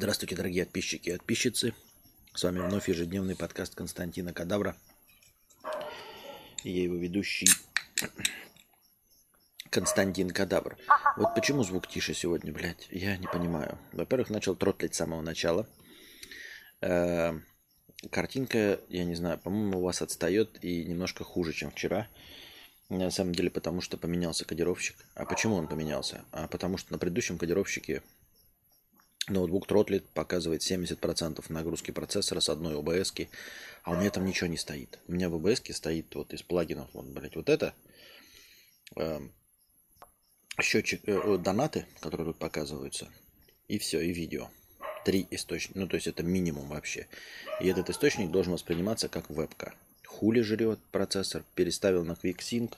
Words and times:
Здравствуйте, 0.00 0.36
дорогие 0.36 0.64
подписчики 0.64 1.08
и 1.08 1.12
подписчицы. 1.16 1.74
С 2.32 2.44
вами 2.44 2.60
вновь 2.60 2.88
ежедневный 2.88 3.34
подкаст 3.34 3.74
Константина 3.74 4.32
Кадавра. 4.32 4.76
Я 6.62 6.84
его 6.84 6.94
ведущий 6.94 7.48
Константин 9.70 10.30
Кадавр. 10.30 10.78
Вот 11.16 11.34
почему 11.34 11.64
звук 11.64 11.88
тише 11.88 12.14
сегодня, 12.14 12.52
блядь, 12.52 12.86
я 12.92 13.16
не 13.16 13.26
понимаю. 13.26 13.76
Во-первых, 13.90 14.30
начал 14.30 14.54
тротлить 14.54 14.94
с 14.94 14.98
самого 14.98 15.20
начала. 15.20 15.68
Э, 16.80 17.32
Картинка, 18.12 18.78
я 18.88 19.04
не 19.04 19.16
знаю, 19.16 19.40
по-моему, 19.40 19.80
у 19.80 19.82
вас 19.82 20.00
отстает 20.00 20.62
и 20.62 20.84
немножко 20.84 21.24
хуже, 21.24 21.52
чем 21.52 21.72
вчера. 21.72 22.06
На 22.88 23.10
самом 23.10 23.34
деле, 23.34 23.50
потому 23.50 23.80
что 23.80 23.96
поменялся 23.96 24.44
кодировщик. 24.44 24.94
А 25.16 25.24
почему 25.24 25.56
он 25.56 25.66
поменялся? 25.66 26.24
А 26.30 26.46
потому 26.46 26.76
что 26.76 26.92
на 26.92 27.00
предыдущем 27.00 27.36
кодировщике 27.36 28.04
ноутбук 29.28 29.66
тротлит, 29.66 30.08
показывает 30.10 30.62
70% 30.62 31.44
нагрузки 31.48 31.90
процессора 31.90 32.40
с 32.40 32.48
одной 32.48 32.78
ОБС, 32.78 33.14
а 33.82 33.92
у 33.92 33.96
меня 33.96 34.10
там 34.10 34.24
ничего 34.24 34.48
не 34.48 34.56
стоит. 34.56 34.98
У 35.08 35.12
меня 35.12 35.28
в 35.28 35.34
ОБС 35.34 35.62
стоит 35.70 36.14
вот 36.14 36.32
из 36.32 36.42
плагинов, 36.42 36.88
вот, 36.92 37.06
блядь, 37.06 37.36
вот 37.36 37.48
это, 37.48 37.74
э, 38.96 39.20
счетчик, 40.60 41.00
э, 41.06 41.38
донаты, 41.38 41.86
которые 42.00 42.26
тут 42.28 42.38
показываются, 42.38 43.08
и 43.68 43.78
все, 43.78 44.00
и 44.00 44.12
видео. 44.12 44.48
Три 45.04 45.26
источника, 45.30 45.78
ну 45.78 45.86
то 45.86 45.94
есть 45.94 46.06
это 46.06 46.22
минимум 46.22 46.68
вообще. 46.68 47.06
И 47.60 47.68
этот 47.68 47.88
источник 47.90 48.30
должен 48.30 48.52
восприниматься 48.52 49.08
как 49.08 49.30
вебка. 49.30 49.74
Хули 50.06 50.40
жрет 50.40 50.80
процессор, 50.90 51.44
переставил 51.54 52.04
на 52.04 52.12
QuickSync, 52.12 52.74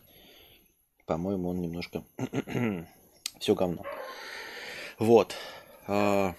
по-моему, 1.11 1.48
он 1.48 1.61
немножко... 1.61 2.05
все 3.41 3.55
говно. 3.56 3.84
Вот. 5.01 5.34
А, 5.86 6.34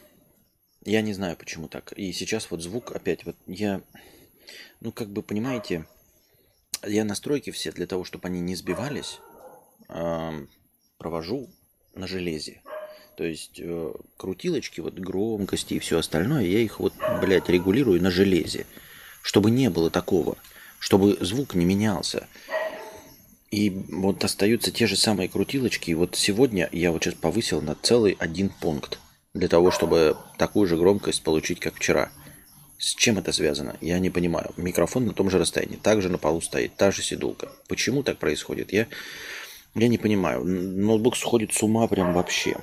я 0.83 1.01
не 1.01 1.13
знаю, 1.13 1.35
почему 1.37 1.67
так. 1.67 1.93
И 1.93 2.11
сейчас 2.13 2.49
вот 2.51 2.61
звук 2.61 2.95
опять, 2.95 3.25
вот 3.25 3.35
я, 3.47 3.81
ну 4.79 4.91
как 4.91 5.09
бы 5.09 5.21
понимаете, 5.23 5.85
я 6.83 7.03
настройки 7.05 7.51
все 7.51 7.71
для 7.71 7.87
того, 7.87 8.03
чтобы 8.03 8.27
они 8.27 8.39
не 8.39 8.55
сбивались, 8.55 9.19
а, 9.87 10.33
провожу 10.97 11.49
на 11.93 12.07
железе. 12.07 12.61
То 13.17 13.25
есть 13.25 13.59
э, 13.59 13.93
крутилочки, 14.17 14.79
вот 14.79 14.95
громкости 14.95 15.75
и 15.75 15.79
все 15.79 15.99
остальное, 15.99 16.43
я 16.43 16.59
их 16.59 16.79
вот, 16.79 16.93
блядь, 17.21 17.49
регулирую 17.49 18.01
на 18.01 18.09
железе. 18.09 18.65
Чтобы 19.21 19.51
не 19.51 19.69
было 19.69 19.91
такого. 19.91 20.37
Чтобы 20.79 21.17
звук 21.19 21.53
не 21.53 21.65
менялся. 21.65 22.27
И 23.51 23.69
вот 23.69 24.23
остаются 24.23 24.71
те 24.71 24.87
же 24.87 24.95
самые 24.95 25.27
крутилочки. 25.27 25.91
И 25.91 25.93
вот 25.93 26.15
сегодня 26.15 26.69
я 26.71 26.91
вот 26.91 27.03
сейчас 27.03 27.15
повысил 27.15 27.61
на 27.61 27.75
целый 27.75 28.15
один 28.17 28.49
пункт 28.49 28.97
для 29.33 29.47
того, 29.47 29.71
чтобы 29.71 30.17
такую 30.37 30.67
же 30.67 30.77
громкость 30.77 31.23
получить, 31.23 31.59
как 31.59 31.75
вчера. 31.75 32.11
С 32.77 32.95
чем 32.95 33.17
это 33.19 33.31
связано? 33.31 33.77
Я 33.79 33.99
не 33.99 34.09
понимаю. 34.09 34.51
Микрофон 34.57 35.05
на 35.05 35.13
том 35.13 35.29
же 35.29 35.37
расстоянии, 35.37 35.75
также 35.75 36.09
на 36.09 36.17
полу 36.17 36.41
стоит, 36.41 36.75
та 36.75 36.91
же 36.91 37.01
сидулка. 37.03 37.49
Почему 37.67 38.03
так 38.03 38.17
происходит? 38.17 38.73
Я, 38.73 38.87
я 39.75 39.87
не 39.87 39.97
понимаю. 39.97 40.43
Ноутбук 40.43 41.15
сходит 41.15 41.53
с 41.53 41.61
ума 41.61 41.87
прям 41.87 42.13
вообще. 42.13 42.57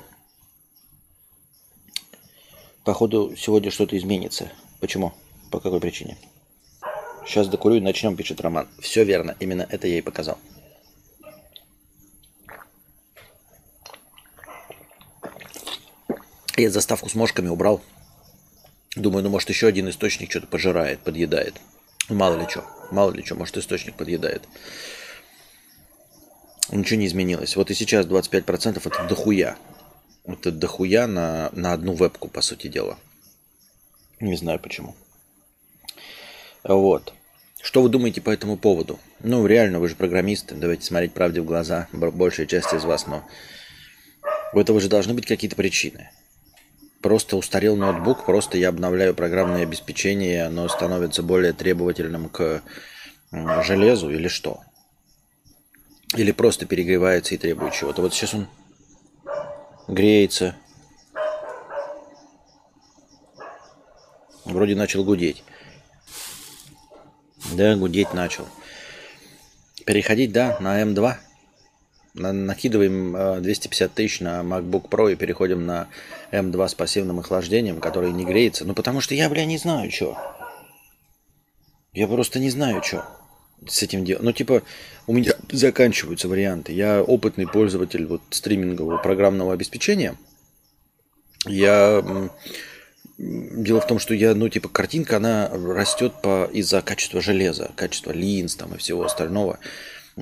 Походу, 2.85 3.35
сегодня 3.37 3.71
что-то 3.71 3.97
изменится. 3.97 4.51
Почему? 4.81 5.15
По 5.51 5.61
какой 5.61 5.81
причине? 5.81 6.17
Сейчас 7.25 7.47
докурю 7.49 7.77
и 7.77 7.81
начнем, 7.81 8.17
пишет 8.17 8.41
Роман. 8.41 8.69
Все 8.81 9.05
верно, 9.05 9.37
именно 9.39 9.67
это 9.69 9.87
я 9.87 9.99
и 9.99 10.03
показал. 10.03 10.39
Я 16.59 16.71
заставку 16.71 17.09
с 17.09 17.15
мошками 17.15 17.47
убрал. 17.47 17.81
Думаю, 18.97 19.23
ну 19.23 19.31
может 19.31 19.49
еще 19.49 19.69
один 19.69 19.89
источник 19.91 20.29
что-то 20.29 20.49
пожирает, 20.49 20.99
подъедает. 20.99 21.55
Мало 22.09 22.37
ли 22.37 22.49
что, 22.49 22.65
мало 22.91 23.13
ли 23.13 23.25
что, 23.25 23.37
может 23.37 23.57
источник 23.57 23.95
подъедает. 23.95 24.43
Ничего 26.73 26.99
не 26.99 27.07
изменилось. 27.07 27.55
Вот 27.55 27.71
и 27.71 27.75
сейчас 27.75 28.07
25% 28.07 28.83
это 28.85 29.09
дохуя. 29.09 29.57
Это 30.27 30.51
дохуя 30.51 31.07
на, 31.07 31.51
на 31.53 31.75
одну 31.75 31.93
вебку, 31.93 32.27
по 32.27 32.41
сути 32.41 32.67
дела. 32.67 32.99
Не 34.19 34.37
знаю 34.37 34.59
почему. 34.59 34.97
Вот. 36.65 37.15
Что 37.63 37.83
вы 37.83 37.89
думаете 37.89 38.21
по 38.21 38.31
этому 38.31 38.57
поводу? 38.57 38.99
Ну, 39.21 39.47
реально, 39.47 39.79
вы 39.79 39.89
же 39.89 39.95
программисты. 39.95 40.57
Давайте 40.57 40.85
смотреть 40.85 41.13
правде 41.13 41.41
в 41.41 41.45
глаза. 41.45 41.87
Большая 41.93 42.47
часть 42.47 42.73
из 42.73 42.83
вас, 42.83 43.07
но 43.07 43.25
у 44.53 44.59
этого 44.59 44.81
же 44.81 44.89
должны 44.89 45.15
быть 45.15 45.27
какие-то 45.27 45.55
причины. 45.55 46.11
Просто 47.09 47.39
устарел 47.39 47.75
ноутбук, 47.75 48.27
просто 48.27 48.59
я 48.59 48.69
обновляю 48.69 49.15
программное 49.15 49.63
обеспечение, 49.63 50.45
оно 50.45 50.69
становится 50.69 51.23
более 51.23 51.55
требовательным 51.55 52.29
к 52.29 52.63
железу 53.65 54.11
или 54.11 54.29
что? 54.29 54.61
Или 56.15 56.33
просто 56.33 56.67
перегревается 56.67 57.35
и 57.35 57.39
требует 57.39 57.73
чего-то. 57.73 58.03
Вот 58.03 58.13
сейчас 58.13 58.35
он 58.35 58.47
греется. 59.89 60.55
Вроде 64.45 64.77
начал 64.77 65.03
гудеть. 65.03 65.43
Да, 67.55 67.75
гудеть 67.77 68.13
начал. 68.13 68.47
Переходить, 69.87 70.33
да, 70.33 70.59
на 70.61 70.83
М2 70.83 71.15
накидываем 72.19 73.43
250 73.43 73.91
э, 73.91 73.95
тысяч 73.95 74.21
на 74.21 74.41
MacBook 74.41 74.89
Pro 74.89 75.13
и 75.13 75.17
переходим 75.17 75.67
на 75.67 75.89
M2 76.33 76.69
с 76.69 76.75
пассивным 76.75 77.21
охлаждением, 77.21 77.81
который 77.81 78.13
не 78.13 78.25
греется. 78.25 78.65
Ну, 78.65 78.75
потому 78.75 79.01
что 79.01 79.15
я, 79.15 79.29
бля, 79.29 79.45
не 79.45 79.59
знаю, 79.59 79.91
что. 79.91 80.17
Я 81.93 82.07
просто 82.07 82.39
не 82.39 82.51
знаю, 82.51 82.83
что 82.83 83.05
с 83.67 83.83
этим 83.83 84.05
делать. 84.05 84.23
Ну, 84.23 84.33
типа, 84.33 84.63
у 85.07 85.13
меня 85.13 85.33
заканчиваются 85.51 86.29
варианты. 86.29 86.73
Я 86.73 87.03
опытный 87.03 87.47
пользователь 87.47 88.07
вот 88.07 88.23
стримингового 88.31 88.99
программного 88.99 89.53
обеспечения. 89.53 90.17
Я... 91.47 92.05
Дело 93.17 93.81
в 93.81 93.87
том, 93.89 93.99
что 93.99 94.15
я, 94.15 94.33
ну, 94.37 94.49
типа, 94.49 94.69
картинка, 94.69 95.17
она 95.17 95.51
растет 95.51 96.13
по... 96.23 96.49
из-за 96.53 96.83
качества 96.83 97.21
железа, 97.21 97.73
качества 97.75 98.13
линз 98.13 98.55
там 98.55 98.75
и 98.75 98.79
всего 98.79 99.05
остального. 99.05 99.59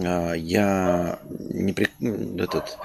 А, 0.04 0.34
я 0.34 1.18
не 1.28 1.72
при... 1.72 1.88
Ну, 2.00 2.38
этот, 2.38 2.76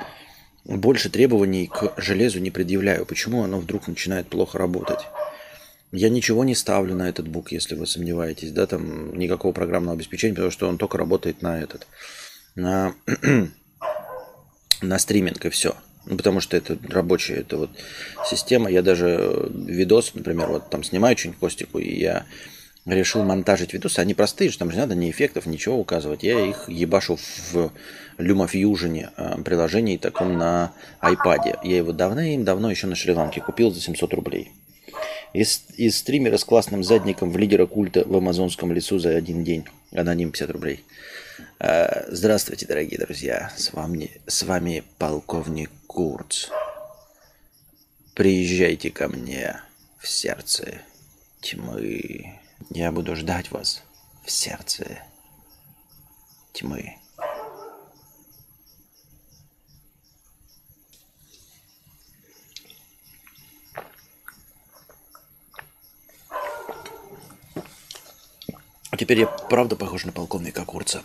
больше 0.65 1.09
требований 1.09 1.67
к 1.67 1.93
железу 1.97 2.39
не 2.39 2.51
предъявляю. 2.51 3.05
Почему 3.05 3.43
оно 3.43 3.59
вдруг 3.59 3.87
начинает 3.87 4.27
плохо 4.27 4.57
работать? 4.57 4.99
Я 5.91 6.09
ничего 6.09 6.45
не 6.45 6.55
ставлю 6.55 6.95
на 6.95 7.09
этот 7.09 7.27
бук, 7.27 7.51
если 7.51 7.75
вы 7.75 7.85
сомневаетесь, 7.85 8.51
да, 8.51 8.65
там 8.65 9.17
никакого 9.17 9.51
программного 9.51 9.95
обеспечения, 9.95 10.33
потому 10.33 10.51
что 10.51 10.69
он 10.69 10.77
только 10.77 10.97
работает 10.97 11.41
на 11.41 11.61
этот, 11.61 11.85
на, 12.55 12.95
на 14.81 14.99
стриминг 14.99 15.45
и 15.45 15.49
все. 15.49 15.75
Ну, 16.05 16.17
потому 16.17 16.39
что 16.39 16.55
это 16.55 16.77
рабочая 16.89 17.35
это 17.35 17.57
вот 17.57 17.69
система. 18.25 18.71
Я 18.71 18.81
даже 18.81 19.51
видос, 19.53 20.13
например, 20.15 20.47
вот 20.47 20.69
там 20.69 20.83
снимаю 20.83 21.17
что-нибудь 21.17 21.39
Костику, 21.39 21.77
и 21.77 21.99
я 21.99 22.25
решил 22.85 23.23
монтажить 23.23 23.73
видосы. 23.73 23.99
Они 23.99 24.13
простые, 24.13 24.49
что 24.49 24.59
там 24.59 24.71
же 24.71 24.77
надо 24.77 24.95
ни 24.95 25.09
эффектов, 25.09 25.45
ничего 25.45 25.77
указывать. 25.77 26.23
Я 26.23 26.43
их 26.45 26.67
ебашу 26.67 27.17
в 27.17 27.71
LumaFusion 28.17 29.09
э, 29.15 29.41
приложении 29.43 29.97
таком 29.97 30.37
на 30.37 30.73
iPad. 31.01 31.59
Я 31.63 31.77
его 31.77 31.91
давным-давно 31.91 32.71
еще 32.71 32.87
на 32.87 32.95
Шри-Ланке 32.95 33.41
купил 33.41 33.71
за 33.71 33.81
700 33.81 34.13
рублей. 34.13 34.51
Из, 35.33 35.63
из 35.77 35.97
стримера 35.97 36.37
с 36.37 36.43
классным 36.43 36.83
задником 36.83 37.31
в 37.31 37.37
лидера 37.37 37.65
культа 37.65 38.03
в 38.05 38.15
амазонском 38.15 38.73
лесу 38.73 38.99
за 38.99 39.15
один 39.15 39.43
день. 39.43 39.65
Аноним 39.93 40.31
50 40.31 40.51
рублей. 40.51 40.83
Э, 41.59 42.11
здравствуйте, 42.11 42.65
дорогие 42.65 42.99
друзья. 42.99 43.51
С 43.55 43.73
вами, 43.73 44.11
с 44.25 44.43
вами 44.43 44.83
полковник 44.97 45.69
Курц. 45.87 46.47
Приезжайте 48.15 48.89
ко 48.89 49.07
мне 49.07 49.61
в 49.99 50.07
сердце 50.07 50.81
тьмы. 51.41 52.40
Я 52.69 52.91
буду 52.91 53.15
ждать 53.15 53.51
вас 53.51 53.83
в 54.23 54.31
сердце 54.31 55.03
тьмы. 56.53 56.97
А 68.89 68.97
теперь 68.97 69.19
я 69.19 69.27
правда 69.27 69.75
похож 69.75 70.05
на 70.05 70.11
полковника 70.11 70.65
Курца. 70.65 71.01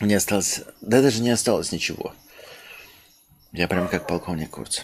Не 0.00 0.14
осталось... 0.14 0.62
Да 0.80 1.02
даже 1.02 1.22
не 1.22 1.30
осталось 1.30 1.72
ничего. 1.72 2.14
Я 3.52 3.68
прям 3.68 3.88
как 3.88 4.06
полковник 4.06 4.50
Курц. 4.50 4.80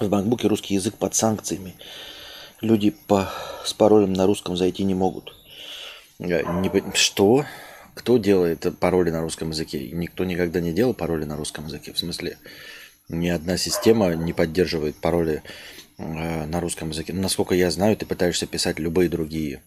В 0.00 0.08
макбуке 0.08 0.46
русский 0.46 0.74
язык 0.74 0.94
под 0.94 1.14
санкциями. 1.14 1.74
Люди 2.60 2.90
по, 2.90 3.30
с 3.64 3.74
паролем 3.74 4.12
на 4.12 4.26
русском 4.26 4.56
зайти 4.56 4.84
не 4.84 4.94
могут. 4.94 5.34
Не, 6.18 6.42
что? 6.94 7.44
Кто 7.94 8.16
делает 8.16 8.66
пароли 8.78 9.10
на 9.10 9.22
русском 9.22 9.50
языке? 9.50 9.90
Никто 9.90 10.24
никогда 10.24 10.60
не 10.60 10.72
делал 10.72 10.94
пароли 10.94 11.24
на 11.24 11.36
русском 11.36 11.66
языке. 11.66 11.92
В 11.92 11.98
смысле, 11.98 12.38
ни 13.08 13.28
одна 13.28 13.56
система 13.56 14.14
не 14.14 14.32
поддерживает 14.32 14.96
пароли 14.96 15.42
э, 15.96 16.44
на 16.46 16.60
русском 16.60 16.90
языке. 16.90 17.12
Насколько 17.12 17.56
я 17.56 17.70
знаю, 17.72 17.96
ты 17.96 18.06
пытаешься 18.06 18.46
писать 18.46 18.78
любые 18.78 19.08
другие 19.08 19.62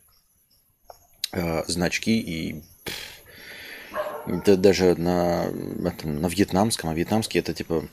э, 1.34 1.64
значки 1.68 2.20
и 2.20 2.64
это 4.28 4.56
даже 4.56 4.96
на, 4.96 5.46
этом, 5.86 6.22
на 6.22 6.28
вьетнамском, 6.28 6.90
а 6.90 6.94
вьетнамский 6.94 7.40
это 7.40 7.54
типа 7.54 7.84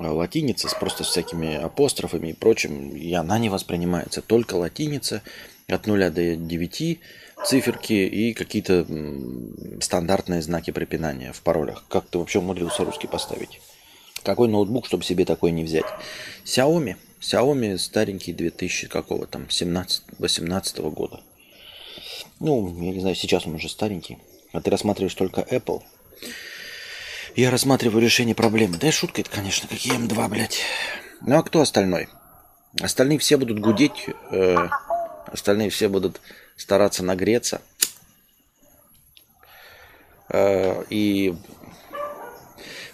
латиница 0.00 0.68
с 0.68 0.74
просто 0.74 1.04
всякими 1.04 1.54
апострофами 1.54 2.28
и 2.28 2.32
прочим, 2.32 2.96
и 2.96 3.12
она 3.14 3.38
не 3.38 3.48
воспринимается. 3.48 4.22
Только 4.22 4.54
латиница 4.54 5.22
от 5.68 5.86
0 5.86 6.10
до 6.10 6.36
9 6.36 7.00
циферки 7.44 7.92
и 7.92 8.34
какие-то 8.34 8.86
стандартные 9.80 10.42
знаки 10.42 10.70
препинания 10.70 11.32
в 11.32 11.42
паролях. 11.42 11.84
Как 11.88 12.06
ты 12.08 12.18
вообще 12.18 12.38
умудрился 12.38 12.84
русский 12.84 13.06
поставить? 13.06 13.60
Какой 14.22 14.48
ноутбук, 14.48 14.86
чтобы 14.86 15.04
себе 15.04 15.24
такой 15.24 15.52
не 15.52 15.64
взять? 15.64 15.86
Xiaomi. 16.44 16.96
Xiaomi 17.20 17.78
старенький 17.78 18.32
2000 18.32 18.88
какого 18.88 19.26
там, 19.26 19.46
17-18 19.48 20.90
года. 20.90 21.20
Ну, 22.40 22.76
я 22.82 22.92
не 22.92 23.00
знаю, 23.00 23.14
сейчас 23.14 23.46
он 23.46 23.54
уже 23.54 23.68
старенький. 23.68 24.18
А 24.52 24.60
ты 24.60 24.70
рассматриваешь 24.70 25.14
только 25.14 25.40
Apple. 25.42 25.82
Я 27.36 27.50
рассматриваю 27.50 28.02
решение 28.02 28.34
проблемы. 28.34 28.78
Да 28.78 28.88
и 28.88 28.90
шутка 28.90 29.20
это, 29.20 29.30
конечно, 29.30 29.68
какие 29.68 29.98
М2, 29.98 30.28
блядь. 30.28 30.60
Ну 31.20 31.38
а 31.38 31.42
кто 31.42 31.60
остальной? 31.60 32.08
Остальные 32.80 33.18
все 33.18 33.36
будут 33.36 33.60
гудеть, 33.60 34.06
э, 34.30 34.56
остальные 35.26 35.70
все 35.70 35.88
будут 35.88 36.20
стараться 36.56 37.02
нагреться. 37.04 37.60
Э, 40.30 40.84
и 40.90 41.34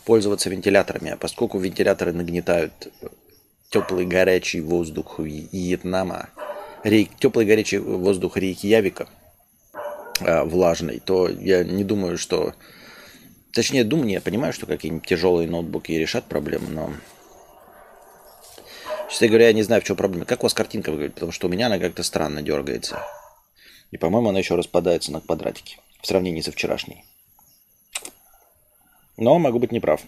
пользоваться 0.04 0.50
вентиляторами. 0.50 1.12
А 1.12 1.16
поскольку 1.16 1.58
вентиляторы 1.58 2.12
нагнетают 2.12 2.72
теплый 3.70 4.06
горячий 4.06 4.60
воздух 4.60 5.19
Вьетнама, 5.19 6.28
рейк, 6.84 7.10
теплый 7.19 7.46
горячий 7.46 7.78
воздух 7.78 8.37
реки 8.37 8.69
Явика, 8.69 9.08
э, 10.20 10.44
влажный, 10.44 11.00
то 11.00 11.28
я 11.28 11.64
не 11.64 11.84
думаю, 11.84 12.19
что 12.19 12.54
Точнее, 13.54 13.84
думаю, 13.84 14.10
я 14.10 14.20
понимаю, 14.20 14.52
что 14.52 14.66
какие-нибудь 14.66 15.06
тяжелые 15.06 15.48
ноутбуки 15.48 15.92
решат 15.92 16.24
проблему, 16.24 16.68
но... 16.70 16.92
Честно 19.08 19.28
говоря, 19.28 19.46
я 19.46 19.52
не 19.52 19.62
знаю, 19.62 19.80
в 19.80 19.84
чем 19.84 19.96
проблема. 19.96 20.24
Как 20.24 20.40
у 20.40 20.46
вас 20.46 20.54
картинка 20.54 20.90
выглядит? 20.90 21.14
Потому 21.14 21.30
что 21.30 21.46
у 21.46 21.50
меня 21.50 21.66
она 21.66 21.78
как-то 21.78 22.02
странно 22.02 22.42
дергается. 22.42 23.00
И, 23.92 23.96
по-моему, 23.96 24.30
она 24.30 24.40
еще 24.40 24.56
распадается 24.56 25.12
на 25.12 25.20
квадратики 25.20 25.78
в 26.02 26.06
сравнении 26.06 26.40
со 26.40 26.50
вчерашней. 26.50 27.04
Но 29.16 29.38
могу 29.38 29.60
быть 29.60 29.70
неправ. 29.70 30.02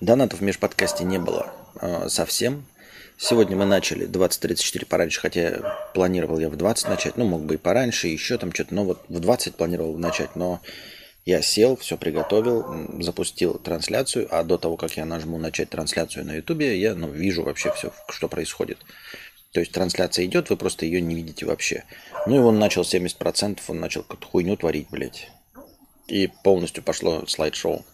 Донатов 0.00 0.40
в 0.40 0.42
межподкасте 0.42 1.04
не 1.04 1.18
было 1.18 1.52
э, 1.80 2.08
совсем. 2.08 2.66
Сегодня 3.18 3.56
мы 3.56 3.66
начали 3.66 4.08
20.34 4.08 4.84
пораньше, 4.86 5.20
хотя 5.20 5.76
планировал 5.94 6.40
я 6.40 6.48
в 6.48 6.56
20 6.56 6.88
начать. 6.88 7.16
Ну, 7.16 7.26
мог 7.26 7.42
бы 7.42 7.54
и 7.54 7.58
пораньше, 7.58 8.08
еще 8.08 8.36
там 8.36 8.52
что-то. 8.52 8.74
Но 8.74 8.84
вот 8.84 9.04
в 9.08 9.20
20 9.20 9.54
планировал 9.54 9.96
начать, 9.96 10.34
но 10.34 10.60
я 11.30 11.42
сел, 11.42 11.76
все 11.76 11.96
приготовил, 11.96 12.64
запустил 13.00 13.54
трансляцию, 13.54 14.26
а 14.30 14.42
до 14.42 14.58
того, 14.58 14.76
как 14.76 14.96
я 14.96 15.04
нажму 15.04 15.38
начать 15.38 15.70
трансляцию 15.70 16.26
на 16.26 16.34
Ютубе, 16.34 16.76
я 16.76 16.94
ну, 16.94 17.08
вижу 17.08 17.44
вообще 17.44 17.72
все, 17.72 17.92
что 18.08 18.28
происходит. 18.28 18.78
То 19.52 19.60
есть 19.60 19.70
трансляция 19.70 20.26
идет, 20.26 20.50
вы 20.50 20.56
просто 20.56 20.86
ее 20.86 21.00
не 21.00 21.14
видите 21.14 21.46
вообще. 21.46 21.84
Ну 22.26 22.34
и 22.36 22.38
он 22.38 22.58
начал 22.58 22.82
70%, 22.82 23.60
он 23.68 23.78
начал 23.78 24.02
какую-то 24.02 24.26
хуйню 24.26 24.56
творить, 24.56 24.88
блядь. 24.90 25.30
И 26.08 26.28
полностью 26.42 26.82
пошло 26.82 27.24
слайд-шоу. 27.26 27.84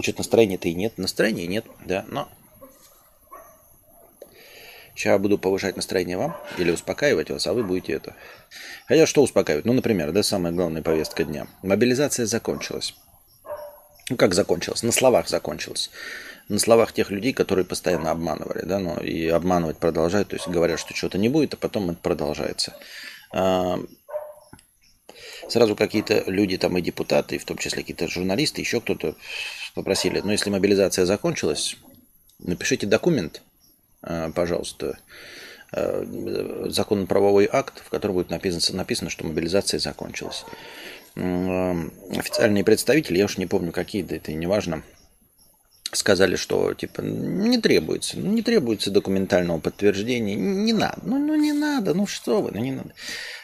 Что-то 0.00 0.18
настроения-то 0.18 0.68
и 0.68 0.74
нет. 0.74 0.96
Настроения 0.96 1.48
нет, 1.48 1.64
да, 1.84 2.04
но 2.08 2.28
Сейчас 5.00 5.18
буду 5.18 5.38
повышать 5.38 5.76
настроение 5.76 6.18
вам 6.18 6.36
или 6.58 6.70
успокаивать 6.70 7.30
вас, 7.30 7.46
а 7.46 7.54
вы 7.54 7.64
будете 7.64 7.94
это. 7.94 8.14
Хотя 8.86 9.06
что 9.06 9.22
успокаивать? 9.22 9.64
Ну, 9.64 9.72
например, 9.72 10.12
да, 10.12 10.22
самая 10.22 10.52
главная 10.52 10.82
повестка 10.82 11.24
дня. 11.24 11.46
Мобилизация 11.62 12.26
закончилась. 12.26 12.94
Ну, 14.10 14.16
как 14.16 14.34
закончилась? 14.34 14.82
На 14.82 14.92
словах 14.92 15.30
закончилась. 15.30 15.90
На 16.50 16.58
словах 16.58 16.92
тех 16.92 17.10
людей, 17.10 17.32
которые 17.32 17.64
постоянно 17.64 18.10
обманывали, 18.10 18.60
да, 18.66 18.78
но 18.78 19.00
и 19.00 19.26
обманывать 19.28 19.78
продолжают, 19.78 20.28
то 20.28 20.36
есть 20.36 20.48
говорят, 20.48 20.78
что 20.78 20.92
чего-то 20.92 21.16
не 21.16 21.30
будет, 21.30 21.54
а 21.54 21.56
потом 21.56 21.88
это 21.88 22.00
продолжается. 22.02 22.76
А, 23.32 23.78
сразу 25.48 25.76
какие-то 25.76 26.24
люди 26.26 26.58
там 26.58 26.76
и 26.76 26.82
депутаты, 26.82 27.38
в 27.38 27.46
том 27.46 27.56
числе 27.56 27.80
какие-то 27.80 28.06
журналисты, 28.06 28.60
еще 28.60 28.82
кто-то 28.82 29.14
попросили, 29.74 30.20
ну, 30.20 30.30
если 30.30 30.50
мобилизация 30.50 31.06
закончилась, 31.06 31.78
напишите 32.38 32.86
документ– 32.86 33.40
пожалуйста, 34.02 34.98
э, 35.72 36.66
законно-правовой 36.66 37.48
акт, 37.50 37.82
в 37.84 37.90
котором 37.90 38.14
будет 38.14 38.30
написано, 38.30 38.76
написано, 38.76 39.10
что 39.10 39.26
мобилизация 39.26 39.78
закончилась. 39.80 40.44
Э, 41.16 41.74
официальные 42.16 42.64
представители, 42.64 43.18
я 43.18 43.24
уж 43.24 43.36
не 43.38 43.46
помню 43.46 43.72
какие, 43.72 44.02
да 44.02 44.16
это 44.16 44.32
и 44.32 44.34
не 44.34 44.46
важно, 44.46 44.82
сказали, 45.92 46.36
что 46.36 46.74
типа 46.74 47.00
не 47.00 47.58
требуется, 47.58 48.18
ну, 48.18 48.30
не 48.32 48.42
требуется 48.42 48.90
документального 48.90 49.58
подтверждения, 49.58 50.34
не 50.34 50.72
надо, 50.72 51.00
ну, 51.04 51.18
ну 51.18 51.34
не 51.34 51.52
надо, 51.52 51.94
ну 51.94 52.06
что 52.06 52.42
вы, 52.42 52.50
ну 52.52 52.60
не 52.60 52.72
надо. 52.72 52.92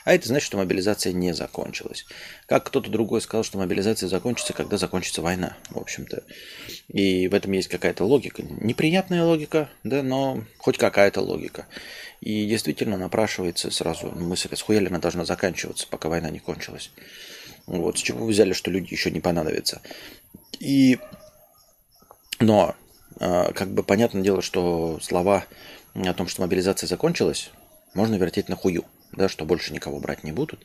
А 0.05 0.15
это 0.15 0.29
значит, 0.29 0.47
что 0.47 0.57
мобилизация 0.57 1.13
не 1.13 1.35
закончилась. 1.35 2.07
Как 2.47 2.65
кто-то 2.65 2.91
другой 2.91 3.21
сказал, 3.21 3.43
что 3.43 3.59
мобилизация 3.59 4.09
закончится, 4.09 4.53
когда 4.53 4.79
закончится 4.79 5.21
война, 5.21 5.57
в 5.71 5.79
общем-то. 5.79 6.23
И 6.87 7.27
в 7.27 7.35
этом 7.35 7.51
есть 7.53 7.69
какая-то 7.69 8.05
логика. 8.05 8.43
Неприятная 8.43 9.25
логика, 9.25 9.69
да, 9.83 10.05
но 10.05 10.45
хоть 10.59 10.79
какая-то 10.79 11.21
логика. 11.23 11.67
И 12.21 12.47
действительно 12.47 12.97
напрашивается 12.97 13.73
сразу 13.73 14.07
мысль, 14.13 14.55
схуяли 14.55 14.87
она 14.87 15.01
должна 15.01 15.25
заканчиваться, 15.25 15.89
пока 15.91 16.09
война 16.09 16.31
не 16.31 16.39
кончилась. 16.39 16.93
Вот, 17.67 17.99
с 17.99 18.03
чего 18.03 18.25
вы 18.25 18.31
взяли, 18.31 18.53
что 18.53 18.71
люди 18.71 18.95
еще 18.95 19.11
не 19.11 19.21
понадобятся. 19.21 19.83
И 20.61 20.99
но 22.41 22.75
а, 23.19 23.53
как 23.53 23.71
бы 23.71 23.83
понятное 23.83 24.23
дело, 24.23 24.43
что 24.43 24.99
слова 25.01 25.45
о 25.95 26.13
том, 26.13 26.29
что 26.29 26.43
мобилизация 26.43 26.87
закончилась, 26.87 27.51
можно 27.95 28.17
вертеть 28.17 28.49
на 28.49 28.57
хую, 28.57 28.85
да, 29.13 29.29
что 29.29 29.45
больше 29.45 29.73
никого 29.73 29.99
брать 29.99 30.25
не 30.25 30.33
будут. 30.33 30.61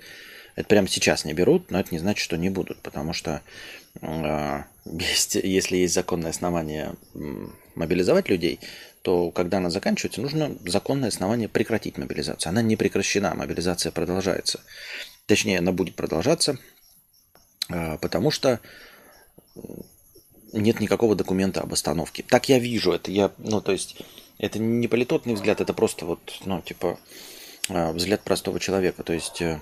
Это 0.56 0.68
прямо 0.68 0.90
сейчас 0.90 1.24
не 1.24 1.34
берут, 1.34 1.72
но 1.72 1.80
это 1.80 1.90
не 1.92 2.00
значит, 2.00 2.22
что 2.22 2.36
не 2.36 2.50
будут, 2.50 2.82
потому 2.82 3.14
что 3.14 3.42
э, 4.02 4.64
есть, 4.86 5.36
если 5.36 5.78
есть 5.78 5.94
законное 5.94 6.32
основание 6.32 6.96
мобилизовать 7.76 8.28
людей, 8.28 8.60
то 9.02 9.32
когда 9.32 9.58
она 9.58 9.70
заканчивается, 9.70 10.22
нужно 10.22 10.58
законное 10.66 11.10
основание 11.10 11.48
прекратить 11.48 11.98
мобилизацию. 11.98 12.50
Она 12.50 12.62
не 12.62 12.76
прекращена, 12.76 13.34
мобилизация 13.34 13.92
продолжается. 13.92 14.60
Точнее, 15.26 15.60
она 15.60 15.72
будет 15.72 15.96
продолжаться, 15.96 16.60
э, 17.70 17.98
потому 18.00 18.30
что 18.30 18.60
нет 20.54 20.80
никакого 20.80 21.16
документа 21.16 21.62
об 21.62 21.74
остановке. 21.74 22.24
Так 22.28 22.50
я 22.50 22.60
вижу 22.60 22.92
это. 22.92 23.12
Я, 23.12 23.32
ну, 23.38 23.62
то 23.62 23.72
есть, 23.72 23.98
это 24.38 24.60
не 24.60 24.88
политотный 24.88 25.34
взгляд, 25.34 25.62
это 25.62 25.74
просто 25.74 26.06
вот, 26.06 26.40
ну, 26.46 26.62
типа, 26.62 27.00
а, 27.70 27.92
взгляд 27.94 28.22
простого 28.22 28.60
человека. 28.60 29.04
То 29.04 29.14
есть, 29.14 29.42
э, 29.42 29.60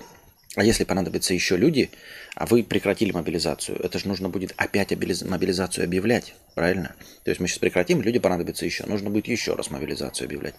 а 0.56 0.64
если 0.64 0.84
понадобятся 0.84 1.32
еще 1.32 1.56
люди, 1.56 1.90
а 2.34 2.46
вы 2.46 2.64
прекратили 2.64 3.12
мобилизацию, 3.12 3.78
это 3.78 3.98
же 3.98 4.08
нужно 4.08 4.28
будет 4.28 4.52
опять 4.56 4.90
мобилизацию 4.90 5.84
объявлять, 5.84 6.34
правильно? 6.54 6.96
То 7.22 7.30
есть 7.30 7.40
мы 7.40 7.46
сейчас 7.46 7.58
прекратим, 7.58 8.02
люди 8.02 8.18
понадобятся 8.18 8.64
еще. 8.64 8.84
Нужно 8.86 9.10
будет 9.10 9.28
еще 9.28 9.54
раз 9.54 9.70
мобилизацию 9.70 10.26
объявлять. 10.26 10.54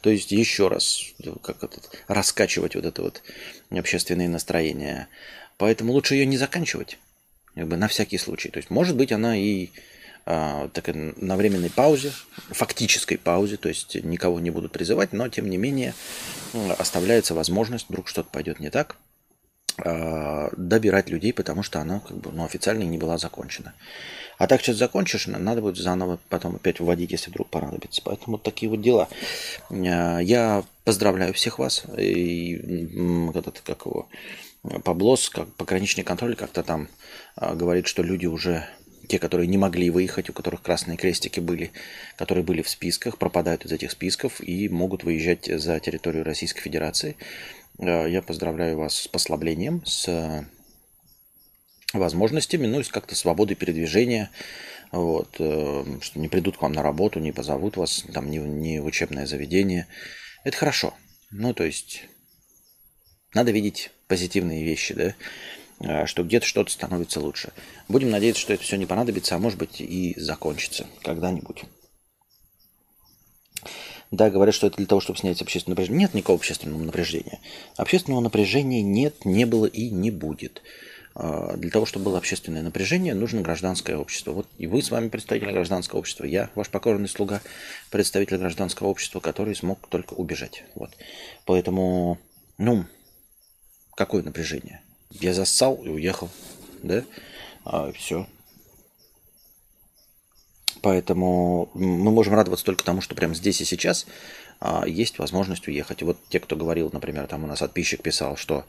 То 0.00 0.10
есть 0.10 0.30
еще 0.30 0.68
раз 0.68 1.02
ну, 1.18 1.34
как 1.36 1.64
это, 1.64 1.80
раскачивать 2.06 2.76
вот 2.76 2.84
это 2.84 3.02
вот 3.02 3.22
общественные 3.70 4.28
настроения. 4.28 5.08
Поэтому 5.58 5.92
лучше 5.92 6.14
ее 6.14 6.26
не 6.26 6.36
заканчивать 6.36 6.98
как 7.54 7.68
бы 7.68 7.76
на 7.76 7.88
всякий 7.88 8.18
случай. 8.18 8.48
То 8.50 8.58
есть, 8.58 8.70
может 8.70 8.96
быть, 8.96 9.12
она 9.12 9.36
и 9.36 9.70
а, 10.24 10.68
так, 10.68 10.88
на 10.94 11.36
временной 11.36 11.70
паузе, 11.70 12.12
фактической 12.50 13.16
паузе, 13.16 13.56
то 13.56 13.68
есть 13.68 13.96
никого 14.04 14.38
не 14.40 14.50
будут 14.50 14.72
призывать, 14.72 15.12
но 15.12 15.28
тем 15.28 15.50
не 15.50 15.56
менее 15.56 15.94
оставляется 16.78 17.34
возможность, 17.34 17.88
вдруг 17.88 18.08
что-то 18.08 18.28
пойдет 18.30 18.60
не 18.60 18.70
так, 18.70 18.96
а, 19.78 20.50
добирать 20.56 21.08
людей, 21.08 21.32
потому 21.32 21.62
что 21.62 21.80
она 21.80 22.00
как 22.00 22.18
бы, 22.18 22.30
ну, 22.30 22.44
официально 22.44 22.82
не 22.84 22.98
была 22.98 23.18
закончена. 23.18 23.74
А 24.38 24.46
так 24.46 24.60
сейчас 24.60 24.76
закончишь, 24.76 25.26
надо 25.26 25.60
будет 25.60 25.76
заново 25.76 26.18
потом 26.28 26.56
опять 26.56 26.80
вводить, 26.80 27.12
если 27.12 27.30
вдруг 27.30 27.48
понадобится. 27.48 28.02
Поэтому 28.04 28.38
такие 28.38 28.70
вот 28.70 28.80
дела. 28.80 29.08
А, 29.70 30.18
я 30.20 30.62
поздравляю 30.84 31.34
всех 31.34 31.58
вас. 31.58 31.84
И 31.98 32.54
этот, 33.34 33.60
как 33.60 33.86
его, 33.86 34.08
Паблос, 34.62 35.28
как 35.28 35.52
пограничный 35.54 36.04
контроль, 36.04 36.36
как-то 36.36 36.62
там 36.62 36.88
а, 37.34 37.54
говорит, 37.54 37.86
что 37.86 38.02
люди 38.02 38.26
уже 38.26 38.68
те, 39.08 39.18
которые 39.18 39.48
не 39.48 39.58
могли 39.58 39.90
выехать, 39.90 40.30
у 40.30 40.32
которых 40.32 40.62
красные 40.62 40.96
крестики 40.96 41.40
были, 41.40 41.72
которые 42.16 42.44
были 42.44 42.62
в 42.62 42.68
списках, 42.68 43.18
пропадают 43.18 43.64
из 43.64 43.72
этих 43.72 43.90
списков 43.90 44.40
и 44.40 44.68
могут 44.68 45.02
выезжать 45.02 45.46
за 45.46 45.80
территорию 45.80 46.24
Российской 46.24 46.60
Федерации. 46.60 47.16
Э, 47.78 48.08
я 48.08 48.22
поздравляю 48.22 48.78
вас 48.78 48.94
с 48.94 49.08
послаблением, 49.08 49.84
с 49.84 50.46
возможностями, 51.92 52.66
ну 52.66 52.80
и 52.80 52.84
с 52.84 52.88
как-то 52.88 53.16
свободой 53.16 53.56
передвижения, 53.56 54.30
вот, 54.92 55.36
э, 55.40 55.84
что 56.00 56.20
не 56.20 56.28
придут 56.28 56.56
к 56.56 56.62
вам 56.62 56.72
на 56.72 56.82
работу, 56.82 57.18
не 57.18 57.32
позовут 57.32 57.76
вас 57.76 58.04
там 58.14 58.30
не, 58.30 58.38
не 58.38 58.80
в 58.80 58.86
учебное 58.86 59.26
заведение. 59.26 59.88
Это 60.44 60.56
хорошо. 60.56 60.94
Ну, 61.30 61.52
то 61.52 61.64
есть, 61.64 62.04
надо 63.34 63.50
видеть 63.50 63.90
позитивные 64.12 64.62
вещи, 64.62 64.92
да, 64.92 65.14
э, 65.80 66.04
что 66.04 66.22
где-то 66.22 66.44
что-то 66.44 66.70
становится 66.70 67.18
лучше. 67.18 67.50
Будем 67.88 68.10
надеяться, 68.10 68.42
что 68.42 68.52
это 68.52 68.62
все 68.62 68.76
не 68.76 68.84
понадобится, 68.84 69.34
а 69.34 69.38
может 69.38 69.58
быть 69.58 69.80
и 69.80 70.12
закончится 70.18 70.86
когда-нибудь. 71.02 71.64
Да, 74.10 74.28
говорят, 74.28 74.54
что 74.54 74.66
это 74.66 74.76
для 74.76 74.84
того, 74.84 75.00
чтобы 75.00 75.18
снять 75.18 75.40
общественное 75.40 75.76
напряжение. 75.76 76.00
Нет 76.00 76.12
никакого 76.12 76.36
общественного 76.36 76.82
напряжения. 76.82 77.40
Общественного 77.78 78.20
напряжения 78.20 78.82
нет, 78.82 79.24
не 79.24 79.46
было 79.46 79.64
и 79.64 79.88
не 79.88 80.10
будет. 80.10 80.60
А, 81.14 81.56
для 81.56 81.70
того, 81.70 81.86
чтобы 81.86 82.04
было 82.04 82.18
общественное 82.18 82.60
напряжение, 82.60 83.14
нужно 83.14 83.40
гражданское 83.40 83.96
общество. 83.96 84.32
Вот 84.32 84.48
и 84.58 84.66
вы 84.66 84.82
с 84.82 84.90
вами 84.90 85.08
представитель 85.08 85.52
гражданского 85.52 86.00
общества, 86.00 86.24
я, 86.24 86.50
ваш 86.54 86.68
покорный 86.68 87.08
слуга, 87.08 87.40
представитель 87.88 88.36
гражданского 88.36 88.88
общества, 88.88 89.20
который 89.20 89.54
смог 89.54 89.88
только 89.88 90.12
убежать. 90.12 90.64
Вот. 90.74 90.90
Поэтому, 91.46 92.18
ну, 92.58 92.84
какое 93.94 94.22
напряжение? 94.22 94.80
Я 95.10 95.34
зассал 95.34 95.76
и 95.84 95.88
уехал, 95.88 96.30
да? 96.82 97.04
А, 97.64 97.92
все. 97.92 98.26
Поэтому 100.80 101.70
мы 101.74 102.10
можем 102.10 102.34
радоваться 102.34 102.64
только 102.64 102.84
тому, 102.84 103.00
что 103.00 103.14
прямо 103.14 103.34
здесь 103.34 103.60
и 103.60 103.64
сейчас 103.64 104.06
а, 104.60 104.84
есть 104.86 105.18
возможность 105.18 105.68
уехать. 105.68 106.02
Вот 106.02 106.18
те, 106.28 106.40
кто 106.40 106.56
говорил, 106.56 106.90
например, 106.92 107.26
там 107.26 107.44
у 107.44 107.46
нас 107.46 107.60
подписчик 107.60 108.02
писал, 108.02 108.36
что 108.36 108.64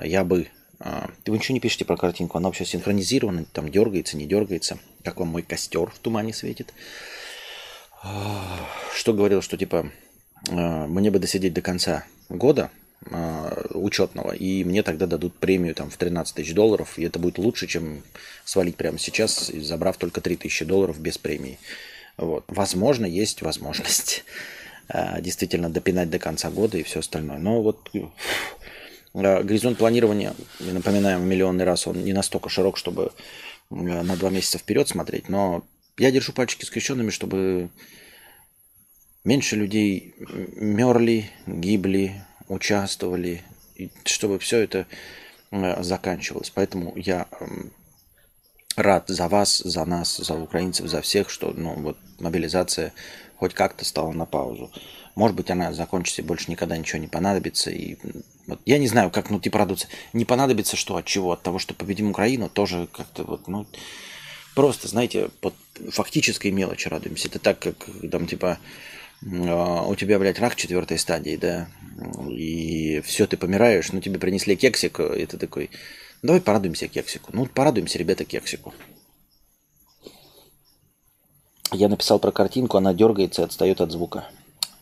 я 0.00 0.24
бы 0.24 0.48
а, 0.80 1.10
вы 1.26 1.36
ничего 1.36 1.54
не 1.54 1.60
пишете 1.60 1.84
про 1.84 1.96
картинку, 1.96 2.38
она 2.38 2.48
вообще 2.48 2.64
синхронизирована, 2.64 3.44
там 3.44 3.70
дергается, 3.70 4.16
не 4.16 4.26
дергается. 4.26 4.78
Как 5.04 5.18
вам 5.18 5.28
мой 5.28 5.42
костер 5.42 5.90
в 5.90 5.98
тумане 5.98 6.32
светит? 6.32 6.72
А, 8.02 8.66
что 8.94 9.12
говорил, 9.12 9.42
что 9.42 9.58
типа 9.58 9.92
а, 10.48 10.86
мне 10.86 11.10
бы 11.10 11.18
досидеть 11.18 11.52
до 11.52 11.60
конца 11.60 12.06
года 12.30 12.70
учетного, 13.70 14.32
и 14.32 14.62
мне 14.62 14.82
тогда 14.82 15.06
дадут 15.06 15.34
премию 15.38 15.74
там 15.74 15.88
в 15.88 15.96
13 15.96 16.34
тысяч 16.34 16.52
долларов, 16.52 16.98
и 16.98 17.04
это 17.04 17.18
будет 17.18 17.38
лучше, 17.38 17.66
чем 17.66 18.02
свалить 18.44 18.76
прямо 18.76 18.98
сейчас, 18.98 19.46
забрав 19.48 19.96
только 19.96 20.20
3 20.20 20.36
тысячи 20.36 20.66
долларов 20.66 21.00
без 21.00 21.16
премии. 21.16 21.58
Вот. 22.18 22.44
Возможно, 22.48 23.06
есть 23.06 23.40
возможность 23.40 24.24
действительно 25.20 25.70
допинать 25.70 26.10
до 26.10 26.18
конца 26.18 26.50
года 26.50 26.76
и 26.76 26.82
все 26.82 27.00
остальное. 27.00 27.38
Но 27.38 27.62
вот 27.62 27.90
Э, 29.14 29.42
горизонт 29.42 29.78
планирования, 29.78 30.34
напоминаем 30.60 31.26
миллионный 31.28 31.64
раз, 31.64 31.86
он 31.86 32.04
не 32.04 32.12
настолько 32.12 32.48
широк, 32.48 32.76
чтобы 32.76 33.12
на 33.70 34.16
два 34.16 34.30
месяца 34.30 34.58
вперед 34.58 34.88
смотреть, 34.88 35.28
но 35.28 35.64
я 35.96 36.10
держу 36.10 36.32
пальчики 36.32 36.64
скрещенными, 36.64 37.10
чтобы 37.10 37.70
меньше 39.24 39.56
людей 39.56 40.14
мерли, 40.56 41.30
гибли, 41.46 42.24
участвовали, 42.50 43.42
чтобы 44.04 44.38
все 44.38 44.58
это 44.58 44.86
э, 45.50 45.82
заканчивалось. 45.82 46.50
Поэтому 46.50 46.92
я 46.96 47.26
рад 48.76 49.08
за 49.08 49.28
вас, 49.28 49.58
за 49.58 49.84
нас, 49.84 50.16
за 50.16 50.34
украинцев, 50.34 50.88
за 50.88 51.00
всех, 51.00 51.30
что 51.30 51.52
ну, 51.56 51.74
вот, 51.74 51.96
мобилизация 52.18 52.92
хоть 53.36 53.54
как-то 53.54 53.84
стала 53.84 54.12
на 54.12 54.26
паузу. 54.26 54.70
Может 55.14 55.36
быть, 55.36 55.50
она 55.50 55.72
закончится 55.72 56.22
и 56.22 56.24
больше 56.24 56.50
никогда 56.50 56.76
ничего 56.76 56.98
не 56.98 57.08
понадобится. 57.08 57.70
И 57.70 57.96
вот, 58.46 58.60
я 58.66 58.78
не 58.78 58.88
знаю, 58.88 59.10
как 59.10 59.30
ну, 59.30 59.40
типа 59.40 59.58
радуться. 59.58 59.88
Не 60.12 60.24
понадобится 60.24 60.76
что, 60.76 60.96
от 60.96 61.06
чего? 61.06 61.32
От 61.32 61.42
того, 61.42 61.58
что 61.58 61.74
победим 61.74 62.10
Украину, 62.10 62.48
тоже 62.48 62.86
как-то 62.92 63.24
вот, 63.24 63.48
ну, 63.48 63.66
просто, 64.54 64.88
знаете, 64.88 65.30
под 65.40 65.54
фактической 65.90 66.50
мелочи 66.50 66.88
радуемся. 66.88 67.28
Это 67.28 67.38
так, 67.38 67.58
как 67.60 67.88
там, 68.10 68.26
типа, 68.26 68.58
у 69.22 69.94
тебя, 69.96 70.18
блядь, 70.18 70.38
рак 70.38 70.56
четвертой 70.56 70.98
стадии, 70.98 71.36
да, 71.36 71.68
и 72.30 73.02
все, 73.02 73.26
ты 73.26 73.36
помираешь, 73.36 73.92
ну, 73.92 74.00
тебе 74.00 74.18
принесли 74.18 74.56
кексик, 74.56 75.00
и 75.00 75.26
ты 75.26 75.36
такой, 75.36 75.70
давай 76.22 76.40
порадуемся 76.40 76.88
кексику. 76.88 77.30
Ну, 77.34 77.46
порадуемся, 77.46 77.98
ребята, 77.98 78.24
кексику. 78.24 78.72
Я 81.72 81.88
написал 81.88 82.18
про 82.18 82.32
картинку, 82.32 82.78
она 82.78 82.94
дергается 82.94 83.42
и 83.42 83.44
отстает 83.44 83.80
от 83.80 83.92
звука. 83.92 84.24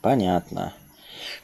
Понятно. 0.01 0.73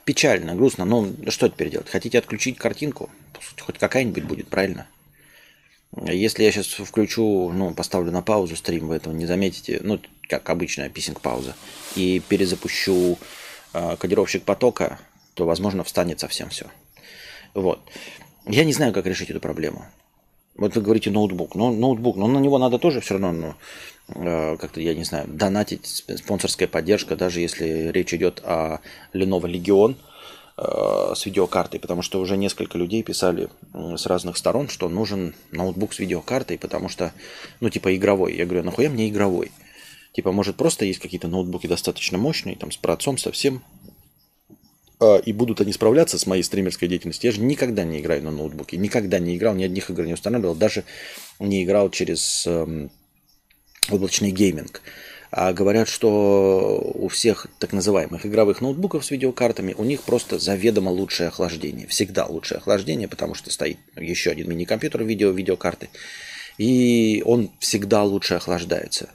Печально, 0.05 0.55
грустно. 0.55 0.85
Ну, 0.85 1.15
что 1.29 1.49
теперь 1.49 1.71
делать? 1.71 1.91
Хотите 1.91 2.19
отключить 2.19 2.57
картинку? 2.57 3.11
Хоть 3.59 3.79
какая-нибудь 3.79 4.25
будет, 4.25 4.49
правильно? 4.49 4.87
Если 6.03 6.43
я 6.43 6.51
сейчас 6.51 6.67
включу, 6.67 7.51
ну, 7.53 7.73
поставлю 7.73 8.11
на 8.11 8.23
паузу 8.23 8.57
стрим, 8.57 8.89
вы 8.89 8.97
этого 8.97 9.13
не 9.13 9.27
заметите, 9.27 9.81
ну, 9.83 10.01
как 10.29 10.49
обычная 10.51 10.89
писинг-пауза, 10.89 11.55
и 11.95 12.21
перезапущу 12.29 13.19
э, 13.73 13.97
кодировщик 13.97 14.43
потока, 14.43 14.99
то, 15.35 15.47
возможно, 15.47 15.85
встанет 15.85 16.21
совсем 16.21 16.49
все. 16.49 16.67
Вот. 17.55 17.81
Я 18.47 18.65
не 18.65 18.73
знаю, 18.73 18.93
как 18.93 19.07
решить 19.07 19.31
эту 19.31 19.41
проблему. 19.41 19.87
Вот 20.57 20.75
вы 20.75 20.83
говорите 20.83 21.11
ноутбук. 21.11 21.55
Ну, 21.55 21.73
ноутбук, 21.73 22.17
но 22.17 22.27
на 22.27 22.39
него 22.39 22.59
надо 22.59 22.79
тоже 22.79 23.01
все 23.01 23.15
равно, 23.15 23.33
ну, 23.33 23.55
Э, 24.09 24.57
как-то, 24.59 24.81
я 24.81 24.95
не 24.95 25.05
знаю, 25.05 25.27
донатить, 25.29 26.05
спонсорская 26.17 26.69
поддержка, 26.69 27.17
даже 27.17 27.41
если 27.41 27.91
речь 27.91 28.13
идет 28.13 28.43
о 28.45 28.81
Lenovo 29.15 29.51
Legion 29.51 29.97
с 30.57 31.27
видеокартой, 31.27 31.81
потому 31.81 32.03
что 32.03 32.21
уже 32.21 32.37
несколько 32.37 32.79
людей 32.79 33.03
писали 33.03 33.49
с 33.73 34.07
разных 34.07 34.37
сторон, 34.37 34.69
что 34.69 34.89
нужен 34.89 35.35
ноутбук 35.51 35.93
с 35.93 35.99
видеокартой, 35.99 36.59
потому 36.59 36.89
что, 36.89 37.13
ну, 37.59 37.71
типа 37.71 37.97
игровой. 37.97 38.37
Я 38.37 38.45
говорю, 38.45 38.61
«А 38.61 38.65
нахуя 38.65 38.89
мне 38.89 39.09
игровой? 39.09 39.51
Типа, 40.15 40.31
может, 40.31 40.55
просто 40.57 40.85
есть 40.85 41.01
какие-то 41.01 41.27
ноутбуки 41.27 41.67
достаточно 41.67 42.19
мощные, 42.19 42.55
там, 42.55 42.71
с 42.71 42.77
процом 42.77 43.19
совсем, 43.19 43.65
э, 45.01 45.21
и 45.27 45.33
будут 45.33 45.61
они 45.61 45.73
справляться 45.73 46.21
с 46.21 46.27
моей 46.27 46.45
стримерской 46.45 46.87
деятельностью. 46.87 47.31
Я 47.31 47.37
же 47.37 47.41
никогда 47.43 47.83
не 47.83 47.99
играю 47.99 48.23
на 48.23 48.31
ноутбуке, 48.31 48.77
никогда 48.77 49.19
не 49.19 49.37
играл, 49.37 49.57
ни 49.57 49.65
одних 49.65 49.91
игр 49.91 50.05
не 50.07 50.15
устанавливал, 50.15 50.55
даже 50.55 50.85
не 51.41 51.65
играл 51.65 51.91
через 51.91 52.47
эм, 52.47 52.93
облачный 53.91 54.31
гейминг. 54.31 54.83
А 55.37 55.53
говорят, 55.53 55.89
что 55.89 56.81
у 56.95 57.09
всех 57.09 57.49
так 57.59 57.73
называемых 57.73 58.25
игровых 58.25 58.61
ноутбуков 58.61 59.05
с 59.05 59.11
видеокартами 59.11 59.75
у 59.77 59.83
них 59.83 60.03
просто 60.03 60.39
заведомо 60.39 60.91
лучшее 60.91 61.27
охлаждение. 61.27 61.89
Всегда 61.89 62.27
лучшее 62.27 62.59
охлаждение, 62.59 63.09
потому 63.09 63.35
что 63.35 63.51
стоит 63.51 63.79
еще 63.97 64.31
один 64.31 64.49
мини-компьютер 64.49 65.03
видео, 65.03 65.33
видеокарты. 65.33 65.89
И 66.57 67.21
он 67.27 67.51
всегда 67.59 68.05
лучше 68.05 68.35
охлаждается. 68.35 69.11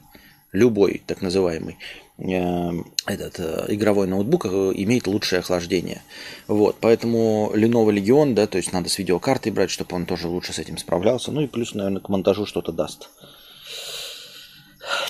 Любой 0.51 1.01
так 1.07 1.21
называемый 1.21 1.77
э, 2.17 2.71
этот 3.05 3.39
э, 3.39 3.65
игровой 3.69 4.07
ноутбук 4.07 4.47
э, 4.47 4.49
имеет 4.75 5.07
лучшее 5.07 5.39
охлаждение. 5.39 6.01
Вот, 6.49 6.75
поэтому 6.81 7.53
Lenovo 7.55 7.93
Legion, 7.93 8.33
да, 8.33 8.45
то 8.45 8.57
есть 8.57 8.73
надо 8.73 8.89
с 8.89 8.97
видеокартой 8.97 9.53
брать, 9.53 9.71
чтобы 9.71 9.95
он 9.95 10.05
тоже 10.05 10.27
лучше 10.27 10.51
с 10.51 10.59
этим 10.59 10.77
справлялся. 10.77 11.31
Ну 11.31 11.39
и 11.39 11.47
плюс, 11.47 11.73
наверное, 11.75 12.01
к 12.01 12.09
монтажу 12.09 12.45
что-то 12.45 12.73
даст. 12.73 13.09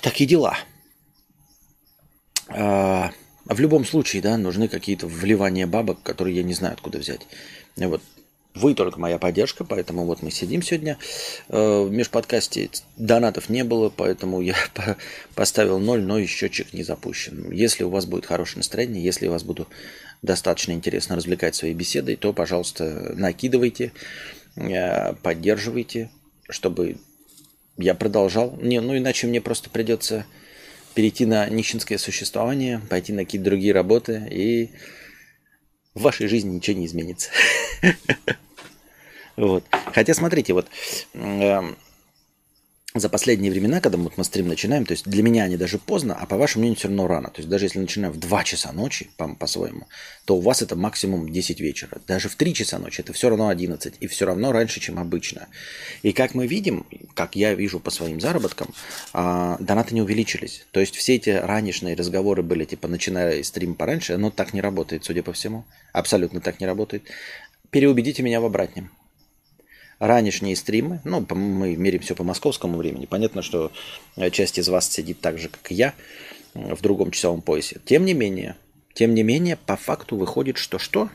Такие 0.04 0.30
дела. 0.30 0.56
А, 2.50 3.12
в 3.46 3.60
любом 3.60 3.86
случае, 3.86 4.22
да, 4.22 4.38
нужны 4.38 4.68
какие-то 4.68 5.08
вливания 5.08 5.68
бабок, 5.68 6.02
которые 6.04 6.36
я 6.38 6.44
не 6.44 6.54
знаю, 6.54 6.74
откуда 6.74 7.00
взять. 7.00 7.22
Вот 7.76 8.02
вы 8.56 8.74
только 8.74 9.00
моя 9.00 9.18
поддержка, 9.18 9.64
поэтому 9.64 10.06
вот 10.06 10.22
мы 10.22 10.32
сидим 10.32 10.62
сегодня. 10.62 10.98
Э, 11.50 11.84
в 11.84 11.92
межподкасте 11.92 12.70
донатов 12.98 13.50
не 13.50 13.64
было, 13.64 13.90
поэтому 13.90 14.42
я 14.42 14.56
поставил 15.36 15.80
ноль, 15.80 16.02
но 16.02 16.18
и 16.18 16.26
счетчик 16.26 16.74
не 16.74 16.84
запущен. 16.84 17.52
Если 17.52 17.84
у 17.84 17.90
вас 17.90 18.06
будет 18.06 18.26
хорошее 18.26 18.58
настроение, 18.58 19.04
если 19.04 19.26
я 19.26 19.32
вас 19.32 19.44
буду 19.44 19.68
достаточно 20.22 20.74
интересно 20.74 21.16
развлекать 21.16 21.56
своей 21.56 21.74
беседой, 21.74 22.16
то, 22.16 22.34
пожалуйста, 22.34 23.14
накидывайте, 23.16 23.94
э, 24.56 25.14
поддерживайте, 25.14 26.10
чтобы 26.50 26.98
я 27.78 27.94
продолжал. 27.94 28.58
Не, 28.62 28.82
ну 28.82 28.98
иначе 28.98 29.28
мне 29.28 29.42
просто 29.42 29.70
придется 29.70 30.26
перейти 30.94 31.26
на 31.26 31.48
нищенское 31.50 31.98
существование, 31.98 32.82
пойти 32.90 33.14
на 33.14 33.26
какие-то 33.26 33.46
другие 33.46 33.74
работы, 33.74 34.28
и 34.30 34.70
в 35.94 36.02
вашей 36.02 36.28
жизни 36.28 36.56
ничего 36.56 36.78
не 36.78 36.86
изменится. 36.86 37.30
Вот. 39.36 39.64
Хотя, 39.94 40.14
смотрите, 40.14 40.52
вот 40.52 40.68
эм, 41.14 41.78
за 42.96 43.08
последние 43.08 43.52
времена, 43.52 43.82
когда 43.82 44.00
вот 44.00 44.18
мы 44.18 44.24
стрим 44.24 44.48
начинаем, 44.48 44.84
то 44.84 44.94
есть 44.94 45.08
для 45.08 45.22
меня 45.22 45.44
они 45.44 45.58
даже 45.58 45.78
поздно, 45.78 46.18
а 46.20 46.26
по 46.26 46.38
вашему 46.38 46.62
мнению 46.62 46.78
все 46.78 46.88
равно 46.88 47.08
рано. 47.08 47.30
То 47.30 47.40
есть 47.40 47.50
даже 47.50 47.66
если 47.66 47.78
начинаем 47.78 48.12
в 48.12 48.20
2 48.20 48.44
часа 48.44 48.72
ночи, 48.72 49.12
по- 49.16 49.36
по-своему, 49.36 49.88
то 50.26 50.36
у 50.38 50.42
вас 50.42 50.64
это 50.64 50.76
максимум 50.76 51.32
10 51.32 51.60
вечера. 51.60 52.02
Даже 52.08 52.30
в 52.30 52.36
3 52.36 52.54
часа 52.56 52.80
ночи 52.80 53.02
это 53.02 53.14
все 53.14 53.30
равно 53.30 53.50
11. 53.50 53.94
И 54.00 54.08
все 54.08 54.26
равно 54.26 54.52
раньше, 54.52 54.80
чем 54.80 54.98
обычно. 54.98 55.50
И 56.02 56.14
как 56.14 56.34
мы 56.34 56.48
видим, 56.48 56.88
как 57.14 57.36
я 57.36 57.54
вижу 57.54 57.80
по 57.80 57.92
своим 57.92 58.20
заработкам, 58.20 58.74
а, 59.14 59.58
донаты 59.60 59.94
не 59.94 60.02
увеличились. 60.02 60.66
То 60.72 60.80
есть 60.80 60.96
все 60.96 61.16
эти 61.16 61.30
ранешные 61.30 61.96
разговоры 61.96 62.42
были, 62.42 62.66
типа, 62.66 62.88
начиная 62.88 63.44
стрим 63.44 63.76
пораньше, 63.76 64.18
но 64.18 64.32
так 64.32 64.54
не 64.54 64.62
работает, 64.62 65.06
судя 65.06 65.22
по 65.22 65.32
всему. 65.32 65.64
Абсолютно 65.94 66.42
так 66.42 66.60
не 66.60 66.66
работает. 66.66 67.04
Переубедите 67.70 68.24
меня 68.24 68.42
в 68.42 68.46
обратном 68.46 68.90
ранешние 70.00 70.56
стримы, 70.56 71.02
ну, 71.04 71.26
мы 71.30 71.76
мерим 71.76 72.00
все 72.00 72.16
по 72.16 72.24
московскому 72.24 72.78
времени, 72.78 73.06
понятно, 73.06 73.42
что 73.42 73.72
э, 74.16 74.30
часть 74.32 74.58
из 74.58 74.70
вас 74.70 74.90
сидит 74.90 75.20
так 75.20 75.38
же, 75.38 75.50
как 75.50 75.72
и 75.72 75.76
я, 75.76 75.94
э, 76.54 76.74
в 76.74 76.82
другом 76.82 77.12
часовом 77.12 77.42
поясе. 77.42 77.80
Тем 77.86 78.06
не 78.06 78.14
менее, 78.14 78.56
тем 78.94 79.14
не 79.14 79.24
менее, 79.24 79.58
по 79.58 79.76
факту 79.76 80.16
выходит, 80.16 80.58
что 80.58 80.80
что? 80.80 81.10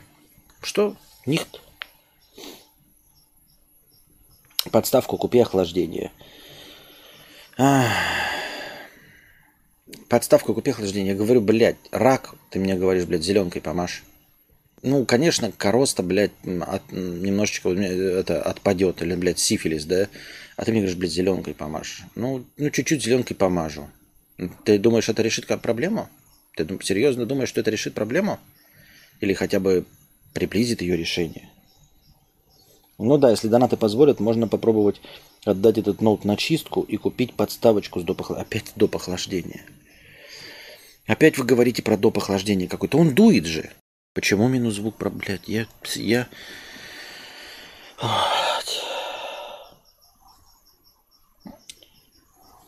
Что? 0.61 0.95
Нихт. 1.25 1.61
Подставку 4.71 5.17
купи 5.17 5.39
охлаждение. 5.39 6.11
Ах. 7.57 7.91
Подставку 10.09 10.53
купи 10.53 10.71
охлаждение. 10.71 11.13
Я 11.13 11.17
говорю, 11.17 11.41
блядь, 11.41 11.77
рак, 11.91 12.35
ты 12.49 12.59
мне 12.59 12.75
говоришь, 12.75 13.05
блядь, 13.05 13.23
зеленкой 13.23 13.61
помашь. 13.61 14.03
Ну, 14.81 15.05
конечно, 15.05 15.51
короста, 15.51 16.03
блядь, 16.03 16.31
от- 16.43 16.91
немножечко 16.91 17.69
меня 17.69 17.87
это 17.89 18.41
отпадет, 18.41 19.01
или, 19.01 19.15
блядь, 19.15 19.39
сифилис, 19.39 19.85
да? 19.85 20.07
А 20.57 20.63
ты 20.63 20.71
мне 20.71 20.81
говоришь, 20.81 20.97
блядь, 20.97 21.11
зеленкой 21.11 21.53
помажь. 21.53 22.03
Ну, 22.15 22.45
ну 22.57 22.69
чуть-чуть 22.69 23.03
зеленкой 23.03 23.35
помажу. 23.35 23.89
Ты 24.63 24.77
думаешь, 24.77 25.09
это 25.09 25.21
решит 25.21 25.47
проблему? 25.61 26.09
Ты 26.55 26.67
серьезно 26.83 27.25
думаешь, 27.25 27.49
что 27.49 27.61
это 27.61 27.71
решит 27.71 27.93
проблему? 27.93 28.39
Или 29.21 29.33
хотя 29.33 29.59
бы 29.59 29.85
приблизит 30.33 30.81
ее 30.81 30.97
решение? 30.97 31.49
Ну 32.97 33.17
да, 33.17 33.31
если 33.31 33.47
донаты 33.47 33.75
позволят, 33.75 34.19
можно 34.19 34.47
попробовать 34.47 35.01
отдать 35.43 35.77
этот 35.77 36.01
ноут 36.01 36.23
на 36.23 36.37
чистку 36.37 36.81
и 36.81 36.97
купить 36.97 37.33
подставочку 37.33 37.99
с 37.99 38.03
доп. 38.03 38.21
Опять 38.31 38.71
доп. 38.75 38.95
охлаждения. 38.95 39.65
Опять 41.05 41.37
вы 41.37 41.45
говорите 41.45 41.81
про 41.81 41.97
доп. 41.97 42.17
охлаждение 42.17 42.67
какое-то. 42.67 42.97
Он 42.97 43.13
дует 43.13 43.45
же. 43.45 43.71
Почему 44.15 44.47
минус 44.47 44.75
звук 44.75 44.95
про, 44.95 45.09
блядь, 45.09 45.49
я, 45.49 45.67
я... 45.95 46.29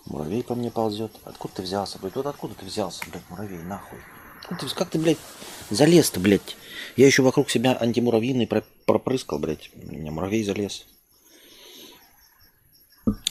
Муравей 0.05 0.43
по 0.43 0.55
мне 0.55 0.71
ползет. 0.71 1.13
Откуда 1.23 1.55
ты 1.55 1.61
взялся, 1.61 1.99
блядь? 1.99 2.15
Вот 2.15 2.25
откуда 2.25 2.53
ты 2.53 2.65
взялся, 2.65 3.01
блядь, 3.09 3.29
муравей, 3.29 3.59
нахуй? 3.59 3.99
Откуда 4.41 4.67
ты, 4.67 4.75
как 4.75 4.89
ты, 4.89 4.99
блядь, 4.99 5.17
залез-то, 5.69 6.19
блядь? 6.19 6.57
Я 6.97 7.05
еще 7.05 7.21
вокруг 7.21 7.49
себя 7.49 7.77
антимуравьиный 7.79 8.45
про- 8.45 8.65
пропрыскал, 8.85 9.39
блядь. 9.39 9.69
У 9.73 9.95
меня 9.95 10.11
муравей 10.11 10.43
залез. 10.43 10.85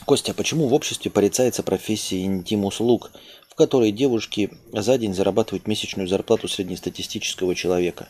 Костя, 0.05 0.31
а 0.31 0.35
почему 0.35 0.67
в 0.67 0.73
обществе 0.73 1.11
порицается 1.11 1.61
профессия 1.61 2.25
интим-услуг, 2.25 3.11
которой 3.57 3.91
девушки 3.91 4.51
за 4.71 4.97
день 4.97 5.13
зарабатывают 5.13 5.67
месячную 5.67 6.07
зарплату 6.07 6.47
среднестатистического 6.47 7.55
человека? 7.55 8.07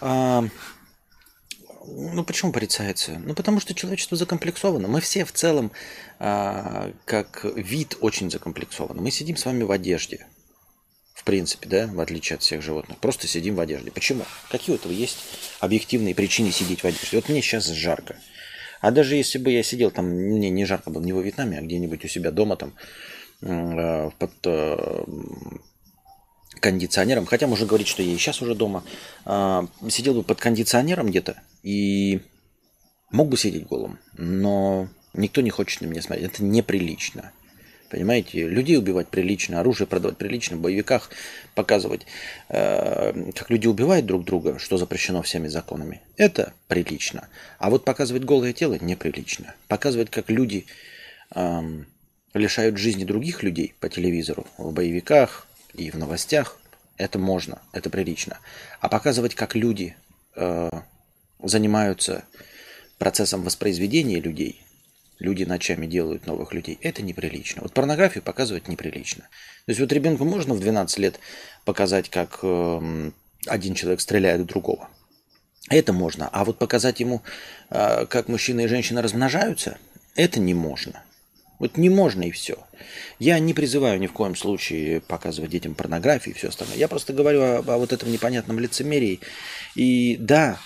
А, 0.00 0.44
ну, 1.86 2.24
почему 2.24 2.52
порицается? 2.52 3.20
Ну, 3.24 3.34
потому 3.34 3.60
что 3.60 3.74
человечество 3.74 4.16
закомплексовано. 4.16 4.86
Мы 4.88 5.00
все 5.00 5.24
в 5.24 5.32
целом, 5.32 5.72
а, 6.18 6.92
как 7.04 7.44
вид, 7.56 7.96
очень 8.00 8.30
закомплексованы. 8.30 9.02
Мы 9.02 9.10
сидим 9.10 9.36
с 9.36 9.44
вами 9.44 9.64
в 9.64 9.72
одежде. 9.72 10.26
В 11.14 11.24
принципе, 11.24 11.68
да, 11.68 11.86
в 11.86 12.00
отличие 12.00 12.36
от 12.36 12.42
всех 12.42 12.62
животных. 12.62 12.98
Просто 12.98 13.26
сидим 13.26 13.56
в 13.56 13.60
одежде. 13.60 13.90
Почему? 13.90 14.24
Какие 14.50 14.74
у 14.74 14.78
этого 14.78 14.92
есть 14.92 15.18
объективные 15.58 16.14
причины 16.14 16.50
сидеть 16.50 16.80
в 16.80 16.86
одежде? 16.86 17.16
Вот 17.16 17.28
мне 17.28 17.42
сейчас 17.42 17.66
жарко. 17.66 18.16
А 18.80 18.90
даже 18.90 19.16
если 19.16 19.38
бы 19.38 19.50
я 19.50 19.62
сидел 19.62 19.90
там, 19.90 20.06
мне 20.06 20.48
не 20.48 20.64
жарко 20.64 20.90
было 20.90 21.02
не 21.02 21.12
во 21.12 21.20
Вьетнаме, 21.20 21.58
а 21.58 21.62
где-нибудь 21.62 22.04
у 22.04 22.08
себя 22.08 22.30
дома 22.30 22.56
там 22.56 22.72
под 23.40 24.32
э, 24.44 25.04
кондиционером, 26.60 27.26
хотя 27.26 27.46
можно 27.46 27.66
говорить, 27.66 27.88
что 27.88 28.02
я 28.02 28.12
и 28.12 28.16
сейчас 28.16 28.42
уже 28.42 28.54
дома, 28.54 28.84
э, 29.24 29.62
сидел 29.88 30.14
бы 30.14 30.22
под 30.22 30.38
кондиционером 30.40 31.08
где-то 31.08 31.42
и 31.62 32.20
мог 33.10 33.28
бы 33.28 33.36
сидеть 33.36 33.66
голым, 33.66 33.98
но 34.16 34.88
никто 35.14 35.40
не 35.40 35.50
хочет 35.50 35.80
на 35.80 35.86
меня 35.86 36.02
смотреть. 36.02 36.32
Это 36.32 36.44
неприлично. 36.44 37.32
Понимаете, 37.90 38.46
людей 38.46 38.78
убивать 38.78 39.08
прилично, 39.08 39.58
оружие 39.58 39.88
продавать 39.88 40.16
прилично, 40.16 40.56
в 40.56 40.60
боевиках 40.60 41.10
показывать, 41.56 42.06
э, 42.48 43.32
как 43.32 43.50
люди 43.50 43.66
убивают 43.66 44.06
друг 44.06 44.24
друга, 44.24 44.60
что 44.60 44.76
запрещено 44.76 45.22
всеми 45.22 45.48
законами. 45.48 46.00
Это 46.16 46.52
прилично. 46.68 47.28
А 47.58 47.68
вот 47.68 47.84
показывать 47.84 48.24
голое 48.24 48.52
тело 48.52 48.78
неприлично. 48.80 49.54
Показывать, 49.66 50.10
как 50.10 50.30
люди 50.30 50.66
лишают 52.34 52.76
жизни 52.76 53.04
других 53.04 53.42
людей 53.42 53.74
по 53.80 53.88
телевизору, 53.88 54.46
в 54.58 54.72
боевиках 54.72 55.46
и 55.74 55.90
в 55.90 55.96
новостях, 55.96 56.58
это 56.96 57.18
можно, 57.18 57.62
это 57.72 57.90
прилично. 57.90 58.38
А 58.80 58.88
показывать, 58.88 59.34
как 59.34 59.54
люди 59.54 59.96
э, 60.36 60.70
занимаются 61.42 62.24
процессом 62.98 63.42
воспроизведения 63.42 64.20
людей, 64.20 64.62
люди 65.18 65.44
ночами 65.44 65.86
делают 65.86 66.26
новых 66.26 66.52
людей, 66.52 66.78
это 66.82 67.02
неприлично. 67.02 67.62
Вот 67.62 67.72
порнографию 67.72 68.22
показывать 68.22 68.68
неприлично. 68.68 69.22
То 69.66 69.70
есть 69.70 69.80
вот 69.80 69.92
ребенку 69.92 70.24
можно 70.24 70.54
в 70.54 70.60
12 70.60 70.98
лет 70.98 71.20
показать, 71.64 72.10
как 72.10 72.40
эм, 72.42 73.14
один 73.46 73.74
человек 73.74 74.00
стреляет 74.00 74.42
в 74.42 74.46
другого. 74.46 74.90
Это 75.68 75.92
можно. 75.92 76.28
А 76.28 76.44
вот 76.44 76.58
показать 76.58 77.00
ему, 77.00 77.22
э, 77.70 78.06
как 78.06 78.28
мужчина 78.28 78.60
и 78.60 78.66
женщина 78.66 79.02
размножаются, 79.02 79.78
это 80.16 80.40
не 80.40 80.54
можно. 80.54 81.02
Вот 81.60 81.76
не 81.76 81.90
можно 81.90 82.22
и 82.22 82.30
все. 82.30 82.56
Я 83.18 83.38
не 83.38 83.52
призываю 83.52 84.00
ни 84.00 84.06
в 84.06 84.14
коем 84.14 84.34
случае 84.34 85.02
показывать 85.02 85.50
детям 85.50 85.74
порнографию 85.74 86.34
и 86.34 86.38
все 86.38 86.48
остальное. 86.48 86.78
Я 86.78 86.88
просто 86.88 87.12
говорю 87.12 87.42
о, 87.42 87.58
о 87.58 87.78
вот 87.78 87.92
этом 87.92 88.10
непонятном 88.10 88.58
лицемерии. 88.58 89.20
И 89.76 90.16
да, 90.16 90.58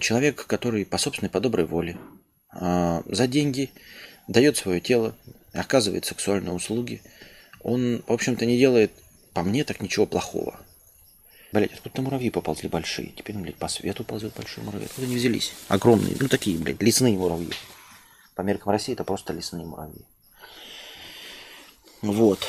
человек, 0.00 0.44
который 0.46 0.84
по 0.84 0.98
собственной, 0.98 1.30
по 1.30 1.38
доброй 1.38 1.64
воле, 1.64 1.96
э, 2.60 3.02
за 3.06 3.26
деньги 3.28 3.70
дает 4.26 4.56
свое 4.56 4.80
тело, 4.80 5.16
оказывает 5.52 6.06
сексуальные 6.06 6.52
услуги, 6.52 7.02
он, 7.62 8.02
в 8.04 8.12
общем-то, 8.12 8.44
не 8.44 8.58
делает, 8.58 8.90
по 9.34 9.44
мне, 9.44 9.62
так 9.62 9.80
ничего 9.80 10.06
плохого. 10.06 10.58
Блять, 11.52 11.72
откуда-то 11.72 12.02
муравьи 12.02 12.30
поползли 12.30 12.68
большие. 12.68 13.10
Теперь, 13.16 13.36
блядь, 13.36 13.56
по 13.56 13.68
свету 13.68 14.02
ползет 14.02 14.34
большой 14.34 14.64
муравей. 14.64 14.86
Откуда 14.86 15.06
они 15.06 15.14
взялись? 15.14 15.52
Огромные. 15.68 16.16
Ну, 16.18 16.26
такие, 16.26 16.58
блядь, 16.58 16.82
лесные 16.82 17.16
муравьи. 17.16 17.52
По 18.34 18.42
меркам 18.42 18.72
России 18.72 18.94
это 18.94 19.04
просто 19.04 19.32
лесные 19.32 19.66
муравьи. 19.66 20.04
Вот. 22.02 22.40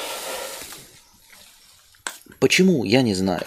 Почему, 2.39 2.83
я 2.83 3.01
не 3.01 3.13
знаю. 3.13 3.45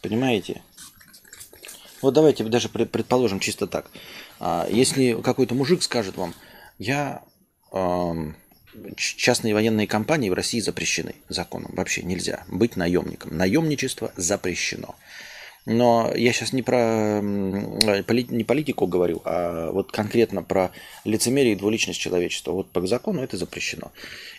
Понимаете? 0.00 0.62
Вот 2.00 2.14
давайте 2.14 2.44
даже 2.44 2.68
пред- 2.68 2.90
предположим 2.92 3.40
чисто 3.40 3.66
так. 3.66 3.90
А, 4.38 4.66
Если 4.70 5.20
какой-то 5.20 5.54
мужик 5.54 5.82
скажет 5.82 6.16
вам, 6.16 6.34
я 6.78 7.22
частные 8.96 9.54
военные 9.54 9.86
компании 9.86 10.30
в 10.30 10.34
России 10.34 10.60
запрещены 10.60 11.16
законом. 11.28 11.72
Вообще 11.74 12.02
нельзя 12.02 12.44
быть 12.48 12.76
наемником. 12.76 13.36
Наемничество 13.36 14.12
запрещено. 14.16 14.94
Но 15.66 16.12
я 16.14 16.32
сейчас 16.32 16.52
не 16.52 16.62
про 16.62 17.20
не 17.20 18.44
политику 18.44 18.86
говорю, 18.86 19.20
а 19.24 19.72
вот 19.72 19.90
конкретно 19.90 20.44
про 20.44 20.70
лицемерие 21.04 21.54
и 21.54 21.56
двуличность 21.56 21.98
человечества. 21.98 22.52
Вот 22.52 22.70
по 22.70 22.86
закону 22.86 23.20
это 23.20 23.36
запрещено. 23.36 23.90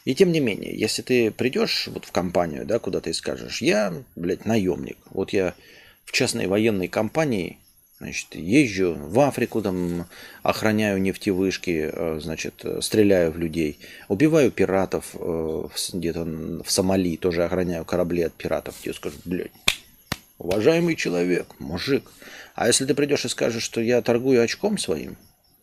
И 0.06 0.16
тем 0.16 0.32
не 0.32 0.40
менее, 0.40 0.74
если 0.74 1.02
ты 1.02 1.32
придешь 1.32 1.90
вот 1.92 2.06
в 2.06 2.14
компанию, 2.14 2.66
да, 2.66 2.80
куда 2.80 3.02
ты 3.02 3.14
скажешь, 3.14 3.62
я, 3.62 3.94
блядь, 4.16 4.46
наемник. 4.46 4.98
Вот 5.10 5.34
я 5.34 5.54
в 6.06 6.14
частной 6.14 6.48
военной 6.48 6.88
компании, 6.88 7.58
значит, 8.00 8.34
езжу 8.34 8.96
в 8.98 9.20
Африку, 9.20 9.62
там, 9.62 10.06
охраняю 10.44 11.02
нефтевышки, 11.02 11.90
э, 11.92 12.20
значит, 12.22 12.64
стреляю 12.80 13.34
в 13.34 13.38
людей, 13.38 13.80
убиваю 14.08 14.50
пиратов 14.50 15.14
э, 15.14 15.68
где-то 15.92 16.24
в 16.64 16.72
Сомали, 16.72 17.18
тоже 17.18 17.44
охраняю 17.44 17.84
корабли 17.84 18.22
от 18.22 18.34
пиратов. 18.34 18.76
Тебе 18.82 18.94
скажут, 18.94 19.20
блядь, 19.26 19.52
уважаемый 20.38 20.96
человек, 20.96 21.48
мужик. 21.60 22.12
А 22.56 22.68
если 22.68 22.86
ты 22.86 22.94
придешь 22.94 23.26
и 23.26 23.30
скажешь, 23.30 23.64
что 23.64 23.82
я 23.82 24.02
торгую 24.02 24.42
очком 24.42 24.78
своим, 24.78 25.18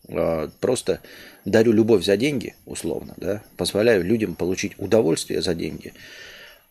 э, 0.09 0.49
просто 0.61 1.01
дарю 1.45 1.73
любовь 1.73 2.05
за 2.05 2.17
деньги, 2.17 2.55
условно, 2.67 3.15
да, 3.17 3.43
позволяю 3.57 4.05
людям 4.05 4.35
получить 4.35 4.73
удовольствие 4.79 5.43
за 5.43 5.55
деньги, 5.55 5.93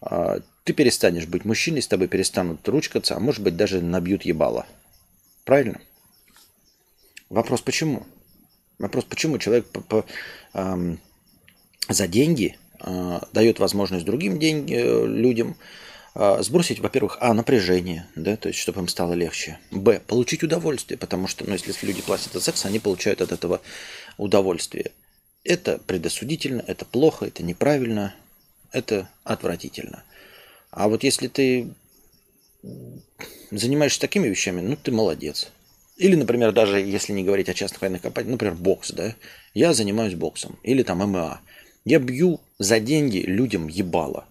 а, 0.02 0.40
ты 0.64 0.74
перестанешь 0.74 1.28
быть 1.28 1.46
мужчиной, 1.46 1.82
с 1.82 1.88
тобой 1.88 2.08
перестанут 2.08 2.68
ручкаться, 2.68 3.16
а 3.16 3.20
может 3.20 3.42
быть 3.42 3.56
даже 3.56 3.82
набьют 3.82 4.24
ебало. 4.24 4.66
Правильно? 5.46 5.80
Вопрос 7.30 7.62
почему? 7.62 8.06
Вопрос, 8.80 9.06
почему 9.06 9.38
человек 9.38 9.66
по, 9.68 9.82
по, 9.82 10.06
эм, 10.54 11.00
за 11.88 12.08
деньги 12.08 12.58
э, 12.80 13.20
дает 13.32 13.60
возможность 13.60 14.06
другим 14.06 14.40
деньги, 14.40 14.76
э, 14.76 15.06
людям 15.06 15.56
сбросить, 16.16 16.80
во-первых, 16.80 17.18
а, 17.22 17.34
напряжение, 17.34 18.08
да, 18.16 18.36
то 18.36 18.48
есть, 18.48 18.60
чтобы 18.60 18.82
им 18.82 18.88
стало 18.88 19.14
легче. 19.14 19.58
Б, 19.72 20.00
получить 20.06 20.44
удовольствие, 20.44 20.98
потому 20.98 21.28
что, 21.28 21.44
ну, 21.46 21.54
если 21.54 21.86
люди 21.86 22.02
платят 22.02 22.34
за 22.34 22.40
секс, 22.40 22.66
они 22.66 22.80
получают 22.80 23.22
от 23.22 23.32
этого 23.32 23.62
удовольствие. 24.18 24.92
Это 25.44 25.80
предосудительно, 25.80 26.64
это 26.68 26.86
плохо, 26.86 27.26
это 27.26 27.44
неправильно, 27.44 28.14
это 28.72 29.10
отвратительно. 29.24 30.04
А 30.70 30.88
вот 30.88 31.04
если 31.04 31.28
ты 31.28 31.74
занимаешься 33.52 34.00
такими 34.00 34.28
вещами, 34.28 34.62
ну, 34.62 34.76
ты 34.76 34.92
молодец. 34.92 35.52
Или, 35.98 36.16
например, 36.16 36.52
даже 36.52 36.80
если 36.80 37.14
не 37.14 37.24
говорить 37.24 37.50
о 37.50 37.54
частных 37.54 37.82
военных 37.82 38.02
компаниях, 38.02 38.32
например, 38.32 38.56
бокс, 38.56 38.92
да, 38.92 39.16
я 39.54 39.74
занимаюсь 39.74 40.16
боксом, 40.16 40.58
или 40.64 40.84
там 40.84 41.00
ММА. 41.00 41.42
Я 41.86 42.00
бью 42.00 42.40
за 42.58 42.80
деньги 42.80 43.18
людям 43.18 43.68
ебало. 43.68 44.26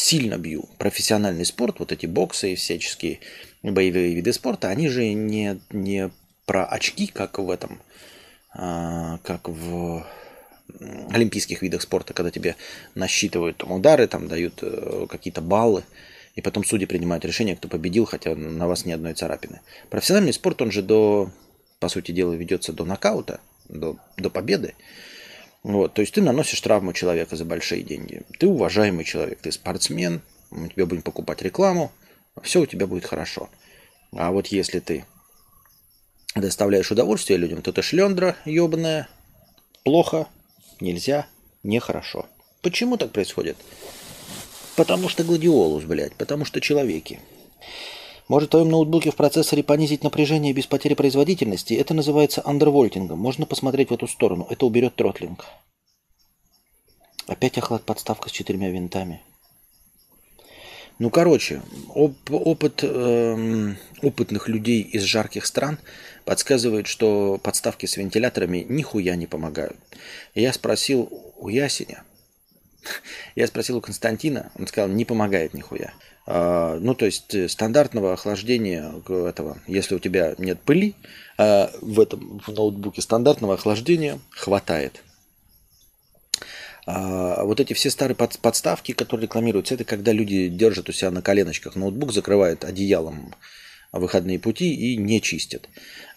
Сильно 0.00 0.38
бью. 0.38 0.68
Профессиональный 0.78 1.44
спорт, 1.44 1.80
вот 1.80 1.90
эти 1.90 2.06
боксы 2.06 2.52
и 2.52 2.54
всяческие 2.54 3.18
боевые 3.64 4.14
виды 4.14 4.32
спорта, 4.32 4.68
они 4.68 4.88
же 4.88 5.12
не, 5.12 5.60
не 5.70 6.12
про 6.46 6.64
очки, 6.64 7.08
как 7.08 7.40
в 7.40 7.50
этом, 7.50 7.82
а, 8.54 9.18
как 9.24 9.48
в 9.48 10.06
олимпийских 11.10 11.62
видах 11.62 11.82
спорта, 11.82 12.14
когда 12.14 12.30
тебе 12.30 12.54
насчитывают 12.94 13.56
там 13.56 13.72
удары, 13.72 14.06
там 14.06 14.28
дают 14.28 14.60
э, 14.62 15.08
какие-то 15.10 15.40
баллы, 15.40 15.82
и 16.36 16.42
потом 16.42 16.62
судьи 16.62 16.86
принимают 16.86 17.24
решение, 17.24 17.56
кто 17.56 17.66
победил, 17.66 18.04
хотя 18.04 18.36
на 18.36 18.68
вас 18.68 18.84
ни 18.84 18.92
одной 18.92 19.14
царапины. 19.14 19.62
Профессиональный 19.90 20.32
спорт, 20.32 20.62
он 20.62 20.70
же 20.70 20.82
до, 20.82 21.32
по 21.80 21.88
сути 21.88 22.12
дела, 22.12 22.34
ведется 22.34 22.72
до 22.72 22.84
нокаута, 22.84 23.40
до, 23.68 23.96
до 24.16 24.30
победы. 24.30 24.76
Вот, 25.68 25.92
то 25.92 26.00
есть 26.00 26.14
ты 26.14 26.22
наносишь 26.22 26.62
травму 26.62 26.94
человека 26.94 27.36
за 27.36 27.44
большие 27.44 27.82
деньги. 27.82 28.22
Ты 28.38 28.46
уважаемый 28.46 29.04
человек, 29.04 29.40
ты 29.42 29.52
спортсмен, 29.52 30.22
мы 30.50 30.70
тебе 30.70 30.86
будем 30.86 31.02
покупать 31.02 31.42
рекламу, 31.42 31.92
все 32.42 32.62
у 32.62 32.66
тебя 32.66 32.86
будет 32.86 33.04
хорошо. 33.04 33.50
А 34.12 34.30
вот 34.30 34.46
если 34.46 34.80
ты 34.80 35.04
доставляешь 36.34 36.90
удовольствие 36.90 37.38
людям, 37.38 37.60
то 37.60 37.70
ты 37.70 37.82
шлендра 37.82 38.34
ебаная, 38.46 39.10
плохо, 39.84 40.26
нельзя, 40.80 41.26
нехорошо. 41.62 42.24
Почему 42.62 42.96
так 42.96 43.12
происходит? 43.12 43.58
Потому 44.74 45.10
что 45.10 45.22
гладиолус, 45.22 45.84
блядь, 45.84 46.14
потому 46.14 46.46
что 46.46 46.62
человеки. 46.62 47.20
Может 48.28 48.48
в 48.48 48.50
твоем 48.50 48.68
ноутбуке 48.68 49.10
в 49.10 49.16
процессоре 49.16 49.62
понизить 49.62 50.04
напряжение 50.04 50.52
без 50.52 50.66
потери 50.66 50.92
производительности? 50.94 51.72
Это 51.72 51.94
называется 51.94 52.42
андервольтингом. 52.44 53.18
Можно 53.18 53.46
посмотреть 53.46 53.88
в 53.88 53.94
эту 53.94 54.06
сторону. 54.06 54.46
Это 54.50 54.66
уберет 54.66 54.94
тротлинг. 54.96 55.46
Опять 57.26 57.56
охлад 57.56 57.84
подставка 57.84 58.28
с 58.28 58.32
четырьмя 58.32 58.70
винтами. 58.70 59.22
Ну, 60.98 61.10
короче, 61.10 61.62
оп- 61.94 62.30
опыт 62.30 62.80
э, 62.82 63.74
опытных 64.02 64.48
людей 64.48 64.82
из 64.82 65.02
жарких 65.02 65.46
стран 65.46 65.78
подсказывает, 66.24 66.86
что 66.88 67.38
подставки 67.38 67.86
с 67.86 67.96
вентиляторами 67.96 68.66
нихуя 68.68 69.14
не 69.14 69.26
помогают. 69.26 69.76
Я 70.34 70.52
спросил 70.52 71.08
у 71.36 71.48
Ясеня, 71.48 72.02
я 73.36 73.46
спросил 73.46 73.76
у 73.76 73.80
Константина, 73.80 74.50
он 74.58 74.66
сказал, 74.66 74.88
не 74.88 75.04
помогает 75.04 75.54
нихуя. 75.54 75.92
А, 76.30 76.78
ну, 76.78 76.94
то 76.94 77.06
есть 77.06 77.34
э, 77.34 77.48
стандартного 77.48 78.12
охлаждения 78.12 78.92
этого, 79.08 79.56
если 79.66 79.94
у 79.94 79.98
тебя 79.98 80.34
нет 80.36 80.60
пыли 80.60 80.94
а, 81.38 81.70
в 81.80 81.98
этом 81.98 82.38
в 82.46 82.52
ноутбуке, 82.52 83.00
стандартного 83.00 83.54
охлаждения 83.54 84.18
хватает. 84.32 85.02
А 86.84 87.44
вот 87.44 87.60
эти 87.60 87.72
все 87.72 87.88
старые 87.88 88.14
подставки, 88.14 88.92
которые 88.92 89.24
рекламируются, 89.24 89.72
это 89.72 89.84
когда 89.84 90.12
люди 90.12 90.48
держат 90.48 90.90
у 90.90 90.92
себя 90.92 91.10
на 91.10 91.22
коленочках 91.22 91.76
ноутбук, 91.76 92.12
закрывают 92.12 92.62
одеялом 92.62 93.34
выходные 93.92 94.38
пути 94.38 94.74
и 94.74 94.96
не 94.96 95.20
чистят. 95.20 95.68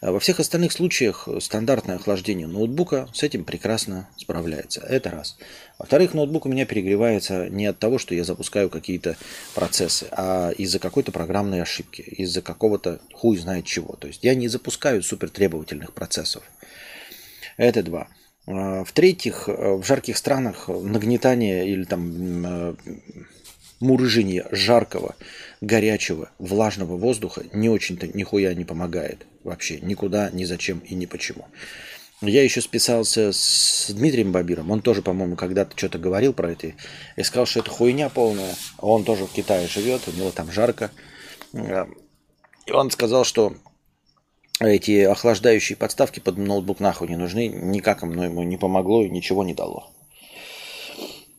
А 0.01 0.12
во 0.12 0.19
всех 0.19 0.39
остальных 0.39 0.71
случаях 0.71 1.27
стандартное 1.39 1.95
охлаждение 1.95 2.47
ноутбука 2.47 3.07
с 3.13 3.23
этим 3.23 3.45
прекрасно 3.45 4.10
справляется. 4.17 4.81
Это 4.81 5.10
раз. 5.10 5.38
Во-вторых, 5.77 6.13
ноутбук 6.13 6.45
у 6.45 6.49
меня 6.49 6.65
перегревается 6.65 7.49
не 7.49 7.65
от 7.65 7.79
того, 7.79 7.97
что 7.97 8.13
я 8.13 8.23
запускаю 8.23 8.69
какие-то 8.69 9.15
процессы, 9.55 10.07
а 10.12 10.51
из-за 10.57 10.79
какой-то 10.79 11.12
программной 11.12 11.62
ошибки, 11.62 12.01
из-за 12.01 12.41
какого-то 12.41 12.99
хуй 13.13 13.38
знает 13.38 13.65
чего. 13.65 13.95
То 13.95 14.07
есть 14.07 14.23
я 14.23 14.36
не 14.36 14.47
запускаю 14.47 15.01
супертребовательных 15.01 15.93
процессов. 15.93 16.43
Это 17.57 17.84
два. 17.84 18.07
А, 18.47 18.84
в-третьих, 18.84 19.47
в 19.47 19.84
жарких 19.84 20.17
странах 20.17 20.67
нагнетание 20.67 21.69
или 21.69 21.84
там 21.84 22.45
э, 22.45 22.75
мурыжение 23.82 24.46
жаркого, 24.52 25.15
горячего, 25.60 26.30
влажного 26.39 26.98
воздуха 26.98 27.44
не 27.54 27.70
очень-то 27.70 28.08
нихуя 28.08 28.54
не 28.54 28.63
помогает 28.63 29.26
вообще. 29.44 29.80
Никуда, 29.82 30.30
ни 30.32 30.46
зачем 30.46 30.80
и 30.80 30.96
ни 30.96 31.06
почему. 31.06 31.48
Я 32.22 32.44
еще 32.44 32.62
списался 32.62 33.32
с 33.34 33.89
Дмитрием 33.89 34.32
Бабиром. 34.32 34.70
Он 34.70 34.82
тоже, 34.82 35.02
по-моему, 35.02 35.36
когда-то 35.36 35.76
что-то 35.76 35.98
говорил 35.98 36.34
про 36.34 36.52
это. 36.52 36.74
И 37.15 37.24
сказал, 37.24 37.48
что 37.48 37.62
это 37.62 37.72
хуйня 37.72 38.10
полная. 38.10 38.54
Он 38.78 39.04
тоже 39.04 39.26
в 39.26 39.32
Китае 39.32 39.67
живет, 39.67 40.08
у 40.08 40.12
него 40.12 40.30
там 40.30 40.52
жарко. 40.52 40.91
И 41.52 42.72
он 42.72 42.91
сказал, 42.91 43.24
что 43.24 43.56
эти 44.60 45.02
охлаждающие 45.02 45.76
подставки 45.76 46.20
под 46.20 46.38
ноутбук 46.38 46.80
нахуй 46.80 47.08
не 47.08 47.15
нужны. 47.15 47.48
Никак 47.48 48.04
ему 48.04 48.44
не 48.44 48.58
помогло 48.58 49.04
и 49.04 49.10
ничего 49.10 49.44
не 49.44 49.56
дало. 49.56 49.91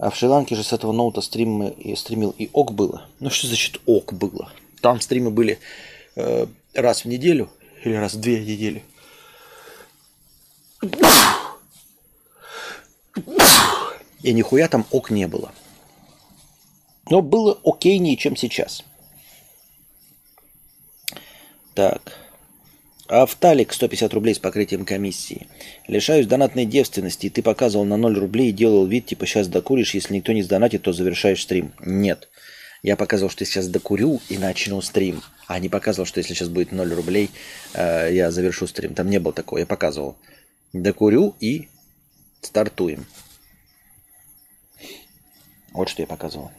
А 0.02 0.10
в 0.10 0.16
Шри-Ланке 0.16 0.56
же 0.56 0.64
с 0.64 0.72
этого 0.72 0.90
ноута 0.90 1.20
стримы, 1.20 1.76
стримил 1.96 2.34
и 2.36 2.50
ок 2.52 2.72
было. 2.72 3.06
Ну 3.20 3.30
что 3.30 3.46
значит 3.46 3.80
ок 3.86 4.12
было? 4.12 4.50
Там 4.80 5.00
стримы 5.00 5.30
были 5.30 5.60
э, 6.16 6.48
раз 6.74 7.04
в 7.04 7.04
неделю 7.04 7.48
или 7.84 7.94
раз 7.94 8.14
в 8.14 8.20
две 8.20 8.40
недели. 8.40 8.84
И 14.24 14.32
нихуя 14.32 14.66
там 14.66 14.84
ок 14.90 15.10
не 15.10 15.28
было. 15.28 15.52
Но 17.08 17.22
было 17.22 17.56
окейнее, 17.62 18.16
чем 18.16 18.34
сейчас. 18.34 18.82
Так. 21.74 22.18
Авталик 23.08 23.72
150 23.72 24.14
рублей 24.14 24.34
с 24.34 24.38
покрытием 24.38 24.84
комиссии. 24.84 25.48
Лишаюсь 25.88 26.26
донатной 26.26 26.64
девственности, 26.64 27.26
и 27.26 27.30
ты 27.30 27.42
показывал 27.42 27.84
на 27.84 27.96
0 27.96 28.18
рублей 28.18 28.50
и 28.50 28.52
делал 28.52 28.86
вид, 28.86 29.06
типа 29.06 29.26
сейчас 29.26 29.48
докуришь, 29.48 29.94
если 29.94 30.14
никто 30.14 30.32
не 30.32 30.42
сдонатит, 30.42 30.82
то 30.82 30.92
завершаешь 30.92 31.42
стрим. 31.42 31.72
Нет. 31.84 32.28
Я 32.82 32.96
показывал, 32.96 33.30
что 33.30 33.44
сейчас 33.44 33.68
докурю 33.68 34.20
и 34.28 34.38
начну 34.38 34.80
стрим. 34.80 35.22
А 35.46 35.58
не 35.58 35.68
показывал, 35.68 36.06
что 36.06 36.18
если 36.18 36.34
сейчас 36.34 36.48
будет 36.48 36.72
0 36.72 36.92
рублей, 36.94 37.30
э, 37.74 38.08
я 38.12 38.30
завершу 38.30 38.66
стрим. 38.66 38.94
Там 38.94 39.10
не 39.10 39.18
было 39.18 39.32
такого. 39.32 39.58
Я 39.58 39.66
показывал. 39.66 40.16
Докурю 40.72 41.34
и 41.38 41.68
стартуем. 42.40 43.06
Вот 45.72 45.88
что 45.88 46.02
я 46.02 46.06
показывал. 46.06 46.50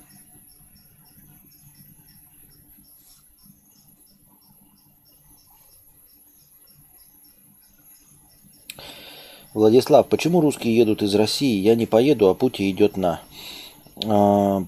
Владислав, 9.53 10.09
почему 10.09 10.41
русские 10.41 10.75
едут 10.75 11.03
из 11.03 11.13
России? 11.13 11.61
Я 11.61 11.75
не 11.75 11.85
поеду, 11.85 12.27
а 12.27 12.33
путь 12.33 12.59
идет 12.59 12.97
на. 12.97 13.21
А, 14.03 14.65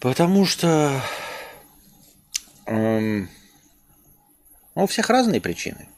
потому 0.00 0.46
что 0.46 0.98
эм, 2.66 3.28
у 4.74 4.86
всех 4.86 5.10
разные 5.10 5.42
причины. 5.42 5.88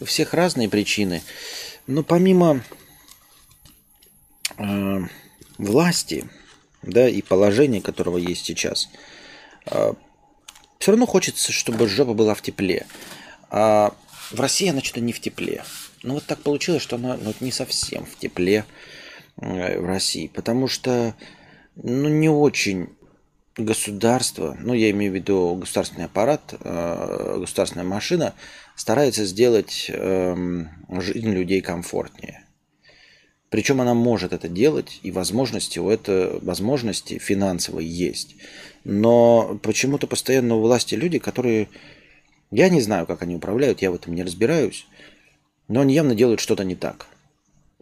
У 0.00 0.06
всех 0.06 0.32
разные 0.32 0.70
причины. 0.70 1.22
Но 1.86 2.02
помимо 2.02 2.62
э, 4.56 5.00
власти, 5.58 6.26
да, 6.80 7.06
и 7.06 7.20
положения, 7.20 7.82
которого 7.82 8.16
есть 8.16 8.46
сейчас, 8.46 8.88
э, 9.66 9.92
все 10.78 10.90
равно 10.90 11.04
хочется, 11.04 11.52
чтобы 11.52 11.86
жопа 11.86 12.14
была 12.14 12.34
в 12.34 12.40
тепле. 12.40 12.86
А 13.50 13.94
в 14.30 14.40
России 14.40 14.68
она 14.68 14.80
что-то 14.80 15.00
не 15.00 15.12
в 15.12 15.20
тепле. 15.20 15.64
Ну 16.02 16.14
вот 16.14 16.24
так 16.24 16.38
получилось, 16.40 16.82
что 16.82 16.96
она 16.96 17.18
ну, 17.20 17.34
не 17.40 17.52
совсем 17.52 18.06
в 18.06 18.16
тепле 18.16 18.64
э, 19.40 19.78
в 19.78 19.84
России, 19.84 20.28
потому 20.28 20.68
что 20.68 21.14
ну, 21.76 22.08
не 22.08 22.28
очень 22.28 22.88
государство, 23.56 24.56
ну 24.60 24.72
я 24.72 24.90
имею 24.90 25.12
в 25.12 25.14
виду 25.14 25.54
государственный 25.56 26.06
аппарат, 26.06 26.54
э, 26.58 27.36
государственная 27.40 27.84
машина, 27.84 28.34
старается 28.76 29.26
сделать 29.26 29.90
эм, 29.92 30.70
жизнь 30.88 31.28
людей 31.28 31.60
комфортнее. 31.60 32.44
Причем 33.50 33.80
она 33.80 33.94
может 33.94 34.32
это 34.32 34.48
делать, 34.48 35.00
и 35.02 35.10
возможности 35.10 35.78
у 35.80 35.90
этого, 35.90 36.38
возможности 36.40 37.18
финансовые 37.18 37.88
есть. 37.88 38.36
Но 38.84 39.58
почему-то 39.62 40.06
постоянно 40.06 40.54
у 40.54 40.60
власти 40.60 40.94
люди, 40.94 41.18
которые 41.18 41.68
Я 42.50 42.68
не 42.68 42.80
знаю, 42.80 43.06
как 43.06 43.22
они 43.22 43.36
управляют, 43.36 43.80
я 43.80 43.90
в 43.90 43.94
этом 43.94 44.14
не 44.14 44.24
разбираюсь, 44.24 44.86
но 45.68 45.80
они 45.80 45.94
явно 45.94 46.14
делают 46.14 46.40
что-то 46.40 46.64
не 46.64 46.74
так. 46.74 47.06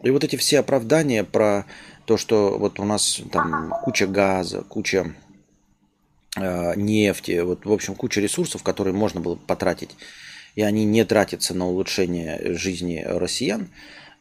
И 0.03 0.11
вот 0.11 0.23
эти 0.23 0.35
все 0.35 0.59
оправдания 0.59 1.23
про 1.23 1.65
то, 2.05 2.17
что 2.17 2.57
вот 2.57 2.79
у 2.79 2.85
нас 2.85 3.21
там 3.31 3.73
куча 3.83 4.07
газа, 4.07 4.61
куча 4.61 5.13
э, 6.37 6.73
нефти, 6.75 7.39
вот, 7.39 7.65
в 7.65 7.71
общем, 7.71 7.95
куча 7.95 8.21
ресурсов, 8.21 8.63
которые 8.63 8.93
можно 8.93 9.19
было 9.19 9.35
потратить, 9.35 9.89
и 10.55 10.61
они 10.61 10.85
не 10.85 11.03
тратятся 11.03 11.53
на 11.53 11.67
улучшение 11.67 12.55
жизни 12.55 13.03
россиян, 13.05 13.69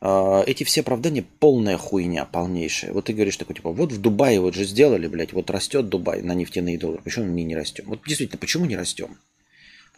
э, 0.01 0.43
эти 0.47 0.65
все 0.65 0.81
оправдания 0.81 1.25
полная 1.39 1.77
хуйня, 1.77 2.25
полнейшая. 2.25 2.93
Вот 2.93 3.05
ты 3.05 3.13
говоришь 3.13 3.37
такой, 3.37 3.55
типа, 3.55 3.71
вот 3.71 3.93
в 3.93 4.01
Дубае 4.01 4.41
вот 4.41 4.55
же 4.55 4.65
сделали, 4.65 5.07
блядь, 5.07 5.35
вот 5.35 5.51
растет 5.51 5.91
Дубай 5.91 6.23
на 6.23 6.33
нефтяные 6.33 6.79
доллары, 6.79 7.03
почему 7.03 7.27
мы 7.27 7.43
не 7.43 7.55
растем? 7.55 7.85
Вот 7.87 8.01
действительно, 8.07 8.39
почему 8.39 8.65
не 8.65 8.77
растем? 8.77 9.19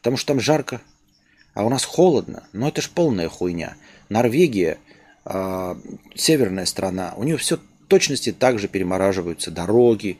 Потому 0.00 0.16
что 0.16 0.28
там 0.28 0.40
жарко, 0.40 0.80
а 1.54 1.64
у 1.64 1.68
нас 1.68 1.84
холодно. 1.84 2.44
Но 2.52 2.68
это 2.68 2.80
ж 2.80 2.90
полная 2.90 3.28
хуйня. 3.28 3.76
Норвегия, 4.08 4.78
э, 5.24 5.74
северная 6.14 6.64
страна, 6.64 7.14
у 7.16 7.24
нее 7.24 7.36
все 7.36 7.58
точности 7.88 8.32
также 8.32 8.68
перемораживаются 8.68 9.50
дороги, 9.50 10.18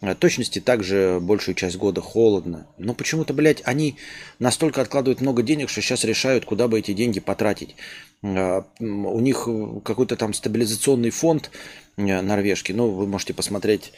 э, 0.00 0.14
точности 0.16 0.60
также 0.60 1.18
большую 1.20 1.54
часть 1.54 1.76
года 1.76 2.00
холодно. 2.00 2.66
Но 2.78 2.94
почему-то, 2.94 3.32
блядь, 3.32 3.62
они 3.64 3.96
настолько 4.40 4.80
откладывают 4.80 5.20
много 5.20 5.42
денег, 5.42 5.70
что 5.70 5.80
сейчас 5.82 6.02
решают, 6.02 6.44
куда 6.44 6.66
бы 6.66 6.80
эти 6.80 6.92
деньги 6.92 7.20
потратить. 7.20 7.76
Э, 8.22 8.62
у 8.80 9.20
них 9.20 9.48
какой-то 9.84 10.16
там 10.16 10.34
стабилизационный 10.34 11.10
фонд 11.10 11.50
э, 11.96 12.20
норвежский. 12.20 12.74
Ну, 12.74 12.90
вы 12.90 13.06
можете 13.06 13.34
посмотреть 13.34 13.92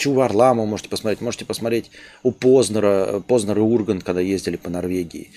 Чуварламу 0.00 0.64
можете 0.66 0.88
посмотреть, 0.88 1.20
можете 1.20 1.44
посмотреть 1.44 1.90
у 2.22 2.32
Познера, 2.32 3.20
Познер 3.20 3.58
и 3.58 3.60
Ургант, 3.60 4.02
когда 4.02 4.22
ездили 4.22 4.56
по 4.56 4.70
Норвегии. 4.70 5.30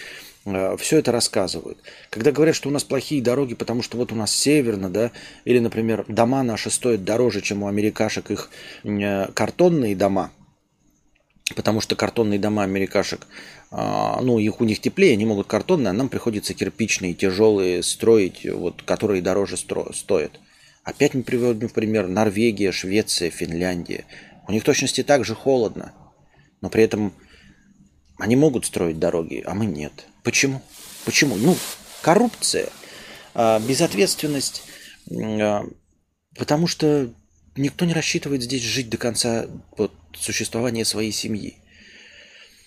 Э, 0.45 0.78
Все 0.78 0.99
это 0.99 1.12
рассказывают. 1.12 1.78
Когда 2.10 2.32
говорят, 2.32 2.56
что 2.56 2.69
у 2.69 2.71
нас 2.71 2.86
плохие 2.86 3.21
дороги, 3.21 3.56
потому 3.56 3.82
что 3.82 3.97
вот 3.97 4.13
у 4.13 4.15
нас 4.15 4.32
северно, 4.34 4.89
да, 4.89 5.12
или, 5.43 5.60
например, 5.60 6.06
дома 6.08 6.43
наши 6.43 6.69
стоят 6.69 7.04
дороже, 7.04 7.41
чем 7.41 7.63
у 7.63 7.67
америкашек 7.67 8.32
их 8.32 8.49
э, 8.86 9.28
картонные 9.34 9.97
дома, 9.97 10.32
потому 11.58 11.82
что 11.82 11.97
картонные 11.97 12.39
дома 12.39 12.63
америкашек, 12.63 13.28
а, 13.69 14.21
ну, 14.21 14.39
их 14.39 14.62
у 14.62 14.63
них 14.63 14.80
теплее, 14.80 15.13
они 15.13 15.26
могут 15.26 15.47
картонные, 15.47 15.89
а 15.89 15.93
нам 15.93 16.08
приходится 16.08 16.54
кирпичные, 16.54 17.13
тяжелые 17.13 17.84
строить, 17.84 18.45
вот, 18.49 18.82
которые 18.84 19.21
дороже 19.21 19.56
стро- 19.56 19.93
стоят. 19.93 20.39
Опять 20.84 21.13
мы 21.13 21.23
приводим 21.23 21.67
в 21.67 21.73
пример 21.73 22.08
Норвегия, 22.08 22.71
Швеция, 22.71 23.30
Финляндия. 23.30 24.06
У 24.47 24.51
них 24.51 24.63
точности 24.63 25.03
так 25.03 25.25
же 25.25 25.36
холодно. 25.36 25.93
Но 26.62 26.69
при 26.69 26.84
этом 26.84 27.13
они 28.17 28.36
могут 28.36 28.65
строить 28.65 28.99
дороги, 28.99 29.43
а 29.45 29.53
мы 29.53 29.65
нет. 29.65 30.06
Почему? 30.23 30.62
Почему? 31.06 31.36
Ну, 31.36 31.58
коррупция, 32.01 32.69
а, 33.34 33.60
безответственность, 33.60 34.63
а, 35.12 35.65
потому 36.38 36.67
что 36.67 37.12
никто 37.56 37.86
не 37.86 37.93
рассчитывает 37.93 38.43
здесь 38.43 38.62
жить 38.62 38.89
до 38.89 38.97
конца 38.97 39.47
вот, 39.77 39.91
существования 40.13 40.86
своей 40.86 41.12
семьи. 41.12 41.58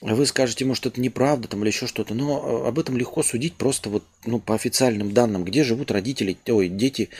Вы 0.03 0.27
скажете, 0.27 0.65
может, 0.65 0.85
это 0.85 1.01
неправда 1.01 1.49
там, 1.49 1.63
или 1.63 1.69
еще 1.69 1.87
что-то, 1.87 2.15
но 2.15 2.65
а, 2.65 2.69
об 2.69 2.79
этом 2.79 2.97
легко 2.97 3.23
судить 3.23 3.55
просто 3.55 3.89
вот, 3.89 4.05
ну, 4.25 4.41
по 4.41 4.55
официальным 4.55 5.13
данным, 5.13 5.45
где 5.45 5.65
живут 5.65 5.91
родители, 5.91 6.37
ой, 6.49 6.69
дети 6.69 7.11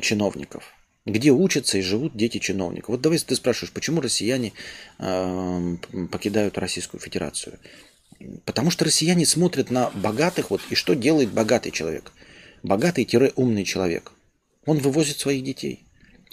чиновников 0.00 0.73
где 1.06 1.30
учатся 1.30 1.78
и 1.78 1.82
живут 1.82 2.16
дети 2.16 2.38
чиновников. 2.38 2.90
Вот 2.90 3.00
давай 3.00 3.18
ты 3.18 3.34
спрашиваешь, 3.34 3.72
почему 3.72 4.00
россияне 4.00 4.52
э, 4.98 5.76
покидают 6.10 6.56
Российскую 6.56 7.00
Федерацию? 7.00 7.58
Потому 8.44 8.70
что 8.70 8.84
россияне 8.84 9.26
смотрят 9.26 9.70
на 9.70 9.90
богатых, 9.90 10.50
вот 10.50 10.62
и 10.70 10.74
что 10.74 10.94
делает 10.94 11.30
богатый 11.30 11.70
человек? 11.72 12.12
Богатый-умный 12.62 13.64
человек. 13.64 14.12
Он 14.64 14.78
вывозит 14.78 15.18
своих 15.18 15.44
детей. 15.44 15.84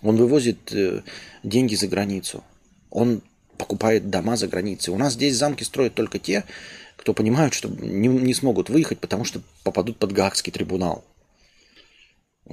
Он 0.02 0.16
вывозит 0.16 0.72
э, 0.72 1.02
деньги 1.44 1.76
за 1.76 1.88
границу. 1.88 2.44
Он 2.90 3.22
покупает 3.58 4.10
дома 4.10 4.38
за 4.38 4.48
границей. 4.48 4.94
У 4.94 4.98
нас 4.98 5.14
здесь 5.14 5.36
замки 5.36 5.64
строят 5.64 5.96
только 5.96 6.18
те, 6.18 6.46
кто 6.96 7.14
понимают, 7.14 7.54
что 7.54 7.68
не, 7.68 8.08
не 8.08 8.34
смогут 8.34 8.70
выехать, 8.70 9.00
потому 9.00 9.26
что 9.26 9.42
попадут 9.64 9.98
под 9.98 10.14
Гаагский 10.14 10.52
трибунал. 10.52 11.04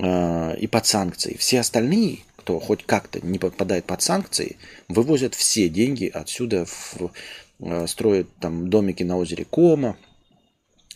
Э, 0.00 0.56
и 0.56 0.68
под 0.68 0.86
санкции. 0.86 1.36
Все 1.38 1.60
остальные, 1.60 2.20
кто 2.36 2.60
хоть 2.60 2.84
как-то 2.86 3.24
не 3.26 3.38
попадает 3.38 3.84
под 3.84 4.00
санкции, 4.00 4.56
вывозят 4.88 5.34
все 5.34 5.68
деньги 5.68 6.06
отсюда, 6.12 6.66
в, 6.66 7.10
э, 7.58 7.86
строят 7.88 8.28
там 8.38 8.70
домики 8.70 9.02
на 9.02 9.18
озере 9.18 9.44
Кома, 9.44 9.96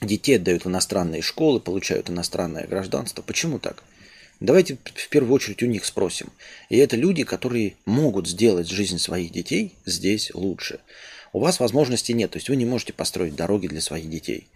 детей 0.00 0.36
отдают 0.36 0.64
в 0.64 0.68
иностранные 0.68 1.20
школы, 1.20 1.58
получают 1.58 2.10
иностранное 2.10 2.68
гражданство. 2.68 3.22
Почему 3.22 3.58
так? 3.58 3.82
Давайте 4.38 4.78
в 4.94 5.08
первую 5.08 5.34
очередь 5.34 5.64
у 5.64 5.66
них 5.66 5.84
спросим. 5.84 6.30
И 6.68 6.76
это 6.76 6.96
люди, 6.96 7.24
которые 7.24 7.74
могут 7.84 8.28
сделать 8.28 8.68
жизнь 8.68 8.98
своих 8.98 9.32
детей 9.32 9.74
здесь 9.84 10.30
лучше. 10.32 10.78
У 11.32 11.40
вас 11.40 11.58
возможности 11.58 12.12
нет, 12.12 12.30
то 12.30 12.36
есть 12.36 12.48
вы 12.48 12.54
не 12.54 12.66
можете 12.66 12.92
построить 12.92 13.34
дороги 13.34 13.66
для 13.66 13.80
своих 13.80 14.08
детей. 14.08 14.46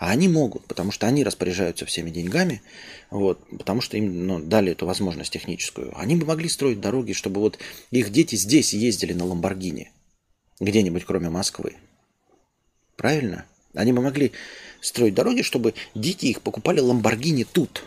А 0.00 0.12
они 0.12 0.28
могут, 0.28 0.64
потому 0.64 0.92
что 0.92 1.06
они 1.06 1.24
распоряжаются 1.24 1.84
всеми 1.84 2.08
деньгами, 2.08 2.62
вот, 3.10 3.38
потому 3.50 3.82
что 3.82 3.98
им 3.98 4.26
ну, 4.26 4.40
дали 4.40 4.72
эту 4.72 4.86
возможность 4.86 5.30
техническую. 5.30 5.92
Они 5.94 6.16
бы 6.16 6.24
могли 6.24 6.48
строить 6.48 6.80
дороги, 6.80 7.12
чтобы 7.12 7.42
вот 7.42 7.58
их 7.90 8.10
дети 8.10 8.34
здесь 8.34 8.72
ездили 8.72 9.12
на 9.12 9.26
Ламборгини, 9.26 9.92
где-нибудь 10.58 11.04
кроме 11.04 11.28
Москвы. 11.28 11.76
Правильно? 12.96 13.44
Они 13.74 13.92
бы 13.92 14.00
могли 14.00 14.32
строить 14.80 15.12
дороги, 15.12 15.42
чтобы 15.42 15.74
дети 15.94 16.26
их 16.26 16.40
покупали 16.40 16.80
Ламборгини 16.80 17.44
тут. 17.44 17.84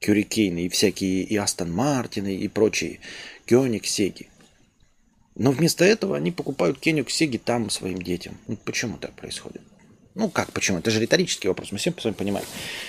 Кюрикейны 0.00 0.64
и 0.64 0.68
всякие, 0.70 1.24
и 1.24 1.36
Астон 1.36 1.70
Мартины, 1.70 2.36
и 2.36 2.48
прочие. 2.48 3.00
Кёнигсеги. 3.44 4.30
Но 5.34 5.50
вместо 5.50 5.84
этого 5.84 6.16
они 6.16 6.32
покупают 6.32 6.80
Кёнигсеги 6.80 7.36
там 7.36 7.68
своим 7.68 8.00
детям. 8.00 8.38
Ну, 8.46 8.56
почему 8.56 8.96
так 8.96 9.12
происходит? 9.12 9.60
Ну 10.16 10.30
как, 10.30 10.50
почему? 10.52 10.78
Это 10.78 10.90
же 10.90 10.98
риторический 10.98 11.46
вопрос, 11.46 11.72
мы 11.72 11.78
все 11.78 11.92
с 11.92 12.04
вами 12.04 12.14
понимаем. 12.14 12.46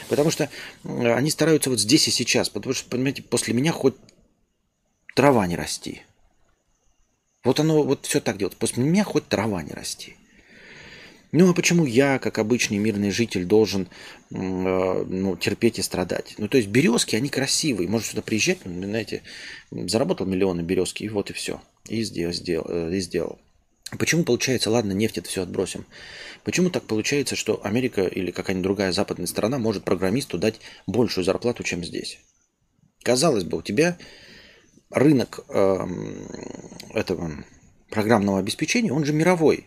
Потому 0.07 0.31
что 0.31 0.49
они 0.85 1.29
стараются 1.29 1.69
вот 1.69 1.77
здесь 1.77 2.07
и 2.07 2.11
сейчас, 2.11 2.47
потому 2.47 2.73
что, 2.73 2.89
понимаете, 2.89 3.21
после 3.21 3.53
меня 3.53 3.73
хоть 3.73 3.95
трава 5.13 5.45
не 5.45 5.57
расти. 5.57 6.03
Вот 7.43 7.59
оно 7.59 7.83
вот 7.83 8.05
все 8.05 8.21
так 8.21 8.37
делает. 8.37 8.55
После 8.55 8.81
меня 8.81 9.03
хоть 9.03 9.27
трава 9.27 9.61
не 9.61 9.71
расти. 9.71 10.15
Ну 11.33 11.49
а 11.49 11.53
почему 11.53 11.85
я, 11.85 12.17
как 12.17 12.37
обычный 12.37 12.77
мирный 12.77 13.11
житель, 13.11 13.43
должен 13.43 13.89
э, 14.31 14.35
ну, 14.35 15.35
терпеть 15.35 15.79
и 15.79 15.81
страдать? 15.81 16.35
Ну 16.37 16.47
то 16.47 16.57
есть 16.57 16.69
березки, 16.69 17.17
они 17.17 17.27
красивые. 17.27 17.89
Можно 17.89 18.07
сюда 18.07 18.21
приезжать, 18.21 18.59
ну, 18.63 18.81
знаете, 18.85 19.21
заработал 19.69 20.25
миллионы 20.25 20.61
березки, 20.61 21.03
и 21.03 21.09
вот 21.09 21.29
и 21.29 21.33
все. 21.33 21.61
И 21.89 22.01
сделал. 22.03 22.31
сделал, 22.31 22.65
э, 22.69 22.95
и 22.95 22.99
сделал. 23.01 23.37
Почему 23.97 24.23
получается, 24.23 24.69
ладно, 24.69 24.91
нефть 24.91 25.17
это 25.17 25.29
все 25.29 25.43
отбросим. 25.43 25.85
Почему 26.43 26.69
так 26.69 26.83
получается, 26.83 27.35
что 27.35 27.63
Америка 27.63 28.05
или 28.05 28.31
какая-нибудь 28.31 28.63
другая 28.63 28.91
западная 28.91 29.27
страна 29.27 29.59
может 29.59 29.85
программисту 29.85 30.37
дать 30.37 30.59
большую 30.87 31.23
зарплату, 31.23 31.63
чем 31.63 31.83
здесь? 31.83 32.19
Казалось 33.03 33.45
бы, 33.45 33.59
у 33.59 33.61
тебя 33.61 33.97
рынок 34.89 35.45
э, 35.47 35.87
этого 36.93 37.45
программного 37.89 38.39
обеспечения, 38.39 38.91
он 38.91 39.05
же 39.05 39.13
мировой. 39.13 39.65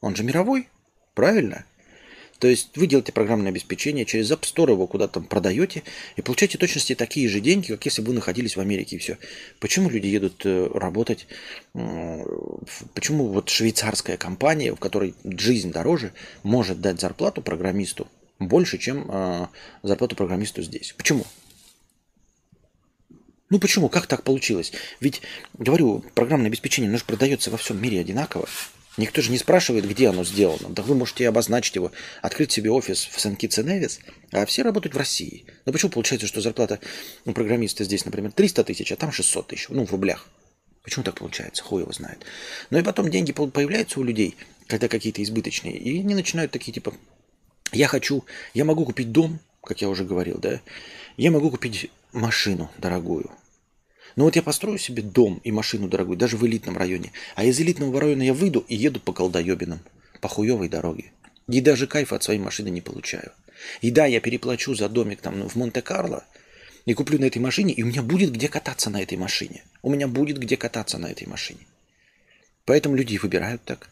Он 0.00 0.16
же 0.16 0.24
мировой, 0.24 0.68
правильно? 1.14 1.64
То 2.40 2.48
есть 2.48 2.70
вы 2.74 2.86
делаете 2.86 3.12
программное 3.12 3.50
обеспечение, 3.50 4.06
через 4.06 4.30
App 4.32 4.40
Store 4.40 4.70
его 4.70 4.86
куда-то 4.86 5.20
продаете 5.20 5.82
и 6.16 6.22
получаете 6.22 6.56
точности 6.56 6.94
такие 6.94 7.28
же 7.28 7.40
деньги, 7.40 7.66
как 7.66 7.84
если 7.84 8.00
бы 8.00 8.08
вы 8.08 8.14
находились 8.14 8.56
в 8.56 8.60
Америке 8.60 8.96
и 8.96 8.98
все. 8.98 9.18
Почему 9.60 9.90
люди 9.90 10.06
едут 10.06 10.40
э, 10.46 10.70
работать? 10.72 11.26
Почему 12.94 13.26
вот 13.28 13.50
швейцарская 13.50 14.16
компания, 14.16 14.74
в 14.74 14.78
которой 14.78 15.14
жизнь 15.22 15.70
дороже, 15.70 16.12
может 16.42 16.80
дать 16.80 16.98
зарплату 16.98 17.42
программисту 17.42 18.08
больше, 18.38 18.78
чем 18.78 19.06
э, 19.10 19.46
зарплату 19.82 20.16
программисту 20.16 20.62
здесь? 20.62 20.94
Почему? 20.96 21.26
Ну 23.50 23.58
почему? 23.58 23.90
Как 23.90 24.06
так 24.06 24.22
получилось? 24.22 24.72
Ведь, 25.00 25.20
говорю, 25.58 26.02
программное 26.14 26.46
обеспечение, 26.46 26.88
оно 26.88 26.96
же 26.96 27.04
продается 27.04 27.50
во 27.50 27.58
всем 27.58 27.82
мире 27.82 28.00
одинаково. 28.00 28.48
Никто 28.96 29.22
же 29.22 29.30
не 29.30 29.38
спрашивает, 29.38 29.88
где 29.88 30.08
оно 30.08 30.24
сделано. 30.24 30.68
Да 30.68 30.82
вы 30.82 30.94
можете 30.94 31.28
обозначить 31.28 31.76
его, 31.76 31.92
открыть 32.22 32.50
себе 32.50 32.70
офис 32.70 33.08
в 33.10 33.20
Сан-Китс-Невис, 33.20 34.00
а 34.32 34.44
все 34.46 34.62
работают 34.62 34.94
в 34.94 34.98
России. 34.98 35.46
Но 35.64 35.72
почему 35.72 35.90
получается, 35.92 36.26
что 36.26 36.40
зарплата 36.40 36.80
у 37.24 37.32
программиста 37.32 37.84
здесь, 37.84 38.04
например, 38.04 38.32
300 38.32 38.64
тысяч, 38.64 38.90
а 38.90 38.96
там 38.96 39.12
600 39.12 39.46
тысяч, 39.46 39.68
ну, 39.68 39.86
в 39.86 39.92
рублях? 39.92 40.26
Почему 40.82 41.04
так 41.04 41.16
получается? 41.18 41.62
Хуй 41.62 41.82
его 41.82 41.92
знает. 41.92 42.24
Но 42.70 42.78
и 42.78 42.82
потом 42.82 43.10
деньги 43.10 43.32
появляются 43.32 44.00
у 44.00 44.02
людей, 44.02 44.36
когда 44.66 44.88
какие-то 44.88 45.22
избыточные, 45.22 45.76
и 45.76 46.00
они 46.00 46.14
начинают 46.14 46.50
такие, 46.50 46.72
типа, 46.72 46.94
я 47.72 47.86
хочу, 47.86 48.24
я 48.54 48.64
могу 48.64 48.84
купить 48.84 49.12
дом, 49.12 49.38
как 49.62 49.82
я 49.82 49.88
уже 49.88 50.04
говорил, 50.04 50.38
да, 50.38 50.60
я 51.16 51.30
могу 51.30 51.50
купить 51.50 51.90
машину 52.12 52.70
дорогую, 52.78 53.30
Ну 54.16 54.24
вот 54.24 54.36
я 54.36 54.42
построю 54.42 54.78
себе 54.78 55.02
дом 55.02 55.40
и 55.44 55.52
машину 55.52 55.88
дорогую, 55.88 56.16
даже 56.16 56.36
в 56.36 56.46
элитном 56.46 56.76
районе. 56.76 57.12
А 57.34 57.44
из 57.44 57.60
элитного 57.60 58.00
района 58.00 58.22
я 58.22 58.34
выйду 58.34 58.64
и 58.68 58.74
еду 58.74 59.00
по 59.00 59.12
колдоебинам, 59.12 59.80
по 60.20 60.28
хуевой 60.28 60.68
дороге. 60.68 61.12
И 61.48 61.60
даже 61.60 61.86
кайфа 61.86 62.16
от 62.16 62.22
своей 62.22 62.40
машины 62.40 62.68
не 62.68 62.80
получаю. 62.80 63.32
И 63.80 63.90
да, 63.90 64.06
я 64.06 64.20
переплачу 64.20 64.74
за 64.74 64.88
домик 64.88 65.20
там 65.20 65.48
в 65.48 65.54
Монте-Карло 65.56 66.24
и 66.86 66.94
куплю 66.94 67.18
на 67.18 67.26
этой 67.26 67.38
машине, 67.38 67.72
и 67.72 67.82
у 67.82 67.86
меня 67.86 68.02
будет 68.02 68.32
где 68.32 68.48
кататься 68.48 68.90
на 68.90 69.02
этой 69.02 69.18
машине. 69.18 69.64
У 69.82 69.90
меня 69.90 70.08
будет 70.08 70.38
где 70.38 70.56
кататься 70.56 70.98
на 70.98 71.06
этой 71.06 71.26
машине. 71.26 71.66
Поэтому 72.64 72.94
люди 72.94 73.18
выбирают 73.18 73.62
так. 73.64 73.90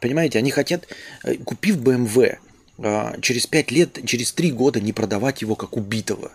Понимаете, 0.00 0.38
они 0.38 0.50
хотят, 0.50 0.88
э, 1.22 1.36
купив 1.36 1.78
BMW, 1.78 2.38
а, 2.78 3.16
через 3.20 3.46
5 3.46 3.70
лет, 3.70 3.98
через 4.04 4.32
3 4.32 4.50
года 4.50 4.80
не 4.80 4.92
продавать 4.92 5.42
его 5.42 5.54
как 5.54 5.76
убитого. 5.76 6.32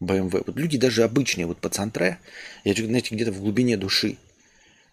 BMW. 0.00 0.42
Вот 0.46 0.56
люди 0.56 0.78
даже 0.78 1.02
обычные, 1.04 1.46
вот 1.46 1.58
пацантре, 1.58 2.18
я, 2.64 2.74
знаете, 2.74 3.14
где-то 3.14 3.32
в 3.32 3.40
глубине 3.40 3.76
души, 3.76 4.16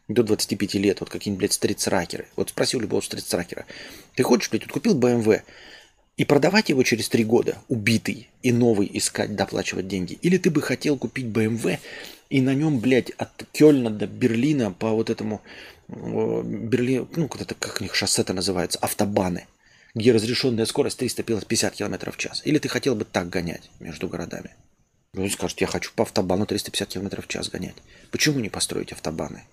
до 0.10 0.22
25 0.24 0.74
лет, 0.76 1.00
вот 1.00 1.10
какие-нибудь, 1.10 1.40
блядь, 1.40 1.54
стритсракеры. 1.54 2.28
Вот 2.36 2.50
спросил 2.50 2.82
любого 2.82 3.02
стритсракера, 3.02 3.66
ты 4.16 4.24
хочешь, 4.24 4.50
блядь, 4.50 4.64
вот 4.64 4.72
купил 4.74 5.00
BMW 5.00 5.42
и 6.18 6.26
продавать 6.26 6.70
его 6.70 6.84
через 6.84 7.10
3 7.10 7.24
года, 7.24 7.58
убитый, 7.70 8.30
и 8.42 8.52
новый 8.52 8.90
искать, 8.94 9.36
доплачивать 9.36 9.88
деньги? 9.88 10.20
Или 10.22 10.38
ты 10.38 10.52
бы 10.52 10.62
хотел 10.62 10.98
купить 10.98 11.26
BMW 11.28 11.80
и 12.30 12.42
на 12.42 12.54
нем, 12.54 12.80
блядь, 12.80 13.12
от 13.12 13.46
Кёльна 13.54 13.90
до 13.90 14.06
Берлина 14.06 14.72
по 14.72 14.90
вот 14.92 15.10
этому 15.10 15.42
Берлин, 15.88 17.08
ну, 17.16 17.28
как 17.28 17.42
это, 17.42 17.56
как 17.56 17.80
у 17.80 17.84
них 17.84 17.96
шоссе-то 17.96 18.34
называется, 18.34 18.80
автобаны, 18.80 19.48
где 19.96 20.12
разрешенная 20.12 20.66
скорость 20.66 20.98
350 21.00 21.76
км 21.76 22.12
в 22.12 22.18
час. 22.18 22.42
Или 22.46 22.60
ты 22.60 22.68
хотел 22.68 22.96
бы 22.96 23.06
так 23.06 23.30
гонять 23.30 23.72
между 23.80 24.08
городами? 24.08 24.52
Ну, 25.14 25.30
скажет, 25.30 25.62
я 25.62 25.68
хочу 25.68 25.92
по 25.96 26.04
автобану 26.04 26.46
350 26.46 26.90
км 26.90 27.22
в 27.22 27.28
час 27.28 27.50
гонять. 27.50 27.76
Почему 28.10 28.40
не 28.40 28.50
построить 28.50 28.92
автобаны? 28.92 29.44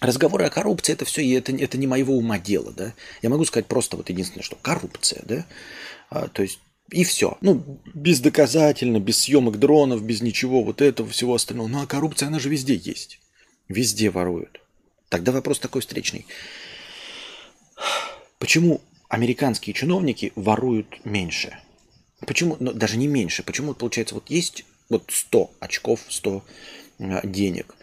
Разговоры 0.00 0.44
о 0.44 0.50
коррупции 0.50 0.92
это 0.92 1.04
все, 1.04 1.34
это, 1.36 1.52
это 1.52 1.78
не 1.78 1.86
моего 1.86 2.14
ума 2.16 2.38
дело, 2.38 2.72
да. 2.72 2.94
Я 3.22 3.30
могу 3.30 3.44
сказать 3.44 3.66
просто 3.66 3.96
вот 3.96 4.10
единственное, 4.10 4.42
что 4.42 4.56
коррупция, 4.56 5.22
да. 5.24 5.46
А, 6.10 6.28
то 6.28 6.42
есть 6.42 6.58
и 6.90 7.04
все. 7.04 7.38
Ну, 7.40 7.80
бездоказательно, 7.94 8.98
без 8.98 9.18
съемок 9.18 9.58
дронов, 9.58 10.04
без 10.04 10.20
ничего 10.20 10.62
вот 10.62 10.82
этого, 10.82 11.08
всего 11.08 11.34
остального. 11.34 11.68
Ну, 11.68 11.82
а 11.82 11.86
коррупция, 11.86 12.26
она 12.26 12.38
же 12.38 12.48
везде 12.48 12.74
есть. 12.74 13.20
Везде 13.68 14.10
воруют. 14.10 14.60
Тогда 15.08 15.32
вопрос 15.32 15.60
такой 15.60 15.80
встречный. 15.80 16.26
Почему 18.38 18.82
американские 19.14 19.74
чиновники 19.74 20.32
воруют 20.34 21.04
меньше? 21.04 21.58
Почему, 22.26 22.56
ну, 22.58 22.72
даже 22.72 22.96
не 22.96 23.06
меньше, 23.06 23.42
почему 23.42 23.74
получается, 23.74 24.14
вот 24.14 24.28
есть 24.30 24.64
вот 24.88 25.04
100 25.08 25.52
очков, 25.60 26.00
100 26.08 26.44
а, 26.98 27.26
денег. 27.26 27.74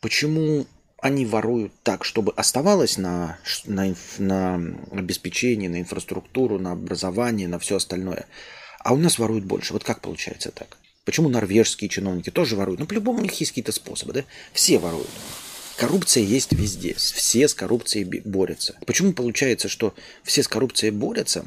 Почему 0.00 0.66
они 0.98 1.24
воруют 1.26 1.72
так, 1.82 2.04
чтобы 2.04 2.32
оставалось 2.32 2.98
на, 2.98 3.38
на, 3.64 3.94
на 4.18 4.76
обеспечение, 4.92 5.70
на 5.70 5.80
инфраструктуру, 5.80 6.58
на 6.58 6.72
образование, 6.72 7.48
на 7.48 7.58
все 7.58 7.76
остальное. 7.76 8.26
А 8.80 8.92
у 8.92 8.96
нас 8.96 9.18
воруют 9.18 9.44
больше. 9.44 9.72
Вот 9.72 9.84
как 9.84 10.00
получается 10.00 10.50
так? 10.50 10.78
Почему 11.04 11.28
норвежские 11.28 11.88
чиновники 11.88 12.30
тоже 12.30 12.56
воруют? 12.56 12.80
Ну, 12.80 12.86
по-любому 12.86 13.18
у 13.18 13.22
них 13.22 13.32
есть 13.40 13.52
какие-то 13.52 13.72
способы, 13.72 14.12
да? 14.12 14.24
Все 14.52 14.78
воруют. 14.78 15.08
Коррупция 15.76 16.22
есть 16.22 16.52
везде. 16.52 16.94
Все 16.94 17.48
с 17.48 17.54
коррупцией 17.54 18.04
борются. 18.04 18.76
Почему 18.86 19.12
получается, 19.12 19.68
что 19.68 19.94
все 20.22 20.42
с 20.42 20.48
коррупцией 20.48 20.90
борются? 20.90 21.44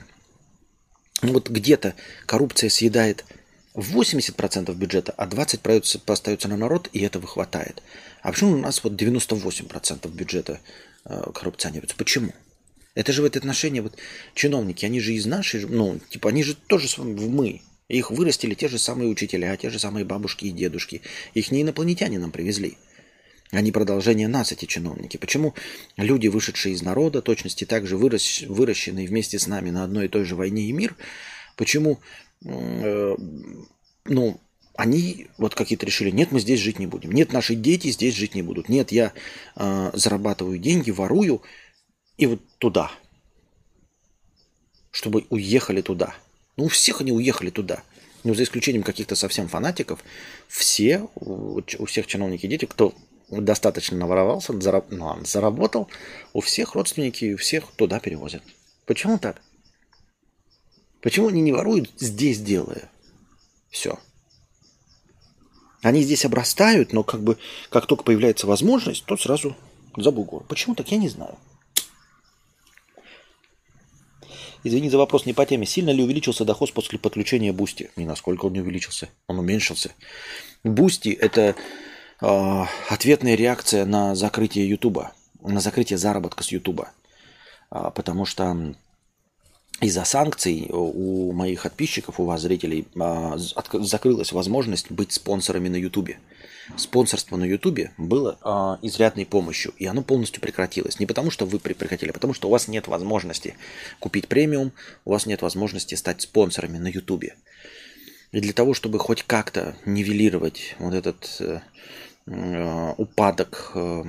Ну, 1.21 1.33
вот 1.33 1.49
где-то 1.49 1.95
коррупция 2.27 2.69
съедает 2.69 3.25
80% 3.73 4.73
бюджета, 4.75 5.13
а 5.17 5.25
20% 5.25 6.01
остается 6.11 6.47
на 6.47 6.57
народ, 6.57 6.89
и 6.93 7.01
этого 7.01 7.27
хватает. 7.27 7.81
А 8.21 8.31
почему 8.31 8.53
у 8.53 8.57
нас 8.57 8.83
вот 8.83 8.93
98% 8.93 10.09
бюджета 10.11 10.59
э, 11.05 11.23
коррупционируется? 11.33 11.95
Почему? 11.97 12.33
Это 12.93 13.13
же 13.13 13.21
в 13.21 13.25
это 13.25 13.39
отношение 13.39 13.81
вот 13.81 13.95
чиновники, 14.35 14.85
они 14.85 14.99
же 14.99 15.13
из 15.13 15.25
нашей, 15.25 15.65
ну, 15.65 15.99
типа, 16.09 16.29
они 16.29 16.43
же 16.43 16.55
тоже 16.55 16.87
мы. 17.01 17.61
Их 17.87 18.11
вырастили 18.11 18.53
те 18.53 18.67
же 18.67 18.77
самые 18.77 19.09
учителя, 19.09 19.55
те 19.57 19.69
же 19.71 19.79
самые 19.79 20.05
бабушки 20.05 20.45
и 20.45 20.51
дедушки. 20.51 21.01
Их 21.33 21.49
не 21.49 21.63
инопланетяне 21.63 22.19
нам 22.19 22.31
привезли. 22.31 22.77
Они 23.51 23.71
продолжение 23.71 24.27
нас, 24.27 24.51
эти 24.51 24.65
чиновники. 24.65 25.17
Почему 25.17 25.55
люди, 25.97 26.27
вышедшие 26.27 26.75
из 26.75 26.83
народа, 26.83 27.21
точности 27.21 27.65
также 27.65 27.97
вырос, 27.97 28.43
выращенные 28.43 29.07
вместе 29.07 29.39
с 29.39 29.47
нами 29.47 29.71
на 29.71 29.83
одной 29.83 30.05
и 30.05 30.09
той 30.09 30.23
же 30.23 30.35
войне 30.35 30.63
и 30.63 30.71
мир, 30.71 30.95
почему 31.55 31.99
э, 32.45 33.15
ну, 34.05 34.39
они 34.75 35.27
вот 35.39 35.55
какие-то 35.55 35.85
решили, 35.87 36.11
нет, 36.11 36.31
мы 36.31 36.39
здесь 36.39 36.59
жить 36.59 36.77
не 36.77 36.85
будем, 36.85 37.11
нет, 37.11 37.33
наши 37.33 37.55
дети 37.55 37.89
здесь 37.89 38.13
жить 38.13 38.35
не 38.35 38.43
будут, 38.43 38.69
нет, 38.69 38.91
я 38.91 39.13
э, 39.55 39.91
зарабатываю 39.93 40.59
деньги, 40.59 40.91
ворую, 40.91 41.41
и 42.17 42.27
вот 42.27 42.41
туда, 42.59 42.91
чтобы 44.91 45.25
уехали 45.31 45.81
туда. 45.81 46.13
Ну, 46.55 46.65
у 46.65 46.67
всех 46.67 47.01
они 47.01 47.11
уехали 47.11 47.49
туда. 47.49 47.81
Ну, 48.23 48.35
за 48.35 48.43
исключением 48.43 48.83
каких-то 48.83 49.15
совсем 49.15 49.47
фанатиков, 49.47 50.03
все, 50.47 51.07
у 51.15 51.85
всех 51.85 52.05
чиновники 52.05 52.45
дети, 52.47 52.65
кто 52.65 52.93
достаточно 53.29 53.97
наворовался, 53.97 54.59
зараб, 54.59 54.87
ну, 54.89 55.17
заработал, 55.23 55.89
у 56.33 56.41
всех 56.41 56.75
родственники, 56.75 57.33
у 57.33 57.37
всех 57.37 57.65
туда 57.75 57.99
перевозят. 57.99 58.43
Почему 58.85 59.19
так? 59.19 59.41
Почему 61.01 61.27
они 61.27 61.41
не 61.41 61.51
воруют 61.51 61.91
здесь 61.97 62.39
делая? 62.39 62.89
Все. 63.69 63.99
Они 65.81 66.01
здесь 66.01 66.25
обрастают, 66.25 66.91
но 66.91 67.03
как 67.03 67.21
бы 67.21 67.37
как 67.69 67.85
только 67.85 68.03
появляется 68.03 68.47
возможность, 68.47 69.05
то 69.05 69.15
сразу 69.15 69.55
за 69.95 70.11
бугор. 70.11 70.43
Почему 70.43 70.75
так, 70.75 70.91
я 70.91 70.97
не 70.97 71.07
знаю. 71.07 71.37
Извини 74.63 74.89
за 74.89 74.97
вопрос 74.97 75.25
не 75.25 75.33
по 75.33 75.45
теме. 75.45 75.65
Сильно 75.65 75.91
ли 75.91 76.03
увеличился 76.03 76.43
доход 76.43 76.73
после 76.73 76.99
подключения 76.99 77.53
Boosty? 77.53 77.91
Ни 77.95 78.03
насколько 78.03 78.45
он 78.45 78.53
не 78.53 78.59
увеличился. 78.59 79.07
Он 79.27 79.39
уменьшился. 79.39 79.91
Boosty – 80.65 81.21
это 81.21 81.55
э, 82.21 82.65
ответная 82.89 83.35
реакция 83.35 83.85
на 83.85 84.15
закрытие 84.15 84.67
Ютуба, 84.69 85.13
на 85.41 85.59
закрытие 85.59 85.97
заработка 85.97 86.43
с 86.43 86.51
Ютуба. 86.51 86.91
А, 87.69 87.91
потому 87.91 88.25
что 88.25 88.73
из-за 89.81 90.03
санкций 90.03 90.67
у 90.69 91.31
моих 91.31 91.63
подписчиков, 91.63 92.19
у 92.19 92.25
вас, 92.25 92.41
зрителей, 92.41 92.87
а, 92.99 93.35
закрылась 93.37 94.31
возможность 94.31 94.91
быть 94.91 95.13
спонсорами 95.13 95.69
на 95.69 95.77
Ютубе. 95.77 96.19
Спонсорство 96.75 97.37
на 97.37 97.45
Ютубе 97.45 97.91
было 97.97 98.37
а, 98.41 98.77
изрядной 98.81 99.25
помощью, 99.25 99.73
и 99.77 99.85
оно 99.85 100.01
полностью 100.01 100.41
прекратилось. 100.41 100.99
Не 100.99 101.05
потому, 101.05 101.31
что 101.31 101.45
вы 101.45 101.59
прекратили, 101.59 102.09
а 102.09 102.13
потому, 102.13 102.33
что 102.33 102.47
у 102.47 102.51
вас 102.51 102.67
нет 102.67 102.87
возможности 102.87 103.55
купить 103.99 104.27
премиум, 104.27 104.73
у 105.05 105.11
вас 105.11 105.25
нет 105.25 105.41
возможности 105.41 105.95
стать 105.95 106.21
спонсорами 106.21 106.77
на 106.77 106.87
Ютубе. 106.87 107.35
И 108.31 108.41
для 108.41 108.53
того, 108.53 108.73
чтобы 108.73 108.99
хоть 108.99 109.23
как-то 109.23 109.75
нивелировать 109.85 110.75
вот 110.77 110.93
этот 110.93 111.37
э, 111.39 111.61
упадок 112.97 113.71
э, 113.75 114.03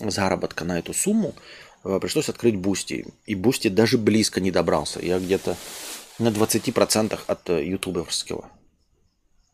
заработка 0.00 0.64
на 0.64 0.78
эту 0.78 0.94
сумму, 0.94 1.34
Э, 1.84 1.98
пришлось 2.00 2.28
открыть 2.28 2.56
Boosty. 2.56 3.06
И 3.26 3.34
Boosty 3.34 3.68
даже 3.68 3.98
близко 3.98 4.40
не 4.40 4.50
добрался. 4.50 5.00
Я 5.00 5.18
где-то 5.18 5.56
на 6.18 6.28
20% 6.28 7.18
от 7.26 7.50
э, 7.50 7.64
ютуберского. 7.64 8.50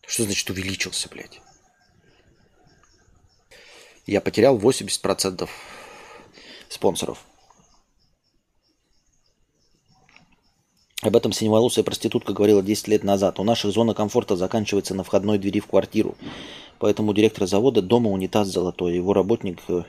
Что 0.07 0.24
значит 0.24 0.48
увеличился, 0.50 1.09
блядь? 1.09 1.40
Я 4.07 4.20
потерял 4.20 4.59
80% 4.59 5.48
спонсоров. 6.68 7.24
Об 11.04 11.16
этом 11.16 11.32
синеволосая 11.32 11.84
проститутка 11.84 12.32
говорила 12.32 12.62
10 12.62 12.88
лет 12.88 13.04
назад. 13.04 13.38
У 13.38 13.44
наших 13.44 13.72
зона 13.72 13.92
комфорта 13.92 14.36
заканчивается 14.36 14.94
на 14.94 15.04
входной 15.04 15.36
двери 15.36 15.60
в 15.60 15.66
квартиру. 15.66 16.16
Поэтому 16.78 17.10
у 17.10 17.14
директора 17.14 17.44
завода 17.44 17.82
дома 17.82 18.08
унитаз 18.08 18.48
золотой. 18.48 18.94
Его 18.94 19.12
работник 19.12 19.58
э, 19.68 19.82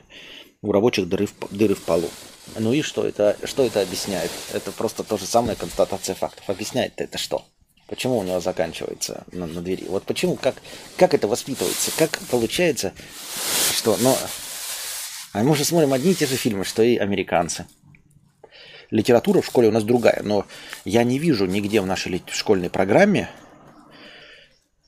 у 0.60 0.72
рабочих 0.72 1.08
дыры 1.08 1.24
в, 1.24 1.32
дыры 1.50 1.74
в 1.74 1.80
полу. 1.84 2.10
Ну 2.58 2.74
и 2.74 2.82
что 2.82 3.02
это, 3.02 3.34
что 3.44 3.64
это 3.64 3.80
объясняет? 3.80 4.30
Это 4.52 4.72
просто 4.72 5.04
то 5.04 5.16
же 5.16 5.24
самое 5.24 5.56
констатация 5.56 6.14
фактов. 6.14 6.50
Объясняет 6.50 6.92
это 6.98 7.16
что? 7.16 7.46
Почему 7.86 8.18
у 8.18 8.22
него 8.22 8.40
заканчивается 8.40 9.24
на, 9.32 9.46
на 9.46 9.62
двери? 9.62 9.86
Вот 9.88 10.02
почему, 10.02 10.36
как, 10.36 10.56
как 10.98 11.14
это 11.14 11.28
воспитывается? 11.28 11.92
Как 11.96 12.18
получается, 12.30 12.92
что... 13.74 13.96
Но, 14.02 14.14
а 15.32 15.42
мы 15.42 15.56
же 15.56 15.64
смотрим 15.64 15.94
одни 15.94 16.10
и 16.10 16.14
те 16.14 16.26
же 16.26 16.36
фильмы, 16.36 16.66
что 16.66 16.82
и 16.82 16.98
американцы. 16.98 17.64
Литература 18.96 19.40
в 19.40 19.46
школе 19.46 19.68
у 19.68 19.72
нас 19.72 19.84
другая, 19.84 20.22
но 20.24 20.46
я 20.84 21.04
не 21.04 21.18
вижу 21.18 21.46
нигде 21.46 21.80
в 21.80 21.86
нашей 21.86 22.22
школьной 22.30 22.70
программе 22.70 23.28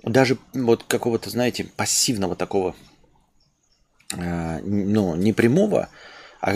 даже 0.03 0.39
вот 0.55 0.85
какого-то, 0.85 1.29
знаете, 1.29 1.65
пассивного 1.77 2.35
такого 2.37 2.75
Э, 4.17 4.61
ну, 4.63 5.15
не 5.17 5.33
прямого, 5.33 5.89
а 6.41 6.55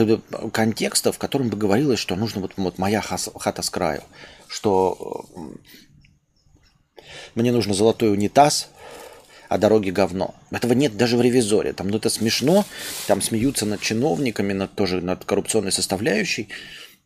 контекста, 0.53 1.13
в 1.13 1.19
котором 1.19 1.49
бы 1.49 1.57
говорилось, 1.57 1.99
что 1.99 2.17
нужно 2.17 2.41
вот, 2.41 2.53
вот 2.57 2.79
моя 2.79 3.01
хата 3.01 3.63
с 3.63 3.71
краю, 3.71 4.03
что 4.49 5.27
э, 5.37 7.03
Мне 7.35 7.53
нужно 7.53 7.75
золотой 7.75 8.13
унитаз, 8.13 8.69
а 9.49 9.59
дороги 9.59 9.91
говно. 9.91 10.35
Этого 10.51 10.73
нет 10.73 10.97
даже 10.97 11.19
в 11.19 11.21
ревизоре. 11.21 11.75
Там 11.75 11.89
ну, 11.89 11.99
это 11.99 12.09
смешно, 12.09 12.65
там 13.07 13.21
смеются 13.21 13.67
над 13.67 13.83
чиновниками, 13.83 14.55
над, 14.55 14.75
тоже 14.75 15.03
над 15.03 15.27
коррупционной 15.27 15.73
составляющей, 15.73 16.49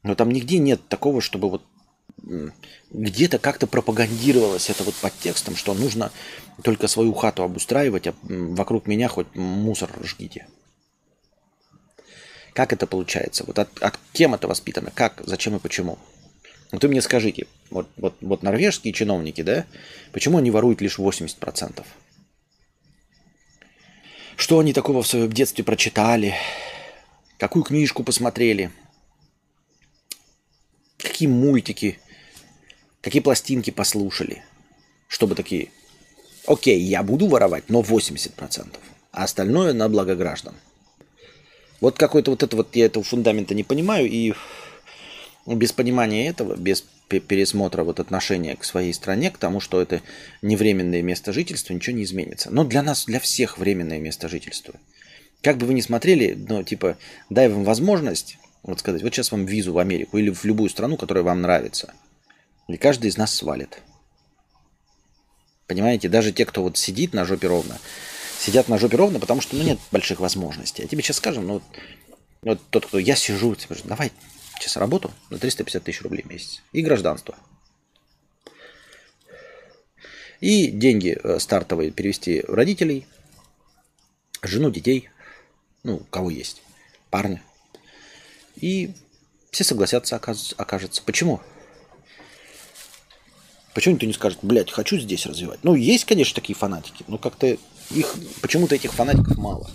но 0.07 0.14
там 0.14 0.30
нигде 0.30 0.59
нет 0.59 0.88
такого, 0.88 1.20
чтобы 1.20 1.50
вот 1.50 1.62
где-то 2.90 3.38
как-то 3.38 3.66
пропагандировалось 3.66 4.70
это 4.70 4.84
вот 4.84 4.94
под 4.94 5.12
текстом, 5.18 5.57
что 5.57 5.74
нужно 5.74 6.12
только 6.62 6.88
свою 6.88 7.12
хату 7.12 7.42
обустраивать, 7.42 8.07
а 8.07 8.14
вокруг 8.22 8.86
меня 8.86 9.09
хоть 9.09 9.34
мусор 9.34 9.90
жгите. 10.02 10.46
Как 12.52 12.72
это 12.72 12.86
получается? 12.86 13.44
Вот 13.46 13.59
от, 13.59 13.82
от 13.82 13.98
кем 14.12 14.34
это 14.34 14.48
воспитано? 14.48 14.90
Как, 14.94 15.22
зачем 15.26 15.57
и 15.57 15.59
почему? 15.59 15.98
Вот 16.72 16.82
вы 16.82 16.88
мне 16.88 17.02
скажите, 17.02 17.46
вот, 17.70 17.88
вот, 17.96 18.16
вот 18.20 18.42
норвежские 18.42 18.92
чиновники, 18.92 19.42
да, 19.42 19.66
почему 20.12 20.38
они 20.38 20.50
воруют 20.50 20.80
лишь 20.80 20.98
80%? 20.98 21.84
Что 24.36 24.59
они 24.59 24.72
такого 24.72 25.02
в 25.02 25.07
своем 25.07 25.32
детстве 25.32 25.64
прочитали? 25.64 26.34
Какую 27.38 27.62
книжку 27.62 28.02
посмотрели? 28.02 28.70
Какие 31.07 31.28
мультики 31.28 31.98
какие 33.07 33.22
пластинки 33.22 33.70
послушали, 33.70 34.42
чтобы 35.07 35.36
такие, 35.36 35.68
окей, 36.44 36.80
я 36.80 37.04
буду 37.04 37.28
воровать, 37.28 37.62
но 37.68 37.80
80%, 37.80 38.66
а 39.12 39.22
остальное 39.22 39.72
на 39.72 39.88
благо 39.88 40.16
граждан. 40.16 40.57
Вот 41.80 41.98
какой-то 41.98 42.32
вот 42.32 42.42
это 42.42 42.57
вот, 42.57 42.74
я 42.74 42.86
этого 42.86 43.04
фундамента 43.04 43.54
не 43.54 43.62
понимаю, 43.62 44.11
и 44.11 44.34
без 45.46 45.70
понимания 45.70 46.26
этого, 46.26 46.57
без 46.57 46.84
пересмотра 47.07 47.84
вот 47.84 48.00
отношения 48.00 48.57
к 48.57 48.64
своей 48.64 48.92
стране, 48.92 49.30
к 49.30 49.38
тому, 49.38 49.61
что 49.61 49.80
это 49.80 50.02
не 50.42 50.57
временное 50.57 51.02
место 51.02 51.32
жительства, 51.32 51.74
ничего 51.74 51.94
не 51.94 52.02
изменится. 52.02 52.50
Но 52.50 52.64
для 52.64 52.82
нас, 52.82 53.04
для 53.04 53.20
всех 53.20 53.57
временное 53.59 54.00
место 54.00 54.28
жительства. 54.28 54.74
Как 55.42 55.59
бы 55.59 55.66
вы 55.66 55.74
ни 55.74 55.80
смотрели, 55.80 56.36
ну, 56.36 56.64
типа, 56.64 56.98
дай 57.30 57.48
вам 57.48 57.62
возможность, 57.62 58.36
вот 58.67 58.81
сказать, 58.81 59.03
вот 59.03 59.14
сейчас 59.14 59.33
вам 59.33 59.47
визу 59.47 59.73
в 59.73 59.79
Америку 59.79 60.19
или 60.19 60.31
в 60.31 60.45
любую 60.45 60.69
страну, 60.69 60.97
которая 60.97 61.25
вам 61.25 61.41
нравится– 61.41 61.95
и 62.69 62.77
каждый 62.77 63.09
из 63.09 63.17
нас 63.17 63.33
свалит. 63.33 63.81
Понимаете, 65.67 66.09
даже 66.09 66.33
те, 66.33 66.45
кто 66.45 66.62
вот 66.62 66.77
сидит 66.77 67.12
на 67.12 67.25
жопе 67.25 67.49
ровно, 67.49 67.79
сидят 68.39 68.69
на 68.69 68.79
жопе 68.79 68.97
ровно, 68.97 69.21
потому 69.21 69.41
что 69.41 69.57
ну, 69.57 69.62
нет 69.62 69.79
больших 69.91 70.21
возможностей. 70.21 70.83
Я 70.83 70.89
тебе 70.89 71.03
сейчас 71.03 71.17
скажем, 71.17 71.47
ну 71.47 71.55
вот, 71.55 71.62
вот 72.43 72.61
тот, 72.71 72.87
кто 72.87 72.99
я 72.99 73.17
сижу, 73.17 73.55
типа, 73.55 73.77
давай 73.85 74.12
сейчас 74.59 74.77
работу 74.77 75.12
на 75.31 75.39
350 75.39 75.83
тысяч 75.83 76.03
рублей 76.03 76.23
в 76.23 76.27
месяц 76.27 76.62
и 76.73 76.83
гражданство. 76.83 77.37
И 80.41 80.69
деньги 80.69 81.19
э, 81.23 81.39
стартовые 81.39 81.91
перевести 81.91 82.45
родителей, 82.47 83.07
жену, 84.43 84.71
детей, 84.71 85.09
ну, 85.83 86.01
кого 86.11 86.31
есть, 86.31 86.62
парня. 87.11 87.43
И 88.57 88.90
все 89.50 89.64
согласятся, 89.64 90.16
окажется. 90.16 91.02
Почему? 91.04 91.40
Почему 93.74 93.94
никто 93.94 94.07
не 94.07 94.14
скажет, 94.14 94.38
блядь, 94.42 94.70
хочу 94.70 94.98
здесь 94.98 95.26
развивать? 95.26 95.61
Ну, 95.62 95.74
есть, 95.74 96.07
конечно, 96.07 96.34
такие 96.34 96.57
фанатики, 96.57 97.04
но 97.09 97.18
как-то 97.18 97.59
их, 97.90 98.16
почему-то 98.40 98.74
этих 98.74 98.92
фанатиков 98.92 99.36
мало. 99.36 99.70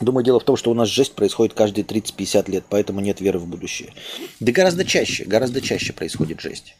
Думаю, 0.00 0.24
дело 0.24 0.38
в 0.38 0.44
том, 0.44 0.56
что 0.56 0.70
у 0.70 0.74
нас 0.74 0.88
жесть 0.88 1.14
происходит 1.14 1.54
каждые 1.54 1.84
30-50 1.84 2.50
лет, 2.50 2.64
поэтому 2.68 3.00
нет 3.00 3.20
веры 3.20 3.38
в 3.38 3.46
будущее. 3.46 3.92
Да 4.38 4.52
гораздо 4.52 4.84
чаще, 4.84 5.24
гораздо 5.24 5.60
чаще 5.60 5.92
происходит 5.92 6.40
жесть. 6.40 6.76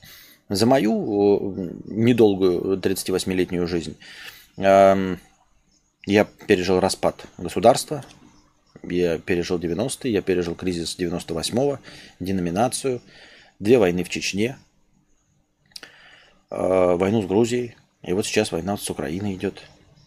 За 0.48 0.66
мою 0.66 1.72
недолгую 1.86 2.78
38-летнюю 2.78 3.66
жизнь 3.66 3.96
я 6.06 6.24
пережил 6.24 6.80
распад 6.80 7.26
государства, 7.38 8.04
я 8.82 9.18
пережил 9.18 9.58
90-е, 9.58 10.12
я 10.12 10.22
пережил 10.22 10.54
кризис 10.54 10.96
98-го, 10.98 11.78
деноминацию, 12.20 13.00
две 13.58 13.78
войны 13.78 14.04
в 14.04 14.08
Чечне, 14.08 14.58
э, 16.50 16.56
войну 16.96 17.22
с 17.22 17.26
Грузией, 17.26 17.76
и 18.02 18.12
вот 18.12 18.26
сейчас 18.26 18.52
война 18.52 18.76
с 18.76 18.90
Украиной 18.90 19.34
идет. 19.34 19.62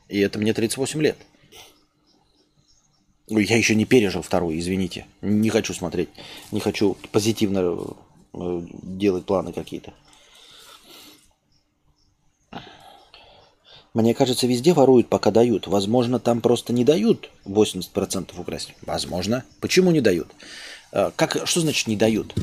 И 0.07 0.19
это 0.19 0.39
мне 0.39 0.53
38 0.53 1.01
лет. 1.01 1.17
Я 3.29 3.57
еще 3.57 3.75
не 3.75 3.85
пережил 3.85 4.21
вторую, 4.21 4.57
извините. 4.57 5.05
Не 5.21 5.49
хочу 5.49 5.73
смотреть, 5.73 6.09
не 6.51 6.59
хочу 6.59 6.95
позитивно 7.11 7.95
э, 8.33 8.61
делать 8.83 9.25
планы 9.25 9.51
какие-то. 9.51 9.93
Мне 13.93 14.13
кажется, 14.13 14.47
везде 14.47 14.73
воруют, 14.73 15.09
пока 15.09 15.31
дают. 15.31 15.67
Возможно, 15.67 16.19
там 16.19 16.41
просто 16.41 16.73
не 16.73 16.83
дают 16.83 17.31
80% 17.45 18.39
украсть. 18.39 18.73
Возможно. 18.81 19.43
Почему 19.59 19.91
не 19.91 20.01
дают? 20.01 20.27
Э, 20.91 21.11
как, 21.15 21.47
что 21.47 21.61
значит 21.61 21.87
не 21.87 21.95
дают? 21.95 22.33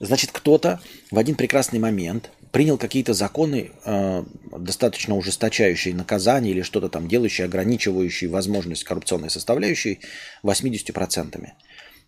Значит, 0.00 0.30
кто-то 0.32 0.80
в 1.10 1.18
один 1.18 1.36
прекрасный 1.36 1.78
момент 1.78 2.30
принял 2.52 2.78
какие-то 2.78 3.14
законы, 3.14 3.70
э, 3.84 4.24
достаточно 4.58 5.16
ужесточающие 5.16 5.94
наказания 5.94 6.50
или 6.50 6.62
что-то 6.62 6.88
там 6.88 7.06
делающие, 7.06 7.44
ограничивающие 7.44 8.28
возможность 8.28 8.84
коррупционной 8.84 9.30
составляющей 9.30 10.00
80%. 10.42 11.52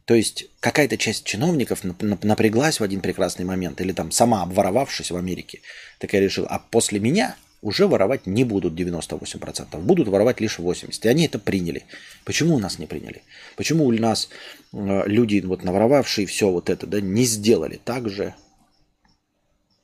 То 0.04 0.14
есть 0.14 0.46
какая-то 0.60 0.98
часть 0.98 1.24
чиновников 1.24 1.84
напряглась 1.84 2.80
в 2.80 2.82
один 2.82 3.00
прекрасный 3.00 3.44
момент, 3.44 3.80
или 3.80 3.92
там 3.92 4.10
сама 4.10 4.42
обворовавшись 4.42 5.12
в 5.12 5.16
Америке, 5.16 5.60
такая 6.00 6.20
решила, 6.20 6.48
а 6.48 6.58
после 6.58 6.98
меня 6.98 7.36
уже 7.62 7.86
воровать 7.86 8.26
не 8.26 8.44
будут 8.44 8.74
98%, 8.74 9.78
будут 9.78 10.08
воровать 10.08 10.40
лишь 10.40 10.58
80%. 10.58 10.98
И 11.04 11.08
они 11.08 11.26
это 11.26 11.38
приняли. 11.38 11.84
Почему 12.24 12.56
у 12.56 12.58
нас 12.58 12.78
не 12.78 12.86
приняли? 12.86 13.22
Почему 13.56 13.86
у 13.86 13.92
нас 13.92 14.28
э, 14.72 15.02
люди, 15.06 15.40
вот 15.40 15.62
наворовавшие 15.62 16.26
все 16.26 16.50
вот 16.50 16.68
это, 16.68 16.86
да, 16.86 17.00
не 17.00 17.24
сделали 17.24 17.80
так 17.82 18.10
же? 18.10 18.34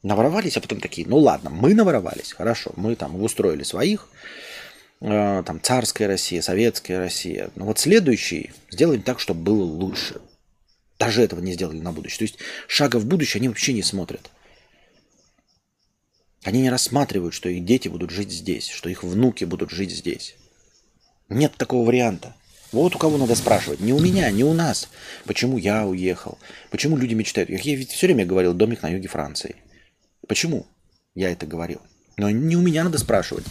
Наворовались, 0.02 0.56
а 0.56 0.60
потом 0.60 0.80
такие, 0.80 1.06
ну 1.06 1.18
ладно, 1.18 1.50
мы 1.50 1.74
наворовались, 1.74 2.32
хорошо, 2.32 2.72
мы 2.76 2.94
там 2.96 3.20
устроили 3.22 3.62
своих, 3.62 4.08
э, 5.00 5.42
там 5.46 5.60
царская 5.62 6.08
Россия, 6.08 6.42
советская 6.42 6.98
Россия. 6.98 7.50
Но 7.54 7.64
вот 7.64 7.78
следующий 7.78 8.50
сделаем 8.70 9.02
так, 9.02 9.20
чтобы 9.20 9.42
было 9.42 9.62
лучше. 9.62 10.20
Даже 10.98 11.22
этого 11.22 11.38
не 11.40 11.52
сделали 11.52 11.78
на 11.78 11.92
будущее. 11.92 12.18
То 12.18 12.24
есть 12.24 12.38
шага 12.66 12.96
в 12.96 13.06
будущее 13.06 13.38
они 13.38 13.48
вообще 13.48 13.72
не 13.72 13.84
смотрят. 13.84 14.32
Они 16.48 16.62
не 16.62 16.70
рассматривают, 16.70 17.34
что 17.34 17.50
их 17.50 17.62
дети 17.66 17.88
будут 17.88 18.08
жить 18.08 18.32
здесь, 18.32 18.68
что 18.68 18.88
их 18.88 19.04
внуки 19.04 19.44
будут 19.44 19.70
жить 19.70 19.90
здесь. 19.90 20.34
Нет 21.28 21.52
такого 21.58 21.86
варианта. 21.86 22.34
Вот 22.72 22.96
у 22.96 22.98
кого 22.98 23.18
надо 23.18 23.34
спрашивать. 23.34 23.80
Не 23.80 23.92
у 23.92 24.00
меня, 24.00 24.30
не 24.30 24.44
у 24.44 24.54
нас. 24.54 24.88
Почему 25.26 25.58
я 25.58 25.86
уехал? 25.86 26.38
Почему 26.70 26.96
люди 26.96 27.12
мечтают? 27.12 27.50
Я 27.50 27.76
ведь 27.76 27.90
все 27.90 28.06
время 28.06 28.24
говорил 28.24 28.54
домик 28.54 28.80
на 28.80 28.88
юге 28.88 29.08
Франции. 29.08 29.56
Почему 30.26 30.66
я 31.14 31.30
это 31.30 31.44
говорил? 31.44 31.82
Но 32.16 32.30
не 32.30 32.56
у 32.56 32.62
меня 32.62 32.82
надо 32.82 32.96
спрашивать. 32.96 33.44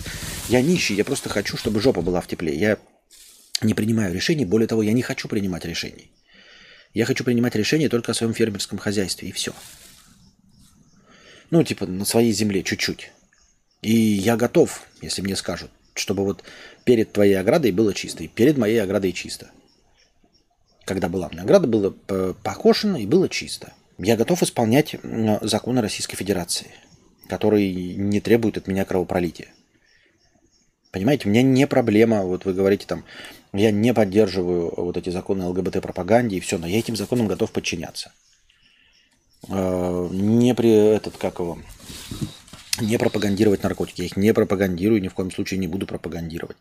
Я 0.49 0.63
нищий, 0.63 0.95
я 0.95 1.05
просто 1.05 1.29
хочу, 1.29 1.55
чтобы 1.55 1.79
жопа 1.81 2.01
была 2.01 2.19
в 2.19 2.27
тепле. 2.27 2.55
Я 2.55 2.79
не 3.61 3.75
принимаю 3.75 4.11
решений, 4.11 4.45
более 4.45 4.67
того, 4.67 4.81
я 4.81 4.93
не 4.93 5.03
хочу 5.03 5.27
принимать 5.27 5.65
решений. 5.65 6.09
Я 6.95 7.05
хочу 7.05 7.23
принимать 7.23 7.53
решения 7.53 7.89
только 7.89 8.13
о 8.13 8.15
своем 8.15 8.33
фермерском 8.33 8.79
хозяйстве, 8.79 9.29
и 9.29 9.31
все. 9.31 9.53
Ну, 11.49 11.63
типа 11.63 11.85
на 11.85 12.05
своей 12.05 12.31
земле 12.31 12.63
чуть-чуть. 12.63 13.11
И 13.81 13.95
я 13.95 14.35
готов, 14.35 14.83
если 15.01 15.21
мне 15.21 15.35
скажут, 15.35 15.71
чтобы 15.93 16.23
вот 16.23 16.43
перед 16.83 17.13
твоей 17.13 17.35
оградой 17.35 17.71
было 17.71 17.93
чисто, 17.93 18.23
и 18.23 18.27
перед 18.27 18.57
моей 18.57 18.81
оградой 18.81 19.13
чисто. 19.13 19.51
Когда 20.85 21.09
была 21.09 21.29
мне 21.29 21.41
ограда, 21.41 21.67
было 21.67 21.89
покошено 22.43 22.97
и 22.97 23.05
было 23.05 23.29
чисто. 23.29 23.73
Я 23.97 24.15
готов 24.15 24.43
исполнять 24.43 24.95
законы 25.41 25.81
Российской 25.81 26.15
Федерации, 26.15 26.71
которые 27.27 27.95
не 27.95 28.21
требуют 28.21 28.57
от 28.57 28.67
меня 28.67 28.85
кровопролития. 28.85 29.47
Понимаете, 30.91 31.27
у 31.27 31.31
меня 31.31 31.41
не 31.41 31.67
проблема, 31.67 32.23
вот 32.23 32.45
вы 32.45 32.53
говорите 32.53 32.85
там, 32.87 33.03
я 33.53 33.71
не 33.71 33.93
поддерживаю 33.93 34.73
вот 34.75 34.97
эти 34.97 35.09
законы 35.09 35.45
ЛГБТ-пропаганде 35.45 36.37
и 36.37 36.39
все, 36.39 36.57
но 36.57 36.67
я 36.67 36.79
этим 36.79 36.95
законам 36.95 37.27
готов 37.27 37.51
подчиняться. 37.51 38.13
Э, 39.49 40.07
не 40.11 40.53
при 40.55 40.71
этот, 40.71 41.17
как 41.17 41.39
его, 41.39 41.57
не 42.81 42.97
пропагандировать 42.97 43.63
наркотики. 43.63 44.01
Я 44.01 44.07
их 44.07 44.17
не 44.17 44.33
пропагандирую, 44.33 45.01
ни 45.01 45.07
в 45.07 45.13
коем 45.13 45.31
случае 45.31 45.59
не 45.59 45.67
буду 45.67 45.85
пропагандировать. 45.85 46.57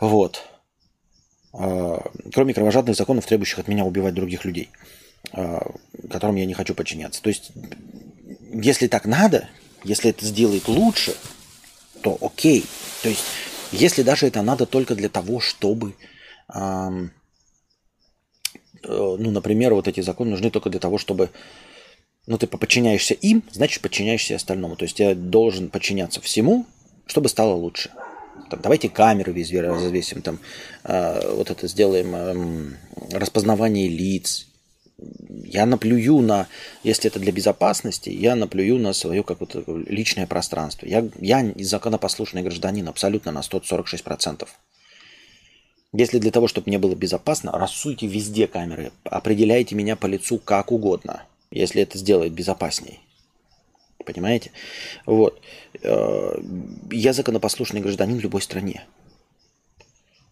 Вот. 0.00 0.42
Э, 1.52 1.98
кроме 2.32 2.54
кровожадных 2.54 2.96
законов, 2.96 3.26
требующих 3.26 3.58
от 3.58 3.68
меня 3.68 3.84
убивать 3.84 4.14
других 4.14 4.44
людей, 4.44 4.70
э, 5.32 5.60
которым 6.10 6.36
я 6.36 6.46
не 6.46 6.54
хочу 6.54 6.74
подчиняться. 6.74 7.22
То 7.22 7.28
есть, 7.28 7.52
если 8.52 8.88
так 8.88 9.04
надо, 9.04 9.48
если 9.82 10.10
это 10.10 10.24
сделает 10.24 10.68
лучше, 10.68 11.14
то 12.02 12.16
окей. 12.20 12.64
То 13.02 13.08
есть, 13.08 13.24
если 13.72 14.02
даже 14.02 14.26
это 14.26 14.42
надо 14.42 14.66
только 14.66 14.94
для 14.94 15.08
того, 15.08 15.40
чтобы 15.40 15.94
ну, 18.86 19.30
например, 19.30 19.74
вот 19.74 19.88
эти 19.88 20.00
законы 20.00 20.30
нужны 20.30 20.50
только 20.50 20.70
для 20.70 20.80
того, 20.80 20.98
чтобы 20.98 21.30
ну, 22.26 22.38
ты 22.38 22.46
подчиняешься 22.46 23.14
им, 23.14 23.42
значит, 23.52 23.82
подчиняешься 23.82 24.36
остальному. 24.36 24.76
То 24.76 24.84
есть 24.84 24.98
я 24.98 25.14
должен 25.14 25.68
подчиняться 25.68 26.20
всему, 26.20 26.66
чтобы 27.06 27.28
стало 27.28 27.54
лучше. 27.54 27.90
Там, 28.50 28.60
давайте 28.62 28.88
камеры 28.88 29.32
везде 29.32 29.60
развесим, 29.60 30.22
там, 30.22 30.40
э, 30.84 31.34
вот 31.34 31.50
это 31.50 31.68
сделаем, 31.68 32.14
э, 32.14 33.16
распознавание 33.16 33.88
лиц. 33.88 34.46
Я 35.44 35.66
наплюю 35.66 36.20
на, 36.20 36.46
если 36.82 37.10
это 37.10 37.18
для 37.18 37.32
безопасности, 37.32 38.10
я 38.10 38.36
наплюю 38.36 38.78
на 38.78 38.92
свое 38.92 39.22
какое-то 39.22 39.64
личное 39.66 40.26
пространство. 40.26 40.86
Я, 40.86 41.08
я 41.20 41.52
законопослушный 41.58 42.42
гражданин 42.42 42.88
абсолютно 42.88 43.32
на 43.32 43.40
146%. 43.40 44.48
Если 45.94 46.18
для 46.18 46.32
того, 46.32 46.48
чтобы 46.48 46.68
мне 46.68 46.78
было 46.80 46.96
безопасно, 46.96 47.52
рассуйте 47.52 48.08
везде 48.08 48.48
камеры, 48.48 48.90
определяйте 49.04 49.76
меня 49.76 49.94
по 49.94 50.06
лицу 50.06 50.38
как 50.38 50.72
угодно, 50.72 51.22
если 51.52 51.82
это 51.82 51.98
сделает 51.98 52.32
безопасней. 52.32 52.98
Понимаете? 54.04 54.50
Вот. 55.06 55.40
Э, 55.82 56.36
я 56.90 57.12
законопослушный 57.12 57.80
гражданин 57.80 58.18
в 58.18 58.20
любой 58.20 58.42
стране. 58.42 58.84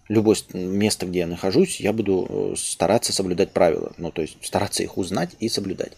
Любое 0.08 0.36
место, 0.52 1.06
где 1.06 1.20
я 1.20 1.26
нахожусь, 1.28 1.78
я 1.78 1.92
буду 1.92 2.26
э, 2.28 2.54
стараться 2.56 3.12
соблюдать 3.12 3.52
правила. 3.52 3.92
Ну, 3.98 4.10
то 4.10 4.20
есть 4.20 4.44
стараться 4.44 4.82
их 4.82 4.98
узнать 4.98 5.30
и 5.38 5.48
соблюдать. 5.48 5.92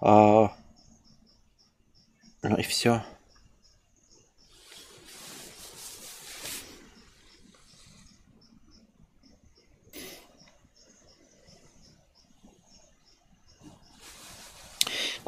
А... 0.00 0.54
Ну 2.42 2.56
и 2.56 2.62
все. 2.62 3.04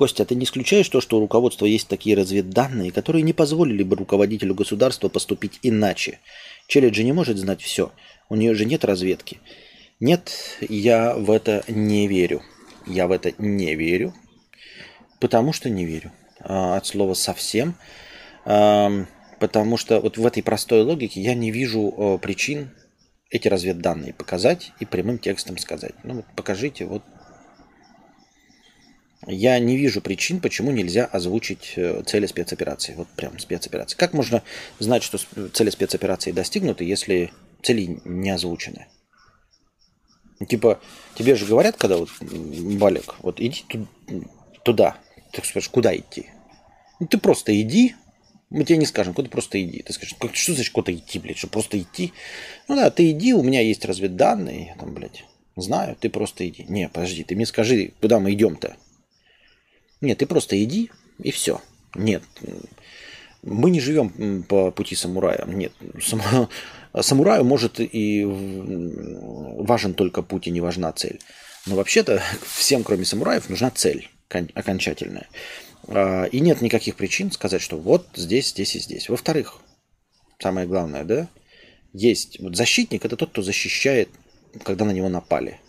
Костя, 0.00 0.24
ты 0.24 0.34
не 0.34 0.44
исключаешь 0.44 0.88
то, 0.88 1.02
что 1.02 1.18
у 1.18 1.20
руководства 1.20 1.66
есть 1.66 1.86
такие 1.86 2.16
разведданные, 2.16 2.90
которые 2.90 3.20
не 3.20 3.34
позволили 3.34 3.82
бы 3.82 3.96
руководителю 3.96 4.54
государства 4.54 5.10
поступить 5.10 5.58
иначе? 5.62 6.20
Челядь 6.68 6.94
же 6.94 7.04
не 7.04 7.12
может 7.12 7.36
знать 7.36 7.60
все. 7.60 7.92
У 8.30 8.34
нее 8.34 8.54
же 8.54 8.64
нет 8.64 8.82
разведки. 8.86 9.40
Нет, 10.00 10.32
я 10.66 11.14
в 11.14 11.30
это 11.30 11.64
не 11.68 12.08
верю. 12.08 12.40
Я 12.86 13.08
в 13.08 13.10
это 13.10 13.34
не 13.36 13.74
верю, 13.74 14.14
потому 15.18 15.52
что 15.52 15.68
не 15.68 15.84
верю. 15.84 16.12
А, 16.38 16.78
от 16.78 16.86
слова 16.86 17.12
совсем. 17.12 17.74
Потому 18.44 19.76
что 19.76 20.00
вот 20.00 20.16
в 20.16 20.24
этой 20.24 20.42
простой 20.42 20.80
логике 20.80 21.20
я 21.20 21.34
не 21.34 21.50
вижу 21.50 22.18
причин 22.22 22.70
эти 23.28 23.48
разведданные 23.48 24.14
показать 24.14 24.72
и 24.80 24.86
прямым 24.86 25.18
текстом 25.18 25.58
сказать. 25.58 25.92
Ну 26.04 26.14
вот 26.14 26.24
покажите, 26.36 26.86
вот 26.86 27.02
я 29.26 29.58
не 29.58 29.76
вижу 29.76 30.00
причин, 30.00 30.40
почему 30.40 30.70
нельзя 30.70 31.04
озвучить 31.04 31.74
э, 31.76 32.02
цели 32.06 32.26
спецоперации. 32.26 32.94
Вот 32.94 33.08
прям 33.08 33.38
спецоперации. 33.38 33.96
Как 33.96 34.14
можно 34.14 34.42
знать, 34.78 35.02
что 35.02 35.18
цели 35.52 35.70
спецоперации 35.70 36.32
достигнуты, 36.32 36.84
если 36.84 37.32
цели 37.62 38.00
не 38.04 38.30
озвучены? 38.30 38.86
Типа, 40.48 40.80
тебе 41.16 41.36
же 41.36 41.44
говорят, 41.44 41.76
когда 41.76 41.98
вот, 41.98 42.08
Балик, 42.20 43.16
вот 43.20 43.40
иди 43.40 43.64
туда. 44.64 44.96
Ты 45.32 45.42
спрашиваешь, 45.42 45.68
куда 45.68 45.94
идти? 45.94 46.30
Ну, 46.98 47.06
ты 47.06 47.18
просто 47.18 47.58
иди, 47.60 47.94
мы 48.48 48.64
тебе 48.64 48.78
не 48.78 48.86
скажем, 48.86 49.12
куда 49.12 49.28
просто 49.28 49.62
иди. 49.62 49.82
Ты 49.82 49.92
скажешь, 49.92 50.16
как, 50.18 50.34
что 50.34 50.54
значит 50.54 50.72
куда 50.72 50.92
идти, 50.92 51.18
блядь, 51.18 51.36
что 51.36 51.48
просто 51.48 51.78
идти? 51.78 52.14
Ну 52.68 52.76
да, 52.76 52.90
ты 52.90 53.10
иди, 53.10 53.34
у 53.34 53.42
меня 53.42 53.60
есть 53.60 53.84
разведданные, 53.84 54.76
там, 54.80 54.94
блядь, 54.94 55.24
знаю, 55.56 55.94
ты 55.94 56.08
просто 56.08 56.48
иди. 56.48 56.64
Не, 56.68 56.88
подожди, 56.88 57.22
ты 57.22 57.36
мне 57.36 57.44
скажи, 57.44 57.92
куда 58.00 58.18
мы 58.18 58.32
идем-то? 58.32 58.76
Нет, 60.00 60.18
ты 60.18 60.26
просто 60.26 60.62
иди 60.62 60.90
и 61.22 61.30
все. 61.30 61.60
Нет, 61.94 62.22
мы 63.42 63.70
не 63.70 63.80
живем 63.80 64.42
по 64.44 64.70
пути 64.70 64.94
самурая. 64.94 65.44
Нет, 65.46 65.72
самураю 67.00 67.44
может 67.44 67.80
и 67.80 68.24
важен 68.24 69.94
только 69.94 70.22
путь 70.22 70.46
и 70.46 70.50
не 70.50 70.60
важна 70.60 70.92
цель. 70.92 71.20
Но 71.66 71.76
вообще-то 71.76 72.22
всем, 72.42 72.84
кроме 72.84 73.04
самураев, 73.04 73.48
нужна 73.48 73.70
цель 73.70 74.08
окончательная. 74.28 75.28
А, 75.88 76.24
и 76.24 76.40
нет 76.40 76.60
никаких 76.60 76.96
причин 76.96 77.32
сказать, 77.32 77.62
что 77.62 77.78
вот 77.78 78.06
здесь, 78.14 78.50
здесь 78.50 78.76
и 78.76 78.78
здесь. 78.78 79.08
Во-вторых, 79.08 79.60
самое 80.38 80.66
главное, 80.66 81.04
да, 81.04 81.28
есть 81.92 82.38
вот 82.40 82.56
защитник 82.56 83.04
это 83.04 83.16
тот, 83.16 83.30
кто 83.30 83.42
защищает, 83.42 84.08
когда 84.62 84.84
на 84.84 84.92
него 84.92 85.08
напали. 85.08 85.60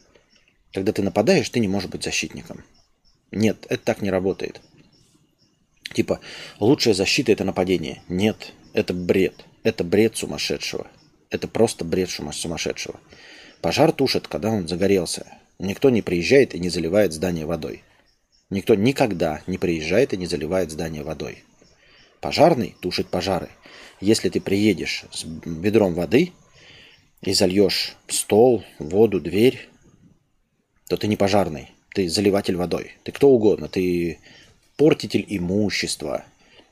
Когда 0.74 0.94
ты 0.94 1.02
нападаешь, 1.02 1.50
ты 1.50 1.60
не 1.60 1.68
можешь 1.68 1.90
быть 1.90 2.04
защитником. 2.04 2.64
Нет, 3.32 3.66
это 3.70 3.84
так 3.84 4.02
не 4.02 4.10
работает. 4.10 4.62
Типа, 5.94 6.20
лучшая 6.60 6.94
защита 6.94 7.32
это 7.32 7.44
нападение. 7.44 8.02
Нет, 8.10 8.54
это 8.74 8.94
бред. 8.94 9.46
Это 9.64 9.84
бред 9.84 10.18
сумасшедшего. 10.18 10.88
Это 11.30 11.48
просто 11.48 11.86
бред 11.86 12.10
сумасшедшего. 12.10 13.00
Пожар 13.62 13.92
тушит, 13.92 14.28
когда 14.28 14.50
он 14.50 14.68
загорелся. 14.68 15.26
Никто 15.60 15.90
не 15.90 16.02
приезжает 16.02 16.56
и 16.56 16.60
не 16.60 16.70
заливает 16.70 17.14
здание 17.14 17.46
водой. 17.46 17.84
Никто 18.50 18.76
никогда 18.76 19.42
не 19.48 19.58
приезжает 19.58 20.14
и 20.14 20.18
не 20.18 20.26
заливает 20.26 20.72
здание 20.72 21.04
водой. 21.04 21.44
Пожарный 22.20 22.76
тушит 22.82 23.10
пожары. 23.10 23.50
Если 24.02 24.30
ты 24.30 24.42
приедешь 24.42 25.06
с 25.12 25.24
ведром 25.46 25.94
воды 25.94 26.34
и 27.22 27.34
зальешь 27.34 27.96
стол, 28.08 28.64
воду, 28.80 29.22
дверь, 29.22 29.70
то 30.88 30.98
ты 30.98 31.08
не 31.08 31.16
пожарный 31.16 31.70
ты 31.94 32.10
заливатель 32.10 32.56
водой. 32.56 32.94
Ты 33.04 33.12
кто 33.12 33.30
угодно. 33.30 33.68
Ты 33.68 34.20
портитель 34.78 35.26
имущества, 35.28 36.26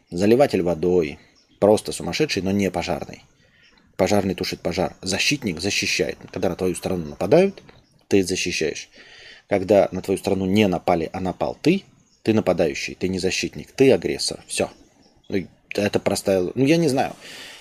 заливатель 0.10 0.62
водой. 0.62 1.20
Просто 1.60 1.92
сумасшедший, 1.92 2.42
но 2.42 2.52
не 2.52 2.72
пожарный. 2.72 3.24
Пожарный 3.98 4.34
тушит 4.34 4.62
пожар. 4.62 4.96
Защитник 5.02 5.60
защищает. 5.60 6.18
Когда 6.32 6.50
на 6.50 6.56
твою 6.56 6.76
страну 6.76 7.06
нападают, 7.06 7.62
ты 8.08 8.24
защищаешь. 8.24 8.90
Когда 9.48 9.90
на 9.92 10.02
твою 10.02 10.18
страну 10.18 10.46
не 10.46 10.68
напали, 10.68 11.10
а 11.12 11.20
напал 11.20 11.58
ты, 11.62 11.84
ты 12.24 12.34
нападающий, 12.34 12.96
ты 12.96 13.10
не 13.10 13.20
защитник, 13.20 13.72
ты 13.72 13.92
агрессор. 13.92 14.44
Все. 14.48 14.70
Ну, 15.28 15.46
это 15.74 16.00
простая... 16.00 16.50
Ну, 16.54 16.66
я 16.66 16.78
не 16.78 16.88
знаю. 16.88 17.14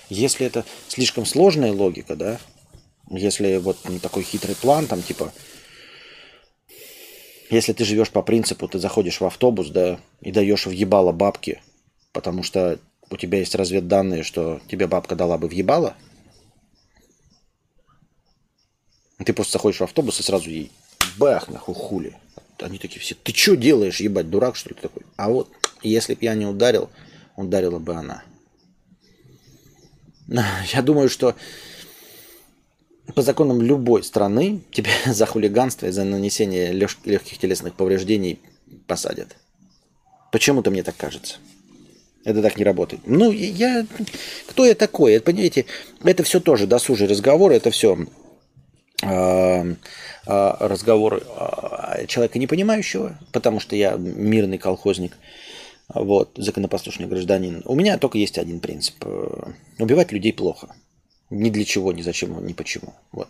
Если 0.09 0.45
это 0.45 0.65
слишком 0.87 1.25
сложная 1.25 1.71
логика, 1.71 2.15
да, 2.15 2.39
если 3.09 3.57
вот 3.57 3.77
такой 4.01 4.23
хитрый 4.23 4.55
план, 4.55 4.87
там 4.87 5.01
типа 5.01 5.33
если 7.49 7.73
ты 7.73 7.83
живешь 7.83 8.11
по 8.11 8.21
принципу, 8.21 8.67
ты 8.67 8.79
заходишь 8.79 9.21
в 9.21 9.25
автобус, 9.25 9.69
да, 9.69 9.99
и 10.21 10.31
даешь 10.31 10.65
в 10.65 10.71
ебало 10.71 11.11
бабки, 11.11 11.61
потому 12.11 12.43
что 12.43 12.79
у 13.09 13.17
тебя 13.17 13.39
есть 13.39 13.55
разведданные, 13.55 14.23
что 14.23 14.61
тебе 14.67 14.87
бабка 14.87 15.15
дала 15.15 15.37
бы 15.37 15.47
в 15.47 15.51
ебало, 15.51 15.95
ты 19.17 19.33
просто 19.33 19.53
заходишь 19.53 19.79
в 19.79 19.83
автобус 19.83 20.19
и 20.19 20.23
сразу 20.23 20.49
ей 20.49 20.71
бах, 21.17 21.49
нахуй, 21.49 21.75
хули. 21.75 22.15
Они 22.59 22.77
такие 22.77 22.99
все, 22.99 23.15
ты 23.15 23.33
что 23.33 23.55
делаешь, 23.55 23.99
ебать, 23.99 24.29
дурак, 24.29 24.55
что 24.55 24.69
ли, 24.69 24.75
такой? 24.75 25.03
А 25.15 25.29
вот, 25.29 25.49
если 25.81 26.13
бы 26.13 26.19
я 26.21 26.35
не 26.35 26.45
ударил, 26.45 26.89
ударила 27.35 27.79
бы 27.79 27.95
она. 27.95 28.23
Я 30.73 30.81
думаю, 30.81 31.09
что 31.09 31.35
по 33.15 33.21
законам 33.21 33.61
любой 33.61 34.03
страны 34.03 34.61
тебя 34.71 34.91
за 35.05 35.25
хулиганство 35.25 35.87
и 35.87 35.91
за 35.91 36.03
нанесение 36.03 36.71
легких 36.71 37.37
телесных 37.37 37.73
повреждений 37.73 38.39
посадят. 38.87 39.35
Почему-то 40.31 40.71
мне 40.71 40.83
так 40.83 40.95
кажется. 40.95 41.37
Это 42.25 42.41
так 42.41 42.57
не 42.57 42.63
работает. 42.63 43.01
Ну, 43.05 43.31
я... 43.31 43.85
Кто 44.47 44.65
я 44.65 44.75
такой? 44.75 45.13
Это, 45.13 45.25
понимаете, 45.25 45.65
это 46.03 46.23
все 46.23 46.39
тоже 46.39 46.67
досужий 46.67 47.07
разговор, 47.07 47.51
это 47.51 47.71
все 47.71 47.97
э, 49.01 49.05
а, 49.07 49.75
а, 50.27 50.67
разговор 50.67 51.23
э, 51.23 52.05
человека 52.07 52.37
не 52.37 52.45
понимающего, 52.45 53.17
потому 53.31 53.59
что 53.59 53.75
я 53.75 53.93
мирный 53.93 54.57
колхозник, 54.57 55.17
вот, 55.91 56.31
законопослушный 56.35 57.07
гражданин. 57.07 57.63
У 57.65 57.73
меня 57.73 57.97
только 57.97 58.17
есть 58.17 58.37
один 58.37 58.59
принцип. 58.59 58.95
Убивать 59.79 60.11
людей 60.11 60.33
плохо. 60.33 60.75
Ни 61.29 61.49
для 61.49 61.63
чего, 61.63 61.91
ни 61.93 62.01
зачем, 62.01 62.45
ни 62.45 62.53
почему. 62.53 62.93
Вот. 63.11 63.29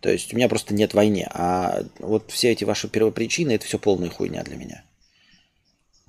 То 0.00 0.10
есть 0.10 0.32
у 0.32 0.36
меня 0.36 0.48
просто 0.48 0.74
нет 0.74 0.94
войны. 0.94 1.26
А 1.30 1.82
вот 1.98 2.30
все 2.30 2.52
эти 2.52 2.64
ваши 2.64 2.88
первопричины, 2.88 3.52
это 3.52 3.64
все 3.64 3.78
полная 3.78 4.10
хуйня 4.10 4.42
для 4.42 4.56
меня. 4.56 4.84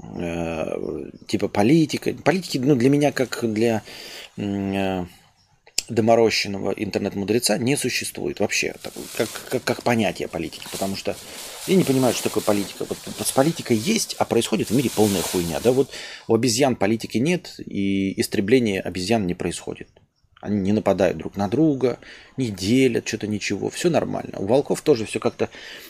Э, 0.02 1.10
типа 1.28 1.48
политика. 1.48 2.14
Политики, 2.14 2.58
ну, 2.58 2.76
для 2.76 2.90
меня, 2.90 3.12
как 3.12 3.52
для 3.52 3.84
э, 4.38 5.06
доморощенного 5.90 6.72
интернет-мудреца, 6.72 7.58
не 7.58 7.76
существует 7.76 8.40
вообще. 8.40 8.76
Как, 9.18 9.30
как, 9.50 9.64
как 9.64 9.84
понятие 9.84 10.28
политики. 10.28 10.68
Потому 10.72 10.96
что 10.96 11.16
я 11.68 11.76
не 11.76 11.84
понимаю, 11.84 12.14
что 12.14 12.24
такое 12.24 12.44
политика. 12.44 12.86
Вот 12.86 12.98
с 13.28 13.32
политикой 13.32 13.78
есть, 13.78 14.16
а 14.20 14.26
происходит 14.26 14.70
в 14.70 14.76
мире 14.76 14.90
полная 14.94 15.22
хуйня. 15.22 15.60
Да, 15.62 15.72
вот 15.72 15.90
у 16.28 16.36
обезьян 16.36 16.76
политики 16.76 17.18
нет, 17.18 17.60
и 17.66 18.20
истребление 18.20 18.82
обезьян 18.82 19.26
не 19.26 19.34
происходит. 19.34 19.90
Они 20.42 20.58
не 20.62 20.72
нападают 20.72 21.18
друг 21.18 21.36
на 21.36 21.50
друга, 21.50 22.00
не 22.38 22.50
делят 22.50 23.06
что-то 23.06 23.28
ничего. 23.28 23.70
Все 23.70 23.90
нормально. 23.90 24.36
У 24.38 24.46
волков 24.46 24.82
тоже 24.82 25.06
все 25.06 25.20
как-то 25.20 25.50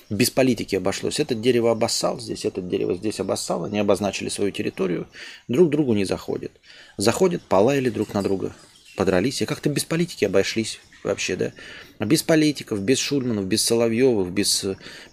без 0.10 0.32
политики 0.32 0.76
обошлось. 0.76 1.20
Это 1.20 1.36
дерево 1.36 1.70
обоссал 1.70 2.20
здесь, 2.20 2.46
это 2.46 2.60
дерево 2.60 2.96
здесь 2.96 3.20
обоссал. 3.20 3.66
Они 3.66 3.78
обозначили 3.78 4.30
свою 4.30 4.52
территорию. 4.52 5.08
Друг 5.48 5.70
другу 5.70 5.94
не 5.94 6.04
заходят. 6.04 6.52
Заходят, 6.98 7.44
полаяли 7.44 7.92
друг 7.92 8.16
на 8.16 8.24
друга, 8.24 8.56
подрались. 8.96 9.44
И 9.44 9.46
как-то 9.46 9.70
без 9.70 9.86
политики 9.86 10.26
обошлись 10.26 10.80
вообще, 11.04 11.36
да? 11.36 11.54
Без 12.00 12.24
политиков, 12.24 12.82
без 12.82 12.98
Шульманов, 12.98 13.46
без 13.46 13.64
Соловьевых, 13.64 14.32
без 14.32 14.66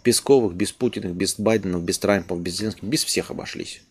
Песковых, 0.02 0.54
без 0.54 0.72
Путиных, 0.72 1.12
без 1.12 1.38
Байденов, 1.38 1.82
без 1.82 1.98
Трампов, 1.98 2.40
без 2.40 2.56
Зеленских. 2.56 2.84
Без 2.84 3.04
всех 3.04 3.30
обошлись. 3.30 3.82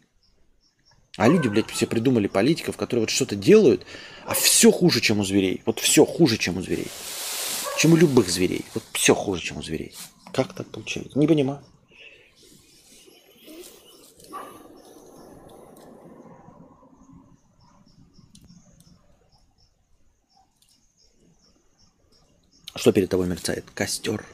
А 1.17 1.29
люди, 1.29 1.47
блядь, 1.47 1.71
все 1.71 1.87
придумали 1.87 2.27
политиков, 2.27 2.75
которые 2.75 3.03
вот 3.03 3.09
что-то 3.09 3.35
делают, 3.35 3.85
а 4.25 4.33
все 4.33 4.71
хуже, 4.71 4.99
чем 4.99 5.19
у 5.19 5.23
зверей. 5.23 5.61
Вот 5.65 5.79
все 5.79 6.05
хуже, 6.05 6.37
чем 6.37 6.57
у 6.57 6.61
зверей. 6.61 6.87
Чем 7.77 7.93
у 7.93 7.95
любых 7.95 8.29
зверей. 8.29 8.65
Вот 8.73 8.83
все 8.91 9.15
хуже, 9.15 9.41
чем 9.41 9.57
у 9.57 9.63
зверей. 9.63 9.93
Как 10.33 10.53
так 10.53 10.67
получается? 10.67 11.17
Не 11.17 11.27
понимаю. 11.27 11.61
Что 22.75 22.91
перед 22.91 23.09
тобой 23.09 23.27
мерцает? 23.27 23.65
Костер. 23.73 24.25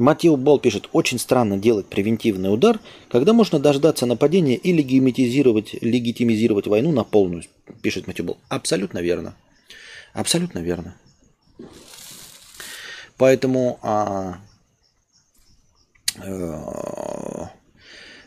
Матил 0.00 0.38
Бол 0.38 0.58
пишет, 0.58 0.88
очень 0.92 1.18
странно 1.18 1.58
делать 1.58 1.84
превентивный 1.84 2.50
удар, 2.50 2.80
когда 3.10 3.34
можно 3.34 3.58
дождаться 3.58 4.06
нападения 4.06 4.56
и 4.56 4.72
легитимизировать, 4.72 5.74
легитимизировать 5.74 6.66
войну 6.66 6.90
на 6.90 7.04
полную, 7.04 7.44
пишет 7.82 8.06
Матил 8.06 8.24
Бол. 8.24 8.38
Абсолютно 8.48 9.00
верно. 9.00 9.36
Абсолютно 10.14 10.60
верно. 10.60 10.96
Поэтому, 13.18 13.78
а, 13.82 14.38
э, 16.16 17.46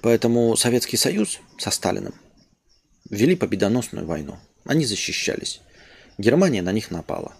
поэтому 0.04 0.56
Советский 0.56 0.98
Союз 0.98 1.40
со 1.58 1.72
Сталиным 1.72 2.14
вели 3.10 3.36
победоносную 3.36 4.06
войну. 4.06 4.38
Они 4.64 4.86
защищались. 4.86 5.60
Германия 6.20 6.62
на 6.62 6.72
них 6.72 6.92
напала. 6.92 7.34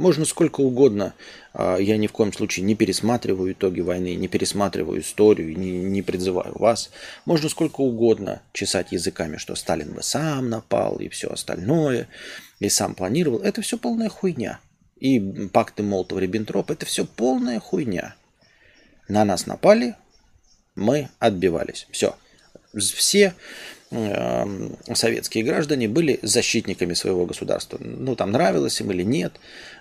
Можно 0.00 0.24
сколько 0.24 0.62
угодно, 0.62 1.12
а, 1.52 1.76
я 1.76 1.98
ни 1.98 2.06
в 2.06 2.12
коем 2.12 2.32
случае 2.32 2.64
не 2.64 2.74
пересматриваю 2.74 3.52
итоги 3.52 3.82
войны, 3.82 4.14
не 4.14 4.28
пересматриваю 4.28 5.02
историю, 5.02 5.54
не, 5.58 5.72
не 5.72 6.00
призываю 6.00 6.54
вас. 6.58 6.90
Можно 7.26 7.50
сколько 7.50 7.82
угодно 7.82 8.40
чесать 8.54 8.92
языками, 8.92 9.36
что 9.36 9.54
Сталин 9.54 9.92
бы 9.92 10.02
сам 10.02 10.48
напал 10.48 10.96
и 10.96 11.10
все 11.10 11.28
остальное, 11.28 12.08
и 12.60 12.70
сам 12.70 12.94
планировал. 12.94 13.40
Это 13.40 13.60
все 13.60 13.76
полная 13.76 14.08
хуйня. 14.08 14.58
И 14.96 15.20
пакты 15.48 15.82
Молотова-Риббентроп– 15.82 16.64
это 16.70 16.86
все 16.86 17.04
полная 17.04 17.60
хуйня. 17.60 18.14
На 19.06 19.26
нас 19.26 19.44
напали, 19.44 19.96
мы 20.76 21.10
отбивались. 21.18 21.86
Все. 21.90 22.16
Все 22.74 23.34
Эм, 23.92 24.76
советские 24.94 25.42
граждане 25.42 25.88
были 25.88 26.20
защитниками 26.22 26.94
своего 26.94 27.26
государства. 27.26 27.76
Ну, 27.80 28.14
там 28.14 28.30
нравилось 28.30 28.80
им 28.80 28.92
или 28.92 29.02
нет, 29.02 29.32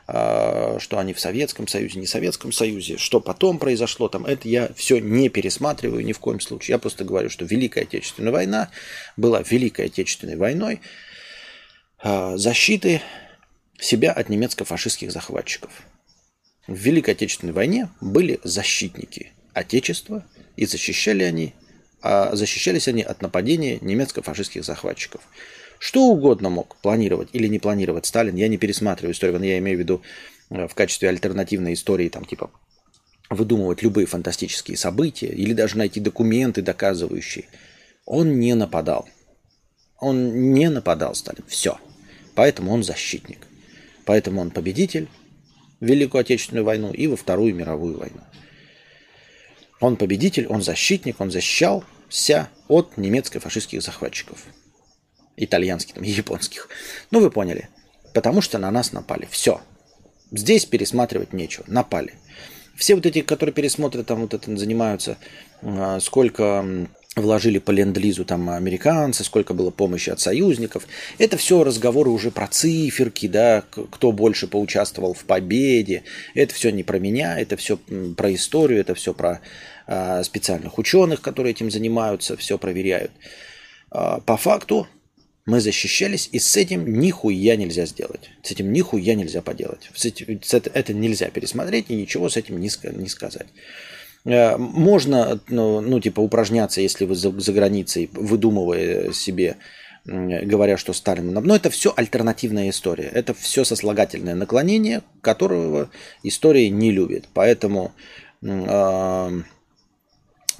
что 0.09 0.97
они 0.97 1.13
в 1.13 1.19
Советском 1.19 1.67
Союзе, 1.67 1.99
не 1.99 2.07
Советском 2.07 2.51
Союзе, 2.51 2.97
что 2.97 3.19
потом 3.19 3.59
произошло, 3.59 4.07
там, 4.07 4.25
это 4.25 4.47
я 4.47 4.71
все 4.75 4.99
не 4.99 5.29
пересматриваю 5.29 6.03
ни 6.03 6.13
в 6.13 6.19
коем 6.19 6.39
случае. 6.39 6.73
Я 6.73 6.79
просто 6.79 7.03
говорю, 7.03 7.29
что 7.29 7.45
Великая 7.45 7.81
Отечественная 7.81 8.31
война 8.31 8.69
была 9.17 9.41
Великой 9.41 9.85
Отечественной 9.85 10.35
войной 10.35 10.81
э, 12.03 12.37
защиты 12.37 13.01
себя 13.79 14.11
от 14.11 14.29
немецко-фашистских 14.29 15.11
захватчиков. 15.11 15.71
В 16.65 16.75
Великой 16.75 17.11
Отечественной 17.11 17.53
войне 17.53 17.89
были 18.01 18.39
защитники 18.43 19.31
Отечества, 19.53 20.25
и 20.55 20.65
защищали 20.65 21.23
они 21.23 21.53
а 22.01 22.35
защищались 22.35 22.87
они 22.87 23.01
от 23.01 23.21
нападения 23.21 23.77
немецко-фашистских 23.81 24.63
захватчиков. 24.63 25.21
Что 25.79 26.03
угодно 26.03 26.49
мог 26.49 26.75
планировать 26.75 27.29
или 27.31 27.47
не 27.47 27.57
планировать 27.57 28.05
Сталин, 28.05 28.35
я 28.35 28.49
не 28.49 28.57
пересматриваю 28.57 29.13
историю, 29.13 29.39
но 29.39 29.45
я 29.45 29.57
имею 29.59 29.77
в 29.77 29.79
виду 29.79 30.01
э, 30.49 30.67
в 30.67 30.75
качестве 30.75 31.07
альтернативной 31.07 31.73
истории, 31.73 32.09
там 32.09 32.25
типа 32.25 32.51
выдумывать 33.29 33.81
любые 33.81 34.05
фантастические 34.05 34.75
события 34.75 35.27
или 35.27 35.53
даже 35.53 35.77
найти 35.77 35.99
документы, 35.99 36.61
доказывающие. 36.61 37.45
Он 38.05 38.39
не 38.39 38.55
нападал. 38.55 39.07
Он 39.99 40.51
не 40.53 40.69
нападал, 40.69 41.15
Сталин. 41.15 41.43
Все. 41.47 41.77
Поэтому 42.35 42.73
он 42.73 42.83
защитник. 42.83 43.47
Поэтому 44.05 44.41
он 44.41 44.51
победитель 44.51 45.07
в 45.79 45.85
Великую 45.85 46.21
Отечественную 46.21 46.65
войну 46.65 46.91
и 46.91 47.07
во 47.07 47.15
Вторую 47.15 47.55
мировую 47.55 47.97
войну. 47.97 48.21
Он 49.79 49.95
победитель, 49.95 50.47
он 50.47 50.61
защитник, 50.61 51.21
он 51.21 51.31
защищался 51.31 52.49
от 52.67 52.97
немецко-фашистских 52.97 53.81
захватчиков. 53.81 54.43
Итальянских 55.43 55.95
там, 55.95 56.03
и 56.03 56.09
японских. 56.09 56.69
Ну, 57.11 57.19
вы 57.19 57.31
поняли. 57.31 57.69
Потому 58.13 58.41
что 58.41 58.57
на 58.57 58.69
нас 58.71 58.91
напали. 58.91 59.27
Все. 59.31 59.61
Здесь 60.31 60.65
пересматривать 60.65 61.33
нечего. 61.33 61.63
Напали. 61.67 62.13
Все 62.75 62.95
вот 62.95 63.05
эти, 63.05 63.21
которые 63.21 63.53
пересмотрят, 63.53 64.05
там 64.07 64.21
вот 64.21 64.33
это 64.33 64.55
занимаются, 64.55 65.17
а, 65.61 65.99
сколько 65.99 66.87
вложили 67.15 67.59
по 67.59 67.71
ленд-лизу 67.71 68.23
там 68.23 68.49
американцы, 68.49 69.23
сколько 69.23 69.53
было 69.53 69.71
помощи 69.71 70.09
от 70.09 70.19
союзников. 70.19 70.87
Это 71.17 71.37
все 71.37 71.63
разговоры 71.63 72.09
уже 72.09 72.31
про 72.31 72.47
циферки, 72.47 73.27
да, 73.27 73.63
кто 73.69 74.11
больше 74.11 74.47
поучаствовал 74.47 75.13
в 75.13 75.25
победе. 75.25 76.03
Это 76.33 76.53
все 76.53 76.71
не 76.71 76.83
про 76.83 76.99
меня, 76.99 77.39
это 77.39 77.57
все 77.57 77.77
про 78.15 78.33
историю, 78.33 78.79
это 78.79 78.95
все 78.95 79.13
про 79.13 79.41
э, 79.87 80.23
специальных 80.23 80.77
ученых, 80.77 81.21
которые 81.21 81.51
этим 81.51 81.71
занимаются, 81.71 82.37
все 82.37 82.57
проверяют. 82.57 83.11
Э, 83.91 84.19
по 84.25 84.37
факту 84.37 84.87
мы 85.49 85.59
защищались, 85.59 86.29
и 86.31 86.39
с 86.39 86.55
этим 86.55 86.99
нихуя 86.99 87.55
нельзя 87.55 87.85
сделать. 87.85 88.29
С 88.43 88.51
этим 88.51 88.71
нихуя 88.71 89.15
нельзя 89.15 89.41
поделать. 89.41 89.89
С 89.93 90.05
этим, 90.05 90.41
с 90.43 90.53
это, 90.53 90.69
это 90.73 90.93
нельзя 90.93 91.29
пересмотреть 91.29 91.85
и 91.89 91.95
ничего 91.95 92.29
с 92.29 92.37
этим 92.37 92.59
не, 92.59 92.69
не 92.97 93.09
сказать. 93.09 93.47
Э, 94.25 94.57
можно, 94.57 95.39
ну, 95.47 95.81
ну, 95.81 95.99
типа, 95.99 96.19
упражняться, 96.19 96.81
если 96.81 97.05
вы 97.05 97.15
за, 97.15 97.31
за 97.31 97.53
границей, 97.53 98.09
выдумывая 98.13 99.11
себе, 99.11 99.57
говоря, 100.05 100.77
что 100.77 100.93
Сталин... 100.93 101.33
Но 101.33 101.55
это 101.55 101.69
все 101.69 101.93
альтернативная 101.95 102.69
история. 102.69 103.09
Это 103.13 103.33
все 103.33 103.63
сослагательное 103.63 104.35
наклонение, 104.35 105.01
которого 105.21 105.89
история 106.23 106.69
не 106.69 106.91
любит. 106.91 107.25
Поэтому 107.33 107.91
э, 108.41 109.41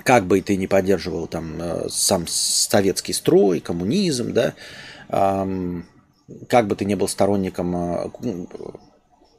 как 0.10 0.26
бы 0.26 0.42
ты 0.42 0.56
ни 0.56 0.66
поддерживал 0.66 1.28
там 1.28 1.62
э, 1.62 1.88
сам 1.88 2.26
советский 2.26 3.14
строй, 3.14 3.60
коммунизм, 3.60 4.34
да, 4.34 4.56
как 5.08 6.68
бы 6.68 6.76
ты 6.76 6.86
не 6.86 6.96
был 6.96 7.08
сторонником 7.08 7.76
э, 7.76 8.10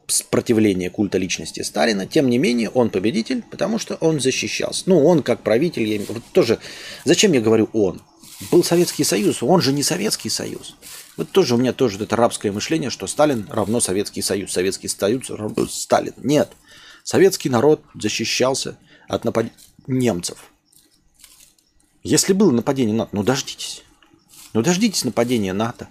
сопротивления 0.07 0.89
культа 0.89 1.17
личности 1.17 1.61
Сталина, 1.61 2.07
тем 2.07 2.29
не 2.29 2.37
менее 2.37 2.69
он 2.69 2.89
победитель, 2.89 3.43
потому 3.51 3.79
что 3.79 3.95
он 3.95 4.21
защищался. 4.21 4.83
Ну, 4.85 5.05
он 5.05 5.23
как 5.23 5.41
правитель, 5.41 5.83
я 5.83 5.99
вот 6.07 6.23
тоже, 6.31 6.57
зачем 7.03 7.33
я 7.33 7.41
говорю 7.41 7.69
он? 7.73 8.01
Был 8.49 8.63
Советский 8.63 9.03
Союз, 9.03 9.43
он 9.43 9.61
же 9.61 9.73
не 9.73 9.83
Советский 9.83 10.29
Союз. 10.29 10.77
Вот 11.17 11.31
тоже 11.31 11.55
у 11.55 11.57
меня 11.57 11.73
тоже 11.73 12.01
это 12.01 12.15
рабское 12.15 12.53
мышление, 12.53 12.89
что 12.89 13.07
Сталин 13.07 13.45
равно 13.51 13.81
Советский 13.81 14.21
Союз, 14.21 14.53
Советский 14.53 14.87
Союз 14.87 15.29
равно 15.31 15.67
Сталин. 15.67 16.13
Нет, 16.23 16.49
советский 17.03 17.49
народ 17.49 17.81
защищался 17.93 18.77
от 19.09 19.25
нападения 19.25 19.53
немцев. 19.85 20.50
Если 22.03 22.33
было 22.33 22.51
нападение 22.51 22.95
НАТО, 22.95 23.09
ну 23.13 23.23
дождитесь. 23.23 23.83
Ну 24.53 24.61
дождитесь 24.61 25.03
нападения 25.03 25.53
НАТО 25.53 25.87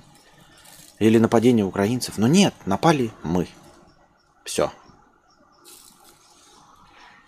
или 0.98 1.18
нападения 1.18 1.64
украинцев. 1.64 2.18
Но 2.18 2.26
нет, 2.26 2.54
напали 2.66 3.10
мы. 3.22 3.48
Все. 4.44 4.72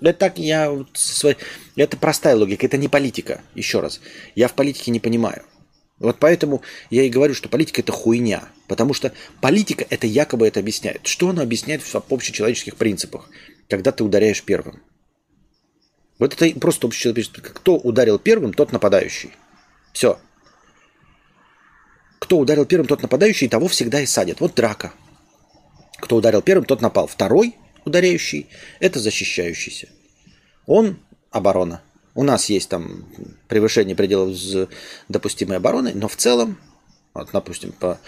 Это 0.01 0.19
так 0.19 0.39
я 0.39 0.85
свой... 0.95 1.37
Это 1.77 1.97
простая 1.97 2.35
логика, 2.35 2.67
это 2.67 2.77
не 2.77 2.89
политика. 2.89 3.41
Еще 3.55 3.81
раз. 3.81 4.01
Я 4.35 4.49
в 4.49 4.55
политике 4.55 4.91
не 4.91 4.99
понимаю. 4.99 5.45
Вот 6.01 6.19
поэтому 6.19 6.63
я 6.91 7.05
и 7.05 7.09
говорю, 7.09 7.35
что 7.35 7.49
политика 7.49 7.83
это 7.83 7.93
хуйня. 7.93 8.49
Потому 8.67 8.95
что 8.95 9.13
политика 9.41 9.87
это 9.89 10.09
якобы 10.09 10.49
это 10.49 10.59
объясняет. 10.59 11.07
Что 11.07 11.29
она 11.29 11.43
объясняет 11.43 11.83
в 11.83 11.95
общечеловеческих 11.95 12.77
принципах, 12.77 13.31
когда 13.69 13.93
ты 13.93 14.03
ударяешь 14.03 14.43
первым? 14.43 14.83
Вот 16.19 16.35
это 16.35 16.59
просто 16.61 16.87
общечеловеческий. 16.87 17.43
Кто 17.43 17.77
ударил 17.77 18.19
первым, 18.19 18.53
тот 18.53 18.73
нападающий. 18.73 19.33
Все. 19.93 20.19
Кто 22.19 22.39
ударил 22.39 22.65
первым, 22.65 22.87
тот 22.87 23.03
нападающий, 23.03 23.49
того 23.49 23.69
всегда 23.69 24.01
и 24.01 24.07
садят. 24.07 24.41
Вот 24.41 24.55
драка. 24.55 24.93
Кто 25.99 26.17
ударил 26.17 26.43
первым, 26.43 26.65
тот 26.65 26.81
напал. 26.81 27.07
Второй 27.07 27.57
ударяющий– 27.85 28.49
это 28.81 29.01
защищающийся. 29.01 29.89
Он– 30.67 30.99
оборона. 31.31 31.83
У 32.15 32.23
нас 32.23 32.49
есть 32.51 32.69
там 32.69 33.07
превышение 33.49 33.97
пределов 33.97 34.37
допустимой 35.09 35.57
обороны, 35.57 35.93
но 35.95 36.09
в 36.09 36.17
целом 36.17 36.59
вот, 37.15 37.29
допустим, 37.33 37.73
по 37.73 37.99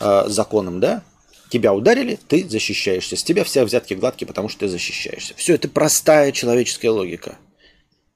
э, 0.00 0.24
законам, 0.28 0.80
да, 0.80 1.02
тебя 1.50 1.72
ударили, 1.72 2.18
ты 2.28 2.48
защищаешься. 2.48 3.16
С 3.16 3.22
тебя 3.22 3.44
все 3.44 3.64
взятки 3.64 3.94
гладкие, 3.94 4.26
потому 4.26 4.48
что 4.48 4.60
ты 4.60 4.68
защищаешься. 4.68 5.34
Все, 5.36 5.54
это 5.54 5.68
простая 5.68 6.32
человеческая 6.32 6.90
логика. 6.90 7.36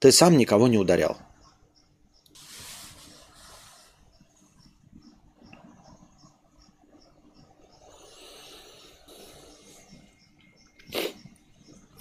Ты 0.01 0.11
сам 0.11 0.35
никого 0.35 0.67
не 0.67 0.79
ударял. 0.79 1.15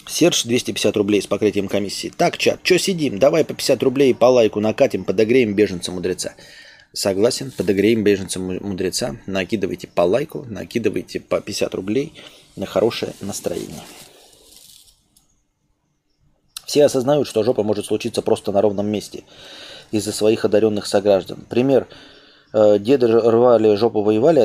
Серж 0.08 0.44
250 0.44 0.96
рублей 0.96 1.20
с 1.20 1.26
покрытием 1.26 1.68
комиссии. 1.68 2.10
Так, 2.16 2.38
чат, 2.38 2.60
что 2.62 2.78
сидим? 2.78 3.18
Давай 3.18 3.44
по 3.44 3.52
50 3.52 3.82
рублей 3.82 4.14
по 4.14 4.24
лайку 4.24 4.60
накатим, 4.60 5.04
подогреем 5.04 5.52
беженца 5.52 5.92
мудреца. 5.92 6.34
Согласен, 6.94 7.50
подогреем 7.50 8.02
беженца 8.02 8.40
мудреца. 8.40 9.16
Накидывайте 9.26 9.88
по 9.88 10.02
лайку, 10.02 10.46
накидывайте 10.48 11.20
по 11.20 11.42
50 11.42 11.74
рублей 11.74 12.14
на 12.56 12.64
хорошее 12.64 13.12
настроение. 13.20 13.82
Все 16.70 16.84
осознают, 16.84 17.26
что 17.26 17.42
жопа 17.42 17.64
может 17.64 17.86
случиться 17.86 18.22
просто 18.22 18.52
на 18.52 18.62
ровном 18.62 18.86
месте 18.86 19.24
из-за 19.90 20.12
своих 20.12 20.44
одаренных 20.44 20.86
сограждан. 20.86 21.44
Пример. 21.48 21.88
Э, 22.52 22.78
деды 22.78 23.08
рвали 23.08 23.74
жопу, 23.74 24.02
воевали, 24.02 24.38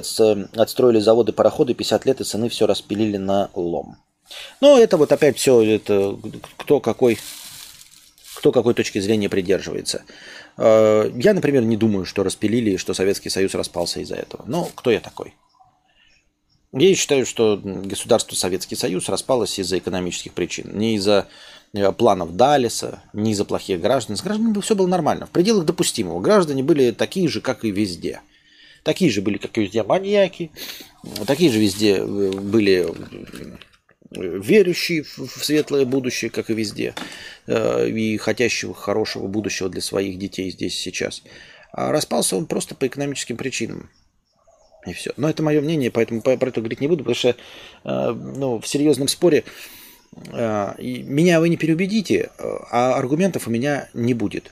отстроили 0.60 0.98
заводы, 0.98 1.34
пароходы, 1.34 1.76
50 1.76 2.04
лет, 2.08 2.22
и 2.22 2.24
сыны 2.24 2.50
все 2.50 2.66
распилили 2.66 3.18
на 3.18 3.52
лом. 3.54 3.98
Ну, 4.60 4.76
это 4.76 4.98
вот 4.98 5.12
опять 5.12 5.38
все, 5.38 5.62
это 5.62 6.18
кто 6.58 6.80
какой, 6.80 7.20
кто 8.38 8.52
какой 8.52 8.74
точки 8.74 8.98
зрения 8.98 9.30
придерживается. 9.30 10.02
Э, 10.58 11.08
я, 11.14 11.36
например, 11.36 11.62
не 11.62 11.78
думаю, 11.78 12.06
что 12.06 12.24
распилили, 12.24 12.78
что 12.78 12.96
Советский 12.96 13.30
Союз 13.30 13.54
распался 13.54 14.00
из-за 14.00 14.16
этого. 14.16 14.44
Но 14.48 14.68
кто 14.74 14.90
я 14.90 15.00
такой? 15.00 15.36
Я 16.74 16.96
считаю, 16.96 17.28
что 17.28 17.62
государство 17.64 18.36
Советский 18.36 18.76
Союз 18.76 19.10
распалось 19.10 19.60
из-за 19.60 19.78
экономических 19.78 20.34
причин. 20.34 20.72
Не 20.74 20.96
из-за 20.96 21.28
планов 21.98 22.36
Далиса, 22.36 23.04
не 23.14 23.32
из-за 23.32 23.46
плохих 23.46 23.82
граждан. 23.82 24.16
С 24.16 24.22
гражданами 24.22 24.62
все 24.62 24.76
было 24.76 24.88
нормально. 24.88 25.26
В 25.26 25.32
пределах 25.32 25.66
допустимого. 25.66 26.20
Граждане 26.22 26.64
были 26.64 26.92
такие 26.92 27.28
же, 27.28 27.42
как 27.42 27.66
и 27.66 27.72
везде. 27.72 28.22
Такие 28.84 29.10
же 29.10 29.22
были, 29.22 29.38
как 29.38 29.58
и 29.58 29.62
везде, 29.62 29.84
маньяки. 29.84 30.52
Такие 31.26 31.52
же 31.52 31.60
везде 31.60 31.98
э, 31.98 32.32
были 32.32 32.88
верующий 34.12 35.02
в 35.02 35.44
светлое 35.44 35.86
будущее, 35.86 36.32
как 36.32 36.50
и 36.50 36.54
везде, 36.54 36.94
э, 37.48 37.90
и 37.90 38.18
хотящего 38.18 38.74
хорошего 38.74 39.28
будущего 39.28 39.70
для 39.70 39.82
своих 39.82 40.18
детей 40.18 40.52
здесь 40.52 40.78
сейчас. 40.78 41.24
А 41.72 41.92
распался 41.92 42.38
он 42.38 42.46
просто 42.46 42.76
по 42.76 42.88
экономическим 42.88 43.38
причинам. 43.38 43.90
И 44.86 44.94
все. 44.94 45.12
Но 45.18 45.30
это 45.30 45.42
мое 45.42 45.62
мнение, 45.62 45.90
поэтому 45.90 46.22
про 46.22 46.34
это 46.34 46.62
говорить 46.62 46.80
не 46.80 46.88
буду, 46.88 47.04
потому 47.04 47.16
что 47.16 47.30
э, 47.30 47.36
ну, 47.84 48.60
в 48.60 48.68
серьезном 48.68 49.08
споре 49.08 49.40
э, 49.40 49.44
меня 50.32 51.40
вы 51.40 51.50
не 51.50 51.58
переубедите, 51.58 52.30
а 52.38 52.96
аргументов 52.96 53.48
у 53.48 53.52
меня 53.52 53.90
не 53.94 54.14
будет. 54.14 54.52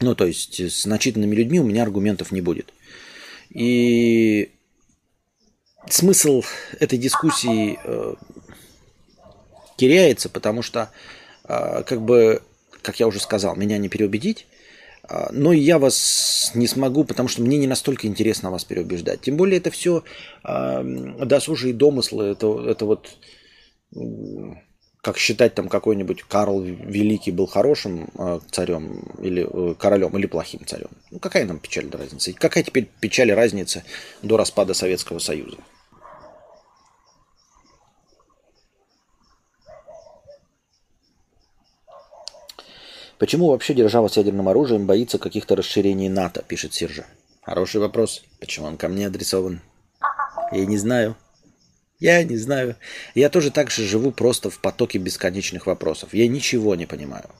Ну, 0.00 0.14
то 0.14 0.26
есть 0.26 0.58
с 0.60 0.86
начитанными 0.86 1.34
людьми 1.34 1.60
у 1.60 1.64
меня 1.64 1.82
аргументов 1.82 2.32
не 2.32 2.40
будет. 2.40 2.72
И 3.50 4.50
смысл 5.88 6.42
этой 6.80 6.98
дискуссии 6.98 7.78
теряется, 9.76 10.28
потому 10.28 10.62
что, 10.62 10.90
как 11.44 12.02
бы, 12.02 12.42
как 12.82 12.98
я 12.98 13.06
уже 13.06 13.20
сказал, 13.20 13.54
меня 13.54 13.78
не 13.78 13.88
переубедить, 13.88 14.46
но 15.30 15.52
я 15.52 15.78
вас 15.78 16.50
не 16.54 16.66
смогу, 16.66 17.04
потому 17.04 17.28
что 17.28 17.42
мне 17.42 17.58
не 17.58 17.66
настолько 17.66 18.06
интересно 18.06 18.50
вас 18.50 18.64
переубеждать. 18.64 19.20
Тем 19.20 19.36
более 19.36 19.58
это 19.58 19.70
все 19.70 20.02
досужие 20.42 21.74
домыслы, 21.74 22.24
это, 22.24 22.68
это 22.68 22.86
вот 22.86 23.16
как 25.00 25.18
считать 25.18 25.54
там 25.54 25.68
какой-нибудь 25.68 26.22
Карл 26.22 26.62
Великий 26.62 27.30
был 27.30 27.46
хорошим 27.46 28.08
царем 28.50 29.02
или 29.20 29.46
э, 29.46 29.74
королем 29.74 30.16
или 30.16 30.26
плохим 30.26 30.64
царем. 30.64 30.88
Ну 31.10 31.18
какая 31.18 31.44
нам 31.44 31.58
печаль 31.58 31.90
разница? 31.90 32.32
какая 32.32 32.64
теперь 32.64 32.88
печаль 33.00 33.28
и 33.28 33.34
разница 33.34 33.84
до 34.22 34.38
распада 34.38 34.72
Советского 34.72 35.18
Союза? 35.18 35.58
Почему 43.18 43.48
вообще 43.48 43.74
держава 43.74 44.08
с 44.08 44.16
ядерным 44.16 44.48
оружием 44.48 44.86
боится 44.86 45.18
каких-то 45.18 45.54
расширений 45.54 46.08
НАТО, 46.08 46.42
пишет 46.46 46.74
Сержа. 46.74 47.06
Хороший 47.42 47.80
вопрос. 47.80 48.22
Почему 48.40 48.66
он 48.66 48.76
ко 48.76 48.88
мне 48.88 49.06
адресован? 49.06 49.60
Я 50.52 50.66
не 50.66 50.78
знаю. 50.78 51.16
Я 51.98 52.22
не 52.24 52.36
знаю. 52.36 52.76
Я 53.14 53.28
тоже 53.30 53.50
так 53.50 53.70
же 53.70 53.84
живу 53.84 54.10
просто 54.10 54.50
в 54.50 54.58
потоке 54.58 54.98
бесконечных 54.98 55.66
вопросов. 55.66 56.12
Я 56.12 56.28
ничего 56.28 56.74
не 56.74 56.86
понимаю. 56.86 57.30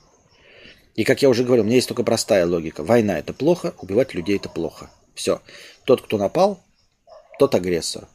И 0.94 1.05
как 1.05 1.22
я 1.22 1.28
уже 1.28 1.44
говорил, 1.44 1.64
у 1.64 1.66
меня 1.66 1.76
есть 1.76 1.88
только 1.88 2.05
простая 2.05 2.46
логика. 2.46 2.84
Война 2.84 3.18
это 3.18 3.32
плохо, 3.32 3.74
убивать 3.80 4.14
людей 4.14 4.36
это 4.36 4.48
плохо. 4.48 4.90
Все. 5.14 5.42
Тот, 5.84 6.02
кто 6.02 6.18
напал, 6.18 6.62
тот 7.38 7.55
агрессор. 7.55 8.09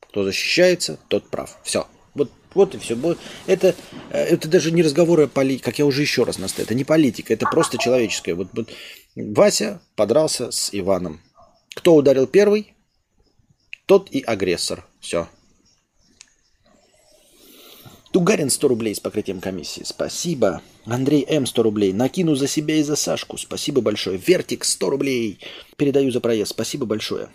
Кто 0.00 0.24
защищается, 0.24 0.98
тот 1.08 1.28
прав. 1.30 1.58
Все. 1.62 1.86
Вот 2.14 2.32
вот 2.54 2.74
и 2.74 2.78
все. 2.78 2.96
Это, 3.46 3.74
э, 4.10 4.24
это 4.24 4.48
даже 4.48 4.72
не 4.72 4.82
разговоры 4.82 5.24
о 5.24 5.28
политике, 5.28 5.64
как 5.64 5.78
я 5.78 5.86
уже 5.86 6.02
еще 6.02 6.24
раз 6.24 6.38
настаиваю. 6.38 6.66
Это 6.66 6.74
не 6.74 6.84
политика, 6.84 7.32
это 7.32 7.46
просто 7.46 7.78
человеческое. 7.78 8.34
Вот, 8.34 8.48
вот 8.52 8.70
Вася 9.14 9.80
подрался 9.94 10.50
с 10.50 10.70
Иваном. 10.72 11.20
Кто 11.74 11.94
ударил 11.94 12.26
первый, 12.26 12.74
тот 13.86 14.10
и 14.10 14.20
агрессор. 14.20 14.84
Все. 15.00 15.28
Тугарин 18.12 18.50
100 18.50 18.68
рублей 18.68 18.94
с 18.94 19.00
покрытием 19.00 19.40
комиссии. 19.40 19.82
Спасибо. 19.84 20.62
Андрей 20.84 21.24
М 21.28 21.46
100 21.46 21.62
рублей. 21.62 21.92
Накину 21.92 22.34
за 22.34 22.48
себя 22.48 22.76
и 22.76 22.82
за 22.82 22.96
Сашку. 22.96 23.36
Спасибо 23.38 23.80
большое. 23.80 24.18
Вертик 24.18 24.64
100 24.64 24.90
рублей. 24.90 25.38
Передаю 25.76 26.10
за 26.10 26.20
проезд. 26.20 26.50
Спасибо 26.50 26.86
большое. 26.86 27.28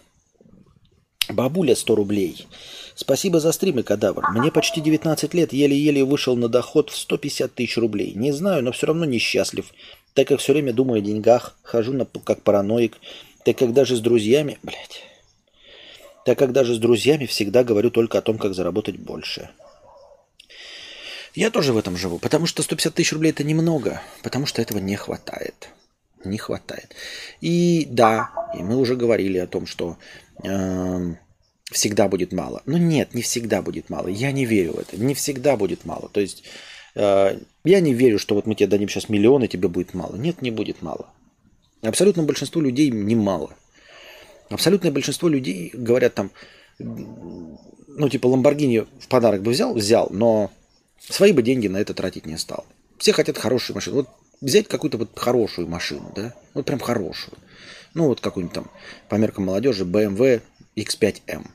Бабуля 1.30 1.76
100 1.76 1.96
рублей. 1.96 2.46
Спасибо 2.94 3.40
за 3.40 3.52
стримы, 3.52 3.84
кадавр. 3.84 4.30
Мне 4.32 4.52
почти 4.52 4.80
19 4.80 5.34
лет, 5.34 5.54
еле-еле 5.54 6.04
вышел 6.04 6.36
на 6.36 6.50
доход 6.50 6.90
в 6.90 6.98
150 6.98 7.54
тысяч 7.54 7.78
рублей. 7.78 8.14
Не 8.14 8.32
знаю, 8.32 8.64
но 8.64 8.72
все 8.72 8.88
равно 8.88 9.06
несчастлив, 9.06 9.66
так 10.14 10.30
как 10.30 10.40
все 10.40 10.54
время 10.54 10.72
думаю 10.72 11.00
о 11.00 11.02
деньгах, 11.02 11.58
хожу 11.62 11.94
на, 11.94 12.06
как 12.06 12.42
параноик, 12.42 12.98
так 13.44 13.58
как 13.58 13.74
даже 13.74 13.98
с 13.98 14.00
друзьями... 14.00 14.60
Блядь. 14.64 15.04
Так 16.26 16.40
как 16.40 16.54
даже 16.54 16.74
с 16.74 16.80
друзьями 16.80 17.26
всегда 17.26 17.64
говорю 17.64 17.92
только 17.92 18.18
о 18.18 18.22
том, 18.22 18.38
как 18.38 18.56
заработать 18.56 18.98
больше. 18.98 19.50
Я 21.36 21.52
тоже 21.52 21.74
в 21.74 21.78
этом 21.78 21.98
живу, 21.98 22.18
потому 22.18 22.46
что 22.46 22.64
150 22.64 22.94
тысяч 22.94 23.12
рублей 23.12 23.32
это 23.32 23.44
немного, 23.44 24.02
потому 24.24 24.46
что 24.46 24.62
этого 24.62 24.80
не 24.80 24.96
хватает. 24.96 25.70
Не 26.24 26.38
хватает. 26.38 26.96
И 27.42 27.86
да, 27.90 28.32
и 28.58 28.64
мы 28.64 28.78
уже 28.78 28.96
говорили 28.96 29.38
о 29.38 29.46
том, 29.46 29.68
что 29.68 29.98
э, 30.44 31.16
всегда 31.72 32.08
будет 32.08 32.32
мало. 32.32 32.64
Но 32.66 32.78
нет, 32.78 33.14
не 33.14 33.22
всегда 33.22 33.62
будет 33.62 33.90
мало. 33.90 34.08
Я 34.08 34.32
не 34.32 34.46
верю 34.46 34.74
в 34.74 34.80
это. 34.80 34.98
Не 34.98 35.14
всегда 35.14 35.58
будет 35.58 35.86
мало. 35.86 36.10
То 36.10 36.22
есть 36.22 36.44
э, 36.96 37.38
я 37.64 37.80
не 37.82 37.94
верю, 37.94 38.18
что 38.18 38.34
вот 38.34 38.48
мы 38.48 38.56
тебе 38.56 38.68
дадим 38.68 38.90
сейчас 38.90 39.10
миллион, 39.10 39.44
и 39.44 39.48
тебе 39.48 39.68
будет 39.68 39.94
мало. 39.94 40.16
Нет, 40.16 40.42
не 40.42 40.52
будет 40.52 40.82
мало. 40.82 41.10
Абсолютно 41.82 42.24
большинство 42.24 42.62
людей 42.62 42.90
не 42.90 43.16
мало. 43.16 43.52
Абсолютное 44.50 44.92
большинство 44.92 45.28
людей 45.28 45.72
говорят 45.74 46.16
там, 46.16 46.32
ну 46.78 48.10
типа 48.10 48.28
Ламборгини 48.28 48.86
в 49.00 49.08
подарок 49.08 49.42
бы 49.42 49.52
взял, 49.52 49.74
взял, 49.74 50.08
но 50.12 50.52
свои 51.00 51.32
бы 51.32 51.42
деньги 51.42 51.68
на 51.68 51.78
это 51.78 51.94
тратить 51.94 52.26
не 52.26 52.38
стал. 52.38 52.66
Все 52.98 53.14
хотят 53.14 53.38
хорошую 53.38 53.76
машину. 53.76 53.98
Вот 53.98 54.10
взять 54.42 54.68
какую-то 54.68 54.98
вот 54.98 55.18
хорошую 55.18 55.68
машину, 55.68 56.12
да, 56.16 56.34
вот 56.54 56.66
прям 56.66 56.80
хорошую. 56.80 57.38
Ну 57.94 58.08
вот 58.08 58.20
какую-нибудь 58.20 58.54
там 58.54 58.72
по 59.10 59.16
меркам 59.16 59.46
молодежи 59.46 59.84
BMW 59.84 60.42
X5M 60.76 61.48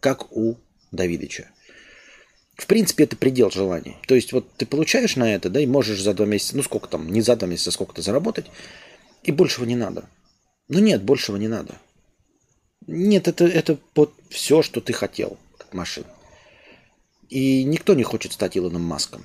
как 0.00 0.36
у 0.36 0.56
Давидыча. 0.92 1.48
В 2.56 2.66
принципе, 2.66 3.04
это 3.04 3.16
предел 3.16 3.50
желаний. 3.50 3.96
То 4.06 4.14
есть, 4.14 4.32
вот 4.32 4.46
ты 4.56 4.66
получаешь 4.66 5.16
на 5.16 5.34
это, 5.34 5.48
да, 5.48 5.60
и 5.60 5.66
можешь 5.66 6.02
за 6.02 6.12
два 6.12 6.26
месяца, 6.26 6.56
ну 6.56 6.62
сколько 6.62 6.88
там, 6.88 7.10
не 7.10 7.22
за 7.22 7.36
два 7.36 7.48
месяца, 7.48 7.70
а 7.70 7.72
сколько-то 7.72 8.02
заработать, 8.02 8.46
и 9.22 9.32
большего 9.32 9.64
не 9.64 9.76
надо. 9.76 10.08
Ну 10.68 10.78
нет, 10.78 11.02
большего 11.02 11.36
не 11.36 11.48
надо. 11.48 11.74
Нет, 12.86 13.28
это, 13.28 13.46
это 13.46 13.78
вот 13.94 14.12
все, 14.28 14.60
что 14.62 14.80
ты 14.80 14.92
хотел 14.92 15.38
от 15.58 15.72
машин. 15.72 16.04
И 17.30 17.64
никто 17.64 17.94
не 17.94 18.02
хочет 18.02 18.32
стать 18.32 18.56
Илоном 18.56 18.82
Маском. 18.82 19.24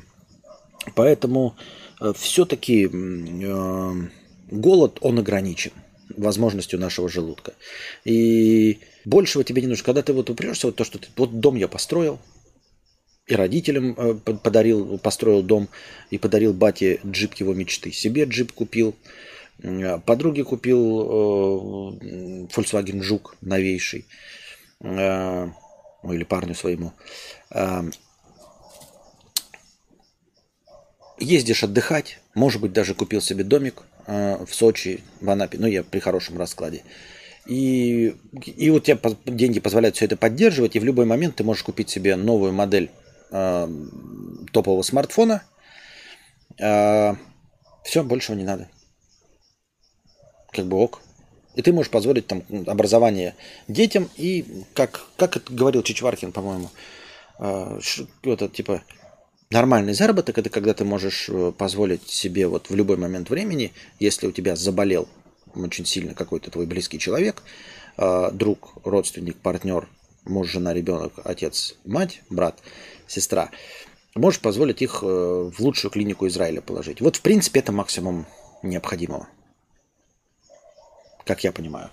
Поэтому 0.96 1.56
э, 2.02 2.14
все-таки 2.18 2.90
э, 2.92 3.94
голод, 4.52 4.98
он 5.02 5.20
ограничен 5.20 5.72
возможностью 6.16 6.80
нашего 6.80 7.10
желудка. 7.10 7.54
И 8.06 8.80
большего 9.06 9.44
тебе 9.44 9.62
не 9.62 9.68
нужно. 9.68 9.86
Когда 9.86 10.02
ты 10.02 10.14
вот 10.14 10.30
упрешься, 10.30 10.68
вот 10.68 10.76
то, 10.76 10.84
что 10.84 11.00
ты, 11.00 11.08
вот 11.16 11.40
дом 11.40 11.56
я 11.56 11.68
построил, 11.68 12.20
и 13.28 13.36
родителям 13.36 13.94
э, 13.98 14.14
подарил, 14.16 14.98
построил 14.98 15.44
дом, 15.44 15.70
и 16.10 16.18
подарил 16.18 16.54
бате 16.54 17.00
джип 17.06 17.36
его 17.36 17.54
мечты. 17.54 17.92
Себе 17.92 18.24
джип 18.26 18.52
купил, 18.54 18.96
подруге 20.06 20.44
купил 20.44 21.98
Volkswagen 22.48 23.04
Жук 23.04 23.36
новейший, 23.42 24.06
ну, 26.04 26.14
или 26.14 26.24
парню 26.24 26.56
своему, 26.56 26.94
ездишь 31.20 31.64
отдыхать, 31.64 32.20
может 32.34 32.62
быть, 32.62 32.74
даже 32.74 32.96
купил 32.96 33.22
себе 33.22 33.44
домик 33.44 33.84
э, 34.08 34.44
в 34.46 34.54
Сочи, 34.54 35.04
в 35.20 35.30
Анапе, 35.30 35.58
ну, 35.58 35.68
я 35.68 35.84
при 35.84 36.00
хорошем 36.00 36.38
раскладе. 36.38 36.84
И, 37.46 38.16
и 38.46 38.70
вот 38.70 38.84
тебе 38.86 39.00
деньги 39.26 39.60
позволяют 39.60 39.96
все 39.96 40.06
это 40.06 40.16
поддерживать, 40.16 40.76
и 40.76 40.80
в 40.80 40.84
любой 40.84 41.06
момент 41.06 41.36
ты 41.36 41.44
можешь 41.44 41.64
купить 41.64 41.90
себе 41.90 42.16
новую 42.16 42.54
модель 42.54 42.90
топового 43.32 44.82
смартфона. 44.82 45.44
Э, 46.60 47.16
все, 47.84 48.04
большего 48.04 48.36
не 48.36 48.44
надо. 48.44 48.70
Как 50.52 50.66
бы 50.66 50.78
ок. 50.78 51.02
И 51.56 51.62
ты 51.62 51.74
можешь 51.74 51.92
позволить 51.92 52.28
там 52.28 52.44
образование 52.68 53.36
детям 53.68 54.10
и, 54.18 54.46
как, 54.74 55.08
как 55.18 55.44
говорил 55.50 55.82
Чичваркин, 55.82 56.32
по-моему, 56.32 56.70
э, 57.40 57.80
это 58.24 58.48
типа 58.48 58.84
нормальный 59.50 59.94
заработок 59.94 60.38
это 60.38 60.50
когда 60.50 60.74
ты 60.74 60.86
можешь 60.86 61.28
э, 61.28 61.52
позволить 61.58 62.08
себе 62.08 62.48
вот 62.48 62.70
в 62.70 62.76
любой 62.76 62.98
момент 62.98 63.30
времени, 63.30 63.74
если 64.00 64.28
у 64.28 64.32
тебя 64.32 64.56
заболел 64.56 65.10
очень 65.56 65.86
сильно 65.86 66.14
какой-то 66.14 66.52
твой 66.52 66.68
близкий 66.68 67.00
человек, 67.00 67.42
э, 67.98 68.30
друг, 68.32 68.74
родственник, 68.84 69.38
партнер, 69.38 69.88
муж, 70.26 70.50
жена, 70.50 70.72
ребенок, 70.74 71.14
отец, 71.24 71.76
мать, 71.84 72.22
брат, 72.30 72.60
сестра, 73.08 73.50
можешь 74.14 74.40
позволить 74.40 74.84
их 74.84 75.02
в 75.02 75.60
лучшую 75.60 75.90
клинику 75.90 76.28
Израиля 76.28 76.62
положить. 76.62 77.02
Вот 77.02 77.16
в 77.16 77.22
принципе 77.22 77.62
это 77.62 77.72
максимум 77.72 78.28
необходимого. 78.62 79.28
Как 81.30 81.44
я 81.44 81.52
понимаю. 81.52 81.92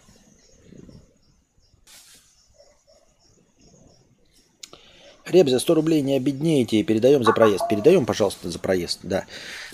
Реб, 5.27 5.49
за 5.51 5.59
100 5.59 5.75
рублей 5.75 6.01
не 6.01 6.17
обеднеете 6.17 6.79
и 6.79 6.83
передаем 6.83 7.23
за 7.23 7.35
проезд. 7.35 7.69
Передаем, 7.69 8.07
пожалуйста, 8.07 8.51
за 8.51 8.59
проезд, 8.59 9.01
да. 9.03 9.27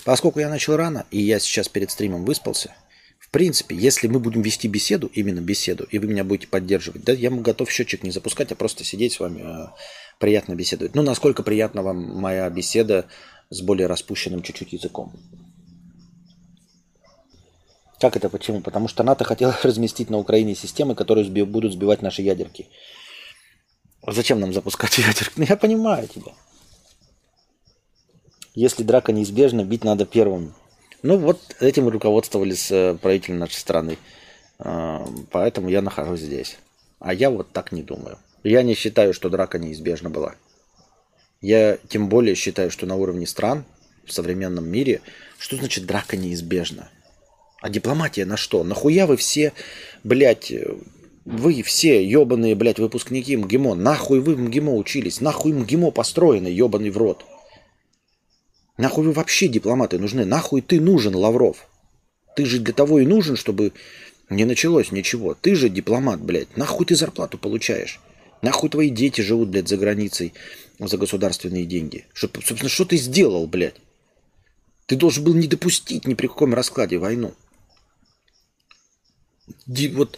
Поскольку 0.03 0.41
я 0.41 0.49
начал 0.49 0.75
рано, 0.75 1.05
и 1.11 1.21
я 1.21 1.39
сейчас 1.39 1.69
перед 1.69 1.91
стримом 1.91 2.25
выспался, 2.25 2.75
в 3.19 3.29
принципе, 3.29 3.73
если 3.73 4.09
мы 4.09 4.19
будем 4.19 4.41
вести 4.41 4.67
беседу, 4.67 5.09
именно 5.13 5.39
беседу, 5.39 5.85
и 5.89 5.97
вы 5.97 6.07
меня 6.07 6.25
будете 6.25 6.49
поддерживать, 6.49 7.05
да, 7.05 7.13
я 7.13 7.29
готов 7.31 7.71
счетчик 7.71 8.03
не 8.03 8.11
запускать, 8.11 8.51
а 8.51 8.55
просто 8.55 8.83
сидеть 8.83 9.13
с 9.13 9.21
вами, 9.21 9.43
э, 9.45 9.67
приятно 10.19 10.55
беседовать. 10.55 10.93
Ну, 10.93 11.03
насколько 11.03 11.41
приятна 11.41 11.83
вам 11.83 12.19
моя 12.19 12.49
беседа 12.49 13.05
с 13.49 13.61
более 13.61 13.87
распущенным 13.87 14.41
чуть-чуть 14.41 14.73
языком. 14.73 15.13
Как 17.99 18.15
это 18.15 18.29
почему? 18.29 18.61
Потому 18.61 18.87
что 18.87 19.03
НАТО 19.03 19.23
хотела 19.23 19.57
разместить 19.63 20.09
на 20.09 20.17
Украине 20.17 20.55
системы, 20.55 20.95
которые 20.95 21.29
будут 21.45 21.73
сбивать 21.73 22.01
наши 22.01 22.21
ядерки. 22.21 22.67
Зачем 24.05 24.39
нам 24.39 24.53
запускать 24.53 24.97
ядерку? 24.97 25.33
Ну, 25.37 25.45
я 25.47 25.55
понимаю 25.55 26.07
тебя. 26.07 26.33
Если 28.55 28.83
драка 28.83 29.11
неизбежна, 29.11 29.63
бить 29.63 29.83
надо 29.83 30.05
первым. 30.05 30.53
Ну, 31.01 31.17
вот 31.17 31.39
этим 31.59 31.89
руководствовались 31.89 32.71
э, 32.71 32.95
правители 33.01 33.33
нашей 33.33 33.55
страны. 33.55 33.97
А, 34.59 35.05
поэтому 35.31 35.69
я 35.69 35.81
нахожусь 35.81 36.21
здесь. 36.21 36.57
А 36.99 37.13
я 37.13 37.29
вот 37.29 37.51
так 37.51 37.71
не 37.71 37.83
думаю. 37.83 38.19
Я 38.43 38.61
не 38.61 38.75
считаю, 38.75 39.13
что 39.13 39.29
драка 39.29 39.57
неизбежна 39.57 40.09
была. 40.09 40.35
Я 41.41 41.77
тем 41.89 42.07
более 42.09 42.35
считаю, 42.35 42.71
что 42.71 42.85
на 42.85 42.95
уровне 42.95 43.27
стран 43.27 43.65
в 44.05 44.13
современном 44.13 44.65
мире, 44.65 45.01
что 45.37 45.57
значит 45.57 45.85
драка 45.85 46.15
неизбежна? 46.15 46.89
А 47.63 47.69
дипломатия 47.69 48.25
на 48.25 48.35
что? 48.35 48.61
Нахуя 48.65 49.07
вы 49.07 49.15
все, 49.15 49.53
блядь, 50.03 50.51
вы 51.23 51.63
все 51.63 52.05
ебаные, 52.05 52.55
блядь, 52.55 52.77
выпускники 52.77 53.37
МГИМО, 53.37 53.73
нахуй 53.73 54.19
вы 54.19 54.35
в 54.35 54.41
МГИМО 54.41 54.75
учились, 54.75 55.21
нахуй 55.21 55.53
МГИМО 55.53 55.91
построены, 55.91 56.47
ебаный 56.47 56.89
в 56.89 56.97
рот. 56.97 57.23
Нахуй 58.77 59.05
вы 59.05 59.13
вообще 59.13 59.47
дипломаты 59.47 59.97
нужны, 59.97 60.25
нахуй 60.25 60.59
ты 60.61 60.81
нужен, 60.81 61.15
Лавров. 61.15 61.69
Ты 62.35 62.45
же 62.45 62.59
для 62.59 62.73
того 62.73 62.99
и 62.99 63.05
нужен, 63.05 63.37
чтобы 63.37 63.71
не 64.29 64.43
началось 64.43 64.91
ничего. 64.91 65.33
Ты 65.33 65.55
же 65.55 65.69
дипломат, 65.69 66.19
блядь, 66.19 66.57
нахуй 66.57 66.85
ты 66.85 66.97
зарплату 66.97 67.37
получаешь. 67.37 68.01
Нахуй 68.41 68.69
твои 68.69 68.89
дети 68.89 69.21
живут, 69.21 69.47
блядь, 69.47 69.69
за 69.69 69.77
границей 69.77 70.33
за 70.79 70.97
государственные 70.97 71.63
деньги. 71.63 72.03
Что, 72.11 72.27
собственно, 72.43 72.67
что 72.67 72.83
ты 72.83 72.97
сделал, 72.97 73.47
блядь? 73.47 73.77
Ты 74.85 74.97
должен 74.97 75.23
был 75.23 75.33
не 75.33 75.47
допустить 75.47 76.05
ни 76.05 76.13
при 76.13 76.27
каком 76.27 76.53
раскладе 76.53 76.97
войну 76.97 77.33
вот 79.93 80.17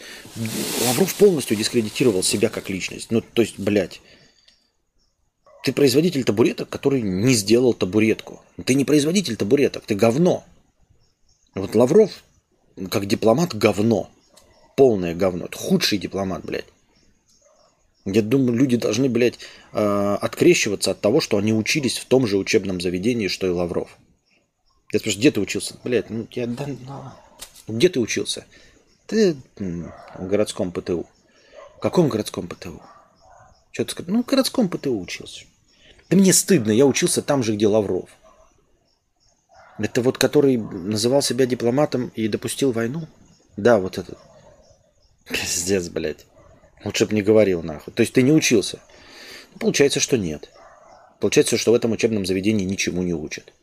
Лавров 0.85 1.13
полностью 1.15 1.57
дискредитировал 1.57 2.23
себя 2.23 2.49
как 2.49 2.69
личность. 2.69 3.11
Ну, 3.11 3.21
то 3.21 3.41
есть, 3.41 3.59
блядь, 3.59 4.01
ты 5.63 5.73
производитель 5.73 6.23
табуреток, 6.23 6.69
который 6.69 7.01
не 7.01 7.33
сделал 7.33 7.73
табуретку. 7.73 8.41
Ты 8.65 8.75
не 8.75 8.85
производитель 8.85 9.35
табуреток, 9.35 9.85
ты 9.85 9.95
говно. 9.95 10.43
Вот 11.55 11.73
Лавров, 11.73 12.23
как 12.89 13.07
дипломат, 13.07 13.55
говно. 13.55 14.09
Полное 14.75 15.15
говно. 15.15 15.45
Это 15.45 15.57
худший 15.57 15.97
дипломат, 15.97 16.45
блядь. 16.45 16.65
Я 18.05 18.21
думаю, 18.21 18.53
люди 18.53 18.77
должны, 18.77 19.09
блядь, 19.09 19.39
э, 19.73 20.17
открещиваться 20.21 20.91
от 20.91 21.01
того, 21.01 21.21
что 21.21 21.37
они 21.37 21.53
учились 21.53 21.97
в 21.97 22.05
том 22.05 22.27
же 22.27 22.37
учебном 22.37 22.79
заведении, 22.79 23.27
что 23.27 23.47
и 23.47 23.49
Лавров. 23.49 23.97
Я 24.93 24.99
спрашиваю, 24.99 25.21
где 25.21 25.31
ты 25.31 25.39
учился? 25.39 25.79
Блядь, 25.83 26.09
ну 26.11 26.27
я 26.31 26.45
да, 26.45 26.67
ну, 27.67 27.75
где 27.75 27.89
ты 27.89 27.99
учился? 27.99 28.45
Ты 29.07 29.37
в 29.55 30.27
городском 30.27 30.71
ПТУ. 30.71 31.05
В 31.77 31.79
каком 31.79 32.09
городском 32.09 32.47
ПТУ? 32.47 32.81
Что 33.71 33.85
ты 33.85 33.91
сказал? 33.91 34.15
Ну, 34.15 34.23
в 34.23 34.25
городском 34.25 34.69
ПТУ 34.69 34.99
учился. 34.99 35.45
Да 36.09 36.17
мне 36.17 36.33
стыдно, 36.33 36.71
я 36.71 36.85
учился 36.85 37.21
там 37.21 37.43
же, 37.43 37.55
где 37.55 37.67
Лавров. 37.67 38.09
Это 39.77 40.01
вот 40.01 40.17
который 40.17 40.57
называл 40.57 41.21
себя 41.21 41.45
дипломатом 41.45 42.11
и 42.15 42.27
допустил 42.27 42.71
войну? 42.71 43.07
Да, 43.57 43.79
вот 43.79 43.97
этот. 43.97 44.17
Пиздец, 45.25 45.89
блядь. 45.89 46.25
Лучше 46.83 47.05
бы 47.05 47.15
не 47.15 47.21
говорил 47.21 47.63
нахуй. 47.63 47.93
То 47.93 48.01
есть 48.01 48.13
ты 48.13 48.21
не 48.21 48.31
учился? 48.31 48.79
Получается, 49.59 49.99
что 49.99 50.17
нет. 50.17 50.49
Получается, 51.19 51.57
что 51.57 51.71
в 51.71 51.75
этом 51.75 51.91
учебном 51.91 52.25
заведении 52.25 52.65
ничему 52.65 53.03
не 53.03 53.13
учат. 53.13 53.53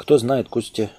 Кто 0.00 0.16
знает, 0.16 0.48
Костя 0.48 0.90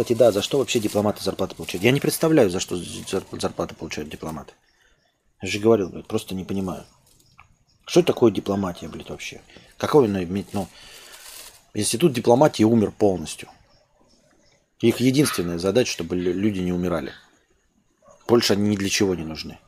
Кстати, 0.00 0.16
да, 0.16 0.32
за 0.32 0.40
что 0.40 0.56
вообще 0.56 0.80
дипломаты 0.80 1.22
зарплаты 1.22 1.54
получают? 1.54 1.84
Я 1.84 1.90
не 1.90 2.00
представляю, 2.00 2.48
за 2.48 2.58
что 2.58 2.74
зарплаты 3.32 3.74
получают 3.74 4.08
дипломаты. 4.08 4.54
Я 5.42 5.48
же 5.48 5.58
говорил, 5.58 5.90
блядь, 5.90 6.06
просто 6.06 6.34
не 6.34 6.44
понимаю. 6.44 6.86
Что 7.84 8.02
такое 8.02 8.32
дипломатия, 8.32 8.88
блядь, 8.88 9.10
вообще? 9.10 9.42
Какой 9.76 10.06
она 10.06 10.24
имеет, 10.24 10.54
ну... 10.54 10.68
Институт 11.74 12.14
дипломатии 12.14 12.62
умер 12.62 12.92
полностью. 12.92 13.50
Их 14.80 15.00
единственная 15.00 15.58
задача, 15.58 15.92
чтобы 15.92 16.16
люди 16.16 16.60
не 16.60 16.72
умирали. 16.72 17.12
Больше 18.26 18.54
они 18.54 18.70
ни 18.70 18.76
для 18.76 18.88
чего 18.88 19.14
не 19.14 19.24
нужны. 19.24 19.58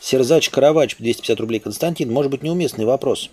Серзач 0.00 0.48
Каравач, 0.48 0.96
250 0.96 1.38
рублей. 1.38 1.60
Константин, 1.60 2.10
может 2.10 2.30
быть, 2.30 2.42
неуместный 2.42 2.86
вопрос 2.86 3.30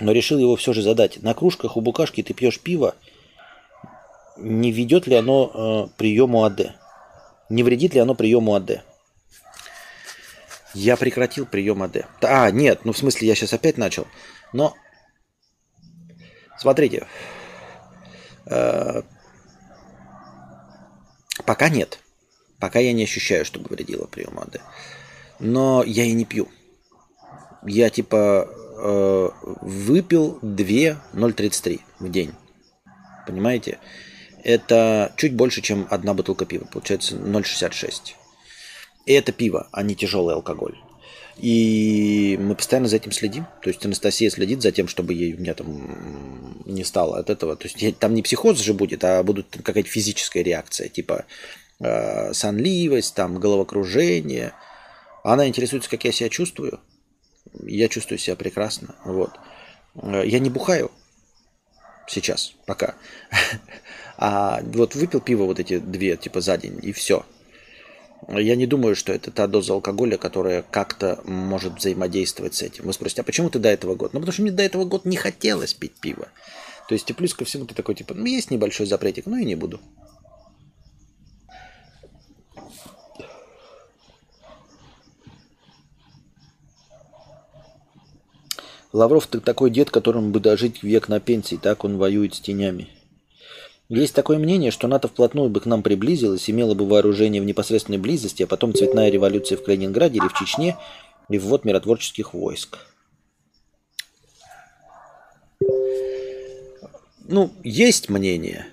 но 0.00 0.12
решил 0.12 0.38
его 0.38 0.56
все 0.56 0.72
же 0.72 0.82
задать. 0.82 1.22
На 1.22 1.34
кружках 1.34 1.76
у 1.76 1.80
букашки 1.80 2.22
ты 2.22 2.34
пьешь 2.34 2.60
пиво, 2.60 2.94
не 4.36 4.70
ведет 4.72 5.06
ли 5.06 5.16
оно 5.16 5.88
э, 5.90 5.96
приему 5.96 6.44
АД? 6.44 6.76
Не 7.48 7.62
вредит 7.62 7.94
ли 7.94 8.00
оно 8.00 8.14
приему 8.14 8.54
АД? 8.54 8.82
Я 10.74 10.96
прекратил 10.96 11.46
прием 11.46 11.82
АД. 11.82 12.06
А, 12.22 12.50
нет, 12.50 12.84
ну 12.84 12.92
в 12.92 12.98
смысле 12.98 13.28
я 13.28 13.34
сейчас 13.34 13.52
опять 13.52 13.78
начал. 13.78 14.06
Но 14.52 14.74
смотрите, 16.58 17.06
Э, 18.48 19.02
пока 21.44 21.68
нет. 21.68 22.00
Пока 22.58 22.80
я 22.80 22.92
не 22.92 23.04
ощущаю, 23.04 23.44
что 23.44 23.60
повредило 23.60 24.06
прием 24.06 24.38
АД. 24.38 24.60
Но 25.38 25.84
я 25.84 26.04
и 26.04 26.12
не 26.12 26.24
пью. 26.24 26.48
Я 27.64 27.90
типа 27.90 28.48
э, 28.78 29.30
выпил 29.60 30.38
2,033 30.42 31.80
в 31.98 32.10
день. 32.10 32.32
Понимаете? 33.26 33.78
Это 34.44 35.12
чуть 35.16 35.34
больше, 35.34 35.60
чем 35.60 35.86
одна 35.90 36.14
бутылка 36.14 36.46
пива. 36.46 36.64
Получается 36.72 37.16
0,66. 37.16 38.14
И 39.06 39.12
это 39.12 39.32
пиво, 39.32 39.68
а 39.72 39.82
не 39.82 39.94
тяжелый 39.94 40.34
алкоголь. 40.34 40.78
И 41.38 42.36
мы 42.40 42.54
постоянно 42.54 42.88
за 42.88 42.96
этим 42.96 43.12
следим. 43.12 43.46
То 43.62 43.68
есть 43.68 43.84
Анастасия 43.84 44.30
следит 44.30 44.60
за 44.60 44.72
тем, 44.72 44.88
чтобы 44.88 45.14
ей 45.14 45.34
у 45.34 45.38
меня 45.38 45.54
там 45.54 46.62
не 46.66 46.84
стало 46.84 47.18
от 47.18 47.30
этого. 47.30 47.56
То 47.56 47.68
есть 47.68 47.98
там 47.98 48.14
не 48.14 48.22
психоз 48.22 48.58
же 48.58 48.74
будет, 48.74 49.04
а 49.04 49.22
будут 49.22 49.58
какая-то 49.62 49.88
физическая 49.88 50.42
реакция, 50.42 50.88
типа 50.88 51.26
э, 51.80 52.32
сонливость, 52.32 53.14
там 53.14 53.38
головокружение. 53.38 54.52
Она 55.22 55.46
интересуется, 55.46 55.90
как 55.90 56.04
я 56.04 56.12
себя 56.12 56.28
чувствую. 56.28 56.80
Я 57.64 57.88
чувствую 57.88 58.18
себя 58.18 58.36
прекрасно. 58.36 58.94
Вот. 59.04 59.32
Э, 60.02 60.22
я 60.24 60.38
не 60.38 60.50
бухаю 60.50 60.90
сейчас, 62.06 62.54
пока. 62.66 62.94
А 64.20 64.60
вот 64.64 64.96
выпил 64.96 65.20
пиво 65.20 65.44
вот 65.44 65.60
эти 65.60 65.78
две, 65.78 66.16
типа, 66.16 66.40
за 66.40 66.58
день, 66.58 66.80
и 66.82 66.90
все. 66.90 67.24
Я 68.26 68.56
не 68.56 68.66
думаю, 68.66 68.96
что 68.96 69.12
это 69.12 69.30
та 69.30 69.46
доза 69.46 69.74
алкоголя, 69.74 70.16
которая 70.16 70.62
как-то 70.62 71.20
может 71.24 71.74
взаимодействовать 71.74 72.54
с 72.56 72.62
этим. 72.62 72.84
Вы 72.84 72.92
спросите, 72.92 73.20
а 73.20 73.24
почему 73.24 73.48
ты 73.48 73.60
до 73.60 73.68
этого 73.68 73.94
года? 73.94 74.10
Ну, 74.14 74.20
потому 74.20 74.32
что 74.32 74.42
мне 74.42 74.50
до 74.50 74.64
этого 74.64 74.84
года 74.84 75.08
не 75.08 75.16
хотелось 75.16 75.72
пить 75.72 75.94
пиво. 76.00 76.26
То 76.88 76.94
есть, 76.94 77.08
и 77.08 77.12
плюс 77.12 77.32
ко 77.32 77.44
всему 77.44 77.64
ты 77.64 77.76
такой, 77.76 77.94
типа, 77.94 78.14
ну, 78.14 78.24
есть 78.24 78.50
небольшой 78.50 78.86
запретик, 78.86 79.26
но 79.26 79.36
и 79.36 79.44
не 79.44 79.54
буду. 79.54 79.80
Лавров 88.92 89.26
ты 89.26 89.40
такой 89.40 89.70
дед, 89.70 89.90
которому 89.90 90.30
бы 90.30 90.40
дожить 90.40 90.82
век 90.82 91.08
на 91.08 91.20
пенсии, 91.20 91.56
так 91.56 91.84
он 91.84 91.98
воюет 91.98 92.34
с 92.34 92.40
тенями. 92.40 92.88
Есть 93.88 94.14
такое 94.14 94.38
мнение, 94.38 94.70
что 94.70 94.86
НАТО 94.86 95.08
вплотную 95.08 95.48
бы 95.48 95.60
к 95.60 95.66
нам 95.66 95.82
приблизилось, 95.82 96.48
имело 96.50 96.74
бы 96.74 96.86
вооружение 96.86 97.40
в 97.40 97.46
непосредственной 97.46 97.98
близости, 97.98 98.42
а 98.42 98.46
потом 98.46 98.74
цветная 98.74 99.10
революция 99.10 99.56
в 99.56 99.62
Калининграде 99.62 100.18
или 100.18 100.28
в 100.28 100.34
Чечне 100.34 100.76
и 101.28 101.38
ввод 101.38 101.64
миротворческих 101.64 102.34
войск. 102.34 102.78
Ну, 107.26 107.50
есть 107.62 108.08
мнение. 108.08 108.66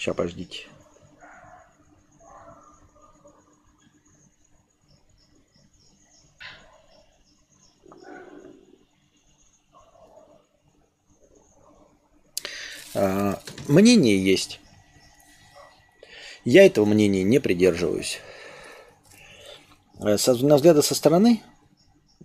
Сейчас, 0.00 0.16
подождите. 0.16 0.60
А, 12.94 13.38
мнение 13.68 14.24
есть. 14.24 14.58
Я 16.46 16.64
этого 16.64 16.86
мнения 16.86 17.22
не 17.22 17.38
придерживаюсь. 17.38 18.20
Э, 19.98 20.16
на 20.26 20.56
взгляда 20.56 20.80
со 20.80 20.94
стороны, 20.94 21.42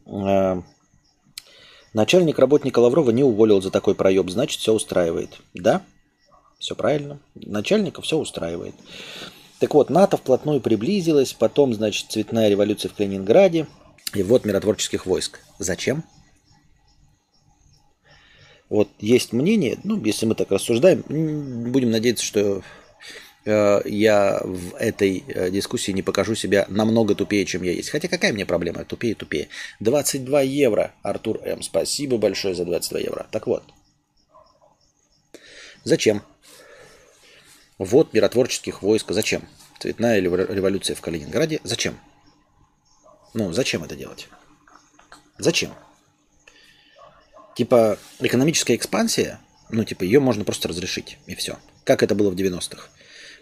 э, 0.06 0.62
начальник 1.92 2.40
работника 2.40 2.80
Лаврова 2.80 3.12
не 3.12 3.26
уволил 3.26 3.62
за 3.62 3.70
такой 3.70 3.96
проеб, 3.96 4.30
значит, 4.30 4.62
все 4.62 4.72
устраивает. 4.72 5.42
Да, 5.54 5.86
все 6.66 6.76
правильно. 6.76 7.20
Начальника 7.36 8.02
все 8.02 8.18
устраивает. 8.18 8.74
Так 9.60 9.74
вот, 9.76 9.90
НАТО 9.90 10.18
вплотную 10.18 10.60
приблизилась, 10.60 11.32
потом, 11.34 11.74
значит, 11.74 12.12
цветная 12.12 12.50
революция 12.50 12.90
в 12.90 12.96
Калининграде, 12.96 13.68
и 14.14 14.24
вот 14.24 14.46
миротворческих 14.46 15.06
войск. 15.06 15.40
Зачем? 15.60 16.04
Вот 18.68 18.90
есть 19.00 19.32
мнение, 19.32 19.78
ну, 19.84 20.04
если 20.04 20.26
мы 20.26 20.34
так 20.34 20.50
рассуждаем, 20.50 21.04
будем 21.72 21.92
надеяться, 21.92 22.26
что 22.26 22.64
э, 23.46 23.82
я 23.86 24.42
в 24.44 24.76
этой 24.76 25.24
э, 25.28 25.52
дискуссии 25.52 25.92
не 25.92 26.02
покажу 26.02 26.34
себя 26.34 26.66
намного 26.68 27.14
тупее, 27.14 27.46
чем 27.46 27.62
я 27.62 27.74
есть. 27.74 27.90
Хотя 27.90 28.08
какая 28.08 28.34
мне 28.34 28.46
проблема? 28.46 28.84
Тупее, 28.86 29.14
тупее. 29.14 29.50
22 29.82 30.42
евро, 30.42 30.96
Артур 31.04 31.40
М. 31.44 31.62
Спасибо 31.62 32.18
большое 32.18 32.56
за 32.56 32.66
22 32.66 33.00
евро. 33.00 33.28
Так 33.32 33.46
вот. 33.46 33.64
Зачем? 35.84 36.24
Вот 37.78 38.14
миротворческих 38.14 38.82
войск. 38.82 39.12
Зачем? 39.12 39.48
Цветная 39.80 40.20
революция 40.20 40.96
в 40.96 41.02
Калининграде. 41.02 41.60
Зачем? 41.64 42.00
Ну, 43.34 43.52
зачем 43.52 43.84
это 43.84 43.96
делать? 43.96 44.30
Зачем? 45.38 45.74
Типа 47.56 47.98
экономическая 48.20 48.76
экспансия, 48.76 49.40
ну 49.70 49.84
типа 49.84 50.04
ее 50.04 50.20
можно 50.20 50.44
просто 50.44 50.68
разрешить, 50.68 51.18
и 51.26 51.36
все. 51.36 51.58
Как 51.84 52.04
это 52.04 52.16
было 52.16 52.30
в 52.30 52.36
90-х. 52.36 52.90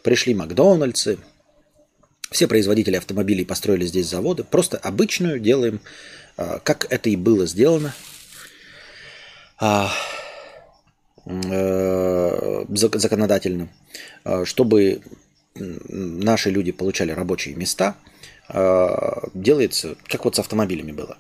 Пришли 0.03 0.34
Макдональдсы, 0.34 1.19
все 2.29 2.47
производители 2.47 2.95
автомобилей 2.95 3.45
построили 3.45 3.86
здесь 3.86 4.07
заводы. 4.07 4.43
Просто 4.43 4.77
обычную 4.77 5.39
делаем, 5.39 5.81
а, 6.36 6.59
как 6.59 6.91
это 6.91 7.09
и 7.09 7.15
было 7.15 7.45
сделано, 7.45 7.93
э, 11.26 12.65
законодательно, 12.69 13.69
а, 14.24 14.45
чтобы 14.45 15.01
наши 15.55 16.49
люди 16.49 16.71
получали 16.71 17.11
рабочие 17.11 17.55
места, 17.55 17.95
делается, 18.49 19.95
как 20.07 20.26
вот 20.26 20.36
с 20.36 20.39
автомобилями 20.39 20.91
было. 20.91 21.15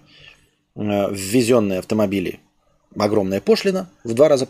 Ввезенные 0.75 1.79
автомобили 1.79 2.39
огромная 2.97 3.41
пошлина, 3.41 3.89
в 4.03 4.13
два 4.13 4.29
раза 4.29 4.45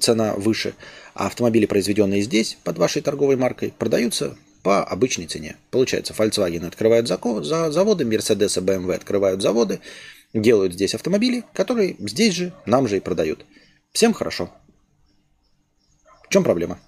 цена 0.00 0.34
выше, 0.34 0.74
а 1.14 1.26
автомобили, 1.26 1.66
произведенные 1.66 2.22
здесь 2.22 2.58
под 2.64 2.78
вашей 2.78 3.02
торговой 3.02 3.36
маркой, 3.36 3.72
продаются 3.76 4.36
по 4.62 4.82
обычной 4.82 5.26
цене. 5.26 5.56
Получается, 5.70 6.12
Volkswagen 6.12 6.66
открывают 6.66 7.06
заводы, 7.06 8.04
Mercedes 8.04 8.58
и 8.58 8.64
BMW 8.64 8.94
открывают 8.94 9.42
заводы, 9.42 9.80
делают 10.34 10.72
здесь 10.72 10.94
автомобили, 10.94 11.44
которые 11.52 11.96
здесь 11.98 12.34
же, 12.34 12.52
нам 12.66 12.88
же 12.88 12.96
и 12.96 13.00
продают. 13.00 13.46
Всем 13.92 14.12
хорошо. 14.12 14.50
В 16.28 16.32
чем 16.32 16.44
проблема? 16.44 16.78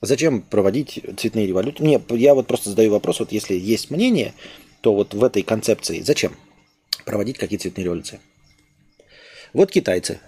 Зачем 0.00 0.42
проводить 0.42 1.00
цветные 1.16 1.46
революции? 1.46 1.82
Не, 1.82 2.02
я 2.10 2.34
вот 2.34 2.46
просто 2.46 2.70
задаю 2.70 2.92
вопрос, 2.92 3.20
вот 3.20 3.32
если 3.32 3.54
есть 3.54 3.90
мнение, 3.90 4.34
то 4.80 4.94
вот 4.94 5.14
в 5.14 5.24
этой 5.24 5.42
концепции 5.42 6.00
зачем 6.00 6.36
проводить 7.04 7.38
какие 7.38 7.58
цветные 7.58 7.84
революции? 7.84 8.20
Вот 9.52 9.70
китайцы, 9.70 10.20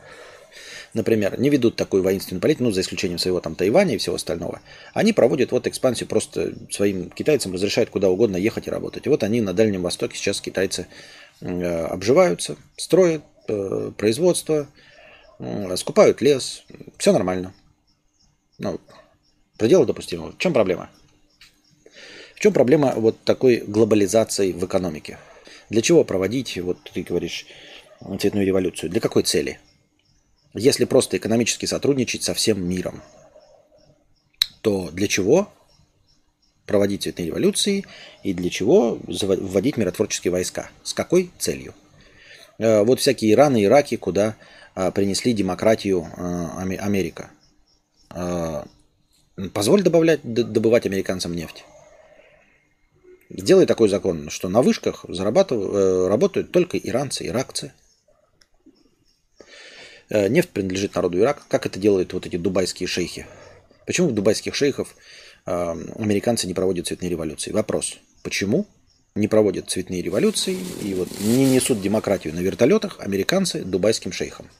например, 0.94 1.38
не 1.38 1.50
ведут 1.50 1.76
такую 1.76 2.02
воинственную 2.02 2.40
политику, 2.40 2.64
ну, 2.64 2.70
за 2.70 2.80
исключением 2.80 3.18
своего 3.18 3.40
там 3.40 3.54
Тайваня 3.54 3.94
и 3.94 3.98
всего 3.98 4.16
остального. 4.16 4.60
Они 4.94 5.12
проводят 5.12 5.52
вот 5.52 5.66
экспансию, 5.66 6.08
просто 6.08 6.54
своим 6.70 7.10
китайцам 7.10 7.52
разрешают 7.52 7.90
куда 7.90 8.08
угодно 8.08 8.36
ехать 8.36 8.66
и 8.66 8.70
работать. 8.70 9.06
И 9.06 9.10
вот 9.10 9.22
они 9.22 9.40
на 9.42 9.52
Дальнем 9.52 9.82
Востоке 9.82 10.16
сейчас 10.16 10.40
китайцы 10.40 10.86
э, 11.40 11.84
обживаются, 11.84 12.56
строят 12.76 13.22
э, 13.48 13.92
производство, 13.96 14.66
скупают 15.76 16.20
лес, 16.20 16.64
все 16.96 17.12
нормально. 17.12 17.54
Ну, 18.58 18.80
пределы 19.56 19.86
допустимого. 19.86 20.32
В 20.32 20.38
чем 20.38 20.52
проблема? 20.52 20.90
В 22.34 22.40
чем 22.40 22.52
проблема 22.52 22.94
вот 22.96 23.22
такой 23.24 23.58
глобализации 23.58 24.52
в 24.52 24.64
экономике? 24.64 25.18
Для 25.70 25.82
чего 25.82 26.04
проводить, 26.04 26.56
вот 26.58 26.78
ты 26.92 27.02
говоришь, 27.02 27.46
цветную 28.20 28.46
революцию? 28.46 28.90
Для 28.90 29.00
какой 29.00 29.22
цели? 29.22 29.60
Если 30.54 30.84
просто 30.84 31.16
экономически 31.16 31.66
сотрудничать 31.66 32.22
со 32.22 32.34
всем 32.34 32.66
миром, 32.66 33.02
то 34.62 34.90
для 34.90 35.08
чего 35.08 35.52
проводить 36.66 37.02
цветные 37.02 37.28
революции 37.28 37.86
и 38.22 38.32
для 38.34 38.50
чего 38.50 38.98
вводить 39.06 39.76
миротворческие 39.76 40.32
войска? 40.32 40.70
С 40.82 40.94
какой 40.94 41.30
целью? 41.38 41.74
Э, 42.58 42.82
вот 42.82 43.00
всякие 43.00 43.32
Ираны, 43.32 43.64
Ираки, 43.64 43.96
куда 43.96 44.36
принесли 44.90 45.32
демократию 45.32 46.06
а, 46.16 46.60
Америка. 46.60 47.30
А, 48.10 48.66
позволь 49.52 49.82
добавлять, 49.82 50.20
добывать 50.22 50.86
американцам 50.86 51.34
нефть. 51.34 51.64
Сделай 53.30 53.66
такой 53.66 53.88
закон, 53.88 54.30
что 54.30 54.48
на 54.48 54.62
вышках 54.62 55.04
зарабатывают, 55.06 55.74
э, 55.74 56.08
работают 56.08 56.50
только 56.50 56.78
иранцы, 56.78 57.26
иракцы, 57.26 57.72
Э, 60.10 60.28
нефть 60.28 60.50
принадлежит 60.50 60.94
народу 60.94 61.18
Ирака. 61.18 61.42
Как 61.48 61.66
это 61.66 61.78
делают 61.78 62.12
вот 62.12 62.26
эти 62.26 62.36
дубайские 62.36 62.86
шейхи? 62.86 63.26
Почему 63.86 64.08
у 64.08 64.10
дубайских 64.10 64.54
шейхов 64.54 64.94
американцы 65.44 66.46
не 66.46 66.52
проводят 66.52 66.88
цветные 66.88 67.10
революции. 67.10 67.52
Вопрос, 67.52 67.96
почему 68.22 68.66
не 69.14 69.28
проводят 69.28 69.70
цветные 69.70 70.02
революции 70.02 70.58
и 70.82 70.92
вот 70.92 71.08
не 71.20 71.46
несут 71.46 71.80
демократию 71.80 72.34
на 72.34 72.40
вертолетах 72.40 73.00
американцы 73.00 73.64
дубайским 73.64 74.12
шейхам? 74.12 74.50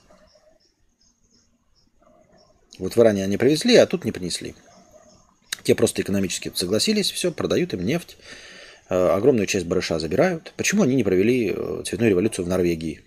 Вот 2.79 2.95
в 2.95 3.01
Иране 3.01 3.25
они 3.25 3.37
привезли, 3.37 3.77
а 3.77 3.87
тут 3.87 4.05
не 4.05 4.13
принесли. 4.13 4.55
Те 5.65 5.75
просто 5.75 6.03
экономически 6.03 6.53
согласились, 6.55 7.11
все, 7.11 7.33
продают 7.33 7.75
им 7.75 7.85
нефть, 7.85 8.17
э, 8.89 8.95
огромную 8.95 9.47
часть 9.47 9.67
барыша 9.67 9.99
забирают. 9.99 10.53
Почему 10.57 10.85
они 10.85 10.95
не 10.95 11.05
провели 11.05 11.53
э, 11.55 11.83
цветную 11.85 12.11
революцию 12.11 12.45
в 12.45 12.49
Норвегии? 12.49 13.03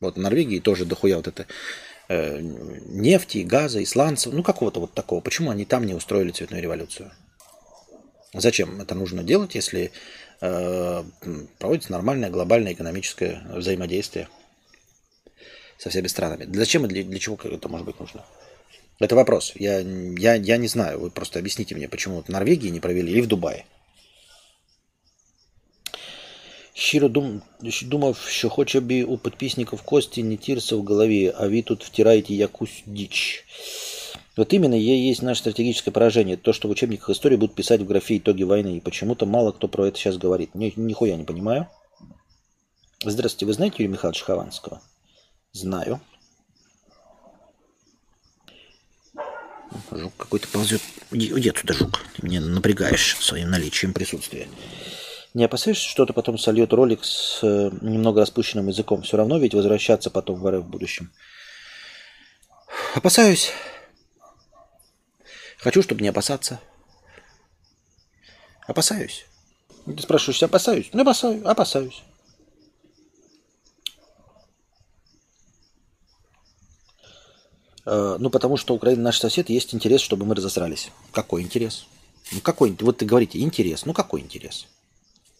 Вот 0.00 0.16
в 0.16 0.20
Норвегии 0.20 0.58
тоже 0.58 0.84
дохуя 0.84 1.16
вот 1.16 1.28
это 1.28 1.46
э, 2.08 2.40
нефти, 2.40 3.38
газа, 3.38 3.82
исландцев, 3.82 4.32
ну 4.32 4.42
какого-то 4.42 4.80
вот 4.80 4.92
такого. 4.94 5.20
Почему 5.20 5.50
они 5.50 5.64
там 5.64 5.86
не 5.86 5.94
устроили 5.94 6.32
цветную 6.32 6.62
революцию? 6.62 7.12
Зачем 8.34 8.80
это 8.80 8.94
нужно 8.94 9.22
делать, 9.22 9.54
если 9.54 9.92
э, 10.40 11.04
проводится 11.58 11.92
нормальное 11.92 12.30
глобальное 12.30 12.72
экономическое 12.72 13.42
взаимодействие 13.54 14.28
со 15.78 15.90
всеми 15.90 16.08
странами? 16.08 16.48
Зачем 16.52 16.84
и 16.86 16.88
для, 16.88 17.04
для 17.04 17.18
чего 17.20 17.38
это 17.44 17.68
может 17.68 17.86
быть 17.86 18.00
нужно? 18.00 18.24
Это 19.01 19.15
вопрос. 19.15 19.53
Я, 19.55 19.79
я, 19.79 20.35
я 20.35 20.57
не 20.57 20.67
знаю. 20.67 20.99
Вы 20.99 21.11
просто 21.11 21.39
объясните 21.39 21.75
мне, 21.75 21.87
почему 21.87 22.23
в 22.23 22.29
Норвегии 22.29 22.69
не 22.69 22.79
провели 22.79 23.11
или 23.11 23.21
в 23.21 23.27
Дубае. 23.27 23.65
Щиро 26.73 27.09
дум, 27.09 27.41
думав, 27.81 28.17
що 28.17 28.49
хоча 28.49 28.81
б 28.81 29.03
у 29.03 29.17
підписників 29.17 29.81
кості 29.81 30.23
не 30.23 30.37
тірся 30.37 30.75
в 30.75 30.83
голове, 30.85 31.33
а 31.37 31.47
вы 31.47 31.63
тут 31.63 31.83
втираете 31.83 32.33
якусь 32.33 32.83
дичь. 32.85 33.45
Вот 34.37 34.53
именно 34.53 34.75
и 34.75 35.09
есть 35.09 35.23
наше 35.23 35.41
стратегическое 35.41 35.91
поражение. 35.91 36.37
То, 36.37 36.53
что 36.53 36.67
в 36.67 36.71
учебниках 36.71 37.09
истории 37.09 37.35
будут 37.35 37.55
писать 37.55 37.81
в 37.81 37.87
графе 37.87 38.17
итоги 38.17 38.43
войны. 38.43 38.77
И 38.77 38.79
почему-то 38.79 39.25
мало 39.25 39.51
кто 39.51 39.67
про 39.67 39.87
это 39.87 39.97
сейчас 39.97 40.17
говорит. 40.17 40.53
Ни, 40.53 40.71
нихуя 40.75 41.15
не 41.15 41.23
понимаю. 41.23 41.67
Здравствуйте, 43.03 43.47
вы 43.47 43.53
знаете 43.53 43.77
Юрия 43.79 43.93
Михайловича 43.93 44.25
Хованского? 44.25 44.81
Знаю. 45.53 45.99
Жук 49.90 50.16
какой-то 50.16 50.48
ползет. 50.48 50.80
Уйди, 51.10 51.32
уйди 51.32 51.50
отсюда, 51.50 51.74
жук. 51.74 52.00
Ты 52.14 52.26
меня 52.26 52.40
напрягаешь 52.40 53.16
своим 53.16 53.50
наличием 53.50 53.92
присутствия. 53.92 54.48
Не 55.34 55.44
опасаешься, 55.44 55.88
что 55.88 56.04
ты 56.04 56.12
потом 56.12 56.36
сольет 56.38 56.72
ролик 56.72 57.04
с 57.04 57.40
э, 57.42 57.70
немного 57.80 58.20
распущенным 58.20 58.68
языком? 58.68 59.02
Все 59.02 59.16
равно 59.16 59.38
ведь 59.38 59.54
возвращаться 59.54 60.10
потом 60.10 60.40
в 60.40 60.50
РФ 60.50 60.64
в 60.64 60.68
будущем. 60.68 61.10
Опасаюсь. 62.94 63.50
Хочу, 65.58 65.82
чтобы 65.82 66.02
не 66.02 66.08
опасаться. 66.08 66.60
Опасаюсь. 68.66 69.26
Ты 69.86 70.02
спрашиваешь, 70.02 70.42
опасаюсь? 70.42 70.90
Ну, 70.92 71.02
опасаюсь, 71.02 71.42
опасаюсь. 71.44 72.02
Ну, 77.84 78.30
потому 78.30 78.56
что 78.56 78.74
Украина 78.74 79.02
наш 79.02 79.18
сосед, 79.18 79.50
есть 79.50 79.74
интерес, 79.74 80.00
чтобы 80.00 80.24
мы 80.26 80.34
разосрались. 80.34 80.90
Какой 81.10 81.42
интерес? 81.42 81.86
Ну, 82.30 82.40
какой? 82.40 82.76
Вот 82.80 82.98
ты 82.98 83.04
говорите, 83.04 83.40
интерес. 83.40 83.84
Ну, 83.84 83.92
какой 83.92 84.20
интерес? 84.20 84.66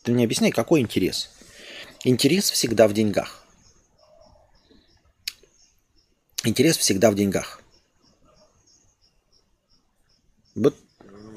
Ты 0.02 0.12
мне 0.12 0.24
объясняй, 0.24 0.50
какой 0.50 0.80
интерес? 0.80 1.30
Интерес 2.04 2.50
всегда 2.50 2.88
в 2.88 2.92
деньгах. 2.92 3.44
Интерес 6.44 6.76
всегда 6.76 7.10
в 7.12 7.14
деньгах. 7.14 7.62
Вот 10.56 10.76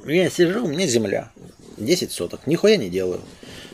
я 0.06 0.30
сижу, 0.30 0.66
у 0.66 0.68
меня 0.68 0.88
земля. 0.88 1.32
10 1.78 2.12
соток. 2.12 2.48
Нихуя 2.48 2.78
не 2.78 2.90
делаю. 2.90 3.22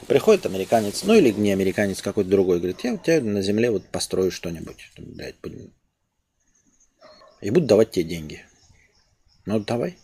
Приходит 0.08 0.46
американец, 0.46 1.04
ну 1.04 1.14
или 1.14 1.32
не 1.32 1.52
американец, 1.54 2.02
какой-то 2.02 2.30
другой, 2.30 2.58
говорит, 2.58 2.84
я 2.84 2.94
у 2.94 2.98
тебя 2.98 3.22
на 3.22 3.42
земле 3.42 3.72
вот 3.72 3.86
построю 3.86 4.30
что-нибудь. 4.30 4.92
Блядь, 4.98 5.36
и 7.42 7.50
буду 7.50 7.66
давать 7.66 7.92
тебе 7.92 8.06
деньги. 8.06 8.46
Ну, 9.46 9.60
давай. 9.60 9.98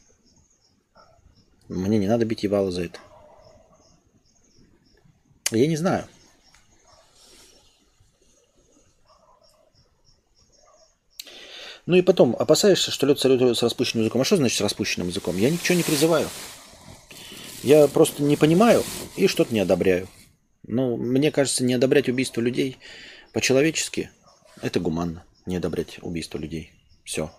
Мне 1.67 1.99
не 1.99 2.07
надо 2.07 2.25
бить 2.25 2.43
ебало 2.43 2.71
за 2.71 2.85
это. 2.85 2.99
Я 5.51 5.67
не 5.67 5.77
знаю. 5.77 6.07
Ну 11.85 11.95
и 11.95 12.01
потом, 12.01 12.35
опасаешься, 12.37 12.91
что 12.91 13.05
лед 13.05 13.19
салютует 13.19 13.57
с 13.57 13.63
распущенным 13.63 14.03
языком. 14.03 14.21
А 14.21 14.25
что 14.25 14.35
значит 14.35 14.57
с 14.57 14.61
распущенным 14.61 15.07
языком? 15.07 15.37
Я 15.37 15.49
ничего 15.49 15.77
не 15.77 15.83
призываю. 15.83 16.27
Я 17.63 17.87
просто 17.87 18.23
не 18.23 18.35
понимаю 18.35 18.83
и 19.15 19.27
что-то 19.27 19.53
не 19.53 19.61
одобряю. 19.61 20.07
Ну, 20.63 20.97
мне 20.97 21.31
кажется, 21.31 21.63
не 21.63 21.73
одобрять 21.73 22.09
убийство 22.09 22.41
людей 22.41 22.77
по-человечески– 23.31 24.09
это 24.61 24.81
гуманно. 24.81 25.23
Не 25.45 25.57
одобрять 25.57 25.99
убийство 26.01 26.37
людей. 26.37 26.71
Все. 27.07 27.31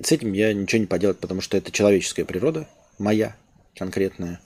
С 0.00 0.12
этим 0.12 0.32
я 0.32 0.54
ничего 0.54 0.80
не 0.80 0.86
поделать, 0.86 1.18
потому 1.18 1.40
что 1.40 1.56
это 1.56 1.72
человеческая 1.72 2.24
природа, 2.24 2.68
моя 2.98 3.36
конкретная, 3.74 4.40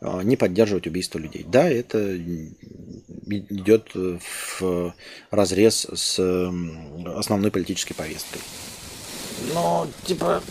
а, 0.00 0.22
не 0.22 0.36
поддерживать 0.36 0.88
убийство 0.88 1.20
людей. 1.20 1.44
Да, 1.46 1.70
это 1.70 2.16
идет 2.16 3.92
в 3.94 4.94
разрез 5.30 5.86
с 5.94 6.52
основной 7.14 7.52
политической 7.52 7.94
повесткой. 7.94 8.40
Но, 9.54 9.86
типа, 10.04 10.42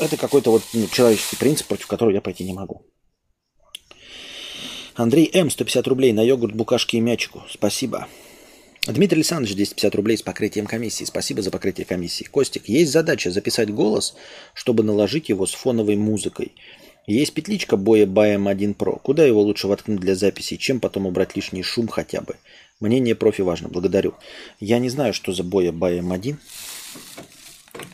это 0.00 0.16
какой-то 0.16 0.50
вот 0.50 0.64
ну, 0.72 0.88
человеческий 0.88 1.36
принцип, 1.36 1.68
против 1.68 1.86
которого 1.86 2.12
я 2.12 2.20
пойти 2.20 2.42
не 2.42 2.54
могу. 2.54 2.84
Андрей 4.96 5.30
М. 5.32 5.48
150 5.48 5.86
рублей 5.86 6.12
на 6.12 6.22
йогурт, 6.22 6.56
букашки 6.56 6.96
и 6.96 7.00
мячику. 7.00 7.44
Спасибо. 7.48 8.08
Дмитрий 8.88 9.18
Александрович, 9.18 9.54
250 9.54 9.94
рублей 9.96 10.16
с 10.16 10.22
покрытием 10.22 10.66
комиссии. 10.66 11.04
Спасибо 11.04 11.42
за 11.42 11.50
покрытие 11.50 11.84
комиссии. 11.84 12.24
Костик, 12.24 12.70
есть 12.70 12.90
задача 12.90 13.30
записать 13.30 13.70
голос, 13.70 14.14
чтобы 14.54 14.82
наложить 14.82 15.28
его 15.28 15.46
с 15.46 15.52
фоновой 15.52 15.96
музыкой. 15.96 16.52
Есть 17.06 17.34
петличка 17.34 17.76
боя 17.76 18.06
BM1 18.06 18.74
Pro. 18.76 18.98
Куда 19.00 19.26
его 19.26 19.42
лучше 19.42 19.66
воткнуть 19.68 20.00
для 20.00 20.14
записи, 20.14 20.56
чем 20.56 20.80
потом 20.80 21.04
убрать 21.04 21.36
лишний 21.36 21.62
шум 21.62 21.86
хотя 21.88 22.22
бы? 22.22 22.36
Мнение 22.80 23.14
профи 23.14 23.42
важно. 23.42 23.68
Благодарю. 23.68 24.14
Я 24.58 24.78
не 24.78 24.88
знаю, 24.88 25.12
что 25.12 25.32
за 25.32 25.42
боя 25.42 25.70
BM1. 25.70 26.36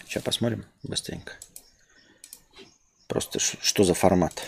Сейчас 0.06 0.22
посмотрим 0.22 0.64
быстренько. 0.84 1.32
Просто 3.08 3.40
что 3.40 3.82
за 3.82 3.94
формат. 3.94 4.44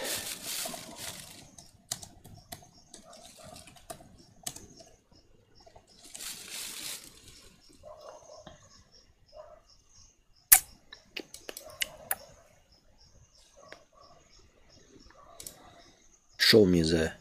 Me 16.52 16.82
the, 16.82 17.12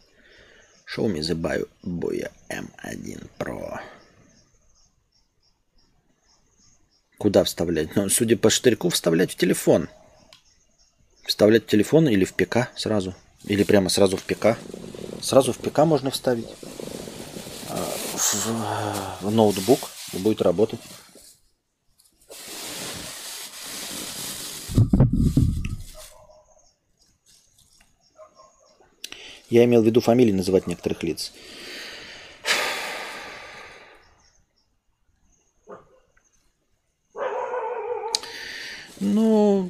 show 0.86 1.08
me 1.08 1.20
the 1.20 1.34
Boya 1.84 2.30
M1 2.50 3.28
Pro. 3.40 3.80
Куда 7.18 7.44
вставлять? 7.44 7.96
Ну, 7.96 8.08
судя 8.10 8.38
по 8.38 8.52
штырьку, 8.52 8.90
вставлять 8.90 9.32
в 9.32 9.36
телефон. 9.36 9.90
Вставлять 11.26 11.64
в 11.64 11.68
телефон 11.68 12.08
или 12.08 12.24
в 12.24 12.34
ПК 12.34 12.70
сразу. 12.76 13.16
Или 13.46 13.64
прямо 13.64 13.90
сразу 13.90 14.16
в 14.16 14.24
ПК. 14.24 14.58
Сразу 15.22 15.54
в 15.54 15.58
ПК 15.58 15.80
можно 15.80 16.12
вставить. 16.12 16.50
А, 17.70 17.78
в, 18.16 19.24
в 19.24 19.32
ноутбук 19.32 19.90
будет 20.14 20.44
работать. 20.44 20.80
Я 29.56 29.64
имел 29.64 29.82
в 29.82 29.86
виду 29.86 30.02
фамилии 30.02 30.34
называть 30.34 30.68
некоторых 30.68 31.02
лиц. 31.02 31.32
Ну, 39.00 39.70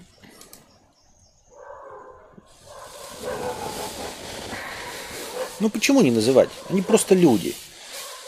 ну 5.59 5.69
почему 5.69 6.01
не 6.01 6.09
называть? 6.09 6.49
Они 6.67 6.81
просто 6.81 7.13
люди. 7.13 7.53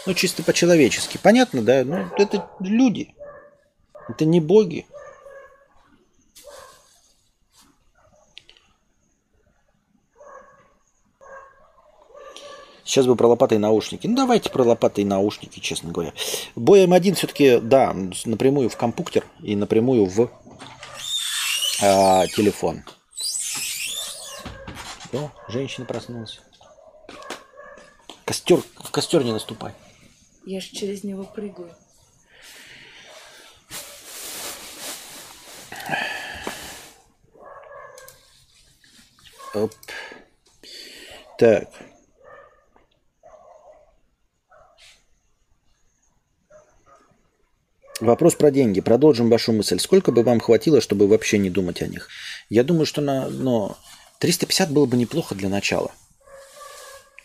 Ну, 0.06 0.14
чисто 0.14 0.44
по-человечески. 0.44 1.18
Понятно, 1.18 1.64
да? 1.64 1.84
Ну, 1.84 2.08
это 2.20 2.48
люди. 2.60 3.16
Это 4.08 4.26
не 4.26 4.40
боги. 4.40 4.86
Сейчас 12.88 13.06
бы 13.06 13.18
про 13.18 13.28
лопаты 13.28 13.56
и 13.56 13.58
наушники. 13.58 14.08
Ну, 14.08 14.16
давайте 14.16 14.50
про 14.50 14.64
лопаты 14.64 15.02
и 15.02 15.06
наушники, 15.06 15.60
честно 15.60 15.92
говоря. 15.92 16.14
Бой 16.56 16.86
М1 16.86 17.16
все-таки, 17.16 17.60
да, 17.60 17.94
напрямую 18.24 18.70
в 18.70 18.78
компьютер 18.78 19.26
и 19.44 19.58
напрямую 19.58 20.06
в 20.06 20.32
а, 21.82 22.26
телефон. 22.28 22.86
О, 25.12 25.30
женщина 25.50 25.86
проснулась. 25.86 26.40
Костер, 28.24 28.64
в 28.78 28.90
костер 28.90 29.22
не 29.26 29.34
наступай. 29.34 29.74
Я 30.46 30.62
же 30.62 30.70
через 30.70 31.04
него 31.04 31.26
прыгаю. 31.26 31.76
Оп. 39.54 39.74
Так. 41.38 41.70
Вопрос 48.00 48.36
про 48.36 48.52
деньги. 48.52 48.80
Продолжим 48.80 49.30
вашу 49.30 49.54
мысль. 49.54 49.80
Сколько 49.80 50.12
бы 50.12 50.22
вам 50.22 50.40
хватило, 50.40 50.82
чтобы 50.82 51.08
вообще 51.08 51.40
не 51.40 51.50
думать 51.50 51.82
о 51.82 51.88
них? 51.88 52.10
Я 52.50 52.64
думаю, 52.64 52.86
что 52.86 53.02
на, 53.02 53.28
но 53.30 53.78
350 54.20 54.72
было 54.72 54.86
бы 54.86 54.98
неплохо 54.98 55.34
для 55.34 55.50
начала. 55.50 55.92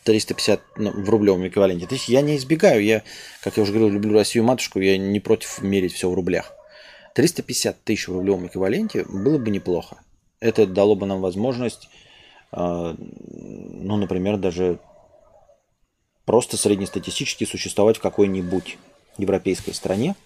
350 0.05 0.61
ну, 0.77 0.91
в 0.91 1.11
рублевом 1.11 1.47
эквиваленте. 1.47 1.87
То 1.87 1.95
есть 1.95 2.09
я 2.09 2.23
не 2.23 2.37
избегаю, 2.37 2.83
я, 2.83 3.03
как 3.43 3.57
я 3.57 3.63
уже 3.63 3.73
говорил, 3.73 3.91
люблю 3.91 4.15
Россию 4.15 4.45
матушку, 4.45 4.81
я 4.81 4.97
не 4.97 5.21
против 5.21 5.61
мерить 5.63 5.93
все 5.93 6.09
в 6.09 6.15
рублях. 6.15 6.53
350 7.15 7.85
тысяч 7.85 8.09
в 8.09 8.13
рублевом 8.13 8.47
эквиваленте 8.47 9.05
было 9.05 9.39
бы 9.39 9.51
неплохо. 9.51 9.99
Это 10.41 10.67
дало 10.67 10.97
бы 10.97 11.07
нам 11.07 11.21
возможность, 11.21 11.89
э, 12.51 12.57
ну, 12.97 13.97
например, 13.97 14.39
даже 14.39 14.81
просто 16.25 16.57
среднестатистически 16.57 17.45
существовать 17.45 17.99
в 17.99 18.01
какой-нибудь 18.01 18.79
европейской 19.19 19.73
стране. 19.73 20.17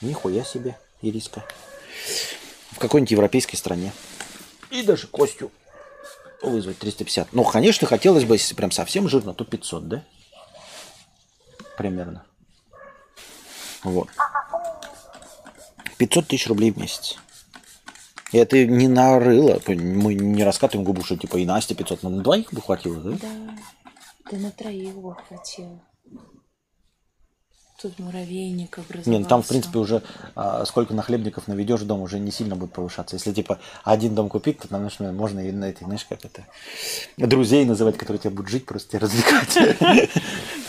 Нихуя 0.00 0.44
себе, 0.44 0.78
Ириска. 1.02 1.44
В 2.72 2.78
какой-нибудь 2.78 3.10
европейской 3.10 3.56
стране. 3.56 3.92
И 4.70 4.82
даже 4.82 5.06
Костю 5.06 5.50
вызвать 6.42 6.78
350. 6.78 7.32
Ну, 7.32 7.44
конечно, 7.44 7.86
хотелось 7.86 8.24
бы, 8.24 8.34
если 8.34 8.54
прям 8.54 8.70
совсем 8.70 9.08
жирно, 9.08 9.32
то 9.34 9.44
500, 9.44 9.88
да? 9.88 10.04
Примерно. 11.78 12.24
Вот. 13.82 14.08
500 15.98 16.26
тысяч 16.26 16.46
рублей 16.46 16.72
в 16.72 16.78
месяц. 16.78 17.16
И 18.32 18.38
это 18.38 18.64
не 18.66 18.88
нарыло. 18.88 19.60
Мы 19.66 20.14
не 20.14 20.44
раскатываем 20.44 20.84
губу, 20.84 21.04
что 21.04 21.16
типа 21.16 21.36
и 21.36 21.46
Настя 21.46 21.74
500. 21.74 22.02
Но 22.02 22.10
на 22.10 22.22
двоих 22.22 22.52
бы 22.52 22.60
хватило, 22.60 22.96
да? 22.96 23.16
Да. 23.22 23.58
Да 24.30 24.36
на 24.38 24.50
троих 24.50 24.94
бы 24.94 25.14
хватило. 25.14 25.80
Тут 27.86 28.00
муравейник 28.00 28.78
образовался. 28.78 29.10
Не, 29.10 29.18
ну 29.20 29.26
там, 29.26 29.42
в 29.44 29.46
принципе, 29.46 29.78
уже 29.78 30.02
а, 30.34 30.64
сколько 30.64 30.92
нахлебников 30.92 31.46
наведешь 31.46 31.82
дом, 31.82 32.00
уже 32.00 32.18
не 32.18 32.32
сильно 32.32 32.56
будет 32.56 32.72
повышаться. 32.72 33.14
Если, 33.14 33.32
типа, 33.32 33.60
один 33.84 34.12
дом 34.16 34.28
купить, 34.28 34.58
то, 34.58 34.66
знаешь, 34.66 34.98
можно 34.98 35.38
и 35.38 35.52
на 35.52 35.66
этих, 35.66 35.86
знаешь, 35.86 36.04
как 36.04 36.24
это, 36.24 36.44
друзей 37.16 37.64
называть, 37.64 37.96
которые 37.96 38.18
тебя 38.18 38.32
будут 38.32 38.50
жить, 38.50 38.66
просто 38.66 38.90
тебя 38.90 39.00
развлекать. 39.02 39.56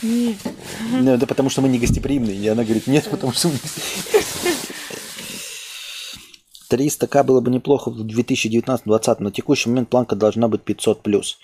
Нет. 0.03 0.37
Ну, 0.91 1.11
это 1.11 1.25
потому, 1.25 1.49
что 1.49 1.63
мы 1.63 1.69
не 1.69 1.79
гостеприимные. 1.79 2.35
И 2.35 2.47
она 2.47 2.63
говорит, 2.63 2.85
нет, 2.85 3.09
потому 3.09 3.33
что 3.33 3.47
мы 3.47 3.55
300к 6.69 7.23
было 7.23 7.41
бы 7.41 7.49
неплохо 7.49 7.89
в 7.89 7.99
2019-2020, 8.05 9.23
на 9.23 9.31
текущий 9.31 9.69
момент 9.69 9.89
планка 9.89 10.15
должна 10.15 10.47
быть 10.47 10.61
500 10.61 11.01
плюс. 11.01 11.39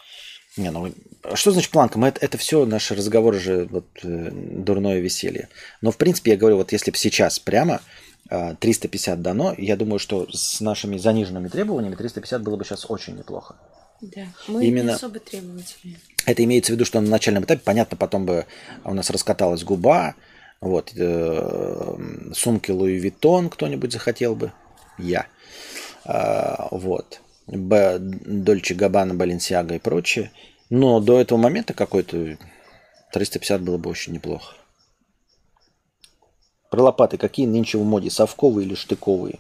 Не, 0.58 0.70
ну 0.72 0.92
что 1.36 1.52
значит 1.52 1.72
планка? 1.72 1.98
Мы, 1.98 2.08
это, 2.10 2.24
это 2.26 2.38
все 2.38 2.66
наши 2.66 2.96
разговоры 2.96 3.40
же 3.40 3.66
вот, 3.72 3.86
э, 4.04 4.30
дурное 4.32 5.00
веселье. 5.00 5.50
Но 5.82 5.92
в 5.92 5.98
принципе 5.98 6.32
я 6.32 6.38
говорю, 6.38 6.58
вот 6.58 6.72
если 6.72 6.92
бы 6.92 6.98
сейчас 6.98 7.40
прямо 7.40 7.82
э, 8.30 8.56
350 8.60 9.22
дано, 9.22 9.56
я 9.58 9.76
думаю, 9.78 10.00
что 10.00 10.28
с 10.32 10.60
нашими 10.62 10.98
заниженными 10.98 11.48
требованиями 11.48 11.96
350 11.96 12.42
было 12.44 12.58
бы 12.58 12.66
сейчас 12.66 12.86
очень 12.90 13.16
неплохо. 13.16 13.56
Да, 14.02 14.28
мы 14.48 14.66
Именно- 14.66 14.90
не 14.90 14.96
особо 14.96 15.20
требовательны. 15.20 15.98
Это 16.26 16.44
имеется 16.44 16.74
в 16.74 16.76
виду, 16.76 16.86
что 16.86 17.00
на 17.00 17.10
начальном 17.10 17.46
этапе, 17.46 17.62
понятно, 17.64 17.96
потом 17.98 18.26
бы 18.26 18.46
у 18.84 18.94
нас 18.94 19.10
раскаталась 19.10 19.64
губа, 19.64 20.16
вот, 20.60 20.92
э, 20.96 21.98
сумки 22.34 22.72
Louis 22.72 22.98
Vuitton 22.98 23.50
кто-нибудь 23.50 23.92
захотел 23.92 24.36
бы, 24.36 24.52
я, 24.98 25.26
А, 26.06 26.68
вот, 26.72 27.22
Dolce 27.48 28.76
Gabbana, 28.76 29.14
Balenciaga 29.14 29.76
и 29.76 29.80
прочее. 29.80 30.32
Но 30.70 31.00
до 31.00 31.20
этого 31.20 31.38
момента 31.38 31.74
какой-то 31.74 32.38
350 33.12 33.62
было 33.62 33.78
бы 33.78 33.90
очень 33.90 34.14
неплохо. 34.14 34.56
Про 36.72 36.84
лопаты. 36.84 37.18
Какие 37.18 37.46
нынче 37.46 37.78
в 37.78 37.84
моде? 37.84 38.10
Совковые 38.10 38.66
или 38.66 38.74
штыковые? 38.74 39.40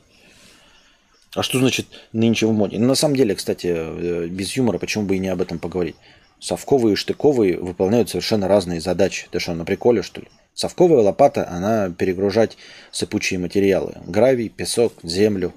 А 1.35 1.41
что 1.41 1.57
значит 1.57 1.87
нынче 2.11 2.45
в 2.45 2.53
моде? 2.53 2.77
Ну, 2.77 2.87
на 2.87 2.95
самом 2.95 3.15
деле, 3.15 3.33
кстати, 3.33 3.67
э, 3.67 4.27
без 4.27 4.55
юмора, 4.55 4.77
почему 4.77 5.05
бы 5.05 5.15
и 5.15 5.19
не 5.19 5.29
об 5.29 5.41
этом 5.41 5.57
поговорить? 5.57 5.95
Совковые 6.39 6.93
и 6.93 6.95
штыковые 6.95 7.57
выполняют 7.57 8.09
совершенно 8.09 8.47
разные 8.47 8.81
задачи. 8.81 9.27
Ты 9.31 9.39
что, 9.39 9.55
на 9.55 9.65
приколе, 9.65 10.03
что 10.03 10.21
ли? 10.21 10.27
Совковая 10.53 10.99
лопата, 10.99 11.49
она 11.49 11.89
перегружать 11.89 12.57
сыпучие 12.91 13.39
материалы. 13.39 13.95
Гравий, 14.05 14.49
песок, 14.49 14.93
землю. 15.01 15.53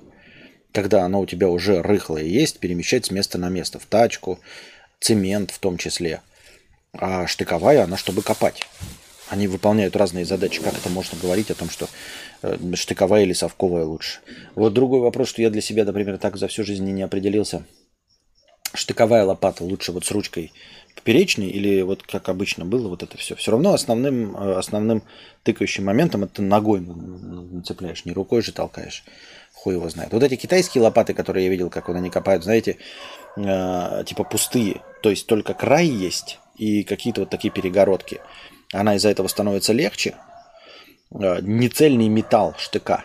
Когда 0.76 1.06
оно 1.06 1.20
у 1.20 1.26
тебя 1.26 1.48
уже 1.48 1.80
рыхлое 1.80 2.24
есть, 2.24 2.58
перемещать 2.58 3.06
с 3.06 3.10
места 3.10 3.38
на 3.38 3.48
место. 3.48 3.78
В 3.78 3.86
тачку, 3.86 4.40
цемент 5.00 5.50
в 5.50 5.58
том 5.58 5.78
числе. 5.78 6.20
А 6.92 7.26
штыковая, 7.26 7.84
она 7.84 7.96
чтобы 7.96 8.20
копать. 8.20 8.60
Они 9.30 9.48
выполняют 9.48 9.96
разные 9.96 10.26
задачи. 10.26 10.60
Как 10.60 10.74
это 10.74 10.90
можно 10.90 11.18
говорить 11.18 11.50
о 11.50 11.54
том, 11.54 11.70
что 11.70 11.88
э, 12.42 12.58
штыковая 12.74 13.22
или 13.22 13.32
совковая 13.32 13.84
лучше? 13.84 14.18
Вот 14.54 14.74
другой 14.74 15.00
вопрос, 15.00 15.30
что 15.30 15.40
я 15.40 15.48
для 15.48 15.62
себя, 15.62 15.86
например, 15.86 16.18
так 16.18 16.36
за 16.36 16.46
всю 16.46 16.62
жизнь 16.62 16.84
не 16.84 17.02
определился. 17.02 17.64
Штыковая 18.74 19.24
лопата 19.24 19.64
лучше 19.64 19.92
вот 19.92 20.04
с 20.04 20.10
ручкой 20.10 20.52
поперечной 20.94 21.46
или 21.46 21.80
вот 21.80 22.02
как 22.02 22.28
обычно 22.28 22.66
было 22.66 22.88
вот 22.88 23.02
это 23.02 23.16
все. 23.16 23.34
Все 23.34 23.52
равно 23.52 23.72
основным, 23.72 24.36
э, 24.36 24.58
основным 24.58 25.02
тыкающим 25.42 25.86
моментом 25.86 26.24
это 26.24 26.42
ногой 26.42 26.80
нацепляешь, 26.80 28.04
не 28.04 28.12
рукой 28.12 28.42
же 28.42 28.52
толкаешь. 28.52 29.04
Хуй 29.56 29.74
его 29.74 29.88
знает. 29.88 30.12
Вот 30.12 30.22
эти 30.22 30.36
китайские 30.36 30.82
лопаты, 30.82 31.14
которые 31.14 31.46
я 31.46 31.50
видел, 31.50 31.70
как 31.70 31.88
вот 31.88 31.96
они 31.96 32.10
копают, 32.10 32.44
знаете, 32.44 32.76
э, 33.36 34.04
типа 34.06 34.22
пустые. 34.24 34.82
То 35.02 35.10
есть 35.10 35.26
только 35.26 35.54
край 35.54 35.86
есть 35.86 36.38
и 36.56 36.84
какие-то 36.84 37.22
вот 37.22 37.30
такие 37.30 37.52
перегородки. 37.52 38.20
Она 38.72 38.94
из-за 38.96 39.08
этого 39.08 39.28
становится 39.28 39.72
легче. 39.72 40.14
Э, 41.10 41.40
Нецельный 41.40 42.08
металл 42.08 42.54
штыка. 42.58 43.04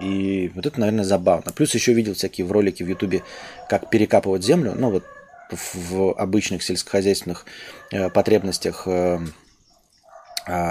И 0.00 0.52
вот 0.54 0.66
это, 0.66 0.78
наверное, 0.78 1.04
забавно. 1.04 1.52
Плюс 1.52 1.74
еще 1.74 1.92
видел 1.92 2.14
всякие 2.14 2.46
в 2.46 2.52
ролики 2.52 2.82
в 2.82 2.88
Ютубе, 2.88 3.22
как 3.68 3.90
перекапывать 3.90 4.44
землю. 4.44 4.74
Ну 4.76 4.90
вот 4.90 5.04
в, 5.50 6.12
обычных 6.12 6.62
сельскохозяйственных 6.62 7.44
э, 7.90 8.08
потребностях 8.10 8.84
э, 8.86 9.18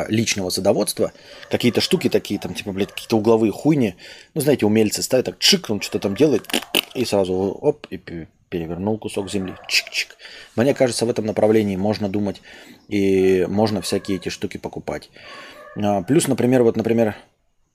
личного 0.09 0.49
садоводства. 0.49 1.11
Какие-то 1.49 1.81
штуки 1.81 2.09
такие, 2.09 2.39
там, 2.39 2.53
типа, 2.53 2.71
блядь, 2.71 2.91
какие-то 2.91 3.17
угловые 3.17 3.51
хуйни. 3.51 3.95
Ну, 4.33 4.41
знаете, 4.41 4.65
умельцы 4.65 5.01
ставят 5.01 5.25
так, 5.25 5.39
чик, 5.39 5.69
он 5.69 5.81
что-то 5.81 5.99
там 5.99 6.15
делает, 6.15 6.47
и 6.93 7.05
сразу 7.05 7.33
оп, 7.33 7.87
и 7.89 7.97
пе- 7.97 8.27
перевернул 8.49 8.97
кусок 8.97 9.29
земли. 9.29 9.55
Чик-чик. 9.67 10.09
Мне 10.55 10.73
кажется, 10.73 11.05
в 11.05 11.09
этом 11.09 11.25
направлении 11.25 11.75
можно 11.75 12.09
думать 12.09 12.41
и 12.87 13.45
можно 13.47 13.81
всякие 13.81 14.17
эти 14.17 14.29
штуки 14.29 14.57
покупать. 14.57 15.09
А, 15.75 16.01
Плюс, 16.01 16.27
например, 16.27 16.63
вот, 16.63 16.75
например, 16.75 17.15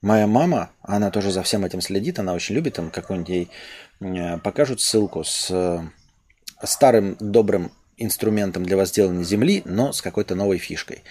моя 0.02 0.26
мама, 0.26 0.70
она 0.82 1.10
тоже 1.10 1.30
за 1.30 1.42
всем 1.42 1.64
этим 1.64 1.80
следит, 1.80 2.18
она 2.18 2.34
очень 2.34 2.54
любит, 2.54 2.74
там 2.74 2.90
какой-нибудь 2.90 3.28
ей 3.28 3.50
э, 4.00 4.38
покажут 4.38 4.80
ссылку 4.80 5.24
с 5.24 5.50
э, 5.50 5.80
старым 6.62 7.16
добрым 7.20 7.72
инструментом 7.96 8.64
для 8.64 8.76
возделывания 8.76 9.24
земли, 9.24 9.62
но 9.64 9.92
с 9.92 10.02
какой-то 10.02 10.34
новой 10.34 10.58
фишкой. 10.58 11.02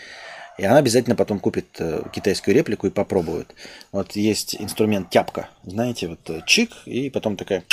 И 0.58 0.66
она 0.66 0.78
обязательно 0.78 1.16
потом 1.16 1.40
купит 1.40 1.68
э, 1.80 2.04
китайскую 2.14 2.54
реплику 2.54 2.88
и 2.88 2.92
попробует. 2.92 3.56
Вот 3.92 4.16
есть 4.16 4.56
инструмент 4.56 5.10
тяпка, 5.10 5.50
знаете, 5.64 6.08
вот 6.08 6.30
э, 6.30 6.42
чик, 6.46 6.72
и 6.86 7.10
потом 7.10 7.38
такая... 7.38 7.64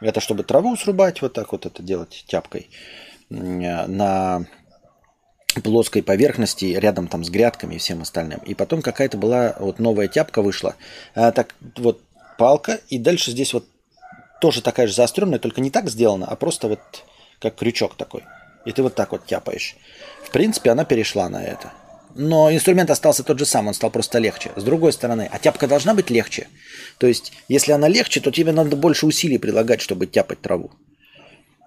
Это 0.00 0.20
чтобы 0.20 0.42
траву 0.42 0.76
срубать, 0.76 1.22
вот 1.22 1.32
так 1.32 1.52
вот 1.52 1.64
это 1.64 1.82
делать 1.82 2.24
тяпкой. 2.26 2.68
Э, 3.30 3.86
На 3.86 4.46
плоской 5.62 6.02
поверхности, 6.02 6.66
рядом 6.66 7.08
там 7.08 7.24
с 7.24 7.30
грядками 7.30 7.74
и 7.74 7.78
всем 7.78 8.02
остальным. 8.02 8.40
И 8.40 8.54
потом 8.54 8.82
какая-то 8.82 9.16
была 9.16 9.56
вот 9.58 9.78
новая 9.78 10.08
тяпка 10.08 10.42
вышла. 10.42 10.76
Она 11.14 11.32
так 11.32 11.54
вот 11.76 12.00
палка, 12.38 12.80
и 12.88 12.98
дальше 12.98 13.30
здесь 13.30 13.52
вот 13.52 13.66
тоже 14.40 14.62
такая 14.62 14.86
же 14.86 14.94
заостренная, 14.94 15.38
только 15.38 15.60
не 15.60 15.70
так 15.70 15.88
сделана, 15.88 16.26
а 16.26 16.36
просто 16.36 16.68
вот 16.68 16.80
как 17.38 17.54
крючок 17.56 17.96
такой. 17.96 18.24
И 18.64 18.72
ты 18.72 18.82
вот 18.82 18.94
так 18.94 19.12
вот 19.12 19.26
тяпаешь. 19.26 19.76
В 20.24 20.30
принципе, 20.30 20.70
она 20.70 20.84
перешла 20.84 21.28
на 21.28 21.42
это. 21.42 21.72
Но 22.14 22.52
инструмент 22.52 22.90
остался 22.90 23.22
тот 23.22 23.38
же 23.38 23.46
самый, 23.46 23.68
он 23.68 23.74
стал 23.74 23.90
просто 23.90 24.18
легче. 24.18 24.50
С 24.56 24.62
другой 24.62 24.92
стороны, 24.92 25.28
а 25.32 25.38
тяпка 25.38 25.66
должна 25.66 25.94
быть 25.94 26.10
легче. 26.10 26.48
То 26.98 27.06
есть, 27.06 27.32
если 27.48 27.72
она 27.72 27.88
легче, 27.88 28.20
то 28.20 28.30
тебе 28.30 28.52
надо 28.52 28.76
больше 28.76 29.06
усилий 29.06 29.38
прилагать, 29.38 29.80
чтобы 29.80 30.06
тяпать 30.06 30.40
траву. 30.40 30.70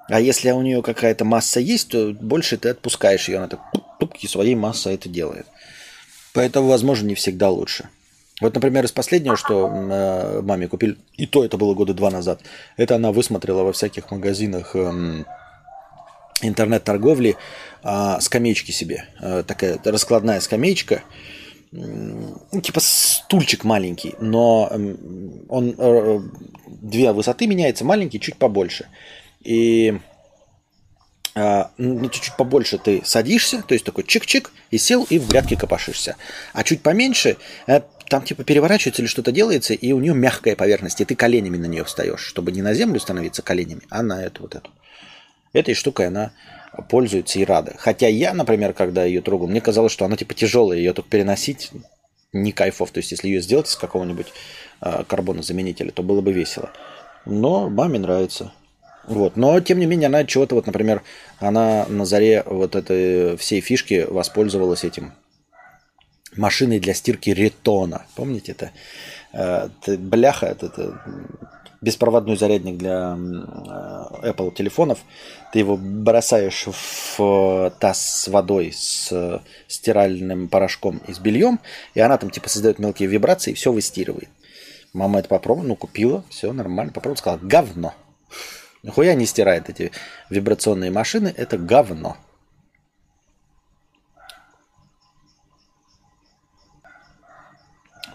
А 0.08 0.20
если 0.20 0.52
у 0.52 0.62
нее 0.62 0.84
какая-то 0.84 1.26
масса 1.26 1.60
есть, 1.60 1.90
то 1.90 2.14
больше 2.14 2.58
ты 2.58 2.70
отпускаешь 2.70 3.28
ее, 3.28 3.38
она 3.38 3.48
так 3.48 3.60
туп, 4.00 4.14
и 4.20 4.28
своей 4.28 4.56
массой 4.56 4.96
это 4.96 5.10
делает. 5.10 5.48
Поэтому, 6.34 6.68
возможно, 6.68 7.08
не 7.08 7.16
всегда 7.16 7.50
лучше. 7.50 7.90
Вот, 8.42 8.54
например, 8.54 8.84
из 8.86 8.92
последнего, 8.92 9.38
что 9.38 9.68
э, 9.68 10.42
маме 10.42 10.68
купили, 10.68 10.98
и 11.16 11.26
то 11.26 11.46
это 11.46 11.58
было 11.58 11.74
года 11.74 11.94
два 11.94 12.12
назад, 12.12 12.42
это 12.76 12.96
она 12.96 13.14
высмотрела 13.14 13.64
во 13.64 13.72
всяких 13.72 14.12
магазинах 14.12 14.76
эм, 14.76 15.26
интернет-торговли 16.42 17.38
а, 17.86 18.20
скамеечки 18.20 18.72
себе. 18.72 19.06
А, 19.20 19.44
такая 19.44 19.80
раскладная 19.84 20.40
скамеечка, 20.40 21.04
ну, 21.72 22.62
типа 22.62 22.80
стульчик 22.82 23.64
маленький, 23.64 24.16
но 24.20 24.72
он 25.50 25.76
э, 25.78 26.20
две 26.68 27.12
высоты 27.12 27.48
меняется, 27.48 27.84
маленький, 27.84 28.20
чуть 28.20 28.38
побольше. 28.38 28.88
И 29.42 30.00
а, 31.36 31.72
ну, 31.78 32.10
чуть-чуть 32.10 32.38
побольше 32.38 32.78
ты 32.78 33.02
садишься, 33.04 33.62
то 33.62 33.74
есть 33.74 33.86
такой 33.86 34.06
чик-чик, 34.06 34.50
и 34.72 34.78
сел, 34.78 35.06
и 35.10 35.20
в 35.20 35.28
грядке 35.28 35.58
копошишься. 35.58 36.16
А 36.54 36.64
чуть 36.64 36.82
поменьше, 36.82 37.38
э, 37.68 37.82
там 38.10 38.24
типа 38.24 38.44
переворачивается 38.46 39.02
или 39.02 39.10
что-то 39.10 39.32
делается, 39.32 39.74
и 39.74 39.92
у 39.92 40.00
нее 40.00 40.16
мягкая 40.16 40.56
поверхность, 40.56 41.02
и 41.02 41.06
ты 41.06 41.14
коленями 41.16 41.58
на 41.58 41.66
нее 41.66 41.84
встаешь, 41.84 42.22
чтобы 42.22 42.52
не 42.52 42.62
на 42.62 42.74
землю 42.74 43.00
становиться 43.00 43.42
коленями, 43.42 43.82
а 43.90 44.02
на 44.02 44.24
эту 44.24 44.44
вот 44.44 44.56
эту. 44.56 44.72
Этой 45.52 45.74
штукой 45.74 46.08
она 46.08 46.32
пользуется 46.90 47.40
и 47.40 47.46
рада. 47.46 47.76
Хотя 47.78 48.08
я, 48.08 48.34
например, 48.34 48.74
когда 48.74 49.04
ее 49.04 49.22
трогал, 49.22 49.48
мне 49.48 49.62
казалось, 49.62 49.92
что 49.92 50.06
она 50.06 50.18
типа 50.18 50.34
тяжелая, 50.34 50.78
ее 50.78 50.94
только 50.94 51.10
переносить 51.10 51.72
не 52.34 52.52
кайфов. 52.52 52.92
То 52.92 53.00
есть, 53.00 53.12
если 53.12 53.28
ее 53.28 53.42
сделать 53.42 53.68
из 53.68 53.76
какого-нибудь 53.76 54.28
э, 54.82 55.04
карбонозаменителя, 55.08 55.92
то 55.92 56.04
было 56.04 56.22
бы 56.22 56.34
весело. 56.34 56.72
Но 57.26 57.70
маме 57.70 58.00
нравится. 58.00 58.52
Вот. 59.08 59.36
Но, 59.38 59.60
тем 59.60 59.80
не 59.80 59.86
менее, 59.86 60.08
она 60.08 60.26
чего-то, 60.26 60.56
вот, 60.56 60.66
например, 60.66 61.04
она 61.40 61.86
на 61.88 62.06
заре 62.06 62.44
вот 62.46 62.76
этой 62.76 63.38
всей 63.38 63.62
фишки 63.62 64.06
воспользовалась 64.10 64.84
этим 64.84 65.14
машиной 66.36 66.80
для 66.80 66.94
стирки 66.94 67.30
ретона. 67.30 68.06
Помните 68.16 68.52
это? 68.52 68.72
Э, 69.34 69.70
бляха, 69.98 70.48
это, 70.48 70.68
это 70.68 71.02
беспроводной 71.86 72.36
зарядник 72.36 72.78
для 72.78 73.16
э, 73.16 74.30
Apple 74.30 74.54
телефонов. 74.54 75.00
Ты 75.54 75.60
его 75.60 75.78
бросаешь 75.78 76.66
в 76.68 77.72
таз 77.80 78.24
с 78.24 78.28
водой, 78.28 78.74
с 78.74 79.42
стиральным 79.68 80.48
порошком 80.48 81.00
и 81.08 81.14
с 81.14 81.20
бельем, 81.20 81.60
и 81.94 82.00
она 82.00 82.18
там 82.18 82.32
типа 82.32 82.50
создает 82.50 82.80
мелкие 82.80 83.08
вибрации 83.08 83.52
и 83.52 83.54
все 83.54 83.72
выстирывает. 83.72 84.30
Мама 84.94 85.20
это 85.20 85.30
попробовала, 85.30 85.68
ну 85.68 85.76
купила, 85.76 86.24
все 86.30 86.52
нормально, 86.52 86.92
попробовала, 86.92 87.20
сказала, 87.20 87.40
говно. 87.40 87.94
Нихуя 88.82 89.14
не 89.14 89.26
стирает 89.26 89.70
эти 89.70 89.92
вибрационные 90.30 90.90
машины, 90.90 91.34
это 91.36 91.58
говно. 91.58 92.18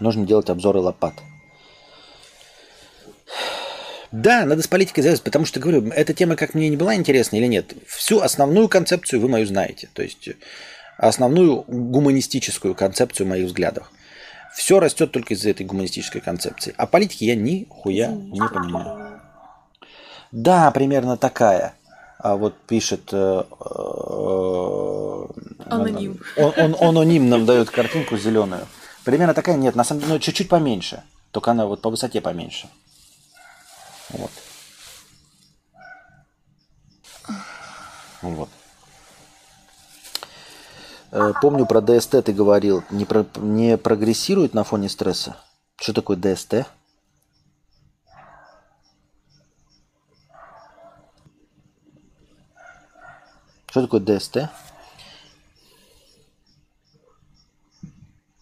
Нужно 0.01 0.25
делать 0.25 0.49
обзоры 0.49 0.79
лопат. 0.79 1.13
Да, 4.11 4.45
надо 4.45 4.61
с 4.61 4.67
политикой 4.67 5.01
завязывать, 5.01 5.23
потому 5.23 5.45
что, 5.45 5.59
говорю, 5.59 5.89
эта 5.89 6.13
тема 6.13 6.35
как 6.35 6.53
мне 6.53 6.69
не 6.69 6.75
была 6.75 6.95
интересна 6.95 7.37
или 7.37 7.47
нет. 7.47 7.73
Всю 7.87 8.19
основную 8.19 8.67
концепцию 8.67 9.21
вы 9.21 9.29
мою 9.29 9.45
знаете. 9.45 9.89
То 9.93 10.03
есть 10.03 10.29
основную 10.97 11.63
гуманистическую 11.67 12.75
концепцию 12.75 13.27
моих 13.27 13.47
взглядов. 13.47 13.89
Все 14.53 14.79
растет 14.81 15.11
только 15.11 15.33
из-за 15.33 15.49
этой 15.51 15.65
гуманистической 15.65 16.19
концепции. 16.19 16.73
А 16.77 16.85
политики 16.87 17.23
я 17.23 17.35
ни 17.35 17.67
хуя 17.69 18.09
не 18.09 18.39
понимаю. 18.39 19.21
Да, 20.31 20.69
примерно 20.71 21.15
такая. 21.15 21.73
А 22.19 22.35
вот 22.35 22.55
пишет... 22.67 23.09
Э, 23.13 23.43
э, 23.59 25.25
Аноним. 25.69 26.19
Он, 26.37 26.53
он, 26.57 26.75
он 26.79 26.97
аноним 26.97 27.29
нам 27.29 27.45
дает 27.45 27.69
картинку 27.69 28.17
зеленую. 28.17 28.67
Примерно 29.03 29.33
такая, 29.33 29.55
нет, 29.55 29.75
на 29.75 29.83
самом 29.83 30.01
деле, 30.01 30.13
ну, 30.13 30.19
чуть-чуть 30.19 30.49
поменьше. 30.49 31.01
Только 31.31 31.51
она 31.51 31.65
вот 31.65 31.81
по 31.81 31.89
высоте 31.89 32.21
поменьше. 32.21 32.67
Вот. 34.13 34.31
Вот. 38.21 38.49
Э, 41.11 41.33
помню 41.41 41.65
про 41.65 41.81
ДСТ 41.81 42.23
ты 42.23 42.33
говорил, 42.33 42.83
не, 42.89 43.05
про, 43.05 43.25
не 43.37 43.77
прогрессирует 43.77 44.53
на 44.53 44.63
фоне 44.63 44.89
стресса. 44.89 45.37
Что 45.75 45.93
такое 45.93 46.17
ДСТ? 46.17 46.65
Что 53.69 53.81
такое 53.83 54.01
ДСТ? 54.01 54.49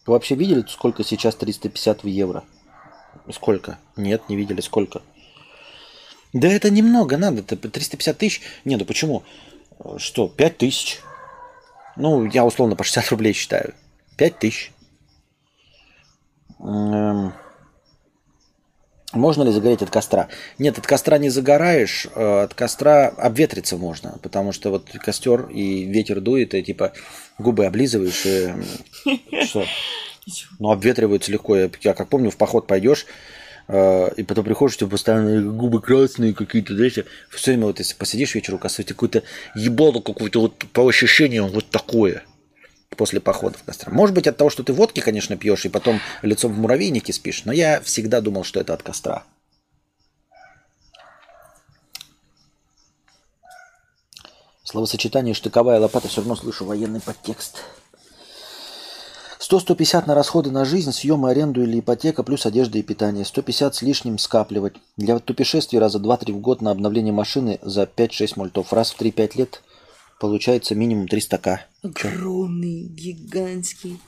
Вы 0.05 0.13
вообще 0.13 0.33
видели, 0.35 0.65
сколько 0.67 1.03
сейчас 1.03 1.35
350 1.35 2.03
в 2.03 2.07
евро? 2.07 2.43
Сколько? 3.31 3.77
Нет, 3.95 4.27
не 4.27 4.35
видели, 4.35 4.59
сколько? 4.59 5.03
Да 6.33 6.47
это 6.47 6.69
немного 6.69 7.17
надо, 7.17 7.39
это 7.41 7.55
350 7.55 8.17
тысяч. 8.17 8.41
Не, 8.65 8.75
ну 8.75 8.85
почему? 8.85 9.23
Что, 9.97 10.27
5 10.27 10.57
тысяч? 10.57 10.99
Ну, 11.95 12.25
я 12.25 12.45
условно 12.45 12.75
по 12.75 12.83
60 12.83 13.09
рублей 13.09 13.33
считаю. 13.33 13.73
5 14.17 14.39
тысяч. 14.39 14.71
Эм... 16.59 17.33
Можно 19.11 19.41
ли 19.41 19.51
загореть 19.51 19.81
от 19.81 19.89
костра? 19.89 20.27
Нет, 20.59 20.77
от 20.77 20.85
костра 20.85 21.17
не 21.17 21.29
загораешь, 21.29 22.05
э, 22.13 22.43
от 22.43 22.53
костра 22.53 23.07
обветриться 23.07 23.75
можно, 23.75 24.19
потому 24.21 24.51
что 24.51 24.69
вот 24.69 24.87
костер 25.03 25.47
и 25.47 25.85
ветер 25.85 26.21
дует, 26.21 26.53
и 26.53 26.61
типа 26.61 26.93
губы 27.39 27.65
облизываешь, 27.65 28.25
и 28.25 28.53
что? 29.45 29.65
Ну, 30.59 30.69
обветриваются 30.69 31.31
легко. 31.31 31.55
Я, 31.55 31.95
как 31.95 32.07
помню, 32.07 32.29
в 32.29 32.37
поход 32.37 32.67
пойдешь, 32.67 33.07
и 33.69 34.23
потом 34.23 34.45
приходишь, 34.45 34.77
у 34.77 34.79
тебя 34.79 34.89
постоянно 34.89 35.51
губы 35.51 35.79
красные 35.79 36.33
какие-то, 36.33 36.75
знаете, 36.75 37.05
все 37.29 37.51
время 37.51 37.67
вот 37.67 37.77
если 37.77 37.93
посидишь 37.93 38.33
вечером, 38.33 38.57
оказывается, 38.57 38.95
какое-то 38.95 39.21
ебало 39.53 40.01
какое-то 40.01 40.41
вот 40.41 40.57
по 40.73 40.87
ощущениям 40.87 41.49
вот 41.49 41.69
такое 41.69 42.23
после 42.97 43.19
похода 43.19 43.57
в 43.57 43.63
костра. 43.63 43.93
Может 43.93 44.15
быть, 44.15 44.27
от 44.27 44.37
того, 44.37 44.49
что 44.49 44.63
ты 44.63 44.73
водки, 44.73 44.99
конечно, 44.99 45.37
пьешь, 45.37 45.65
и 45.65 45.69
потом 45.69 46.01
лицом 46.23 46.51
в 46.51 46.57
муравейнике 46.57 47.13
спишь, 47.13 47.45
но 47.45 47.53
я 47.53 47.79
всегда 47.81 48.21
думал, 48.21 48.43
что 48.43 48.59
это 48.59 48.73
от 48.73 48.81
костра. 48.81 49.23
Словосочетание 54.63 55.33
«штыковая 55.33 55.79
лопата» 55.79 56.07
все 56.07 56.21
равно 56.21 56.35
слышу 56.35 56.65
военный 56.65 57.01
подтекст. 57.01 57.63
100-150 59.49 60.05
на 60.05 60.13
расходы 60.13 60.51
на 60.51 60.63
жизнь, 60.63 60.91
съем, 60.91 61.25
аренду 61.25 61.63
или 61.63 61.79
ипотека, 61.79 62.21
плюс 62.21 62.45
одежда 62.45 62.77
и 62.77 62.83
питание. 62.83 63.25
150 63.25 63.73
с 63.73 63.81
лишним 63.81 64.19
скапливать. 64.19 64.75
Для 64.95 65.17
путешествий 65.17 65.79
раза 65.79 65.97
2-3 65.97 66.33
в 66.33 66.39
год 66.39 66.61
на 66.61 66.69
обновление 66.69 67.13
машины 67.13 67.57
за 67.63 67.83
5-6 67.83 68.33
мультов. 68.35 68.71
Раз 68.71 68.91
в 68.91 69.01
3-5 69.01 69.37
лет 69.37 69.63
получается 70.19 70.75
минимум 70.75 71.07
300к. 71.07 71.61
Огромный, 71.81 72.83
гигантский. 72.83 73.99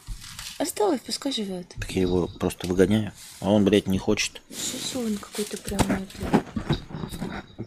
Оставь, 0.60 1.02
пускай 1.02 1.32
живет. 1.32 1.74
Так 1.80 1.90
я 1.90 2.02
его 2.02 2.30
просто 2.40 2.68
выгоняю. 2.68 3.12
А 3.40 3.52
он, 3.52 3.66
блядь, 3.66 3.88
не 3.88 3.98
хочет. 3.98 4.44
Сосун 4.52 5.18
какой-то 5.18 5.58
прямо 5.58 6.02
это. 6.04 6.44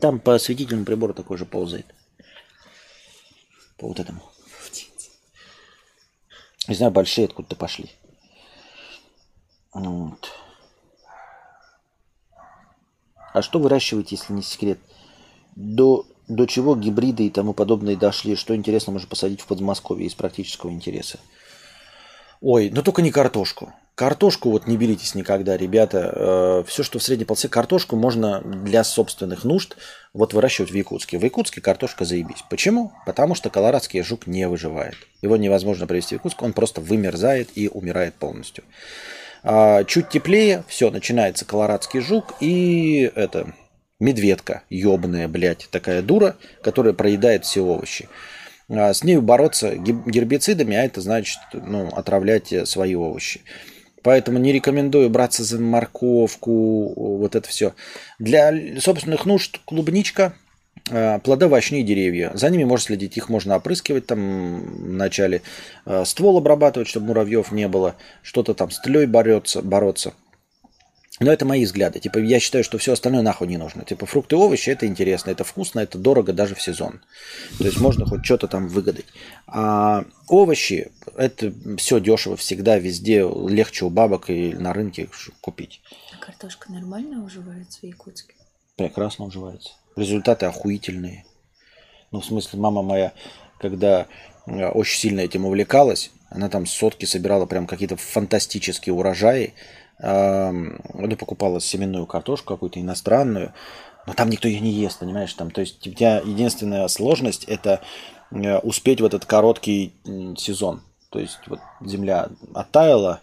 Там 0.01 0.21
по 0.21 0.37
осветительному 0.37 0.87
прибору 0.87 1.13
такой 1.13 1.39
же 1.39 1.45
ползает. 1.45 1.87
По 3.79 3.89
вот 3.89 3.99
этому. 3.99 4.23
Не 6.69 6.75
знаю, 6.75 6.93
большие 6.93 7.27
откуда-то 7.27 7.57
пошли. 7.57 7.91
Вот. 9.73 10.33
А 13.33 13.43
что 13.43 13.59
выращиваете, 13.59 14.17
если 14.17 14.33
не 14.33 14.43
секрет? 14.43 14.79
До, 15.57 16.07
до 16.29 16.47
чего 16.47 16.77
гибриды 16.77 17.27
и 17.27 17.31
тому 17.31 17.53
подобное 17.53 17.97
дошли? 17.97 18.37
Что 18.37 18.55
интересно 18.55 18.93
можно 18.93 19.09
посадить 19.09 19.41
в 19.41 19.47
Подмосковье 19.47 20.07
из 20.07 20.15
практического 20.15 20.71
интереса? 20.71 21.19
Ой, 22.41 22.71
ну 22.71 22.83
только 22.83 23.03
не 23.03 23.11
картошку. 23.11 23.73
Картошку 23.95 24.51
вот 24.51 24.67
не 24.67 24.77
беритесь 24.77 25.15
никогда, 25.15 25.57
ребята. 25.57 26.13
Э, 26.15 26.65
все, 26.67 26.83
что 26.83 26.99
в 26.99 27.03
средней 27.03 27.25
полосе, 27.25 27.49
картошку 27.49 27.95
можно 27.95 28.41
для 28.41 28.83
собственных 28.83 29.45
нужд 29.45 29.77
вот 30.13 30.35
выращивать 30.35 30.73
в 30.73 30.75
Якутске. 30.75 31.17
В 31.17 31.23
Якутске 31.23 31.61
картошка 31.61 32.05
заебись. 32.05 32.43
Почему? 32.51 32.93
Потому 33.07 33.37
что 33.37 33.51
колорадский 33.51 34.03
жук 34.03 34.27
не 34.27 34.49
выживает. 34.49 34.97
Его 35.23 35.37
невозможно 35.37 35.87
привезти 35.87 36.17
в 36.17 36.19
Якутск, 36.19 36.43
он 36.43 36.53
просто 36.53 36.81
вымерзает 36.81 37.51
и 37.55 37.69
умирает 37.69 38.15
полностью. 38.15 38.65
А 39.45 39.85
чуть 39.85 40.09
теплее, 40.09 40.65
все, 40.67 40.91
начинается 40.91 41.45
колорадский 41.45 42.01
жук 42.01 42.35
и 42.41 43.13
это 43.15 43.55
медведка 44.01 44.63
ебаная, 44.71 45.29
блядь, 45.29 45.69
такая 45.71 46.03
дура, 46.03 46.35
которая 46.63 46.95
проедает 46.95 47.45
все 47.45 47.61
овощи. 47.61 48.09
А 48.69 48.93
с 48.93 49.05
ней 49.05 49.19
бороться 49.19 49.77
гербицидами, 49.77 50.75
а 50.75 50.85
это 50.85 51.01
значит 51.01 51.39
ну, 51.53 51.89
отравлять 51.89 52.53
свои 52.69 52.97
овощи. 52.97 53.43
Поэтому 54.05 54.39
не 54.39 54.53
рекомендую 54.53 55.09
браться 55.09 55.43
за 55.43 55.59
морковку, 55.59 56.93
вот 56.95 57.35
это 57.35 57.49
все. 57.49 57.73
Для 58.19 58.79
собственных 58.79 59.25
нужд 59.25 59.61
клубничка, 59.65 60.35
а, 60.91 61.21
плодовочные 61.21 61.83
деревья. 61.83 62.31
За 62.35 62.51
ними 62.51 62.65
можно 62.65 62.85
следить, 62.85 63.17
их 63.17 63.31
можно 63.31 63.57
опрыскивать 63.57 64.07
там 64.07 64.61
вначале, 64.61 65.41
а, 65.87 66.05
ствол 66.05 66.37
обрабатывать, 66.37 66.87
чтобы 66.87 67.07
муравьев 67.07 67.51
не 67.51 67.67
было, 67.67 67.95
что-то 68.23 68.53
там 68.53 68.71
с 68.71 68.79
тлей 68.79 69.07
бороться, 69.07 69.63
бороться. 69.63 70.13
Но 71.21 71.33
это 71.33 71.45
мои 71.45 71.65
взгляды. 71.65 72.01
Типа, 72.01 72.19
я 72.19 72.41
считаю, 72.41 72.65
что 72.65 72.77
все 72.79 72.93
остальное 72.93 73.23
нахуй 73.23 73.47
не 73.47 73.57
нужно. 73.57 73.85
Типа, 73.85 74.05
фрукты 74.05 74.35
и 74.35 74.39
овощи 74.39 74.71
это 74.71 74.87
интересно, 74.87 75.31
это 75.31 75.45
вкусно, 75.45 75.79
это 75.79 75.97
дорого 75.97 76.33
даже 76.33 76.57
в 76.57 76.63
сезон. 76.63 77.03
То 77.59 77.65
есть 77.65 77.79
можно 77.79 78.05
хоть 78.05 78.25
что-то 78.25 78.49
там 78.49 78.67
выгадать. 78.67 79.07
А 79.47 80.05
овощи 80.29 80.91
это 81.17 81.53
все 81.79 82.01
дешево 82.01 82.37
всегда, 82.37 82.79
везде 82.79 83.21
легче 83.49 83.85
у 83.85 83.91
бабок 83.91 84.29
и 84.29 84.55
на 84.55 84.73
рынке 84.73 85.09
купить. 85.41 85.83
А 86.13 86.25
картошка 86.25 86.73
нормально 86.73 87.25
уживается 87.25 87.79
в 87.81 87.85
Якутске? 87.85 88.35
Прекрасно 88.75 89.27
уживается. 89.27 89.71
Результаты 89.95 90.47
охуительные. 90.47 91.25
Ну, 92.11 92.21
в 92.21 92.25
смысле, 92.25 92.59
мама 92.59 92.83
моя, 92.83 93.13
когда 93.61 94.09
э, 94.47 94.67
очень 94.67 94.99
сильно 94.99 95.21
этим 95.21 95.45
увлекалась, 95.45 96.11
она 96.29 96.49
там 96.49 96.67
сотки 96.67 97.05
собирала 97.05 97.47
прям 97.47 97.69
какие-то 97.69 97.97
фантастические 97.97 98.95
урожаи 98.95 99.55
ну, 100.01 101.17
покупала 101.17 101.61
семенную 101.61 102.07
картошку 102.07 102.55
какую-то 102.55 102.81
иностранную, 102.81 103.53
но 104.07 104.13
там 104.13 104.29
никто 104.29 104.49
ее 104.49 104.61
не 104.61 104.71
ест, 104.71 104.99
понимаешь, 104.99 105.33
там, 105.35 105.51
то 105.51 105.61
есть 105.61 105.87
у 105.87 105.91
тебя 105.91 106.19
единственная 106.19 106.87
сложность 106.89 107.45
это 107.45 107.81
э, 108.31 108.59
успеть 108.59 109.01
в 109.01 109.05
этот 109.05 109.25
короткий 109.25 109.95
сезон, 110.37 110.83
то 111.11 111.19
есть 111.19 111.39
вот 111.47 111.61
земля 111.81 112.29
оттаяла, 112.55 113.21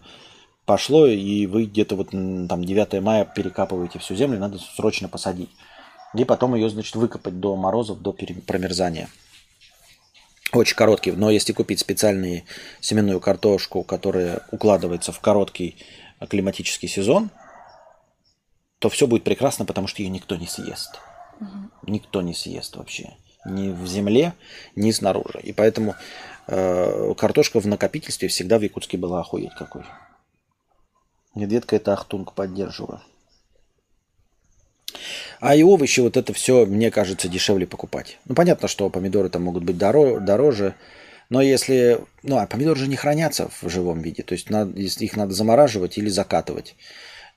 пошло, 0.65 1.05
и 1.05 1.45
вы 1.45 1.65
где-то 1.65 1.95
вот 1.95 2.11
там 2.11 2.63
9 2.63 3.01
мая 3.01 3.25
перекапываете 3.25 3.99
всю 3.99 4.15
землю, 4.15 4.39
надо 4.39 4.57
срочно 4.57 5.09
посадить. 5.09 5.49
И 6.13 6.25
потом 6.25 6.55
ее, 6.55 6.69
значит, 6.69 6.95
выкопать 6.95 7.39
до 7.39 7.55
морозов, 7.55 8.01
до 8.01 8.13
промерзания. 8.13 9.09
Очень 10.53 10.75
короткий. 10.75 11.11
Но 11.11 11.29
если 11.29 11.53
купить 11.53 11.79
специальную 11.79 12.43
семенную 12.81 13.21
картошку, 13.21 13.83
которая 13.83 14.41
укладывается 14.51 15.13
в 15.13 15.19
короткий 15.21 15.77
климатический 16.29 16.87
сезон, 16.87 17.29
то 18.79 18.89
все 18.89 19.07
будет 19.07 19.23
прекрасно, 19.23 19.65
потому 19.65 19.87
что 19.87 20.01
ее 20.01 20.09
никто 20.09 20.35
не 20.35 20.47
съест. 20.47 20.99
Угу. 21.39 21.47
Никто 21.87 22.21
не 22.21 22.33
съест 22.33 22.75
вообще. 22.75 23.15
Ни 23.45 23.69
в 23.69 23.87
земле, 23.87 24.33
ни 24.75 24.91
снаружи. 24.91 25.39
И 25.41 25.53
поэтому 25.53 25.95
э, 26.47 27.13
картошка 27.17 27.59
в 27.59 27.67
накопительстве 27.67 28.27
всегда 28.27 28.59
в 28.59 28.61
Якутске 28.61 28.97
была 28.97 29.21
охуеть 29.21 29.53
какой. 29.57 29.83
Медведка 31.35 31.75
это 31.75 31.93
Ахтунг 31.93 32.33
поддерживаю. 32.33 33.01
А 35.39 35.55
и 35.55 35.63
овощи, 35.63 36.01
вот 36.01 36.17
это 36.17 36.33
все, 36.33 36.65
мне 36.65 36.91
кажется, 36.91 37.27
дешевле 37.27 37.65
покупать. 37.65 38.19
Ну, 38.25 38.35
понятно, 38.35 38.67
что 38.67 38.89
помидоры 38.89 39.29
там 39.29 39.43
могут 39.43 39.63
быть 39.63 39.77
дороже, 39.77 40.75
но 41.31 41.41
если... 41.41 42.01
Ну, 42.23 42.37
а 42.37 42.45
помидоры 42.45 42.77
же 42.77 42.89
не 42.89 42.97
хранятся 42.97 43.49
в 43.61 43.69
живом 43.69 44.01
виде. 44.01 44.21
То 44.21 44.33
есть 44.33 44.49
надо, 44.49 44.77
их 44.77 45.15
надо 45.15 45.33
замораживать 45.33 45.97
или 45.97 46.09
закатывать. 46.09 46.75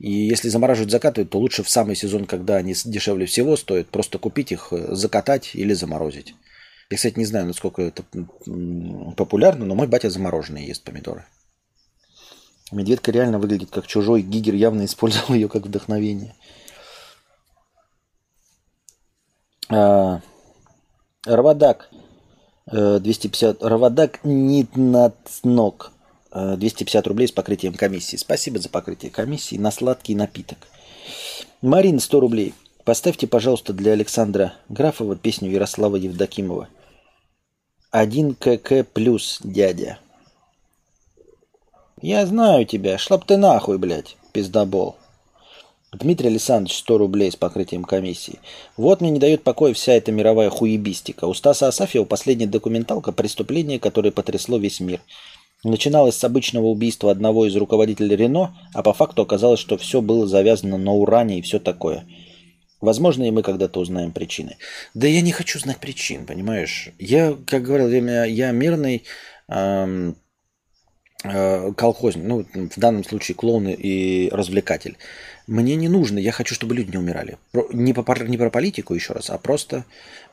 И 0.01 0.11
если 0.11 0.49
замораживать, 0.49 0.91
закатывать, 0.91 1.31
то 1.31 1.39
лучше 1.39 1.63
в 1.63 1.71
самый 1.71 1.95
сезон, 1.95 2.25
когда 2.27 2.57
они 2.57 2.75
дешевле 2.85 3.27
всего 3.27 3.57
стоят, 3.57 3.89
просто 3.89 4.19
купить 4.19 4.51
их, 4.51 4.73
э, 4.73 4.97
закатать 4.97 5.53
или 5.55 5.75
заморозить. 5.75 6.35
Я, 6.91 6.97
кстати, 6.97 7.17
не 7.17 7.25
знаю, 7.25 7.47
насколько 7.47 7.83
это 7.83 8.03
популярно, 9.17 9.65
но 9.65 9.77
мой 9.77 9.87
батя 9.87 10.11
замороженные 10.11 10.67
ест 10.67 10.83
помидоры. 10.83 11.25
Медведка 12.73 13.13
реально 13.13 13.39
выглядит 13.39 13.71
как 13.71 13.87
чужой. 13.87 14.23
Гигер 14.23 14.55
явно 14.55 14.87
использовал 14.87 15.35
ее 15.35 15.49
как 15.49 15.67
вдохновение. 15.67 16.35
А, 19.69 20.21
Равадак. 21.25 21.91
250 22.67 23.63
Равадак 23.63 24.21
Нитнацнок 24.25 25.93
250 26.33 27.07
рублей 27.07 27.29
с 27.29 27.33
покрытием 27.33 27.75
комиссии. 27.75 28.17
Спасибо 28.17 28.59
за 28.59 28.69
покрытие 28.69 29.11
комиссии 29.11 29.57
на 29.57 29.71
сладкий 29.71 30.15
напиток. 30.15 30.59
Марин 31.63 32.01
100 32.01 32.21
рублей. 32.21 32.55
Поставьте, 32.85 33.27
пожалуйста, 33.27 33.73
для 33.73 33.93
Александра 33.93 34.55
Графова 34.69 35.17
песню 35.17 35.51
Ярослава 35.51 35.97
Евдокимова. 35.97 36.69
Один 37.91 38.35
КК 38.35 38.85
плюс, 38.85 39.39
дядя. 39.43 39.99
Я 42.03 42.27
знаю 42.27 42.67
тебя, 42.67 42.99
шлап 42.99 43.25
ты 43.25 43.37
нахуй, 43.37 43.79
блядь, 43.79 44.17
пиздобол. 44.33 44.97
Дмитрий 45.95 46.29
Александрович, 46.29 46.77
100 46.79 46.99
рублей 46.99 47.31
с 47.31 47.37
покрытием 47.37 47.85
комиссии. 47.85 48.41
Вот 48.77 49.01
мне 49.01 49.11
не 49.11 49.21
дает 49.21 49.45
покоя 49.45 49.73
вся 49.75 49.93
эта 49.93 50.11
мировая 50.13 50.51
хуебистика. 50.51 51.25
У 51.27 51.35
Стаса 51.35 51.69
Асафьева 51.69 52.05
последняя 52.05 52.47
документалка 52.47 53.13
«Преступление, 53.13 53.79
которое 53.79 54.11
потрясло 54.11 54.59
весь 54.59 54.81
мир». 54.81 55.01
Начиналось 55.63 56.17
с 56.17 56.25
обычного 56.25 56.67
убийства 56.67 57.11
одного 57.11 57.47
из 57.47 57.57
руководителей 57.57 58.17
Рено, 58.17 58.55
а 58.75 58.83
по 58.83 58.93
факту 58.93 59.23
оказалось, 59.23 59.61
что 59.61 59.79
все 59.79 60.03
было 60.03 60.27
завязано 60.27 60.77
на 60.77 60.93
уране 60.93 61.39
и 61.39 61.43
все 61.43 61.59
такое. 61.59 62.07
Возможно, 62.83 63.27
и 63.27 63.31
мы 63.31 63.43
когда-то 63.43 63.81
узнаем 63.81 64.13
причины. 64.13 64.59
Да 64.93 65.07
я 65.07 65.23
не 65.23 65.33
хочу 65.33 65.59
знать 65.59 65.79
причин, 65.79 66.27
понимаешь? 66.27 66.91
Я, 66.99 67.35
как 67.47 67.63
говорил, 67.63 67.89
я, 67.89 68.27
я 68.27 68.51
мирный 68.51 69.05
эм, 69.49 70.17
э, 71.25 71.73
колхозник, 71.73 72.25
ну, 72.25 72.45
в 72.53 72.79
данном 72.79 73.05
случае 73.05 73.37
клоун 73.37 73.69
и 73.69 74.29
развлекатель. 74.31 74.99
Мне 75.47 75.77
не 75.77 75.89
нужно, 75.89 76.19
я 76.19 76.33
хочу, 76.33 76.55
чтобы 76.55 76.75
люди 76.75 76.93
не 76.93 76.97
умирали. 76.97 77.37
Не, 77.71 77.93
по, 77.93 78.19
не 78.23 78.39
про 78.39 78.49
политику 78.49 78.95
еще 78.95 79.13
раз, 79.13 79.29
а 79.29 79.37
просто 79.37 79.85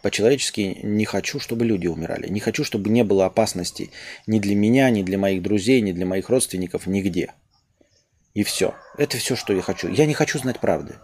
по-человечески 0.02 0.80
не 0.84 1.04
хочу, 1.04 1.40
чтобы 1.40 1.66
люди 1.66 1.88
умирали. 1.88 2.30
Не 2.30 2.40
хочу, 2.40 2.64
чтобы 2.64 2.90
не 2.90 3.04
было 3.04 3.26
опасности 3.26 3.92
ни 4.26 4.40
для 4.40 4.56
меня, 4.56 4.90
ни 4.90 5.04
для 5.04 5.18
моих 5.18 5.42
друзей, 5.42 5.82
ни 5.82 5.92
для 5.92 6.06
моих 6.06 6.30
родственников, 6.30 6.88
нигде. 6.88 7.34
И 8.34 8.44
все. 8.44 8.74
Это 8.98 9.18
все, 9.18 9.36
что 9.36 9.52
я 9.54 9.62
хочу. 9.62 9.90
Я 9.90 10.06
не 10.06 10.14
хочу 10.14 10.40
знать 10.40 10.62
правды. 10.62 10.96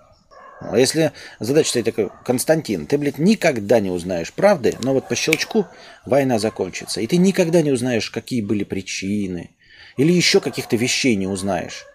А 0.61 0.79
если 0.79 1.11
задача 1.41 1.69
стоит 1.69 1.85
такая, 1.85 2.09
Константин, 2.23 2.87
ты, 2.87 2.97
блядь, 2.97 3.19
никогда 3.19 3.81
не 3.81 3.89
узнаешь 3.89 4.31
правды, 4.31 4.77
но 4.81 4.93
вот 4.93 5.09
по 5.09 5.15
щелчку 5.15 5.67
война 6.05 6.39
закончится. 6.39 7.01
И 7.01 7.07
ты 7.07 7.17
никогда 7.17 7.61
не 7.61 7.71
узнаешь, 7.71 8.09
какие 8.09 8.41
были 8.41 8.63
причины. 8.63 9.51
Или 9.97 10.13
еще 10.13 10.39
каких-то 10.39 10.77
вещей 10.77 11.15
не 11.15 11.27
узнаешь 11.27 11.85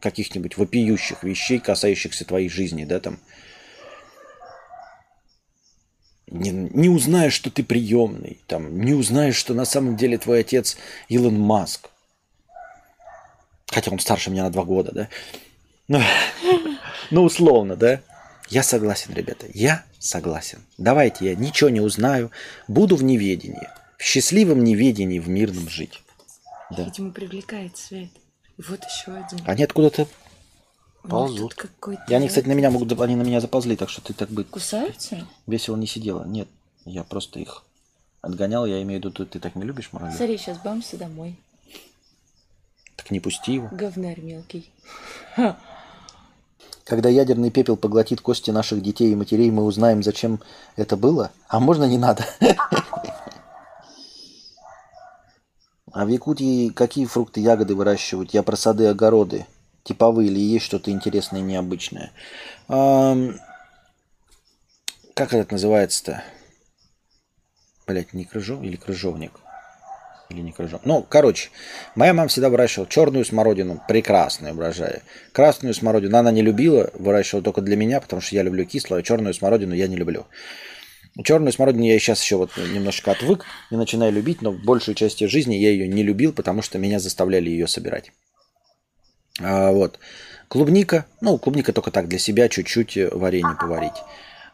каких-нибудь 0.00 0.56
вопиющих 0.56 1.22
вещей, 1.22 1.58
касающихся 1.58 2.24
твоей 2.24 2.48
жизни, 2.48 2.84
да, 2.84 3.00
там. 3.00 3.18
Не, 6.26 6.50
не 6.50 6.88
узнаешь, 6.88 7.32
что 7.32 7.50
ты 7.50 7.62
приемный, 7.62 8.40
там, 8.46 8.80
не 8.80 8.92
узнаешь, 8.92 9.36
что 9.36 9.54
на 9.54 9.64
самом 9.64 9.96
деле 9.96 10.18
твой 10.18 10.40
отец 10.40 10.76
Илон 11.08 11.38
Маск. 11.38 11.90
Хотя 13.66 13.90
он 13.90 13.98
старше 13.98 14.30
меня 14.30 14.44
на 14.44 14.50
два 14.50 14.64
года, 14.64 14.92
да? 14.92 15.08
Ну, 15.88 16.00
ну, 17.10 17.22
условно, 17.22 17.76
да? 17.76 18.00
Я 18.48 18.62
согласен, 18.62 19.14
ребята, 19.14 19.46
я 19.54 19.84
согласен. 19.98 20.62
Давайте 20.76 21.26
я 21.26 21.34
ничего 21.34 21.70
не 21.70 21.80
узнаю, 21.80 22.30
буду 22.68 22.96
в 22.96 23.02
неведении, 23.02 23.68
в 23.96 24.02
счастливом 24.02 24.64
неведении, 24.64 25.18
в 25.18 25.28
мирном 25.28 25.68
жить. 25.68 26.02
Да. 26.70 26.84
Видимо, 26.84 27.10
привлекает 27.10 27.76
свет. 27.76 28.10
Вот 28.58 28.80
еще 28.84 29.12
один. 29.12 29.40
Они 29.46 29.64
откуда-то 29.64 30.06
ползут. 31.02 31.56
И 32.08 32.14
они, 32.14 32.28
кстати, 32.28 32.46
на 32.46 32.52
меня 32.52 32.70
могут, 32.70 32.98
они 33.00 33.16
на 33.16 33.22
меня 33.22 33.40
заползли, 33.40 33.76
так 33.76 33.88
что 33.88 34.00
ты 34.00 34.14
так 34.14 34.30
бы... 34.30 34.44
Кусаются? 34.44 35.26
Весело 35.46 35.76
не 35.76 35.86
сидела. 35.86 36.24
Нет, 36.24 36.48
я 36.84 37.04
просто 37.04 37.40
их 37.40 37.64
отгонял, 38.22 38.64
я 38.66 38.82
имею 38.82 39.00
в 39.00 39.04
виду, 39.04 39.10
ты, 39.10 39.26
ты 39.26 39.40
так 39.40 39.54
не 39.54 39.64
любишь 39.64 39.90
муравьев? 39.92 40.16
Смотри, 40.16 40.38
сейчас 40.38 40.58
бамся 40.58 40.96
домой. 40.96 41.36
Так 42.96 43.10
не 43.10 43.20
пусти 43.20 43.54
его. 43.54 43.68
Говнарь 43.72 44.20
мелкий. 44.20 44.70
Когда 46.84 47.08
ядерный 47.08 47.50
пепел 47.50 47.76
поглотит 47.76 48.20
кости 48.20 48.50
наших 48.50 48.82
детей 48.82 49.12
и 49.12 49.16
матерей, 49.16 49.50
мы 49.50 49.64
узнаем, 49.64 50.02
зачем 50.02 50.40
это 50.76 50.96
было. 50.96 51.32
А 51.48 51.58
можно 51.58 51.84
не 51.84 51.98
надо? 51.98 52.24
А 55.94 56.04
в 56.04 56.08
Якутии 56.08 56.70
какие 56.70 57.06
фрукты, 57.06 57.40
ягоды 57.40 57.76
выращивают? 57.76 58.34
Я 58.34 58.42
про 58.42 58.56
сады, 58.56 58.88
огороды. 58.88 59.46
Типовые 59.84 60.28
или 60.28 60.40
есть 60.40 60.64
что-то 60.64 60.90
интересное, 60.90 61.40
необычное? 61.40 62.10
А, 62.66 63.16
как 65.14 65.32
это 65.32 65.52
называется-то? 65.52 66.24
Блять, 67.86 68.12
не 68.12 68.24
крыжов 68.24 68.60
или 68.64 68.74
крыжовник? 68.74 69.38
Или 70.30 70.40
не 70.40 70.50
крыжов? 70.50 70.80
Ну, 70.84 71.06
короче, 71.08 71.50
моя 71.94 72.12
мама 72.12 72.26
всегда 72.26 72.48
выращивала 72.48 72.88
черную 72.88 73.24
смородину, 73.24 73.80
прекрасную 73.86 74.52
урожая. 74.52 75.02
Красную 75.30 75.74
смородину 75.74 76.18
она 76.18 76.32
не 76.32 76.42
любила, 76.42 76.90
выращивала 76.94 77.44
только 77.44 77.60
для 77.60 77.76
меня, 77.76 78.00
потому 78.00 78.20
что 78.20 78.34
я 78.34 78.42
люблю 78.42 78.64
кислую, 78.64 78.98
а 78.98 79.02
черную 79.04 79.32
смородину 79.32 79.74
я 79.74 79.86
не 79.86 79.94
люблю. 79.94 80.26
Черную 81.22 81.52
смородину 81.52 81.84
я 81.84 81.98
сейчас 81.98 82.22
еще 82.22 82.36
вот 82.36 82.50
немножко 82.56 83.12
отвык 83.12 83.44
и 83.70 83.76
начинаю 83.76 84.12
любить, 84.12 84.42
но 84.42 84.50
большую 84.50 84.96
часть 84.96 85.20
жизни 85.28 85.54
я 85.54 85.70
ее 85.70 85.86
не 85.86 86.02
любил, 86.02 86.32
потому 86.32 86.60
что 86.60 86.78
меня 86.78 86.98
заставляли 86.98 87.50
ее 87.50 87.68
собирать. 87.68 88.10
А, 89.40 89.70
вот. 89.70 90.00
Клубника, 90.48 91.06
ну, 91.20 91.38
клубника 91.38 91.72
только 91.72 91.92
так 91.92 92.08
для 92.08 92.18
себя, 92.18 92.48
чуть-чуть 92.48 92.96
варенье 93.12 93.56
поварить. 93.58 94.02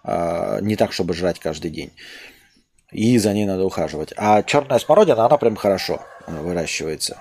А, 0.04 0.60
не 0.60 0.76
так, 0.76 0.92
чтобы 0.92 1.14
жрать 1.14 1.38
каждый 1.38 1.70
день. 1.70 1.92
И 2.92 3.16
за 3.18 3.32
ней 3.32 3.46
надо 3.46 3.64
ухаживать. 3.64 4.12
А 4.16 4.42
черная 4.42 4.78
смородина, 4.78 5.24
она 5.24 5.38
прям 5.38 5.56
хорошо 5.56 6.02
выращивается. 6.26 7.16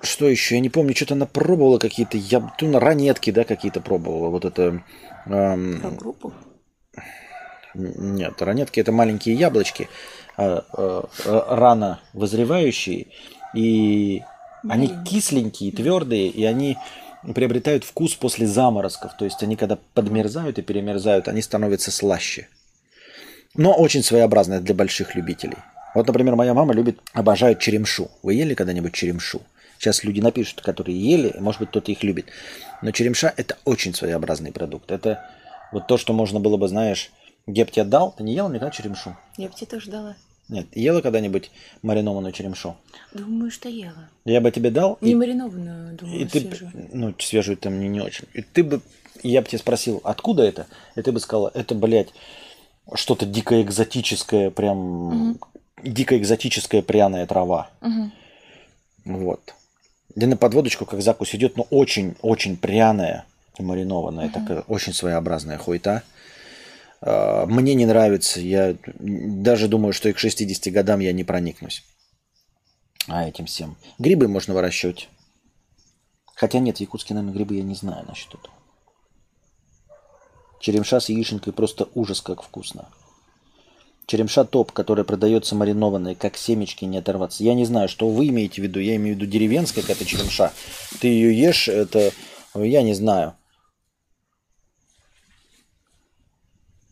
Что 0.00 0.28
еще? 0.28 0.54
Я 0.54 0.60
не 0.60 0.68
помню, 0.68 0.94
что-то 0.94 1.14
она 1.14 1.26
пробовала 1.26 1.78
какие-то. 1.78 2.16
Я 2.18 2.40
ту 2.56 2.68
на 2.68 2.78
ранетки, 2.78 3.32
да, 3.32 3.42
какие-то 3.42 3.80
пробовала. 3.80 4.28
Вот 4.28 4.44
это. 4.44 4.82
эм. 5.26 5.98
Нет, 7.74 8.40
ранетки 8.40 8.80
это 8.80 8.92
маленькие 8.92 9.34
яблочки, 9.34 9.88
а, 10.36 10.64
э, 10.72 11.02
э, 11.24 11.42
рано 11.48 12.00
вызревающие, 12.12 13.06
и 13.54 14.22
они 14.68 14.90
кисленькие, 15.04 15.72
твердые, 15.72 16.28
и 16.28 16.44
они 16.44 16.76
приобретают 17.34 17.84
вкус 17.84 18.14
после 18.14 18.46
заморозков. 18.46 19.16
То 19.16 19.24
есть 19.24 19.42
они 19.42 19.56
когда 19.56 19.78
подмерзают 19.94 20.58
и 20.58 20.62
перемерзают, 20.62 21.28
они 21.28 21.42
становятся 21.42 21.90
слаще. 21.90 22.48
Но 23.54 23.72
очень 23.72 24.02
своеобразные 24.02 24.60
для 24.60 24.74
больших 24.74 25.14
любителей. 25.14 25.56
Вот, 25.94 26.06
например, 26.06 26.36
моя 26.36 26.54
мама 26.54 26.74
любит, 26.74 27.00
обожает 27.12 27.58
черемшу. 27.58 28.10
Вы 28.22 28.34
ели 28.34 28.54
когда-нибудь 28.54 28.92
черемшу? 28.92 29.42
Сейчас 29.78 30.04
люди 30.04 30.20
напишут, 30.20 30.60
которые 30.60 30.98
ели, 30.98 31.34
может 31.38 31.60
быть, 31.60 31.70
кто-то 31.70 31.90
их 31.90 32.02
любит. 32.02 32.26
Но 32.82 32.90
черемша– 32.90 33.32
это 33.36 33.56
очень 33.64 33.94
своеобразный 33.94 34.52
продукт. 34.52 34.90
Это 34.90 35.24
вот 35.72 35.86
то, 35.86 35.96
что 35.96 36.12
можно 36.12 36.40
было 36.40 36.56
бы, 36.56 36.68
знаешь, 36.68 37.10
я 37.48 37.64
бы 37.64 37.70
тебе 37.70 37.84
дал, 37.84 38.12
ты 38.12 38.22
не 38.22 38.34
ела 38.34 38.48
никогда 38.48 38.70
черемшу? 38.70 39.16
Я 39.36 39.48
бы 39.48 39.54
тебе 39.54 39.66
тоже 39.66 39.90
дала. 39.90 40.16
Нет, 40.48 40.66
ела 40.74 41.00
когда-нибудь 41.00 41.50
маринованную 41.82 42.32
черемшу? 42.32 42.76
Думаю, 43.12 43.50
что 43.50 43.68
ела. 43.68 44.08
Я 44.24 44.40
бы 44.40 44.50
тебе 44.50 44.70
дал, 44.70 44.98
Не 45.00 45.12
и, 45.12 45.14
маринованную, 45.14 45.96
думаю, 45.96 46.20
и 46.20 46.24
ты, 46.26 46.40
свежую. 46.40 46.72
ну, 46.92 47.14
свежую 47.18 47.56
там 47.56 47.74
мне 47.74 47.88
не 47.88 48.00
очень. 48.00 48.26
И 48.34 48.42
ты 48.42 48.62
бы, 48.64 48.80
я 49.22 49.42
бы 49.42 49.48
тебя 49.48 49.58
спросил, 49.58 50.00
откуда 50.04 50.42
это? 50.42 50.66
И 50.94 51.02
ты 51.02 51.10
бы 51.12 51.20
сказала, 51.20 51.50
это, 51.54 51.74
блядь, 51.74 52.08
что-то 52.94 53.26
дико 53.26 53.60
экзотическое, 53.62 54.50
прям 54.50 55.38
дико 55.82 56.16
экзотическая 56.18 56.82
пряная 56.82 57.26
трава. 57.26 57.70
Мгм. 57.80 58.12
Вот. 59.04 59.54
Где 60.14 60.26
на 60.26 60.36
подводочку 60.36 60.84
как 60.86 61.00
закусь 61.02 61.34
идет, 61.34 61.56
но 61.56 61.66
очень-очень 61.70 62.56
пряная, 62.56 63.24
маринованная, 63.58 64.28
такая 64.30 64.60
очень 64.62 64.92
своеобразная 64.92 65.58
хуйта. 65.58 66.02
А, 67.00 67.46
Мне 67.46 67.74
не 67.74 67.86
нравится. 67.86 68.40
Я 68.40 68.76
даже 68.98 69.68
думаю, 69.68 69.92
что 69.92 70.08
и 70.08 70.12
к 70.12 70.18
60 70.18 70.72
годам 70.72 71.00
я 71.00 71.12
не 71.12 71.24
проникнусь. 71.24 71.84
А 73.06 73.26
этим 73.26 73.46
всем. 73.46 73.76
Грибы 73.98 74.28
можно 74.28 74.54
выращивать. 74.54 75.08
Хотя 76.34 76.58
нет, 76.58 76.78
якутские, 76.78 77.16
наверное, 77.16 77.34
грибы 77.34 77.56
я 77.56 77.62
не 77.62 77.74
знаю 77.74 78.04
насчет 78.06 78.34
этого. 78.34 78.54
Черемша 80.60 81.00
с 81.00 81.08
яишенкой 81.08 81.52
просто 81.52 81.88
ужас 81.94 82.20
как 82.20 82.42
вкусно. 82.42 82.88
Черемша 84.06 84.44
топ, 84.44 84.72
которая 84.72 85.04
продается 85.04 85.54
маринованная, 85.54 86.14
как 86.14 86.36
семечки 86.36 86.84
не 86.84 86.98
оторваться. 86.98 87.44
Я 87.44 87.54
не 87.54 87.64
знаю, 87.64 87.88
что 87.88 88.08
вы 88.08 88.28
имеете 88.28 88.60
в 88.60 88.64
виду. 88.64 88.80
Я 88.80 88.96
имею 88.96 89.14
в 89.14 89.18
виду 89.18 89.30
деревенская 89.30 89.82
какая-то 89.82 90.04
черемша. 90.04 90.52
Ты 91.00 91.08
ее 91.08 91.38
ешь, 91.38 91.68
это... 91.68 92.12
Я 92.54 92.82
не 92.82 92.94
знаю. 92.94 93.34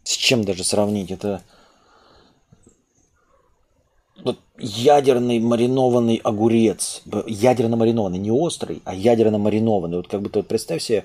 С 0.07 0.17
чем 0.17 0.45
даже 0.45 0.63
сравнить? 0.63 1.11
Это... 1.11 1.43
Вот 4.23 4.39
ядерный 4.57 5.41
маринованный 5.41 6.21
огурец. 6.23 7.03
Б- 7.07 7.25
Ядерно 7.27 7.77
маринованный. 7.77 8.19
Не 8.19 8.31
острый, 8.31 8.83
а 8.85 8.95
ядерно 8.95 9.39
маринованный. 9.39 9.97
Вот 9.97 10.07
как 10.07 10.23
будто 10.23 10.39
вот 10.39 10.47
представь 10.47 10.81
себе, 10.81 11.05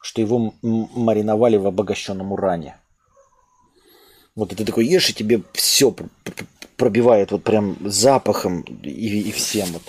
что 0.00 0.22
его 0.22 0.54
мариновали 0.62 1.58
в 1.58 1.66
обогащенном 1.66 2.32
уране. 2.32 2.80
Вот 4.34 4.52
и 4.52 4.56
ты 4.56 4.64
такой 4.64 4.86
ешь, 4.86 5.10
и 5.10 5.12
тебе 5.12 5.42
все 5.52 5.94
пробивает 6.78 7.30
вот 7.30 7.44
прям 7.44 7.76
запахом 7.84 8.62
и, 8.82 9.20
и 9.20 9.32
всем. 9.32 9.68
Вот. 9.70 9.82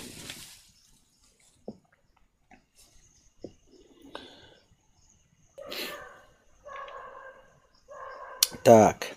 Так. 8.62 9.14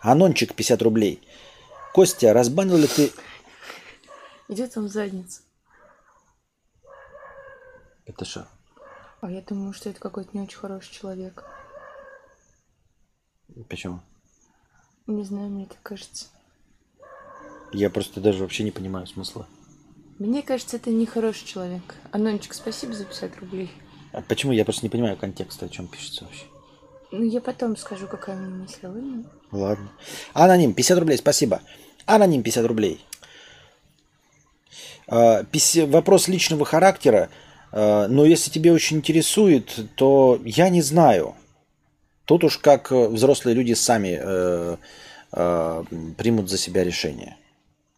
Анончик 0.00 0.54
50 0.54 0.82
рублей. 0.82 1.26
Костя, 1.92 2.32
разбанил 2.32 2.76
ли 2.76 2.86
ты... 2.86 3.12
Идет 4.48 4.72
там 4.72 4.88
задница. 4.88 5.42
Это 8.06 8.24
что? 8.24 8.48
А 9.20 9.30
я 9.30 9.42
думаю, 9.42 9.72
что 9.72 9.90
это 9.90 9.98
какой-то 10.00 10.30
не 10.32 10.42
очень 10.42 10.58
хороший 10.58 10.92
человек. 10.92 11.44
Почему? 13.68 14.00
Не 15.06 15.24
знаю, 15.24 15.50
мне 15.50 15.66
так 15.66 15.82
кажется. 15.82 16.26
Я 17.72 17.90
просто 17.90 18.20
даже 18.20 18.42
вообще 18.42 18.62
не 18.62 18.70
понимаю 18.70 19.06
смысла. 19.06 19.46
Мне 20.18 20.42
кажется, 20.42 20.76
это 20.76 20.90
не 20.90 21.06
хороший 21.06 21.46
человек. 21.46 21.96
Анончик, 22.12 22.54
спасибо 22.54 22.92
за 22.92 23.04
50 23.04 23.36
рублей. 23.38 23.70
А 24.12 24.22
почему? 24.22 24.52
Я 24.52 24.64
просто 24.64 24.84
не 24.84 24.90
понимаю 24.90 25.16
контекста, 25.16 25.66
о 25.66 25.68
чем 25.68 25.86
пишется 25.86 26.24
вообще. 26.24 26.46
Ну, 27.10 27.24
я 27.24 27.40
потом 27.40 27.76
скажу, 27.76 28.06
какая 28.06 28.36
у 28.36 28.40
меня 28.40 28.54
мысль. 28.56 28.78
ладно? 28.82 29.24
Ладно. 29.50 29.88
Аноним, 30.34 30.74
50 30.74 30.98
рублей, 30.98 31.16
спасибо. 31.16 31.62
Аноним, 32.04 32.42
50 32.42 32.66
рублей. 32.66 33.04
А, 35.06 35.44
Вопрос 35.86 36.28
личного 36.28 36.66
характера, 36.66 37.30
а, 37.72 38.08
но 38.08 38.26
если 38.26 38.50
тебе 38.50 38.72
очень 38.72 38.98
интересует, 38.98 39.74
то 39.96 40.38
я 40.44 40.68
не 40.68 40.82
знаю. 40.82 41.34
Тут 42.26 42.44
уж 42.44 42.58
как 42.58 42.92
э, 42.92 43.08
взрослые 43.08 43.54
люди 43.54 43.72
сами 43.72 44.20
э, 44.20 44.76
э, 45.32 45.84
примут 46.18 46.50
за 46.50 46.58
себя 46.58 46.84
решение, 46.84 47.38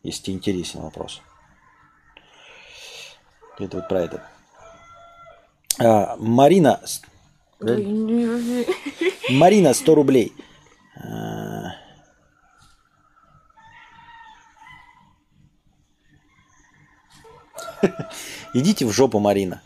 если 0.04 0.22
тебе 0.22 0.36
интересен 0.36 0.82
вопрос. 0.82 1.20
Это 3.58 3.78
вот 3.78 3.88
про 3.88 4.02
это. 4.02 4.22
А, 5.80 6.14
Марина, 6.16 6.80
Марина, 9.30 9.74
100 9.74 9.94
рублей. 9.94 10.32
А, 10.96 11.74
Идите 18.54 18.86
в 18.86 18.92
жопу, 18.92 19.18
Марина. 19.18 19.60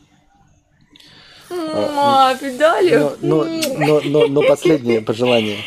Ма, 1.50 2.36
педали. 2.40 2.96
Но, 2.96 3.16
но, 3.20 3.44
но, 3.78 4.00
но, 4.00 4.26
но 4.28 4.42
последнее 4.42 5.00
пожелание. 5.00 5.58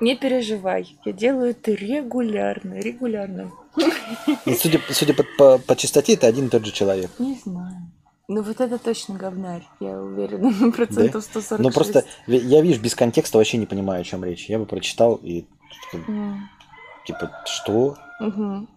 Не 0.00 0.16
переживай, 0.16 0.96
я 1.04 1.12
делаю 1.12 1.50
это 1.50 1.72
регулярно, 1.72 2.80
регулярно. 2.80 3.52
И 4.46 4.54
судя, 4.54 4.80
судя 4.90 5.12
по, 5.14 5.24
по, 5.36 5.58
по 5.58 5.76
частоте, 5.76 6.14
это 6.14 6.26
один 6.26 6.46
и 6.46 6.48
тот 6.48 6.64
же 6.64 6.72
человек. 6.72 7.10
Не 7.18 7.38
знаю. 7.44 7.79
Ну 8.32 8.42
вот 8.42 8.60
это 8.60 8.78
точно 8.78 9.16
говнарь, 9.16 9.64
я 9.80 10.00
уверена 10.00 10.50
на 10.60 10.70
процентов 10.70 11.24
146. 11.24 11.58
Ну 11.58 11.72
просто 11.72 12.04
я, 12.28 12.60
видишь, 12.62 12.78
без 12.78 12.94
контекста 12.94 13.38
вообще 13.38 13.56
не 13.56 13.66
понимаю, 13.66 14.02
о 14.02 14.04
чем 14.04 14.22
речь. 14.24 14.48
Я 14.48 14.60
бы 14.60 14.66
прочитал 14.66 15.16
и 15.16 15.46
М, 16.06 16.48
типа, 17.04 17.42
что? 17.44 17.96
мгм. 18.20 18.68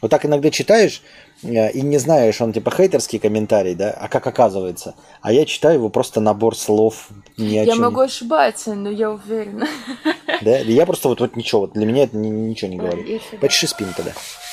Вот 0.00 0.10
так 0.10 0.24
иногда 0.24 0.50
читаешь 0.50 1.02
э, 1.42 1.72
и 1.72 1.82
не 1.82 1.98
знаешь, 1.98 2.40
он 2.40 2.54
типа 2.54 2.70
хейтерский 2.70 3.18
комментарий, 3.18 3.74
да, 3.74 3.90
а 3.90 4.08
как 4.08 4.26
оказывается. 4.26 4.94
А 5.20 5.30
я 5.30 5.44
читаю 5.44 5.74
его 5.74 5.90
просто 5.90 6.22
набор 6.22 6.56
слов 6.56 7.10
ни 7.36 7.58
о 7.58 7.66
Я 7.66 7.74
чем. 7.74 7.82
могу 7.84 8.00
ошибаться, 8.00 8.74
но 8.74 8.88
я 8.88 9.10
уверена. 9.10 9.68
Да? 10.40 10.56
Я 10.58 10.86
просто 10.86 11.08
вот, 11.08 11.20
вот 11.20 11.36
ничего, 11.36 11.62
вот 11.62 11.74
для 11.74 11.84
меня 11.84 12.04
это 12.04 12.16
ни- 12.16 12.28
ничего 12.28 12.70
не 12.70 12.78
говорит. 12.78 13.06
если, 13.06 13.36
Почеши 13.36 13.66
спину 13.66 13.92
тогда. 13.94 14.12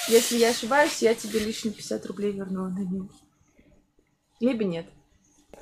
если 0.09 0.37
я 0.37 0.49
ошибаюсь, 0.49 1.01
я 1.01 1.13
тебе 1.13 1.39
лишние 1.39 1.73
50 1.73 2.05
рублей 2.07 2.33
верну 2.33 2.69
на 2.69 2.85
день. 2.85 3.09
Либо 4.43 4.65
нет. 4.65 4.85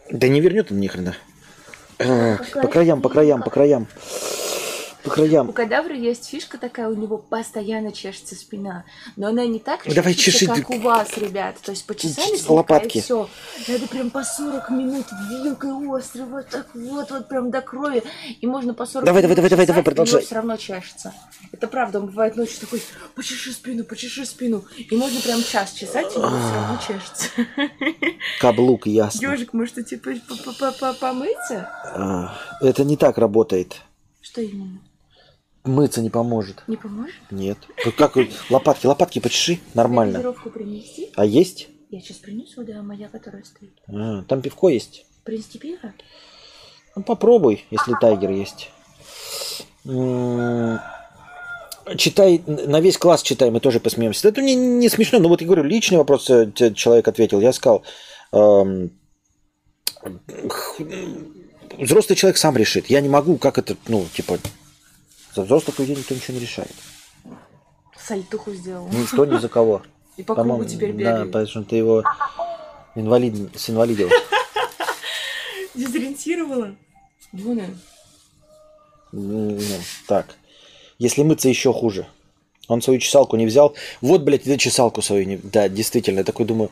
Да 0.10 0.28
не 0.28 0.42
вернет 0.42 0.72
он 0.72 0.80
ни 0.80 0.88
хрена. 0.88 1.16
По 2.00 2.68
краям, 2.68 3.00
по 3.04 3.10
краям, 3.10 3.44
по 3.44 3.52
краям. 3.52 3.88
По 5.04 5.08
У 5.10 5.12
краям. 5.12 5.52
кадавра 5.52 5.96
есть 5.96 6.28
фишка 6.30 6.58
такая, 6.58 6.88
у 6.88 6.94
него 6.96 7.18
постоянно 7.18 7.92
чешется 7.92 8.36
спина. 8.36 8.86
Но 9.16 9.28
она 9.28 9.46
не 9.46 9.60
так 9.60 9.82
Давай 9.86 10.14
чешется, 10.14 10.46
чеши, 10.48 10.62
как 10.62 10.70
у 10.70 10.80
вас, 10.80 11.18
ребят. 11.18 11.56
То 11.64 11.72
есть 11.72 11.86
почесали 11.86 12.36
С 12.38 12.48
лопатки. 12.50 13.02
все. 13.02 13.28
Надо 13.68 13.88
прям 13.88 14.10
по 14.12 14.24
40 14.24 14.70
минут 14.70 15.06
вилкой 15.30 15.72
острой, 15.98 16.26
вот 16.26 16.48
так 16.50 16.68
вот, 16.76 17.10
вот 17.10 17.28
прям 17.28 17.50
до 17.50 17.62
крови. 17.62 18.04
И 18.42 18.46
можно 18.48 18.74
по 18.74 18.86
40 18.86 19.06
Давай, 19.06 19.24
минут 19.24 19.36
давай, 19.36 19.50
давай, 19.50 19.66
давай, 19.66 19.82
чесать, 19.82 19.86
продолжай. 19.86 20.22
все 20.24 20.36
равно 20.36 20.58
чешется. 20.58 21.14
Это 21.52 21.68
правда, 21.68 22.00
он 22.00 22.06
бывает 22.08 22.36
ночью 22.36 22.60
такой, 22.60 22.82
почеши 23.16 23.52
спину, 23.52 23.84
почеши 23.84 24.26
спину. 24.26 24.64
И 24.78 24.96
можно 24.96 25.20
прям 25.22 25.44
час 25.44 25.74
чесать, 25.74 26.08
и 26.08 26.10
все 26.12 26.20
равно 26.22 26.80
чешется. 26.88 27.28
Каблук, 28.40 28.88
ясно. 28.88 29.32
Ежик, 29.32 29.54
может, 29.54 29.76
ты 29.76 29.84
типа 29.84 30.12
по- 30.28 30.54
по- 30.54 30.72
по- 30.72 30.94
помыться? 30.94 31.70
А, 31.96 32.38
Это 32.62 32.84
не 32.84 32.98
так 32.98 33.18
работает. 33.18 33.78
Что 34.22 34.42
именно? 34.42 34.80
Мыться 35.64 36.02
не 36.02 36.10
поможет. 36.10 36.64
Не 36.68 36.78
поможет? 36.78 37.14
Нет. 37.30 37.58
Как 37.98 38.16
вы- 38.16 38.32
лопатки, 38.50 38.88
лопатки 38.88 39.20
почеши, 39.20 39.60
нормально. 39.74 40.34
Принести? 40.54 41.12
А 41.16 41.26
есть? 41.26 41.68
Я 41.92 42.00
сейчас 42.00 42.18
принесу, 42.18 42.64
да, 42.64 42.82
моя, 42.82 43.10
которая 43.10 43.44
стоит. 43.44 43.74
А, 43.88 44.24
там 44.24 44.42
пивко 44.42 44.70
есть. 44.70 45.06
Принести 45.24 45.60
пиво? 45.60 45.94
Ну, 46.96 47.04
попробуй, 47.04 47.66
если 47.70 47.94
тайгер 48.00 48.32
есть. 48.32 48.72
Читай, 51.98 52.42
на 52.46 52.80
весь 52.80 52.98
класс 52.98 53.22
читай, 53.22 53.52
мы 53.52 53.60
тоже 53.60 53.80
посмеемся. 53.80 54.28
Это 54.28 54.42
не, 54.42 54.56
не 54.56 54.88
смешно, 54.90 55.20
но 55.20 55.30
вот 55.30 55.42
я 55.42 55.48
говорю, 55.48 55.64
личный 55.64 55.98
вопрос 55.98 56.30
э, 56.30 56.52
человек 56.74 57.08
ответил. 57.08 57.42
Я 57.42 57.54
сказал, 57.54 57.84
эм, 58.32 58.92
взрослый 61.78 62.16
человек 62.16 62.38
сам 62.38 62.56
решит. 62.56 62.88
Я 62.88 63.02
не 63.02 63.10
могу, 63.10 63.38
как 63.38 63.58
это, 63.58 63.76
ну, 63.88 64.06
типа, 64.14 64.38
за 65.34 65.44
взрослых 65.44 65.80
людей 65.80 65.96
никто 65.96 66.14
ничего 66.14 66.36
не 66.36 66.42
решает. 66.42 66.74
Сальтуху 67.98 68.54
сделал. 68.54 68.88
Никто 68.90 69.26
ни 69.26 69.38
за 69.38 69.50
кого. 69.50 69.82
И 70.18 70.24
по 70.24 70.36
кругу 70.36 70.66
теперь 70.66 70.94
Да, 70.94 71.26
потому 71.26 71.48
что 71.48 71.64
ты 71.64 71.78
его 71.78 72.04
инвалид, 72.96 73.56
с 73.56 73.70
инвалидил. 73.70 74.10
Дезориентировала? 75.76 76.76
Дуня. 77.32 77.70
Так. 80.08 80.36
Если 81.00 81.24
мыться 81.24 81.50
еще 81.50 81.74
хуже. 81.74 82.08
Он 82.68 82.82
свою 82.82 83.00
чесалку 83.00 83.36
не 83.38 83.46
взял. 83.46 83.74
Вот, 84.02 84.22
блядь, 84.22 84.44
ты 84.44 84.58
чесалку 84.58 85.02
свою 85.02 85.26
не... 85.26 85.38
Да, 85.38 85.68
действительно. 85.68 86.20
Я 86.20 86.24
такой 86.24 86.46
думаю, 86.46 86.70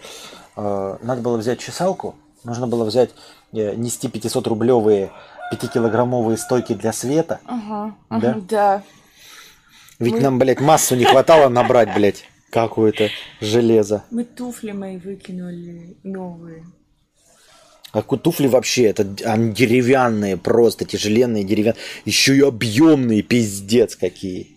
э, 0.56 0.98
надо 1.02 1.22
было 1.22 1.38
взять 1.38 1.60
чесалку. 1.60 2.16
Нужно 2.44 2.68
было 2.68 2.86
взять, 2.86 3.12
э, 3.52 3.76
нести 3.76 4.08
500-рублевые 4.08 5.12
5-килограммовые 5.52 6.38
стойки 6.38 6.74
для 6.74 6.94
света. 6.94 7.40
Ага, 7.46 7.96
Да? 8.10 8.34
да. 8.50 8.84
Ведь 10.00 10.14
Мы- 10.14 10.22
нам, 10.22 10.40
блядь, 10.40 10.62
массу 10.62 10.96
не 10.96 11.06
хватало 11.06 11.50
набрать, 11.50 11.94
блядь, 11.94 12.24
какое-то 12.52 13.10
железо. 13.42 14.04
Мы 14.12 14.24
туфли 14.24 14.72
мои 14.72 14.98
выкинули 14.98 15.98
новые. 16.04 16.66
А 17.92 18.02
туфли 18.04 18.48
вообще, 18.48 18.84
это 18.84 19.08
они 19.26 19.52
деревянные 19.52 20.38
просто, 20.38 20.86
тяжеленные 20.86 21.44
деревянные. 21.44 21.82
Еще 22.06 22.38
и 22.38 22.42
объемные, 22.42 23.24
пиздец 23.24 23.96
какие. 23.96 24.56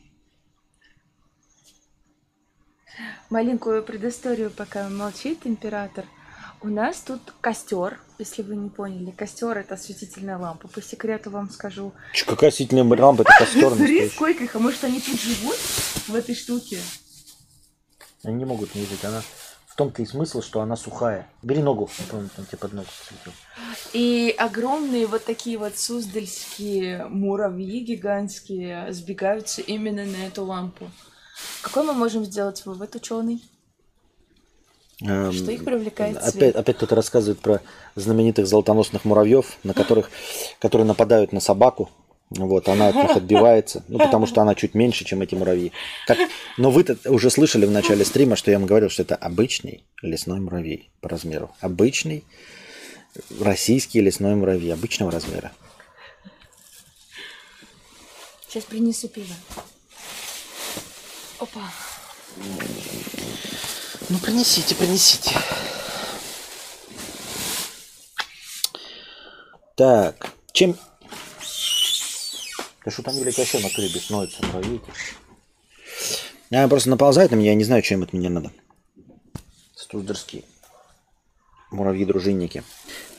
Маленькую 3.31 3.83
предысторию, 3.83 4.51
пока 4.51 4.89
молчит 4.91 5.41
император. 5.45 6.05
У 6.65 6.69
нас 6.69 7.01
тут 7.01 7.21
костер, 7.41 7.99
если 8.19 8.43
вы 8.43 8.55
не 8.55 8.71
поняли. 8.71 9.11
Костер 9.11 9.59
это 9.59 9.75
осветительная 9.75 10.39
лампа. 10.39 10.69
По 10.69 10.81
секрету 10.81 11.31
вам 11.31 11.51
скажу. 11.51 11.93
Че, 12.13 12.25
какая 12.25 12.53
светильная 12.53 12.85
лампа, 12.85 13.23
это 13.23 13.33
костер 13.37 13.69
Смотри, 13.75 14.09
сколько 14.09 14.45
их, 14.45 14.55
а 14.55 14.61
может 14.61 14.85
они 14.85 15.01
тут 15.01 15.21
живут 15.21 15.57
в 16.07 16.15
этой 16.15 16.37
штуке? 16.37 16.79
Они 18.23 18.37
не 18.37 18.45
могут 18.45 18.75
не 18.77 18.85
жить, 18.87 19.05
она... 19.05 19.23
В 19.67 19.75
том-то 19.75 20.03
и 20.03 20.07
смысл, 20.07 20.43
что 20.43 20.61
она 20.61 20.77
сухая. 20.77 21.27
Бери 21.43 21.63
ногу, 21.63 21.89
он 22.13 22.29
там 22.37 22.45
тебе 22.45 22.59
под 22.59 22.75
ногу 22.75 22.87
посветил. 22.87 23.33
И 23.95 24.35
огромные 24.39 25.07
вот 25.07 25.25
такие 25.25 25.57
вот 25.57 25.79
суздальские 25.79 27.07
муравьи 27.07 27.81
гигантские 27.81 28.93
сбегаются 28.93 29.63
именно 29.63 30.05
на 30.05 30.27
эту 30.27 30.45
лампу. 30.45 30.91
Какой 31.63 31.85
мы 31.85 31.95
можем 31.95 32.23
сделать 32.27 32.67
вывод, 32.67 32.95
ученый? 32.95 33.43
Эм, 35.05 35.33
Что 35.33 35.51
их 35.51 35.65
привлекает 35.65 36.17
Опять, 36.17 36.33
цвет? 36.33 36.57
опять 36.57 36.77
кто-то 36.77 36.95
рассказывает 36.95 37.41
про 37.41 37.61
знаменитых 37.97 38.47
золотоносных 38.47 39.05
муравьев, 39.05 39.59
на 39.65 39.75
которых, 39.75 40.11
которые 40.59 40.87
нападают 40.87 41.33
на 41.33 41.41
собаку. 41.41 41.91
Вот, 42.31 42.69
она 42.69 42.89
от 42.89 42.95
них 42.95 43.11
отбивается, 43.15 43.85
ну, 43.89 43.99
потому 43.99 44.27
что 44.27 44.41
она 44.41 44.55
чуть 44.55 44.75
меньше, 44.75 45.05
чем 45.05 45.21
эти 45.21 45.35
муравьи. 45.35 45.73
Как... 46.07 46.17
Но 46.57 46.71
вы-то 46.71 46.97
уже 47.11 47.29
слышали 47.31 47.67
в 47.67 47.71
начале 47.71 48.07
стрима, 48.07 48.37
что 48.37 48.51
я 48.51 48.59
вам 48.59 48.67
говорил, 48.67 48.89
что 48.89 49.03
это 49.03 49.17
обычный 49.17 49.85
лесной 50.01 50.41
муравей 50.41 50.91
по 51.01 51.11
размеру. 51.11 51.51
Обычный 51.61 52.25
российский 53.39 54.01
лесной 54.01 54.35
муравей 54.35 54.73
обычного 54.73 55.11
размера. 55.11 55.53
Сейчас 58.49 58.65
принесу 58.65 59.09
пиво. 59.09 59.35
Опа. 61.39 61.61
Ну, 64.09 64.19
принесите, 64.19 64.75
принесите. 64.75 65.31
Так, 69.77 70.33
чем... 70.53 70.77
Да 72.85 72.91
что 72.91 73.03
там, 73.03 73.19
блядь, 73.21 73.39
вообще 73.39 73.59
в 73.59 73.63
натуре 73.63 73.89
беснуется, 73.89 74.39
эти. 74.43 74.81
Они 76.51 76.69
просто 76.69 76.91
наползают 76.91 77.33
на 77.33 77.37
меня, 77.37 77.51
я 77.51 77.57
не 77.57 77.65
знаю, 77.65 77.83
чем 77.83 78.03
от 78.03 78.13
меня 78.13 78.29
надо. 78.29 78.53
Стуздерские 79.75 80.45
муравьи-дружинники. 81.71 82.63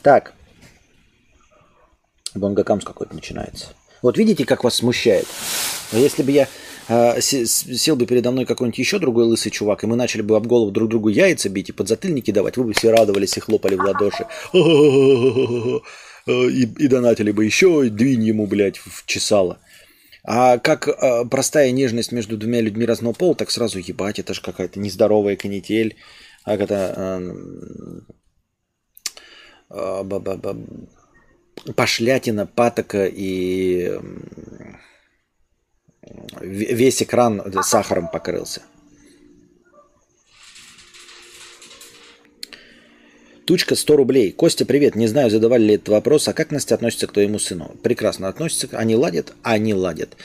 Так. 0.02 0.34
Бонгакамс 2.36 2.84
какой-то 2.84 3.14
начинается. 3.14 3.74
Вот 4.02 4.18
видите, 4.18 4.46
как 4.46 4.64
вас 4.64 4.76
смущает? 4.76 5.28
Но 5.92 6.00
Если 6.00 6.24
бы 6.24 6.32
я 6.32 6.48
сел 6.88 7.96
бы 7.96 8.06
передо 8.06 8.32
мной 8.32 8.46
какой-нибудь 8.46 8.80
еще 8.80 9.00
другой 9.00 9.26
лысый 9.26 9.52
чувак, 9.52 9.84
и 9.84 9.88
мы 9.88 9.96
начали 9.96 10.22
бы 10.22 10.36
об 10.36 10.48
голову 10.48 10.72
друг 10.72 10.90
другу 10.90 11.10
яйца 11.10 11.50
бить 11.50 11.70
и 11.70 11.74
подзатыльники 11.74 12.32
давать, 12.32 12.58
вы 12.58 12.66
бы 12.66 12.74
все 12.74 12.92
радовались 12.92 13.38
и 13.38 13.40
хлопали 13.40 13.76
в 13.76 13.82
ладоши. 13.82 14.26
И, 16.26 16.62
и 16.80 16.88
донатили 16.88 17.32
бы 17.32 17.44
еще, 17.44 17.84
и 17.86 17.90
двинь 17.90 18.24
ему, 18.24 18.48
блядь, 18.48 18.78
в 18.78 19.06
чесало. 19.06 19.58
А 20.24 20.58
как 20.58 20.88
э, 20.88 21.26
простая 21.30 21.72
нежность 21.72 22.14
между 22.14 22.38
двумя 22.38 22.62
людьми 22.62 22.86
разного 22.86 23.14
пола, 23.14 23.36
так 23.36 23.52
сразу 23.52 23.80
ебать, 23.80 24.20
это 24.20 24.34
же 24.34 24.42
какая-то 24.42 24.80
нездоровая 24.80 25.36
канитель. 25.36 25.98
А 26.46 26.56
это 26.56 27.22
э, 29.70 30.04
ба- 30.04 30.58
пошлятина, 31.76 32.46
патока 32.46 33.06
и 33.06 33.92
весь 36.42 37.02
экран 37.02 37.42
сахаром 37.64 38.08
покрылся. 38.08 38.62
Тучка 43.46 43.76
100 43.76 43.96
рублей. 43.98 44.32
Костя, 44.32 44.66
привет. 44.66 44.96
Не 44.96 45.08
знаю, 45.08 45.30
задавали 45.30 45.64
ли 45.64 45.76
этот 45.76 45.90
вопрос, 45.90 46.28
а 46.28 46.34
как 46.34 46.52
Настя 46.52 46.76
относится 46.76 47.08
к 47.08 47.12
твоему 47.12 47.40
сыну? 47.40 47.76
Прекрасно 47.84 48.30
относится. 48.30 48.70
Они 48.72 48.96
ладят? 48.96 49.34
Они 49.44 49.74
ладят. 49.74 50.16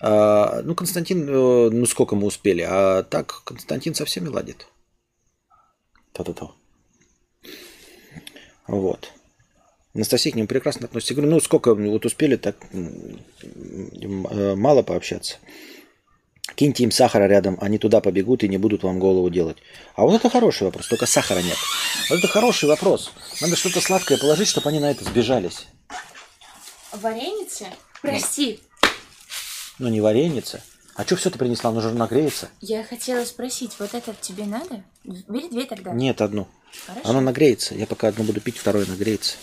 А, 0.00 0.60
ну, 0.62 0.74
Константин, 0.74 1.28
э, 1.28 1.70
ну 1.70 1.86
сколько 1.86 2.16
мы 2.16 2.26
успели? 2.26 2.66
А 2.68 3.04
так, 3.04 3.42
Константин 3.44 3.94
со 3.94 4.04
всеми 4.04 4.28
ладит. 4.28 4.66
Та-та-та. 6.12 6.50
Вот. 8.66 9.12
Анастасия 9.94 10.32
к 10.32 10.36
нему 10.36 10.48
прекрасно 10.48 10.86
относится. 10.86 11.14
Я 11.14 11.16
говорю, 11.16 11.32
ну 11.34 11.40
сколько 11.40 11.74
вот 11.74 12.04
успели, 12.04 12.36
так 12.36 12.56
э, 12.72 14.54
мало 14.56 14.82
пообщаться. 14.82 15.36
Киньте 16.56 16.84
им 16.84 16.90
сахара 16.90 17.26
рядом, 17.26 17.56
они 17.60 17.78
туда 17.78 18.00
побегут 18.00 18.44
и 18.44 18.48
не 18.48 18.58
будут 18.58 18.82
вам 18.82 18.98
голову 18.98 19.30
делать. 19.30 19.56
А 19.96 20.02
вот 20.02 20.14
это 20.14 20.28
хороший 20.28 20.64
вопрос, 20.64 20.88
только 20.88 21.06
сахара 21.06 21.40
нет. 21.40 21.56
Вот 22.10 22.18
это 22.18 22.28
хороший 22.28 22.68
вопрос. 22.68 23.12
Надо 23.40 23.56
что-то 23.56 23.80
сладкое 23.80 24.18
положить, 24.18 24.48
чтобы 24.48 24.68
они 24.68 24.78
на 24.80 24.90
это 24.90 25.04
сбежались. 25.04 25.66
Вареницы? 26.92 27.66
Прости, 28.02 28.60
Ну, 29.78 29.88
не 29.88 30.00
вареница. 30.00 30.62
А 30.94 31.04
что 31.04 31.16
все 31.16 31.30
ты 31.30 31.38
принесла? 31.38 31.70
Оно 31.70 31.80
же 31.80 31.90
нагреется. 31.90 32.50
я 32.60 32.84
хотела 32.84 33.24
спросить, 33.24 33.72
вот 33.80 33.94
этот 33.94 34.20
тебе 34.20 34.44
надо? 34.44 34.84
Бери 35.02 35.48
две 35.48 35.64
тогда. 35.64 35.92
Нет, 35.92 36.20
одну. 36.20 36.46
Хорошо. 36.86 37.08
Оно 37.08 37.20
нагреется. 37.20 37.74
Я 37.74 37.86
пока 37.86 38.08
одну 38.08 38.24
буду 38.24 38.40
пить, 38.40 38.58
второе 38.58 38.86
нагреется. 38.86 39.36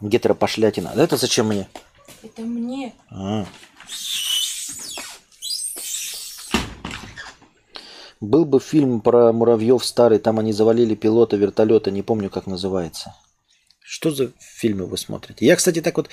Гетеропошлятина. 0.00 0.92
Да 0.94 1.04
это 1.04 1.16
зачем 1.16 1.48
мне? 1.48 1.68
Это 2.22 2.42
мне. 2.42 2.92
А. 3.10 3.46
Был 8.20 8.44
бы 8.44 8.60
фильм 8.60 9.00
про 9.00 9.32
муравьев 9.32 9.84
старый, 9.84 10.18
там 10.18 10.38
они 10.38 10.52
завалили 10.52 10.94
пилота 10.94 11.36
вертолета, 11.36 11.90
не 11.90 12.02
помню, 12.02 12.28
как 12.28 12.46
называется. 12.46 13.14
Что 13.80 14.10
за 14.10 14.30
фильмы 14.38 14.86
вы 14.86 14.98
смотрите? 14.98 15.46
Я, 15.46 15.56
кстати, 15.56 15.80
так 15.80 15.96
вот 15.96 16.10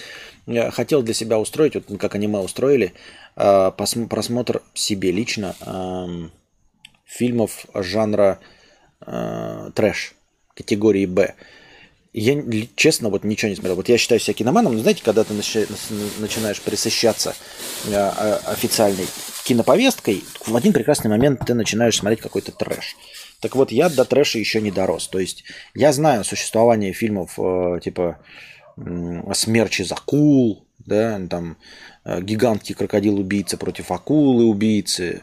э, 0.48 0.72
хотел 0.72 1.04
для 1.04 1.14
себя 1.14 1.38
устроить, 1.38 1.76
вот 1.76 1.86
как 2.00 2.16
аниме 2.16 2.40
устроили, 2.40 2.94
э, 3.36 3.72
просмотр 3.72 4.64
себе 4.74 5.12
лично 5.12 5.56
эм, 5.62 6.32
фильмов 7.06 7.66
жанра 7.74 8.40
э, 9.06 9.72
трэш, 9.76 10.16
категории 10.58 11.06
Б. 11.06 11.36
Я, 12.14 12.42
честно, 12.76 13.10
вот 13.10 13.24
ничего 13.24 13.50
не 13.50 13.56
смотрел. 13.56 13.76
Вот 13.76 13.90
я 13.90 13.98
считаю 13.98 14.20
себя 14.20 14.34
киноманом, 14.34 14.74
но 14.74 14.80
знаете, 14.80 15.04
когда 15.04 15.24
ты 15.24 15.34
начинаешь 15.36 16.62
присыщаться 16.62 17.36
э, 17.86 18.40
официальной 18.46 19.06
киноповесткой, 19.46 20.24
в 20.46 20.56
один 20.56 20.74
прекрасный 20.74 21.10
момент 21.10 21.42
ты 21.46 21.54
начинаешь 21.54 21.98
смотреть 21.98 22.22
какой-то 22.22 22.52
трэш. 22.52 22.96
Так 23.40 23.56
вот, 23.56 23.72
я 23.72 23.90
до 23.90 24.04
трэша 24.04 24.40
еще 24.40 24.62
не 24.62 24.72
дорос. 24.72 25.08
То 25.08 25.20
есть 25.20 25.44
я 25.76 25.94
знаю 25.94 26.24
существование 26.24 26.92
фильмов 26.92 27.38
э, 27.38 27.80
типа 27.84 28.18
«Смерч 29.34 29.82
из 29.82 29.92
акул», 29.92 30.66
да, 30.80 31.20
там 31.30 31.58
э, 32.04 32.20
«Гигантский 32.22 32.74
крокодил-убийца 32.74 33.58
против 33.58 33.92
акулы-убийцы», 33.92 35.22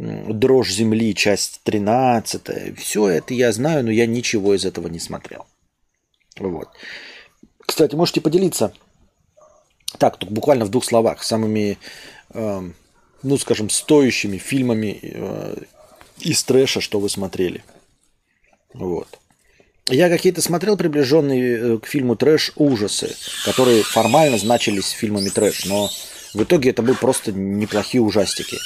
«Дрожь 0.00 0.70
земли», 0.70 1.14
часть 1.14 1.60
13. 1.64 2.78
Все 2.78 3.08
это 3.08 3.34
я 3.34 3.52
знаю, 3.52 3.84
но 3.84 3.90
я 3.90 4.06
ничего 4.06 4.54
из 4.54 4.64
этого 4.64 4.88
не 4.88 4.98
смотрел. 4.98 5.46
Вот. 6.38 6.68
Кстати, 7.66 7.94
можете 7.94 8.22
поделиться 8.22 8.72
Так, 9.98 10.16
только 10.16 10.32
буквально 10.32 10.64
в 10.64 10.70
двух 10.70 10.84
словах. 10.84 11.22
Самыми, 11.22 11.76
э, 12.30 12.70
ну, 13.22 13.38
скажем, 13.38 13.68
стоящими 13.68 14.38
фильмами 14.38 15.00
э, 15.02 15.56
из 16.20 16.42
трэша, 16.44 16.80
что 16.80 16.98
вы 16.98 17.10
смотрели. 17.10 17.62
Вот. 18.72 19.18
Я 19.86 20.08
какие-то 20.08 20.40
смотрел 20.40 20.78
приближенные 20.78 21.58
э, 21.58 21.78
к 21.78 21.86
фильму 21.86 22.16
трэш 22.16 22.52
ужасы, 22.56 23.14
которые 23.44 23.82
формально 23.82 24.38
значились 24.38 24.88
фильмами 24.88 25.28
трэш, 25.28 25.66
но 25.66 25.90
в 26.34 26.42
итоге 26.42 26.70
это 26.70 26.82
были 26.82 26.94
просто 26.96 27.32
неплохие 27.32 28.02
ужастики. 28.02 28.56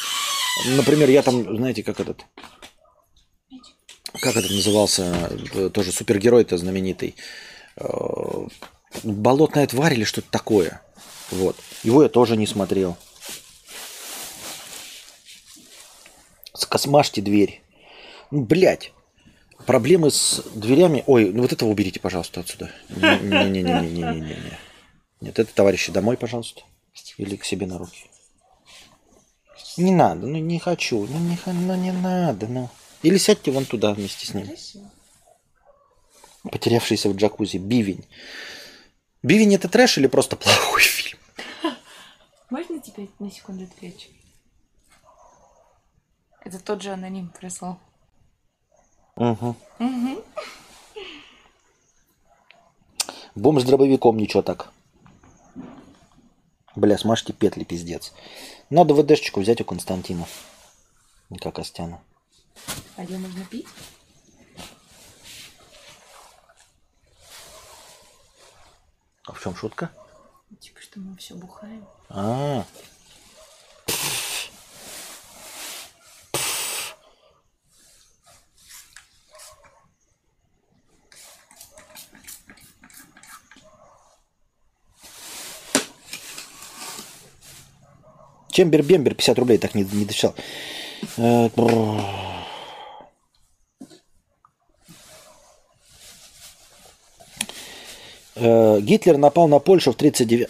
Например, 0.77 1.09
я 1.09 1.23
там, 1.23 1.57
знаете, 1.57 1.83
как 1.83 2.01
этот... 2.01 2.25
Как 4.21 4.37
этот 4.37 4.51
назывался? 4.51 5.31
э, 5.55 5.71
Тоже 5.71 5.91
супергерой-то 5.93 6.57
знаменитый. 6.57 7.17
Э, 7.77 8.47
Болотная 9.03 9.67
тварь 9.67 9.95
или 9.95 10.05
что-то 10.05 10.31
такое. 10.31 10.81
Вот. 11.31 11.57
Его 11.83 12.03
я 12.03 12.09
тоже 12.09 12.37
не 12.37 12.47
смотрел. 12.47 12.97
Скосмажьте 16.55 17.21
дверь. 17.21 17.63
Ну, 18.31 18.43
блядь. 18.43 18.93
Проблемы 19.67 20.11
с 20.11 20.43
дверями... 20.55 21.03
Ой, 21.07 21.31
ну 21.33 21.43
вот 21.43 21.53
этого 21.53 21.71
уберите, 21.71 21.99
пожалуйста, 21.99 22.41
отсюда. 22.41 22.71
Не-не-не-не-не-не-не. 22.91 24.59
Нет, 25.21 25.39
это 25.39 25.53
товарищи 25.55 25.91
домой, 25.91 26.17
пожалуйста. 26.17 26.63
Или 27.17 27.37
к 27.37 27.45
себе 27.45 27.67
на 27.67 27.79
руки. 27.79 28.11
Не 29.77 29.93
надо, 29.93 30.27
ну 30.27 30.39
не 30.39 30.59
хочу, 30.59 31.07
ну 31.07 31.19
не, 31.19 31.39
ну 31.47 31.75
не 31.77 31.93
надо, 31.93 32.47
ну. 32.47 32.71
Или 33.03 33.19
сядьте 33.19 33.51
вон 33.51 33.65
туда 33.65 33.93
вместе 33.93 34.27
с 34.27 34.35
ним. 34.35 34.49
Потерявшийся 36.43 37.09
в 37.09 37.17
джакузи. 37.17 37.59
Бивень. 37.59 38.07
Бивень 39.23 39.55
это 39.55 39.69
трэш 39.69 39.99
или 39.99 40.07
просто 40.07 40.37
плохой 40.37 40.83
фильм? 40.83 41.19
Можно 42.51 42.79
тебя 42.81 43.07
на 43.19 43.31
секунду 43.31 43.65
отвлечь? 43.65 44.11
Это 46.45 46.59
тот 46.59 46.83
же 46.83 46.91
аноним 46.91 47.31
прислал. 47.31 47.81
Угу. 49.17 49.57
Угу. 49.79 50.25
Бомж 53.35 53.63
с 53.63 53.65
дробовиком 53.65 54.19
ничего 54.19 54.43
так. 54.43 54.74
Бля, 56.77 56.99
смажьте 56.99 57.33
петли, 57.33 57.65
пиздец. 57.65 58.13
Надо 58.69 58.95
ВДшечку 58.95 59.41
взять 59.41 59.61
у 59.61 59.65
Константина. 59.65 60.27
Как 61.41 61.55
Костяна. 61.57 62.01
А 62.97 63.05
ее 63.05 63.19
можно 63.19 63.45
пить? 63.45 63.67
А 69.27 69.33
в 69.33 69.41
чем 69.41 69.55
шутка? 69.57 69.91
Типа, 70.61 70.81
что 70.81 71.01
мы 71.01 71.17
все 71.17 71.35
бухаем. 71.35 71.87
А, 72.09 72.65
Чембер-бембер 88.55 89.15
50 89.15 89.39
рублей, 89.39 89.59
так 89.59 89.75
не, 89.75 89.83
не 89.83 90.05
дышал. 90.05 90.35
Э. 91.17 91.49
Э, 98.37 98.81
Гитлер 98.81 99.17
напал 99.17 99.49
на 99.49 99.59
Польшу 99.59 99.93
в 99.93 99.97
39 99.97 100.49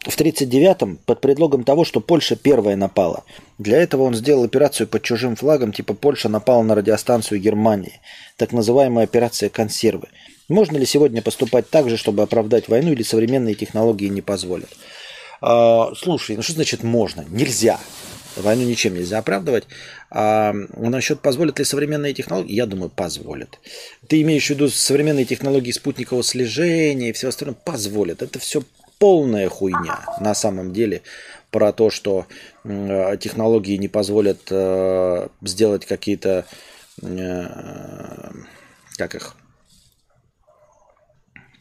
в 0.00 0.18
1939-м 0.18 0.98
под 1.06 1.20
предлогом 1.20 1.64
того, 1.64 1.84
что 1.84 2.00
Польша 2.00 2.36
первая 2.36 2.76
напала. 2.76 3.24
Для 3.58 3.78
этого 3.78 4.02
он 4.02 4.14
сделал 4.14 4.44
операцию 4.44 4.86
под 4.88 5.02
чужим 5.02 5.36
флагом, 5.36 5.72
типа 5.72 5.94
Польша 5.94 6.28
напала 6.28 6.62
на 6.62 6.74
радиостанцию 6.74 7.40
Германии. 7.40 8.00
Так 8.36 8.52
называемая 8.52 9.04
операция 9.04 9.48
консервы. 9.48 10.08
Можно 10.48 10.78
ли 10.78 10.84
сегодня 10.84 11.22
поступать 11.22 11.70
так 11.70 11.88
же, 11.88 11.96
чтобы 11.96 12.22
оправдать 12.22 12.68
войну, 12.68 12.92
или 12.92 13.02
современные 13.02 13.54
технологии 13.54 14.08
не 14.08 14.20
позволят? 14.20 14.70
А, 15.40 15.92
слушай, 15.94 16.36
ну 16.36 16.42
что 16.42 16.52
значит 16.52 16.82
можно? 16.82 17.24
Нельзя. 17.28 17.78
Войну 18.36 18.62
ничем 18.62 18.94
нельзя 18.94 19.18
оправдывать. 19.18 19.64
А 20.10 20.52
насчет 20.76 21.20
позволят 21.20 21.58
ли 21.58 21.64
современные 21.64 22.14
технологии, 22.14 22.54
я 22.54 22.66
думаю, 22.66 22.90
позволят. 22.90 23.58
Ты 24.06 24.22
имеешь 24.22 24.46
в 24.46 24.50
виду 24.50 24.68
современные 24.68 25.24
технологии 25.24 25.72
спутникового 25.72 26.22
слежения 26.22 27.10
и 27.10 27.12
все 27.12 27.28
остальное? 27.28 27.56
Позволят. 27.64 28.22
Это 28.22 28.38
все 28.38 28.62
полная 28.98 29.48
хуйня 29.48 30.00
на 30.20 30.34
самом 30.34 30.72
деле 30.72 31.02
про 31.50 31.72
то, 31.72 31.90
что 31.90 32.26
технологии 32.62 33.76
не 33.76 33.88
позволят 33.88 34.40
э, 34.50 35.28
сделать 35.42 35.86
какие-то, 35.86 36.46
э, 37.02 37.46
как 38.96 39.14
их, 39.14 39.34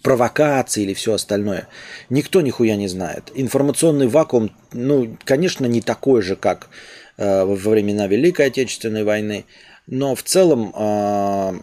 провокации 0.01 0.83
или 0.83 0.93
все 0.93 1.13
остальное. 1.13 1.67
Никто 2.09 2.41
нихуя 2.41 2.75
не 2.75 2.87
знает. 2.87 3.31
Информационный 3.35 4.07
вакуум, 4.07 4.51
ну, 4.71 5.17
конечно, 5.23 5.65
не 5.65 5.81
такой 5.81 6.21
же, 6.21 6.35
как 6.35 6.69
э, 7.17 7.43
во 7.43 7.55
времена 7.55 8.07
Великой 8.07 8.47
Отечественной 8.47 9.03
войны, 9.03 9.45
но 9.87 10.15
в 10.15 10.23
целом 10.23 10.73
э, 10.75 11.59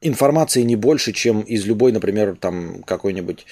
информации 0.00 0.62
не 0.62 0.76
больше, 0.76 1.12
чем 1.12 1.40
из 1.40 1.64
любой, 1.66 1.92
например, 1.92 2.36
там 2.38 2.82
какой-нибудь 2.82 3.46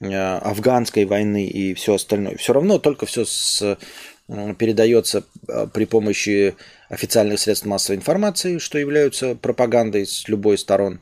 э, 0.00 0.14
афганской 0.14 1.04
войны 1.04 1.46
и 1.46 1.74
все 1.74 1.94
остальное. 1.94 2.36
Все 2.36 2.52
равно 2.52 2.78
только 2.78 3.06
все 3.06 3.24
с, 3.24 3.62
э, 3.62 4.54
передается 4.54 5.24
э, 5.48 5.66
при 5.72 5.84
помощи 5.84 6.54
официальных 6.88 7.40
средств 7.40 7.66
массовой 7.66 7.96
информации, 7.96 8.58
что 8.58 8.78
являются 8.78 9.34
пропагандой 9.34 10.06
с 10.06 10.28
любой 10.28 10.58
сторон, 10.58 11.00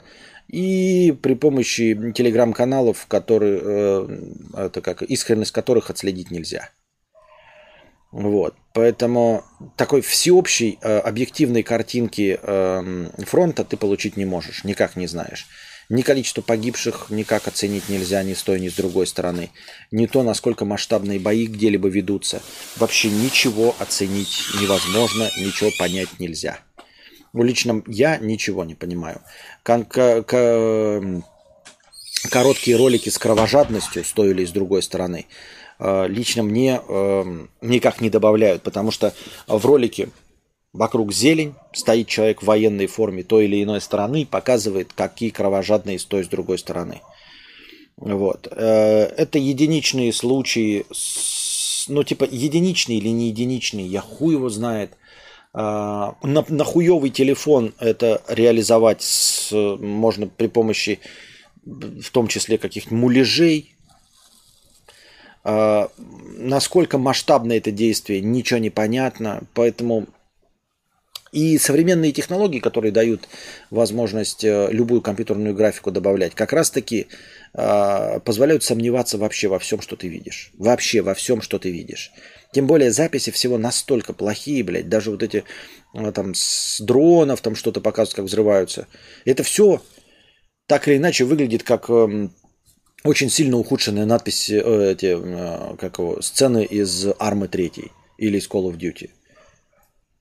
и 0.49 1.13
при 1.23 1.35
помощи 1.35 2.13
телеграм-каналов, 2.15 3.07
которые, 3.07 3.61
э, 3.63 4.67
это 4.67 4.81
как, 4.81 5.03
искренность 5.03 5.53
которых 5.53 5.91
отследить 5.91 6.31
нельзя. 6.31 6.71
Вот. 8.13 8.55
Поэтому 8.75 9.45
такой 9.77 10.03
всеобщей 10.03 10.79
э, 10.83 10.99
объективной 10.99 11.63
картинки 11.63 12.39
э, 12.41 13.09
фронта 13.25 13.65
ты 13.65 13.79
получить 13.79 14.19
не 14.19 14.27
можешь, 14.27 14.65
никак 14.65 14.97
не 14.97 15.07
знаешь. 15.07 15.47
Ни 15.89 16.03
количество 16.03 16.43
погибших 16.43 17.07
никак 17.11 17.49
оценить 17.49 17.89
нельзя 17.89 18.23
ни 18.23 18.35
с 18.35 18.43
той, 18.43 18.61
ни 18.61 18.69
с 18.69 18.75
другой 18.75 19.07
стороны. 19.07 19.51
Ни 19.91 20.07
то, 20.07 20.23
насколько 20.23 20.65
масштабные 20.65 21.19
бои 21.19 21.47
где-либо 21.47 21.89
ведутся. 21.89 22.41
Вообще 22.77 23.11
ничего 23.11 23.75
оценить 23.79 24.39
невозможно, 24.61 25.31
ничего 25.39 25.71
понять 25.79 26.09
нельзя. 26.19 26.61
Ну, 27.33 27.43
лично 27.43 27.83
я 27.87 28.19
ничего 28.19 28.65
не 28.65 28.75
понимаю. 28.75 29.21
Короткие 32.31 32.77
ролики 32.77 33.09
с 33.09 33.19
кровожадностью 33.19 34.05
с 34.05 34.13
той 34.13 34.47
с 34.47 34.51
другой 34.53 34.83
стороны 34.83 35.27
э, 35.81 36.07
лично 36.07 36.45
мне 36.45 36.81
э, 36.87 37.47
никак 37.61 38.01
не 38.01 38.11
добавляют, 38.11 38.63
потому 38.63 38.93
что 38.93 39.13
в 39.49 39.65
ролике 39.67 40.11
вокруг 40.73 41.13
зелень, 41.13 41.55
стоит 41.73 42.09
человек 42.09 42.43
в 42.43 42.47
военной 42.47 42.87
форме 42.87 43.23
той 43.23 43.45
или 43.45 43.63
иной 43.63 43.81
стороны 43.81 44.27
показывает, 44.27 44.93
какие 44.95 45.31
кровожадные 45.31 45.99
с 45.99 46.05
той 46.05 46.25
с 46.25 46.29
другой 46.29 46.59
стороны. 46.59 47.01
Вот. 47.97 48.49
Э, 48.51 49.05
Это 49.17 49.39
единичные 49.39 50.13
случаи, 50.13 50.87
ну 51.89 52.05
типа 52.05 52.25
единичные 52.31 52.99
или 52.99 53.09
не 53.09 53.29
единичные, 53.29 53.87
я 53.87 54.01
хуй 54.01 54.35
его 54.35 54.49
знает. 54.49 54.97
А, 55.55 56.17
На, 56.23 56.45
на 56.49 56.65
хуевый 56.65 57.11
телефон 57.11 57.75
это 57.79 58.23
реализовать 58.29 59.03
с- 59.03 59.53
можно 59.53 60.27
при 60.27 60.47
помощи 60.47 61.01
в 61.65 62.11
том 62.11 62.27
числе 62.27 62.59
каких-то 62.59 62.95
муляжей. 62.95 63.75
А, 65.45 65.91
Насколько 66.39 66.99
масштабно 66.99 67.53
это 67.53 67.71
действие, 67.71 68.21
ничего 68.21 68.59
не 68.59 68.71
понятно. 68.71 69.43
Поэтому 69.55 70.07
и 71.33 71.57
современные 71.57 72.13
технологии, 72.13 72.59
которые 72.59 72.93
дают 72.93 73.27
возможность 73.71 74.45
э, 74.45 74.69
любую 74.71 75.01
компьютерную 75.01 75.55
графику 75.55 75.91
добавлять, 75.91 76.35
как 76.35 76.53
раз-таки 76.53 77.07
э, 77.55 78.21
позволяют 78.21 78.65
сомневаться 78.65 79.17
вообще 79.17 79.49
во 79.49 79.59
всем, 79.59 79.81
что 79.81 79.97
ты 79.97 80.09
видишь. 80.09 80.51
Вообще 80.59 81.01
во 81.01 81.15
всем, 81.15 81.41
что 81.41 81.59
ты 81.59 81.71
видишь. 81.71 82.13
Тем 82.53 82.67
более 82.67 82.91
записи 82.91 83.31
всего 83.31 83.59
настолько 83.59 84.13
плохие, 84.13 84.63
блядь. 84.63 84.89
Даже 84.89 85.11
вот 85.11 85.23
эти 85.23 85.45
э, 85.95 86.13
там 86.13 86.35
с 86.35 86.81
дронов 86.81 87.41
там 87.41 87.57
что-то 87.57 87.81
показывают, 87.81 88.15
как 88.15 88.25
взрываются. 88.27 88.87
Это 89.25 89.43
все 89.43 89.83
так 90.67 90.87
или 90.87 90.99
иначе 90.99 91.25
выглядит 91.25 91.63
как 91.63 91.89
эм, 91.91 92.33
очень 93.05 93.31
сильно 93.31 93.57
ухудшенная 93.57 94.07
надпись, 94.07 94.51
э, 94.51 94.93
эти, 94.93 95.17
э, 95.19 95.77
как 95.77 95.99
его, 95.99 96.21
сцены 96.21 96.65
из 96.65 97.07
Армы 97.19 97.49
3 97.49 97.73
или 98.19 98.39
из 98.39 98.49
Call 98.49 98.71
of 98.71 98.77
Duty. 98.77 99.11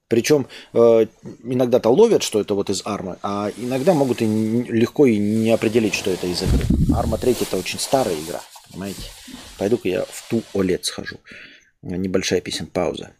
Причем 0.07 0.47
э, 0.73 1.05
иногда-то 1.43 1.89
ловят, 1.89 2.23
что 2.23 2.41
это 2.41 2.53
вот 2.53 2.69
из 2.69 2.81
армы, 2.85 3.17
а 3.23 3.49
иногда 3.55 3.93
могут 3.93 4.21
и 4.21 4.25
легко 4.25 5.05
и 5.05 5.17
не 5.17 5.51
определить, 5.51 5.93
что 5.93 6.11
это 6.11 6.27
из 6.27 6.41
игры. 6.43 6.65
Арма 6.93 7.17
3 7.17 7.37
это 7.39 7.55
очень 7.55 7.79
старая 7.79 8.15
игра, 8.15 8.41
понимаете? 8.69 9.03
Пойду-ка 9.57 9.87
я 9.87 10.03
в 10.03 10.29
ту 10.29 10.43
OLED 10.53 10.83
схожу. 10.83 11.17
Небольшая 11.81 12.41
песен 12.41 12.67
пауза. 12.67 13.15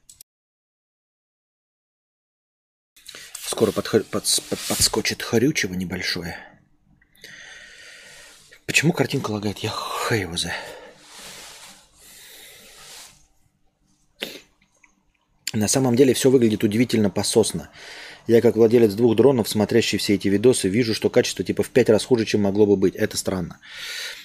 Скоро 3.43 3.71
под, 3.71 3.89
под, 3.89 4.05
под, 4.49 4.59
подскочит 4.69 5.23
хорючево 5.23 5.73
небольшое. 5.73 6.37
Почему 8.65 8.93
картинка 8.93 9.31
лагает? 9.31 9.59
Я 9.59 9.69
хай 9.69 10.21
его 10.21 10.37
за. 10.37 10.53
На 15.53 15.67
самом 15.67 15.95
деле 15.95 16.13
все 16.13 16.29
выглядит 16.29 16.63
удивительно 16.63 17.09
пососно. 17.09 17.71
Я 18.27 18.41
как 18.41 18.55
владелец 18.55 18.93
двух 18.93 19.15
дронов, 19.15 19.49
смотрящий 19.49 19.97
все 19.97 20.15
эти 20.15 20.27
видосы, 20.27 20.69
вижу, 20.69 20.93
что 20.93 21.09
качество 21.09 21.43
типа 21.43 21.63
в 21.63 21.69
пять 21.71 21.89
раз 21.89 22.05
хуже, 22.05 22.25
чем 22.25 22.41
могло 22.41 22.65
бы 22.65 22.77
быть. 22.77 22.95
Это 22.95 23.17
странно. 23.17 23.59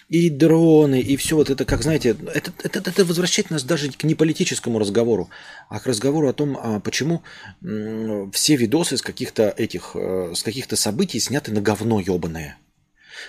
И 0.09 0.31
дроны, 0.31 1.01
и 1.01 1.17
все 1.17 1.35
вот 1.35 1.51
это, 1.51 1.65
как 1.65 1.83
знаете, 1.83 2.11
это, 2.11 2.53
это, 2.63 2.79
это 2.79 3.05
возвращает 3.05 3.51
нас 3.51 3.65
даже 3.65 3.91
к 3.91 4.05
неполитическому 4.05 4.79
разговору, 4.79 5.31
а 5.69 5.81
к 5.81 5.87
разговору 5.87 6.29
о 6.29 6.33
том, 6.33 6.57
а 6.63 6.79
почему 6.79 7.25
все 7.61 8.55
видосы 8.55 8.99
с 8.99 9.03
каких-то 9.03 9.53
этих, 9.57 9.97
э, 9.97 10.33
с 10.33 10.45
каких-то 10.45 10.77
событий 10.77 11.19
сняты 11.19 11.51
на 11.51 11.61
говно 11.61 11.99
ебаное. 11.99 12.57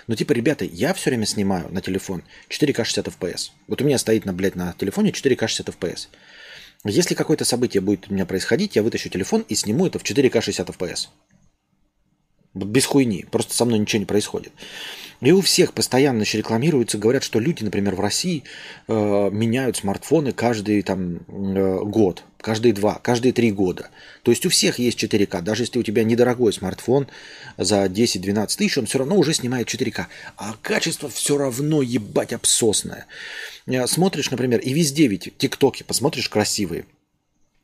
Ну, 0.06 0.14
типа, 0.14 0.32
ребята, 0.32 0.64
я 0.64 0.94
все 0.94 1.10
время 1.10 1.26
снимаю 1.26 1.68
на 1.72 1.80
телефон 1.80 2.22
4К 2.48 2.84
60 2.84 3.08
FPS. 3.08 3.50
Вот 3.66 3.82
у 3.82 3.84
меня 3.84 3.98
стоит 3.98 4.24
на, 4.24 4.32
блядь, 4.32 4.54
на 4.54 4.72
телефоне 4.74 5.10
4К 5.10 5.48
60 5.48 5.68
FPS. 5.68 6.08
Если 6.84 7.14
какое-то 7.14 7.44
событие 7.44 7.80
будет 7.80 8.08
у 8.08 8.14
меня 8.14 8.24
происходить, 8.24 8.76
я 8.76 8.84
вытащу 8.84 9.08
телефон 9.08 9.44
и 9.48 9.56
сниму 9.56 9.86
это 9.86 9.98
в 9.98 10.04
4К 10.04 10.40
60 10.40 10.68
FPS. 10.68 11.08
Без 12.66 12.86
хуйни. 12.86 13.24
Просто 13.30 13.54
со 13.54 13.64
мной 13.64 13.78
ничего 13.78 14.00
не 14.00 14.06
происходит. 14.06 14.52
И 15.20 15.32
у 15.32 15.40
всех 15.40 15.72
постоянно 15.72 16.20
еще 16.22 16.38
рекламируется, 16.38 16.96
говорят, 16.96 17.24
что 17.24 17.40
люди, 17.40 17.64
например, 17.64 17.96
в 17.96 18.00
России 18.00 18.44
э, 18.86 18.92
меняют 19.32 19.76
смартфоны 19.76 20.32
каждый 20.32 20.82
там 20.82 21.16
э, 21.26 21.80
год, 21.82 22.22
каждые 22.40 22.72
два, 22.72 23.00
каждые 23.02 23.32
три 23.32 23.50
года. 23.50 23.90
То 24.22 24.30
есть 24.30 24.46
у 24.46 24.48
всех 24.48 24.78
есть 24.78 25.02
4К. 25.02 25.42
Даже 25.42 25.64
если 25.64 25.80
у 25.80 25.82
тебя 25.82 26.04
недорогой 26.04 26.52
смартфон 26.52 27.08
за 27.56 27.86
10-12 27.86 28.56
тысяч, 28.56 28.78
он 28.78 28.86
все 28.86 28.98
равно 28.98 29.16
уже 29.16 29.34
снимает 29.34 29.66
4К. 29.66 30.06
А 30.36 30.54
качество 30.62 31.08
все 31.08 31.36
равно 31.36 31.82
ебать 31.82 32.32
обсосное. 32.32 33.06
Э, 33.66 33.88
смотришь, 33.88 34.30
например, 34.30 34.60
и 34.60 34.72
везде 34.72 35.08
ведь 35.08 35.36
тиктоки, 35.36 35.82
посмотришь 35.82 36.28
красивые. 36.28 36.84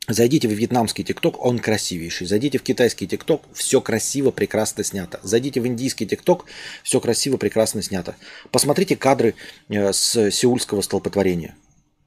Зайдите 0.07 0.47
в 0.47 0.51
вьетнамский 0.51 1.03
ТикТок, 1.03 1.43
он 1.43 1.57
красивейший. 1.57 2.27
Зайдите 2.27 2.59
в 2.59 2.63
китайский 2.63 3.07
ТикТок, 3.07 3.43
все 3.53 3.81
красиво, 3.81 4.29
прекрасно 4.29 4.83
снято. 4.83 5.19
Зайдите 5.23 5.61
в 5.61 5.67
индийский 5.67 6.05
ТикТок, 6.05 6.45
все 6.83 6.99
красиво, 6.99 7.37
прекрасно 7.37 7.81
снято. 7.81 8.15
Посмотрите 8.51 8.95
кадры 8.95 9.33
э, 9.69 9.93
с 9.93 10.31
сеульского 10.31 10.81
столпотворения. 10.81 11.55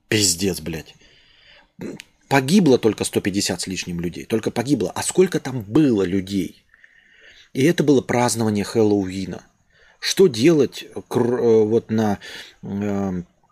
Пиздец, 0.06 0.60
блядь. 0.60 0.94
Погибло 2.28 2.78
только 2.78 3.02
150 3.02 3.60
с 3.60 3.66
лишним 3.66 4.00
людей. 4.00 4.24
Только 4.26 4.52
погибло. 4.52 4.92
А 4.94 5.02
сколько 5.02 5.40
там 5.40 5.62
было 5.62 6.04
людей? 6.04 6.64
И 7.52 7.64
это 7.64 7.82
было 7.82 8.00
празднование 8.00 8.64
Хэллоуина. 8.64 9.44
Что 9.98 10.28
делать 10.28 10.84
э, 10.84 11.00
вот 11.08 11.90
на 11.90 12.20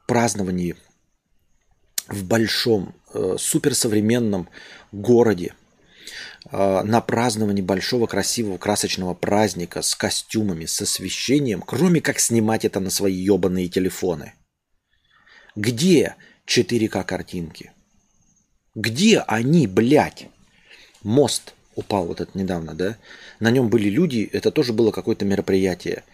праздновании 0.07 0.77
в 2.09 2.25
большом, 2.25 2.95
э, 3.13 3.37
суперсовременном 3.39 4.49
городе 4.93 5.55
э, 6.51 6.83
на 6.83 7.01
праздновании 7.01 7.63
большого 7.63 8.07
красивого 8.07 8.59
красочного 8.59 9.15
праздника 9.15 9.83
с 9.83 9.95
костюмами, 9.95 10.67
с 10.67 10.81
освещением, 10.81 11.63
кроме 11.63 12.01
как 12.01 12.19
снимать 12.19 12.65
это 12.65 12.81
на 12.81 12.91
свои 12.91 13.15
ебаные 13.15 13.69
телефоны. 13.69 14.35
Где 15.57 16.17
4К 16.47 17.05
картинки? 17.05 17.73
Где 18.75 19.21
они, 19.21 19.67
блядь? 19.67 20.29
Мост 21.03 21.55
упал 21.75 22.07
вот 22.07 22.21
этот 22.21 22.35
недавно, 22.35 22.75
да? 22.75 22.97
На 23.41 23.51
нем 23.51 23.69
были 23.69 23.89
люди, 23.89 24.29
это 24.33 24.51
тоже 24.51 24.73
было 24.73 24.91
какое-то 24.91 25.25
мероприятие 25.25 26.05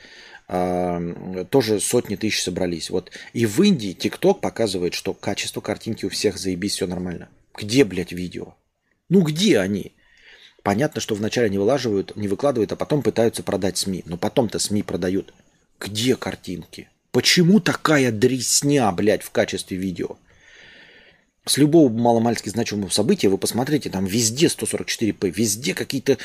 тоже 0.53 1.81
сотни 1.81 2.17
тысяч 2.17 2.43
собрались. 2.43 2.91
Вот. 2.91 3.11
И 3.33 3.47
в 3.47 3.63
Индии 3.63 3.93
ТикТок 3.93 4.41
показывает, 4.41 4.93
что 4.93 5.15
качество 5.15 5.63
картинки 5.63 6.05
у 6.05 6.11
всех 6.11 6.37
заебись, 6.37 6.75
все 6.75 6.87
нормально. 6.87 7.31
Где, 7.57 7.85
блядь, 7.85 8.13
видео? 8.13 8.55
Ну 9.09 9.23
где 9.23 9.59
они? 9.59 9.93
Понятно, 10.63 11.01
что 11.01 11.15
вначале 11.15 11.49
не 11.49 11.59
вылаживают, 11.59 12.17
не 12.17 12.29
выкладывают, 12.29 12.71
а 12.73 12.77
потом 12.77 13.03
пытаются 13.03 13.43
продать 13.43 13.79
СМИ. 13.79 14.03
Но 14.07 14.17
потом-то 14.19 14.59
СМИ 14.59 14.83
продают. 14.83 15.33
Где 15.81 16.17
картинки? 16.17 16.89
Почему 17.13 17.59
такая 17.59 18.13
дресня, 18.13 18.91
блядь, 18.93 19.23
в 19.23 19.31
качестве 19.31 19.77
видео? 19.77 20.17
С 21.45 21.57
любого 21.57 21.89
маломальски 21.89 22.51
значимого 22.51 22.91
события 22.91 23.29
вы 23.29 23.39
посмотрите, 23.39 23.91
там 23.91 24.05
везде 24.05 24.47
144p, 24.47 25.31
везде 25.31 25.75
какие-то 25.75 26.19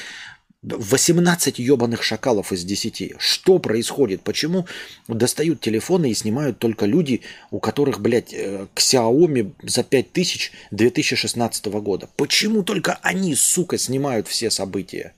18 0.64 1.60
ебаных 1.60 2.02
шакалов 2.04 2.52
из 2.52 2.64
10. 2.64 3.14
Что 3.20 3.60
происходит? 3.60 4.22
Почему 4.22 4.66
достают 5.08 5.62
телефоны 5.62 6.10
и 6.10 6.16
снимают 6.16 6.58
только 6.58 6.86
люди, 6.86 7.22
у 7.52 7.60
которых, 7.60 8.02
блядь, 8.02 8.34
э, 8.34 8.68
Xiaomi 8.76 9.54
за 9.62 9.84
5000 9.84 10.52
2016 10.72 11.66
года? 11.66 12.10
Почему 12.16 12.64
только 12.64 13.00
они, 13.04 13.36
сука, 13.36 13.78
снимают 13.78 14.28
все 14.28 14.50
события? 14.50 15.14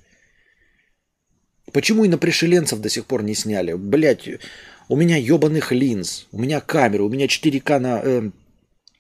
Почему 1.71 2.03
и 2.03 2.09
на 2.09 2.17
пришеленцев 2.17 2.79
до 2.79 2.89
сих 2.89 3.05
пор 3.05 3.23
не 3.23 3.35
сняли? 3.35 3.73
Блядь, 3.73 4.27
у 4.89 4.95
меня 4.97 5.15
ебаных 5.15 5.71
линз, 5.71 6.27
у 6.31 6.39
меня 6.39 6.59
камера, 6.59 7.03
у 7.03 7.09
меня 7.09 7.27
4К 7.27 7.79
на 7.79 8.01
э, 8.03 8.31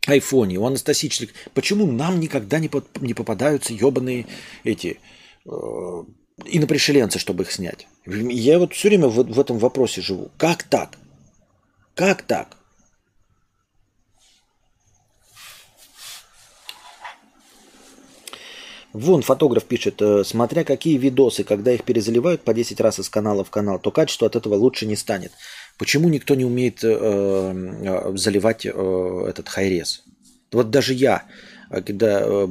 айфоне, 0.07 0.57
у 0.57 0.65
Анастасии 0.65 1.29
Почему 1.53 1.85
нам 1.91 2.19
никогда 2.19 2.59
не, 2.59 2.69
под, 2.69 3.01
не 3.01 3.13
попадаются 3.13 3.73
ебаные 3.73 4.27
эти 4.63 4.99
э, 5.45 6.03
и 6.45 6.59
на 6.59 6.67
пришеленца, 6.67 7.19
чтобы 7.19 7.43
их 7.43 7.51
снять. 7.51 7.87
Я 8.05 8.59
вот 8.59 8.73
все 8.73 8.89
время 8.89 9.07
в, 9.07 9.15
в 9.15 9.39
этом 9.39 9.57
вопросе 9.57 10.01
живу. 10.01 10.31
Как 10.37 10.63
так? 10.63 10.97
Как 11.95 12.21
так? 12.21 12.57
Вон 18.91 19.21
фотограф 19.21 19.65
пишет, 19.65 20.01
э, 20.01 20.23
смотря 20.23 20.63
какие 20.63 20.97
видосы, 20.97 21.43
когда 21.43 21.71
их 21.71 21.83
перезаливают 21.83 22.41
по 22.41 22.55
10 22.55 22.81
раз 22.81 22.99
из 22.99 23.07
канала 23.07 23.43
в 23.43 23.51
канал, 23.51 23.77
то 23.77 23.91
качество 23.91 24.25
от 24.25 24.35
этого 24.35 24.55
лучше 24.55 24.87
не 24.87 24.95
станет. 24.95 25.31
Почему 25.77 26.09
никто 26.09 26.33
не 26.33 26.43
умеет 26.43 26.83
э, 26.83 26.87
э, 26.89 28.17
заливать 28.17 28.65
э, 28.65 29.25
этот 29.29 29.47
хайрес? 29.47 30.03
Вот 30.51 30.71
даже 30.71 30.95
я, 30.95 31.25
когда 31.69 32.21
э, 32.21 32.47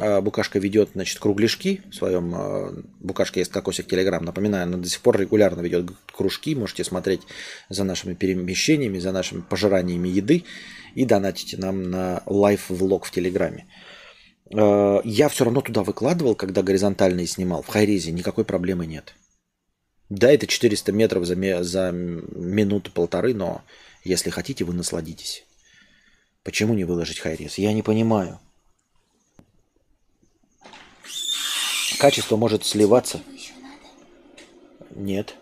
а, 0.00 0.20
Букашка 0.20 0.58
ведет 0.58 0.90
значит, 0.94 1.18
кругляшки 1.20 1.82
в 1.90 1.94
своем... 1.94 2.34
Э, 2.34 2.82
Букашка 2.98 3.38
есть 3.38 3.52
кокосик 3.52 3.86
Телеграм. 3.86 4.24
Напоминаю, 4.24 4.64
она 4.64 4.76
до 4.76 4.88
сих 4.88 5.00
пор 5.00 5.20
регулярно 5.20 5.60
ведет 5.60 5.90
кружки. 6.12 6.56
Можете 6.56 6.82
смотреть 6.82 7.22
за 7.68 7.84
нашими 7.84 8.14
перемещениями, 8.14 8.98
за 8.98 9.12
нашими 9.12 9.40
пожираниями 9.40 10.08
еды 10.08 10.44
и 10.96 11.04
донатите 11.04 11.56
нам 11.58 11.90
на 11.90 12.22
лайв-влог 12.26 13.04
в 13.04 13.12
Телеграме. 13.12 13.66
Э, 14.52 15.00
я 15.04 15.28
все 15.28 15.44
равно 15.44 15.60
туда 15.60 15.84
выкладывал, 15.84 16.34
когда 16.34 16.62
горизонтальные 16.62 17.28
снимал. 17.28 17.62
В 17.62 17.68
Хайрезе 17.68 18.10
никакой 18.10 18.44
проблемы 18.44 18.86
нет. 18.86 19.14
Да, 20.10 20.30
это 20.30 20.48
400 20.48 20.90
метров 20.90 21.24
за, 21.24 21.36
за 21.62 21.90
минуту-полторы, 21.92 23.32
но 23.32 23.62
если 24.02 24.30
хотите, 24.30 24.64
вы 24.64 24.74
насладитесь. 24.74 25.46
Почему 26.44 26.74
не 26.74 26.84
выложить 26.84 27.18
хайрес? 27.18 27.56
Я 27.56 27.72
не 27.72 27.82
понимаю. 27.82 28.38
Качество 31.98 32.36
может 32.36 32.66
сливаться. 32.66 33.22
Нет. 34.90 35.34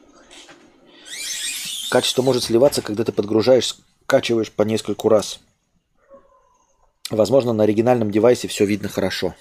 Качество 1.90 2.22
может 2.22 2.44
сливаться, 2.44 2.82
когда 2.82 3.02
ты 3.02 3.10
подгружаешь, 3.10 3.76
скачиваешь 4.04 4.52
по 4.52 4.62
нескольку 4.62 5.08
раз. 5.08 5.40
Возможно, 7.10 7.52
на 7.52 7.64
оригинальном 7.64 8.10
девайсе 8.10 8.46
все 8.46 8.64
видно 8.64 8.88
хорошо. 8.88 9.34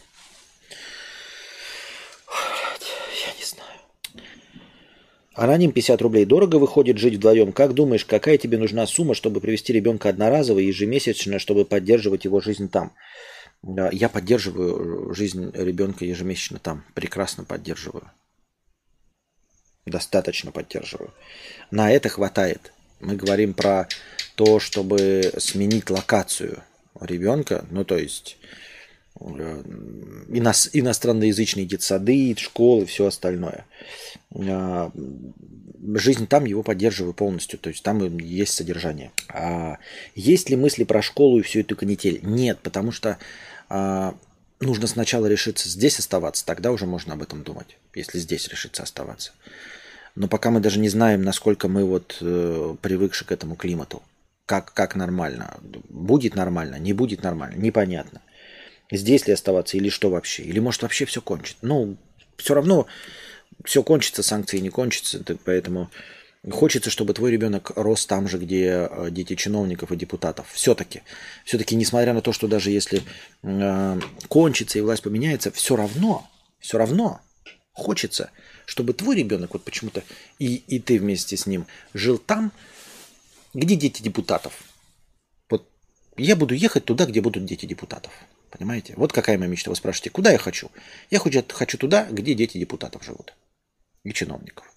Аноним 5.34 5.72
50 5.72 6.02
рублей. 6.02 6.26
Дорого 6.26 6.58
выходит 6.58 6.98
жить 6.98 7.16
вдвоем. 7.16 7.53
Как 7.53 7.74
думаешь, 7.74 8.06
какая 8.06 8.38
тебе 8.38 8.58
нужна 8.58 8.86
сумма, 8.86 9.16
чтобы 9.16 9.40
привести 9.40 9.72
ребенка 9.72 10.10
одноразово 10.10 10.60
и 10.60 10.66
ежемесячно, 10.66 11.40
чтобы 11.40 11.64
поддерживать 11.66 12.26
его 12.26 12.41
жизнь 12.41 12.70
там? 12.70 12.91
Я 13.64 14.10
поддерживаю 14.10 15.14
жизнь 15.14 15.52
ребенка 15.53 16.03
ежемесячно 16.03 16.60
там. 16.60 16.84
Прекрасно 16.95 17.45
поддерживаю. 17.45 18.12
Достаточно 19.86 20.52
поддерживаю. 20.52 21.12
На 21.72 21.91
это 21.91 22.10
хватает. 22.10 22.74
Мы 22.99 23.16
говорим 23.16 23.53
про 23.53 23.88
то, 24.36 24.60
чтобы 24.60 25.32
сменить 25.38 25.90
локацию 25.90 26.62
ребенка. 26.99 27.66
Ну, 27.72 27.86
то 27.86 27.98
есть 27.98 28.38
Э, 29.22 29.64
ино- 30.30 30.69
иностранноязычные 30.73 31.65
детсады, 31.65 32.35
школы, 32.38 32.85
все 32.85 33.06
остальное. 33.06 33.65
Э, 34.34 34.89
жизнь 35.95 36.27
там 36.27 36.45
его 36.45 36.64
поддерживаю 36.64 37.14
полностью, 37.14 37.60
то 37.60 37.69
есть 37.69 37.84
там 37.84 38.18
есть 38.18 38.53
содержание. 38.53 39.11
А 39.30 39.77
есть 40.15 40.49
ли 40.49 40.56
мысли 40.56 40.84
про 40.84 41.02
школу 41.02 41.39
и 41.39 41.43
всю 41.43 41.60
эту 41.60 41.76
канитель? 41.76 42.19
Нет, 42.23 42.60
потому 42.61 42.91
что 42.91 43.18
а, 43.69 44.15
нужно 44.60 44.88
сначала 44.88 45.26
решиться 45.26 45.68
здесь 45.68 45.98
оставаться, 45.99 46.45
тогда 46.45 46.72
уже 46.72 46.85
можно 46.85 47.14
об 47.14 47.23
этом 47.23 47.43
думать, 47.43 47.77
если 47.95 48.19
здесь 48.19 48.48
решиться 48.48 48.84
оставаться. 48.84 49.31
Но 50.15 50.27
пока 50.27 50.52
мы 50.52 50.60
даже 50.60 50.80
не 50.80 50.89
знаем, 50.89 51.23
насколько 51.23 51.68
мы 51.68 51.84
вот 51.84 52.18
э, 52.22 52.76
привыкши 52.81 53.26
к 53.26 53.31
этому 53.31 53.56
климату, 53.56 54.03
как, 54.45 54.73
как 54.73 54.95
нормально, 54.95 55.57
будет 55.89 56.35
нормально, 56.35 56.76
не 56.76 56.93
будет 56.93 57.23
нормально, 57.23 57.60
непонятно. 57.60 58.22
Здесь 58.92 59.28
ли 59.28 59.34
оставаться 59.34 59.78
или 59.78 59.90
что 59.90 60.10
вообще, 60.10 60.44
или 60.44 60.60
может 60.60 60.82
вообще 60.82 61.06
все 61.06 61.22
кончить. 61.22 61.58
Ну, 61.62 61.98
все 62.38 62.54
равно 62.54 62.88
все 63.66 63.84
кончится, 63.84 64.24
санкции 64.24 64.60
не 64.60 64.70
кончатся, 64.70 65.24
поэтому 65.46 65.90
Хочется, 66.50 66.90
чтобы 66.90 67.14
твой 67.14 67.30
ребенок 67.30 67.72
рос 67.76 68.08
там 68.08 68.28
же, 68.28 68.40
где 68.40 68.88
э, 68.90 69.10
дети 69.12 69.36
чиновников 69.36 69.92
и 69.92 69.96
депутатов. 69.96 70.52
Все-таки. 70.52 71.04
Все-таки, 71.46 71.76
несмотря 71.76 72.14
на 72.14 72.22
то, 72.24 72.34
что 72.34 72.48
даже 72.48 72.72
если 72.72 73.04
э, 73.44 74.00
кончится 74.28 74.80
и 74.80 74.82
власть 74.82 75.04
поменяется, 75.04 75.52
все 75.52 75.76
равно, 75.76 76.28
все 76.58 76.80
равно 76.80 77.22
хочется, 77.74 78.32
чтобы 78.66 78.94
твой 78.94 79.18
ребенок, 79.18 79.54
вот 79.54 79.64
почему-то 79.64 80.04
и, 80.40 80.56
и 80.56 80.80
ты 80.80 80.98
вместе 80.98 81.38
с 81.38 81.46
ним, 81.46 81.68
жил 81.94 82.18
там, 82.18 82.52
где 83.54 83.76
дети 83.76 84.02
депутатов. 84.02 84.64
Вот 85.48 85.70
я 86.18 86.36
буду 86.36 86.56
ехать 86.56 86.86
туда, 86.86 87.06
где 87.06 87.22
будут 87.22 87.46
дети 87.46 87.68
депутатов. 87.68 88.12
Понимаете? 88.52 88.94
Вот 88.98 89.14
какая 89.14 89.38
моя 89.38 89.49
мечта. 89.49 89.69
Вы 89.69 89.76
спрашиваете, 89.76 90.10
куда 90.10 90.32
я 90.32 90.38
хочу? 90.38 90.69
Я 91.10 91.19
хочу, 91.19 91.78
туда, 91.78 92.06
где 92.11 92.34
дети 92.34 92.57
депутатов 92.57 93.03
живут. 93.03 93.34
И 94.03 94.14
чиновников. 94.14 94.72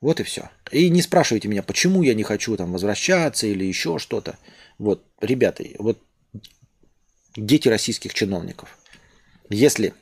Вот 0.00 0.18
и 0.18 0.24
все. 0.24 0.50
И 0.72 0.90
не 0.90 1.00
спрашивайте 1.00 1.46
меня, 1.46 1.62
почему 1.62 2.02
я 2.02 2.14
не 2.14 2.24
хочу 2.24 2.56
там 2.56 2.72
возвращаться 2.72 3.46
или 3.46 3.64
еще 3.64 3.98
что-то. 3.98 4.36
Вот, 4.78 5.06
ребята, 5.20 5.64
вот 5.78 6.02
дети 7.36 7.68
российских 7.68 8.12
чиновников. 8.12 8.76
Если 9.48 9.94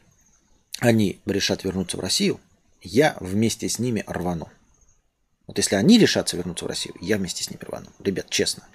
они 0.78 1.20
решат 1.26 1.64
вернуться 1.64 1.98
в 1.98 2.00
Россию, 2.00 2.40
я 2.80 3.16
вместе 3.20 3.68
с 3.68 3.78
ними 3.78 4.02
рвану. 4.06 4.48
Вот 5.46 5.58
если 5.58 5.74
они 5.74 5.98
решатся 5.98 6.36
вернуться 6.38 6.64
в 6.64 6.68
Россию, 6.68 6.94
я 7.00 7.18
вместе 7.18 7.44
с 7.44 7.50
ними 7.50 7.60
рвану. 7.62 7.90
Ребят, 7.98 8.30
честно. 8.30 8.66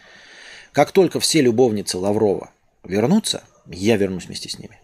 Как 0.73 0.91
только 0.91 1.19
все 1.19 1.41
любовницы 1.41 1.97
Лаврова 1.97 2.51
вернутся, 2.83 3.43
я 3.67 3.97
вернусь 3.97 4.25
вместе 4.25 4.49
с 4.49 4.59
ними. 4.59 4.79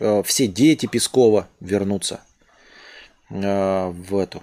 Э, 0.00 0.22
все 0.24 0.46
дети 0.46 0.86
Пескова 0.86 1.48
вернутся 1.60 2.20
э, 3.30 3.88
в 3.88 4.16
эту 4.16 4.42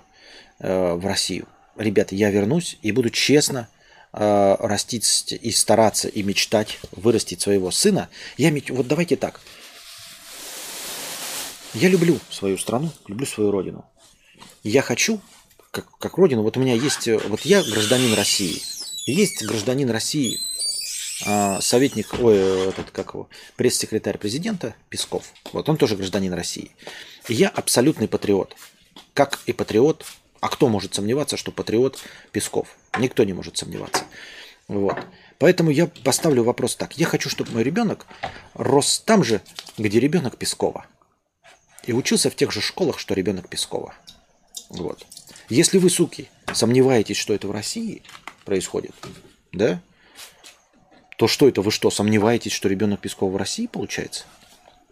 Э, 0.60 0.94
в 0.94 1.06
Россию. 1.06 1.48
Ребята, 1.78 2.16
я 2.16 2.30
вернусь 2.32 2.78
и 2.82 2.92
буду 2.92 3.10
честно 3.10 3.70
растить 4.12 5.34
и 5.34 5.52
стараться 5.52 6.08
и 6.08 6.24
мечтать 6.24 6.80
вырастить 6.92 7.42
своего 7.42 7.70
сына. 7.70 8.10
Я 8.38 8.50
меч... 8.50 8.72
Вот 8.72 8.88
давайте 8.88 9.16
так. 9.16 9.40
Я 11.76 11.90
люблю 11.90 12.20
свою 12.32 12.58
страну, 12.58 12.90
люблю 13.08 13.28
свою 13.28 13.52
родину. 13.52 13.86
Я 14.64 14.82
хочу, 14.82 15.22
как, 15.70 15.96
как 16.00 16.18
родину, 16.18 16.42
вот 16.42 16.58
у 16.58 16.60
меня 16.60 16.74
есть, 16.74 17.08
вот 17.08 17.42
я 17.42 17.62
гражданин 17.62 18.16
России. 18.16 18.64
Есть 19.06 19.46
гражданин 19.46 19.92
России, 19.92 20.40
советник, 21.20 22.14
ой, 22.20 22.38
этот, 22.70 22.92
как 22.92 23.14
его, 23.14 23.30
пресс-секретарь 23.56 24.18
президента 24.18 24.76
Песков. 24.90 25.34
Вот 25.54 25.68
он 25.70 25.78
тоже 25.78 25.96
гражданин 25.96 26.34
России. 26.34 26.72
И 27.28 27.34
я 27.34 27.50
абсолютный 27.50 28.08
патриот. 28.08 28.56
Как 29.14 29.40
и 29.46 29.54
патриот 29.54 30.06
а 30.42 30.48
кто 30.50 30.70
может 30.70 30.94
сомневаться, 30.94 31.38
что 31.38 31.52
патриот 31.52 32.00
Песков? 32.32 32.78
Никто 32.98 33.24
не 33.24 33.34
может 33.34 33.58
сомневаться. 33.58 34.04
Вот. 34.68 34.98
Поэтому 35.38 35.70
я 35.70 35.88
поставлю 35.88 36.44
вопрос 36.44 36.76
так. 36.76 36.98
Я 36.98 37.06
хочу, 37.06 37.30
чтобы 37.30 37.52
мой 37.52 37.64
ребенок 37.64 38.06
рос 38.54 39.00
там 39.00 39.24
же, 39.24 39.42
где 39.78 40.00
ребенок 40.00 40.38
Пескова. 40.38 40.86
И 41.86 41.94
учился 41.94 42.30
в 42.30 42.36
тех 42.36 42.52
же 42.52 42.62
школах, 42.62 43.00
что 43.00 43.14
ребенок 43.14 43.50
Пескова. 43.50 43.94
Вот. 44.70 45.06
Если 45.50 45.78
вы, 45.78 45.90
суки, 45.90 46.30
сомневаетесь, 46.54 47.18
что 47.18 47.34
это 47.34 47.48
в 47.48 47.52
России 47.52 48.04
происходит, 48.46 48.94
да, 49.52 49.82
то 51.20 51.28
что 51.28 51.50
это 51.50 51.62
вы 51.62 51.70
что, 51.70 51.92
сомневаетесь, 51.92 52.54
что 52.54 52.70
ребенок 52.70 53.02
Пескова 53.02 53.30
в 53.30 53.36
России 53.36 53.68
получается? 53.68 54.24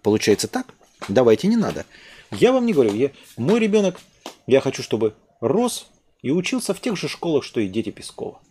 Получается 0.01 0.49
так? 0.49 0.73
Давайте 1.07 1.47
не 1.47 1.55
надо. 1.55 1.85
Я 2.31 2.51
вам 2.51 2.65
не 2.65 2.73
говорю, 2.73 2.93
я, 2.93 3.11
мой 3.37 3.61
ребенок, 3.61 4.01
я 4.45 4.59
хочу, 4.59 4.83
чтобы 4.83 5.15
рос 5.39 5.87
и 6.21 6.29
учился 6.29 6.73
в 6.73 6.81
тех 6.81 6.97
же 6.97 7.07
школах, 7.07 7.45
что 7.45 7.61
и 7.61 7.69
дети 7.69 7.91
Пескова. 7.91 8.41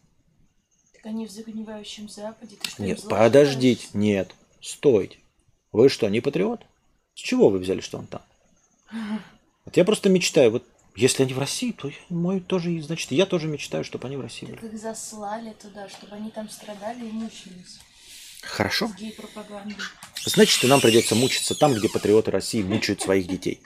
Так 0.95 1.05
они 1.05 1.27
в 1.27 1.31
загнивающем 1.31 2.09
Западе. 2.09 2.57
Ты 2.63 2.71
что, 2.71 2.83
нет, 2.83 3.05
подождите, 3.07 3.89
нет, 3.93 4.35
стойте. 4.63 5.19
Вы 5.71 5.91
что, 5.91 6.09
не 6.09 6.23
патриот? 6.23 6.63
С 7.15 7.21
чего 7.21 7.51
вы 7.51 7.59
взяли, 7.59 7.83
что 7.83 7.99
он 7.99 8.07
там? 8.07 8.23
Вот 9.67 9.77
я 9.77 9.85
просто 9.85 10.09
мечтаю, 10.09 10.53
вот 10.53 10.65
если 10.97 11.23
они 11.23 11.35
в 11.35 11.39
России, 11.39 11.73
то 11.73 11.91
мой 12.09 12.41
тоже, 12.41 12.81
значит, 12.81 13.11
я 13.13 13.27
тоже 13.27 13.49
мечтаю, 13.49 13.85
чтобы 13.85 14.07
они 14.09 14.17
в 14.17 14.21
России 14.23 14.47
были. 14.47 14.57
Так 14.57 14.73
их 14.73 14.81
заслали 14.81 15.53
туда, 15.61 15.89
чтобы 15.89 16.17
они 16.17 16.31
там 16.31 16.49
страдали 16.49 17.07
и 17.07 17.13
мучились. 17.13 17.79
Хорошо. 18.43 18.91
Значит, 20.25 20.65
и 20.65 20.67
нам 20.67 20.81
придется 20.81 21.15
мучиться 21.15 21.55
там, 21.55 21.75
где 21.75 21.89
патриоты 21.89 22.31
России 22.31 22.63
мучают 22.63 23.03
своих 23.03 23.27
детей. 23.27 23.61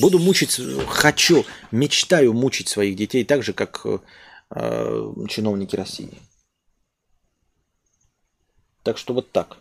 Буду 0.00 0.18
мучить, 0.18 0.60
хочу, 0.88 1.44
мечтаю 1.70 2.32
мучить 2.32 2.68
своих 2.68 2.96
детей 2.96 3.24
так 3.24 3.44
же, 3.44 3.52
как 3.52 3.86
э, 4.50 5.12
чиновники 5.28 5.76
России. 5.76 6.18
Так 8.82 8.98
что 8.98 9.14
вот 9.14 9.30
так. 9.30 9.58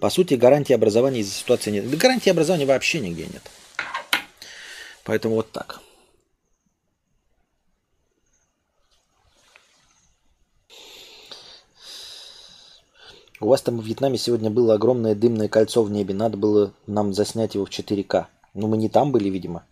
По 0.00 0.08
сути, 0.08 0.34
гарантии 0.34 0.72
образования 0.72 1.20
из-за 1.20 1.34
ситуации 1.34 1.70
нет. 1.70 1.90
Да 1.90 1.96
гарантии 1.96 2.30
образования 2.30 2.64
вообще 2.64 3.00
нигде 3.00 3.26
нет. 3.26 3.42
Поэтому 5.04 5.34
вот 5.34 5.52
так. 5.52 5.80
У 13.40 13.46
вас 13.46 13.62
там 13.62 13.78
в 13.78 13.84
Вьетнаме 13.84 14.18
сегодня 14.18 14.50
было 14.50 14.74
огромное 14.74 15.14
дымное 15.14 15.48
кольцо 15.48 15.82
в 15.82 15.90
небе. 15.90 16.14
Надо 16.14 16.36
было 16.36 16.72
нам 16.86 17.12
заснять 17.12 17.54
его 17.54 17.66
в 17.66 17.70
4К. 17.70 18.26
Но 18.54 18.68
мы 18.68 18.76
не 18.76 18.88
там 18.88 19.12
были, 19.12 19.28
видимо. 19.28 19.64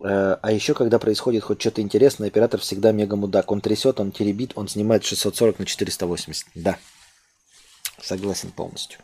Э, 0.00 0.36
а 0.42 0.52
еще, 0.52 0.74
когда 0.74 0.98
происходит 0.98 1.44
хоть 1.44 1.60
что-то 1.60 1.82
интересное, 1.82 2.28
оператор 2.28 2.60
всегда 2.60 2.92
мега 2.92 3.16
мудак. 3.16 3.50
Он 3.50 3.60
трясет, 3.60 4.00
он 4.00 4.12
теребит, 4.12 4.52
он 4.54 4.68
снимает 4.68 5.04
640 5.04 5.58
на 5.60 5.66
480. 5.66 6.46
Да. 6.54 6.78
Согласен 8.04 8.50
полностью. 8.50 9.00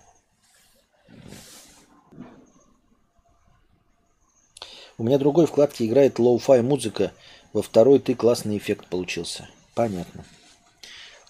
У 4.99 5.05
меня 5.05 5.17
другой 5.17 5.47
вкладке 5.47 5.87
играет 5.87 6.19
лоу-фай 6.19 6.61
музыка. 6.61 7.15
Во 7.55 7.63
второй 7.63 7.99
ты 7.99 8.15
классный 8.15 8.59
эффект 8.59 8.89
получился. 8.89 9.49
Понятно. 9.75 10.27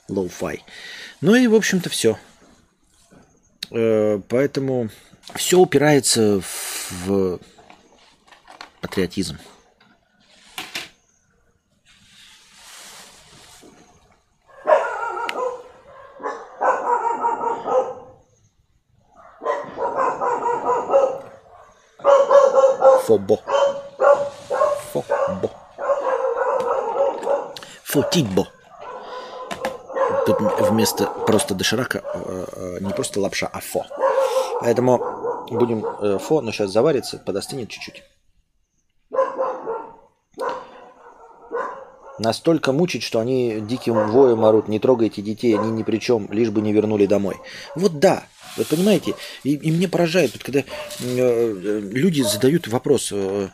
Лоу-фай. 0.08 0.64
Ну 1.20 1.36
и, 1.36 1.46
в 1.46 1.54
общем-то, 1.54 1.88
все. 1.90 2.18
Э, 3.70 4.20
поэтому 4.28 4.90
все 5.36 5.60
упирается 5.60 6.42
в 6.90 7.38
патриотизм. 8.80 9.38
Фобо. 23.10 23.40
Фобо. 24.92 25.50
Фотибо 27.82 28.46
тут 30.26 30.38
вместо 30.60 31.06
просто 31.26 31.56
доширака 31.56 32.02
э, 32.04 32.44
э, 32.52 32.78
не 32.80 32.92
просто 32.92 33.20
лапша, 33.20 33.48
а 33.52 33.58
фо. 33.58 33.84
Поэтому 34.60 34.98
будем 35.50 35.84
э, 35.84 36.18
фо, 36.18 36.40
но 36.40 36.52
сейчас 36.52 36.70
заварится, 36.70 37.18
подостынет 37.18 37.68
чуть-чуть. 37.68 38.04
Настолько 42.20 42.72
мучить, 42.72 43.02
что 43.02 43.18
они 43.18 43.60
диким 43.60 44.08
воем 44.08 44.44
орут, 44.44 44.68
не 44.68 44.78
трогайте 44.78 45.20
детей, 45.20 45.58
они 45.58 45.72
ни 45.72 45.82
при 45.82 45.98
чем, 45.98 46.28
лишь 46.30 46.50
бы 46.50 46.60
не 46.60 46.72
вернули 46.72 47.06
домой. 47.06 47.38
Вот 47.74 47.98
да, 47.98 48.22
Вы 48.56 48.64
понимаете? 48.64 49.14
И, 49.44 49.54
и 49.54 49.70
мне 49.70 49.88
поражает, 49.88 50.32
вот, 50.32 50.42
когда 50.42 50.60
э, 50.60 51.80
люди 51.92 52.22
задают 52.22 52.68
вопрос, 52.68 53.10
э, 53.12 53.48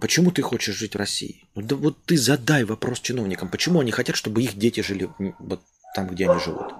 почему 0.00 0.30
ты 0.30 0.42
хочешь 0.42 0.76
жить 0.76 0.94
в 0.94 0.98
России? 0.98 1.44
Ну, 1.54 1.62
да 1.62 1.76
вот 1.76 1.96
ты 2.04 2.16
задай 2.16 2.64
вопрос 2.64 3.00
чиновникам, 3.00 3.48
почему 3.48 3.80
они 3.80 3.90
хотят, 3.90 4.16
чтобы 4.16 4.42
их 4.42 4.56
дети 4.56 4.80
жили 4.80 5.08
вот 5.38 5.60
там, 5.94 6.08
где 6.08 6.28
они 6.28 6.40
живут. 6.40 6.74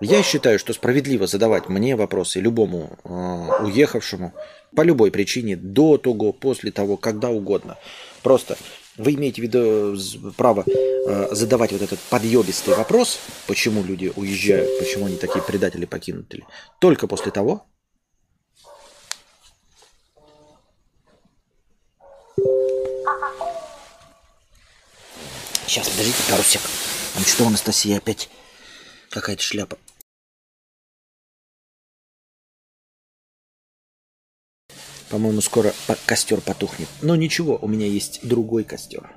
Я 0.00 0.22
считаю, 0.24 0.58
что 0.58 0.72
справедливо 0.72 1.28
задавать 1.28 1.68
мне 1.68 1.94
вопросы 1.94 2.40
любому 2.40 2.98
э, 3.04 3.08
уехавшему 3.64 4.34
по 4.74 4.82
любой 4.82 5.12
причине, 5.12 5.56
до 5.56 5.96
того, 5.96 6.32
после 6.32 6.72
того, 6.72 6.96
когда 6.96 7.28
угодно. 7.28 7.78
Просто 8.22 8.56
вы 8.96 9.14
имеете 9.14 9.42
в 9.42 9.44
виду 9.44 10.32
право 10.36 10.64
э, 10.66 11.28
задавать 11.32 11.72
вот 11.72 11.82
этот 11.82 11.98
подъебистый 12.10 12.74
вопрос, 12.74 13.18
почему 13.46 13.82
люди 13.82 14.12
уезжают, 14.14 14.78
почему 14.78 15.06
они 15.06 15.16
такие 15.16 15.42
предатели, 15.42 15.84
покинутые, 15.84 16.46
только 16.78 17.06
после 17.06 17.32
того, 17.32 17.66
Сейчас, 25.72 25.88
подождите 25.88 26.22
пару 26.28 26.42
сек. 26.42 26.60
Там 27.14 27.24
что, 27.24 27.46
Анастасия 27.46 27.96
опять 27.96 28.28
какая-то 29.08 29.42
шляпа. 29.42 29.78
По-моему, 35.12 35.42
скоро 35.42 35.74
костер 36.06 36.40
потухнет. 36.40 36.88
Но 37.02 37.16
ничего, 37.16 37.58
у 37.60 37.68
меня 37.68 37.86
есть 37.86 38.26
другой 38.26 38.64
костер. 38.64 39.14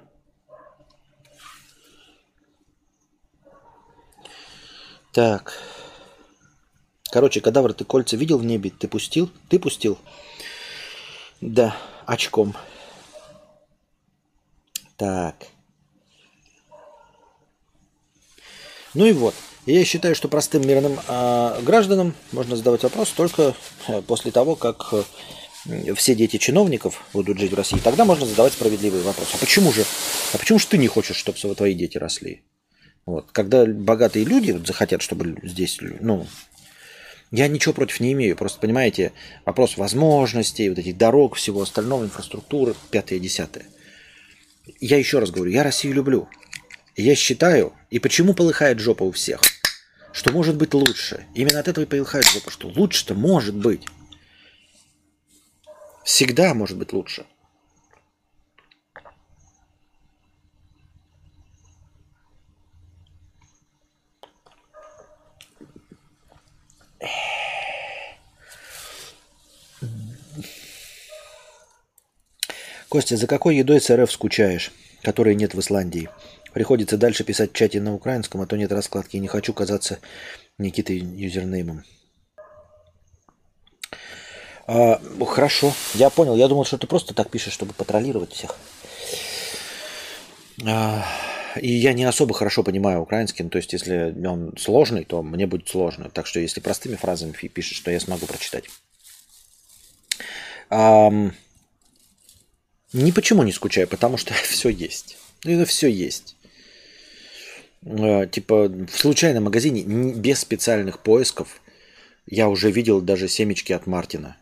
Так. 5.13 5.53
Короче, 7.09 7.39
кадавр, 7.39 7.71
ты 7.73 7.85
кольца 7.85 8.17
видел 8.17 8.39
в 8.39 8.43
небе? 8.43 8.71
Ты 8.71 8.89
пустил? 8.89 9.31
Ты 9.47 9.57
пустил? 9.57 9.97
Да, 11.39 11.77
очком. 12.05 12.57
Так. 14.97 15.47
Ну 18.93 19.05
и 19.05 19.13
вот. 19.13 19.33
Я 19.65 19.85
считаю, 19.85 20.13
что 20.13 20.27
простым 20.27 20.67
мирным 20.67 20.99
э, 21.07 21.61
гражданам 21.61 22.13
можно 22.33 22.57
задавать 22.57 22.83
вопрос 22.83 23.11
только 23.11 23.55
э, 23.87 24.01
после 24.01 24.31
того, 24.31 24.55
как 24.55 24.89
э, 24.91 25.03
все 25.95 26.15
дети 26.15 26.37
чиновников 26.37 27.03
будут 27.13 27.39
жить 27.39 27.51
в 27.51 27.55
России, 27.55 27.79
тогда 27.83 28.05
можно 28.05 28.25
задавать 28.25 28.53
справедливый 28.53 29.01
вопрос. 29.01 29.29
А 29.33 29.37
почему 29.37 29.71
же, 29.71 29.83
а 30.33 30.37
почему 30.37 30.59
же 30.59 30.67
ты 30.67 30.77
не 30.77 30.87
хочешь, 30.87 31.17
чтобы 31.17 31.55
твои 31.55 31.73
дети 31.73 31.97
росли? 31.97 32.43
Вот. 33.05 33.31
Когда 33.31 33.65
богатые 33.65 34.25
люди 34.25 34.59
захотят, 34.65 35.01
чтобы 35.01 35.37
здесь, 35.43 35.77
ну, 35.99 36.27
я 37.31 37.47
ничего 37.47 37.73
против 37.73 37.99
не 37.99 38.13
имею, 38.13 38.35
просто 38.35 38.59
понимаете, 38.59 39.11
вопрос 39.45 39.77
возможностей, 39.77 40.69
вот 40.69 40.79
этих 40.79 40.97
дорог, 40.97 41.35
всего 41.35 41.61
остального, 41.61 42.03
инфраструктуры, 42.05 42.75
пятое, 42.91 43.19
десятое. 43.19 43.65
Я 44.79 44.97
еще 44.97 45.19
раз 45.19 45.31
говорю, 45.31 45.51
я 45.51 45.63
Россию 45.63 45.93
люблю. 45.93 46.27
Я 46.95 47.15
считаю, 47.15 47.73
и 47.89 47.99
почему 47.99 48.33
полыхает 48.33 48.79
жопа 48.79 49.03
у 49.03 49.11
всех, 49.11 49.41
что 50.13 50.31
может 50.31 50.55
быть 50.55 50.73
лучше. 50.73 51.25
Именно 51.35 51.59
от 51.59 51.67
этого 51.67 51.83
и 51.83 51.87
полыхает 51.87 52.25
жопа, 52.25 52.49
что 52.49 52.69
лучше-то 52.69 53.15
может 53.15 53.55
быть. 53.55 53.81
Всегда 56.05 56.53
может 56.53 56.77
быть 56.77 56.93
лучше. 56.93 57.25
Костя, 72.87 73.17
за 73.17 73.25
какой 73.25 73.57
едой 73.57 73.81
с 73.81 73.93
РФ 73.93 74.11
скучаешь, 74.11 74.71
которой 75.01 75.33
нет 75.33 75.55
в 75.55 75.59
Исландии? 75.59 76.07
Приходится 76.53 76.97
дальше 76.97 77.23
писать 77.23 77.49
в 77.49 77.55
чате 77.55 77.81
на 77.81 77.95
украинском, 77.95 78.41
а 78.41 78.45
то 78.45 78.55
нет 78.55 78.71
раскладки. 78.71 79.17
Не 79.17 79.27
хочу 79.27 79.53
казаться 79.53 79.99
Никитой 80.59 80.99
юзернеймом. 80.99 81.83
А, 84.67 84.99
хорошо, 85.25 85.73
я 85.93 86.09
понял. 86.09 86.35
Я 86.35 86.47
думал, 86.47 86.65
что 86.65 86.77
ты 86.77 86.87
просто 86.87 87.13
так 87.13 87.29
пишешь, 87.29 87.53
чтобы 87.53 87.73
потроллировать 87.73 88.33
всех. 88.33 88.55
А, 90.65 91.05
и 91.61 91.71
я 91.71 91.93
не 91.93 92.03
особо 92.03 92.33
хорошо 92.33 92.63
понимаю 92.63 93.01
украинский, 93.01 93.43
ну, 93.43 93.49
то 93.49 93.57
есть 93.57 93.73
если 93.73 94.15
он 94.25 94.55
сложный, 94.57 95.05
то 95.05 95.21
мне 95.21 95.45
будет 95.47 95.67
сложно. 95.67 96.09
Так 96.09 96.25
что 96.25 96.39
если 96.39 96.59
простыми 96.59 96.95
фразами 96.95 97.31
пишешь, 97.31 97.79
то 97.79 97.91
я 97.91 97.99
смогу 97.99 98.25
прочитать. 98.25 98.65
А, 100.69 101.11
ни 102.93 103.11
почему 103.11 103.43
не 103.43 103.51
скучаю, 103.51 103.87
потому 103.87 104.17
что 104.17 104.33
все 104.43 104.69
есть. 104.69 105.17
Это 105.43 105.65
все 105.65 105.87
есть. 105.87 106.35
А, 107.85 108.25
типа 108.25 108.67
в 108.67 108.97
случайном 108.97 109.43
магазине 109.43 109.83
без 109.83 110.39
специальных 110.39 111.03
поисков 111.03 111.61
я 112.25 112.49
уже 112.49 112.71
видел 112.71 113.01
даже 113.01 113.27
семечки 113.27 113.71
от 113.71 113.85
Мартина. 113.85 114.37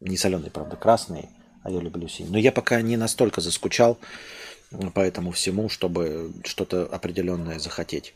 Не 0.00 0.16
соленый, 0.16 0.50
правда, 0.50 0.76
красный, 0.76 1.28
а 1.62 1.70
я 1.70 1.80
люблю 1.80 2.08
синий. 2.08 2.30
Но 2.30 2.38
я 2.38 2.52
пока 2.52 2.80
не 2.82 2.96
настолько 2.96 3.40
заскучал 3.40 3.98
по 4.94 5.00
этому 5.00 5.30
всему, 5.30 5.68
чтобы 5.68 6.32
что-то 6.44 6.84
определенное 6.86 7.58
захотеть. 7.58 8.14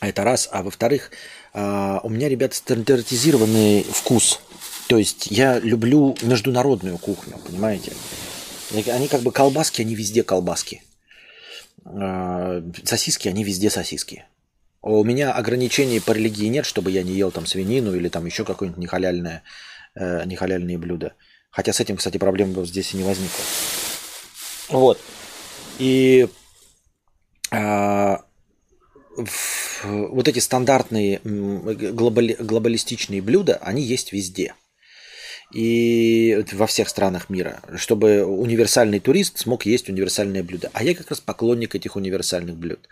Это 0.00 0.22
раз. 0.22 0.48
А 0.52 0.62
во-вторых, 0.62 1.10
а, 1.52 2.00
у 2.02 2.08
меня, 2.08 2.28
ребята, 2.28 2.56
стандартизированный 2.56 3.82
вкус. 3.84 4.40
То 4.86 4.98
есть 4.98 5.28
я 5.30 5.58
люблю 5.58 6.16
международную 6.22 6.98
кухню, 6.98 7.38
понимаете? 7.38 7.92
Они 8.88 9.08
как 9.08 9.22
бы 9.22 9.32
колбаски, 9.32 9.80
они 9.80 9.94
везде 9.94 10.22
колбаски. 10.22 10.82
А, 11.84 12.62
сосиски, 12.84 13.28
они 13.28 13.44
везде 13.44 13.70
сосиски. 13.70 14.24
У 14.82 15.02
меня 15.02 15.32
ограничений 15.32 16.00
по 16.00 16.12
религии 16.12 16.46
нет, 16.46 16.66
чтобы 16.66 16.90
я 16.90 17.02
не 17.02 17.12
ел 17.14 17.30
там 17.30 17.46
свинину 17.46 17.94
или 17.94 18.08
там 18.10 18.26
еще 18.26 18.44
какое-нибудь 18.44 18.82
нехаляльное 18.82 19.42
э, 19.94 20.24
нехаляльные 20.26 20.78
блюда. 20.78 21.14
Хотя 21.50 21.72
с 21.72 21.80
этим, 21.80 21.96
кстати, 21.96 22.18
проблем 22.18 22.64
здесь 22.66 22.94
и 22.94 22.96
не 22.96 23.04
возникло. 23.04 23.44
Вот. 24.68 24.98
И 25.78 26.26
э, 27.50 28.16
в, 29.16 29.84
вот 29.84 30.28
эти 30.28 30.40
стандартные 30.40 31.20
глобали, 31.22 32.36
глобалистичные 32.38 33.22
блюда, 33.22 33.58
они 33.62 33.82
есть 33.82 34.12
везде. 34.12 34.54
И 35.52 36.44
во 36.52 36.66
всех 36.66 36.88
странах 36.88 37.30
мира, 37.30 37.62
чтобы 37.76 38.24
универсальный 38.24 38.98
турист 38.98 39.38
смог 39.38 39.66
есть 39.66 39.88
универсальное 39.88 40.42
блюдо. 40.42 40.70
А 40.72 40.82
я 40.82 40.94
как 40.94 41.10
раз 41.10 41.20
поклонник 41.20 41.74
этих 41.74 41.96
универсальных 41.96 42.56
блюд. 42.56 42.88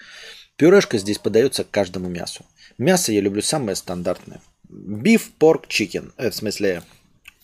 Пюрешка 0.56 0.98
здесь 0.98 1.18
подается 1.18 1.64
к 1.64 1.70
каждому 1.70 2.08
мясу. 2.08 2.44
Мясо 2.78 3.10
я 3.10 3.20
люблю 3.20 3.42
самое 3.42 3.74
стандартное. 3.74 4.40
Beef, 4.72 5.22
pork, 5.38 5.68
chicken. 5.68 6.12
Это 6.16 6.30
в 6.30 6.36
смысле... 6.36 6.82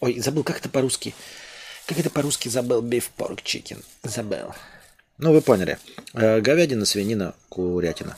Ой, 0.01 0.19
забыл, 0.19 0.45
как 0.45 0.59
это 0.59 0.69
по-русски? 0.69 1.15
Как 1.87 1.99
это 1.99 2.09
по-русски 2.11 2.49
забыл? 2.49 2.83
Beef, 2.83 3.05
pork, 3.17 3.43
chicken. 3.45 3.85
Забыл. 4.03 4.55
Ну, 5.19 5.33
вы 5.33 5.43
поняли. 5.43 5.79
Э, 6.15 6.41
говядина, 6.41 6.87
свинина, 6.87 7.35
курятина. 7.49 8.17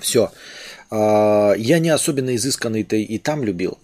Все. 0.00 0.32
А, 0.90 1.52
я 1.56 1.78
не 1.78 1.90
особенно 1.90 2.34
изысканный-то 2.34 2.96
и 2.96 3.18
там 3.18 3.44
любил. 3.44 3.78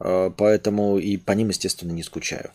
Э, 0.00 0.30
поэтому 0.36 0.98
и 0.98 1.16
по 1.16 1.32
ним, 1.32 1.48
естественно, 1.48 1.92
не 1.92 2.02
скучаю. 2.02 2.50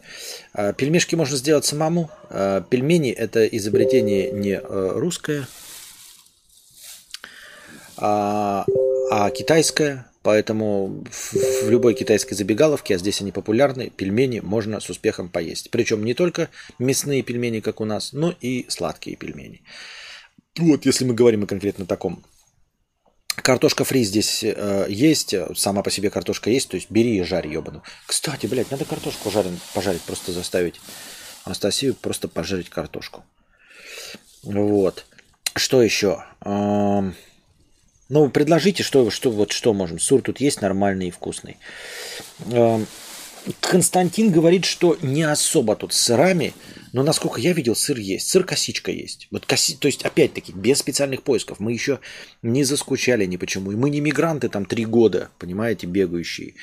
А, 0.53 0.73
пельмешки 0.73 1.15
можно 1.15 1.37
сделать 1.37 1.65
самому. 1.65 2.09
А, 2.29 2.61
пельмени– 2.61 3.11
это 3.11 3.45
изобретение 3.45 4.31
не 4.31 4.59
э, 4.59 4.91
русское, 4.95 5.47
а 7.97 8.65
китайское. 9.33 10.05
Поэтому 10.25 11.03
в 11.61 11.69
любой 11.69 11.93
китайской 11.93 12.33
забегаловке, 12.33 12.95
а 12.95 12.97
здесь 12.97 13.21
они 13.21 13.31
популярны, 13.31 13.91
пельмени 13.91 14.39
можно 14.39 14.79
с 14.79 14.89
успехом 14.89 15.29
поесть. 15.29 15.69
Причем 15.69 16.03
не 16.03 16.15
только 16.15 16.49
мясные 16.79 17.21
пельмени, 17.21 17.59
как 17.59 17.79
у 17.79 17.85
нас, 17.85 18.11
но 18.11 18.33
и 18.41 18.65
сладкие 18.67 19.17
пельмени. 19.17 19.61
Вот, 20.57 20.83
если 20.87 21.05
мы 21.05 21.13
говорим 21.13 21.43
о 21.43 21.45
конкретно 21.45 21.85
таком. 21.85 22.23
Картошка 23.35 23.83
фри 23.83 24.03
здесь 24.03 24.43
э, 24.43 24.87
есть, 24.89 25.35
сама 25.55 25.83
по 25.83 25.91
себе 25.91 26.09
картошка 26.09 26.49
есть, 26.49 26.69
то 26.69 26.75
есть 26.75 26.89
бери 26.89 27.19
и 27.19 27.23
жарь, 27.23 27.47
ебану. 27.47 27.83
Кстати, 28.07 28.47
блядь, 28.47 28.71
надо 28.71 28.83
картошку 28.85 29.29
жарен, 29.29 29.59
пожарить, 29.75 30.01
просто 30.01 30.31
заставить 30.31 30.81
Анастасию 31.43 31.93
просто 31.93 32.27
пожарить 32.27 32.71
картошку. 32.71 33.23
Вот. 34.41 35.05
Что 35.55 35.83
еще? 35.83 36.23
Эм... 36.43 37.13
Ну, 38.07 38.29
предложите, 38.29 38.83
что, 38.83 39.09
что, 39.09 39.31
вот 39.31 39.51
что 39.51 39.73
можем. 39.73 39.99
Сур 39.99 40.21
тут 40.21 40.39
есть 40.39 40.61
нормальный 40.61 41.07
и 41.07 41.11
вкусный. 41.11 41.57
Эм, 42.51 42.85
Константин 43.61 44.31
говорит, 44.31 44.65
что 44.65 44.97
не 45.01 45.23
особо 45.23 45.75
тут 45.75 45.93
с 45.93 46.01
сырами, 46.01 46.53
Но 46.93 47.03
насколько 47.03 47.41
я 47.41 47.51
видел, 47.51 47.75
сыр 47.75 47.97
есть. 47.97 48.29
Сыр 48.29 48.45
косичка 48.45 48.91
есть. 48.91 49.27
Вот 49.29 49.45
коси... 49.45 49.75
То 49.75 49.87
есть, 49.87 50.03
опять-таки, 50.03 50.53
без 50.53 50.79
специальных 50.79 51.23
поисков. 51.23 51.59
Мы 51.59 51.73
еще 51.73 51.99
не 52.41 52.63
заскучали 52.63 53.25
ни 53.25 53.37
почему. 53.37 53.71
И 53.71 53.75
мы 53.75 53.89
не 53.89 53.99
мигранты 53.99 54.47
там 54.49 54.65
три 54.65 54.85
года, 54.85 55.29
понимаете, 55.37 55.87
бегающие. 55.87 56.53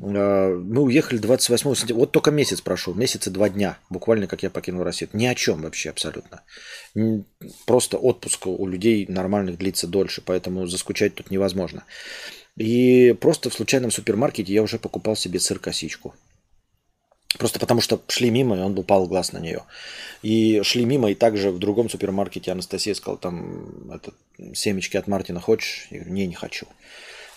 А, 0.00 0.54
мы 0.54 0.82
уехали 0.82 1.18
28 1.18 1.74
сентября. 1.74 1.96
Вот 1.96 2.12
только 2.12 2.30
месяц 2.30 2.60
прошел. 2.60 2.94
Месяц 2.94 3.26
и 3.26 3.30
два 3.30 3.48
дня. 3.48 3.78
Буквально, 3.90 4.26
как 4.26 4.42
я 4.42 4.50
покинул 4.50 4.84
Россию. 4.84 5.10
Ни 5.12 5.26
о 5.26 5.34
чем 5.34 5.62
вообще 5.62 5.90
абсолютно. 5.90 6.42
Просто 7.66 7.98
отпуск 7.98 8.46
у 8.46 8.66
людей 8.66 9.06
нормальных 9.08 9.58
длится 9.58 9.86
дольше. 9.86 10.22
Поэтому 10.24 10.66
заскучать 10.66 11.14
тут 11.14 11.30
невозможно. 11.30 11.84
И 12.56 13.14
просто 13.20 13.50
в 13.50 13.54
случайном 13.54 13.90
супермаркете 13.90 14.52
я 14.52 14.62
уже 14.62 14.78
покупал 14.78 15.16
себе 15.16 15.38
сыр-косичку. 15.38 16.14
Просто 17.38 17.60
потому 17.60 17.80
что 17.80 18.00
шли 18.08 18.30
мимо, 18.30 18.56
и 18.56 18.60
он 18.60 18.76
упал 18.78 19.06
глаз 19.06 19.32
на 19.32 19.38
нее. 19.38 19.64
И 20.22 20.62
шли 20.62 20.84
мимо, 20.84 21.10
и 21.10 21.14
также 21.14 21.50
в 21.50 21.58
другом 21.58 21.90
супермаркете 21.90 22.50
Анастасия 22.50 22.94
сказала, 22.94 23.18
там 23.18 23.90
это, 23.92 24.12
семечки 24.54 24.96
от 24.96 25.06
Мартина 25.06 25.40
хочешь? 25.40 25.86
Я 25.90 25.98
говорю, 25.98 26.14
не, 26.14 26.26
не 26.26 26.34
хочу. 26.34 26.66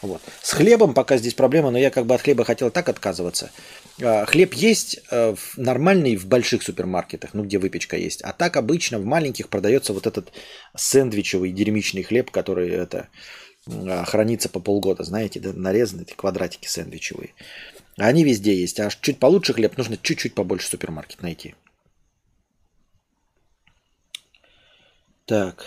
Вот. 0.02 0.22
С 0.42 0.54
хлебом 0.54 0.94
пока 0.94 1.18
здесь 1.18 1.34
проблема, 1.36 1.70
но 1.70 1.78
я 1.78 1.92
как 1.92 2.06
бы 2.06 2.16
от 2.16 2.22
хлеба 2.22 2.44
хотел 2.44 2.72
так 2.72 2.90
отказываться. 2.90 3.52
А, 4.02 4.26
хлеб 4.26 4.54
есть 4.54 5.00
э, 5.12 5.36
нормальный 5.58 6.16
в 6.16 6.26
больших 6.26 6.64
супермаркетах, 6.64 7.34
ну 7.34 7.44
где 7.44 7.60
выпечка 7.60 7.98
есть. 7.98 8.22
А 8.24 8.34
так 8.34 8.58
обычно 8.58 8.98
в 8.98 9.06
маленьких 9.06 9.50
продается 9.50 9.94
вот 9.94 10.08
этот 10.08 10.32
сэндвичевый 10.76 11.52
дерьмичный 11.52 12.02
хлеб, 12.04 12.32
который 12.32 12.70
это 12.70 13.10
а, 13.68 14.04
хранится 14.06 14.50
по 14.50 14.60
полгода, 14.60 15.04
знаете, 15.04 15.40
да, 15.40 15.54
нарезаны 15.54 16.02
эти 16.02 16.14
квадратики 16.14 16.68
сэндвичевые. 16.68 17.34
Они 17.98 18.24
везде 18.24 18.56
есть. 18.56 18.80
А 18.80 18.90
чуть 18.90 19.20
получше 19.20 19.54
хлеб 19.54 19.78
нужно 19.78 19.98
чуть-чуть 19.98 20.34
побольше 20.34 20.68
супермаркет 20.68 21.22
найти. 21.22 21.54
Так. 25.26 25.66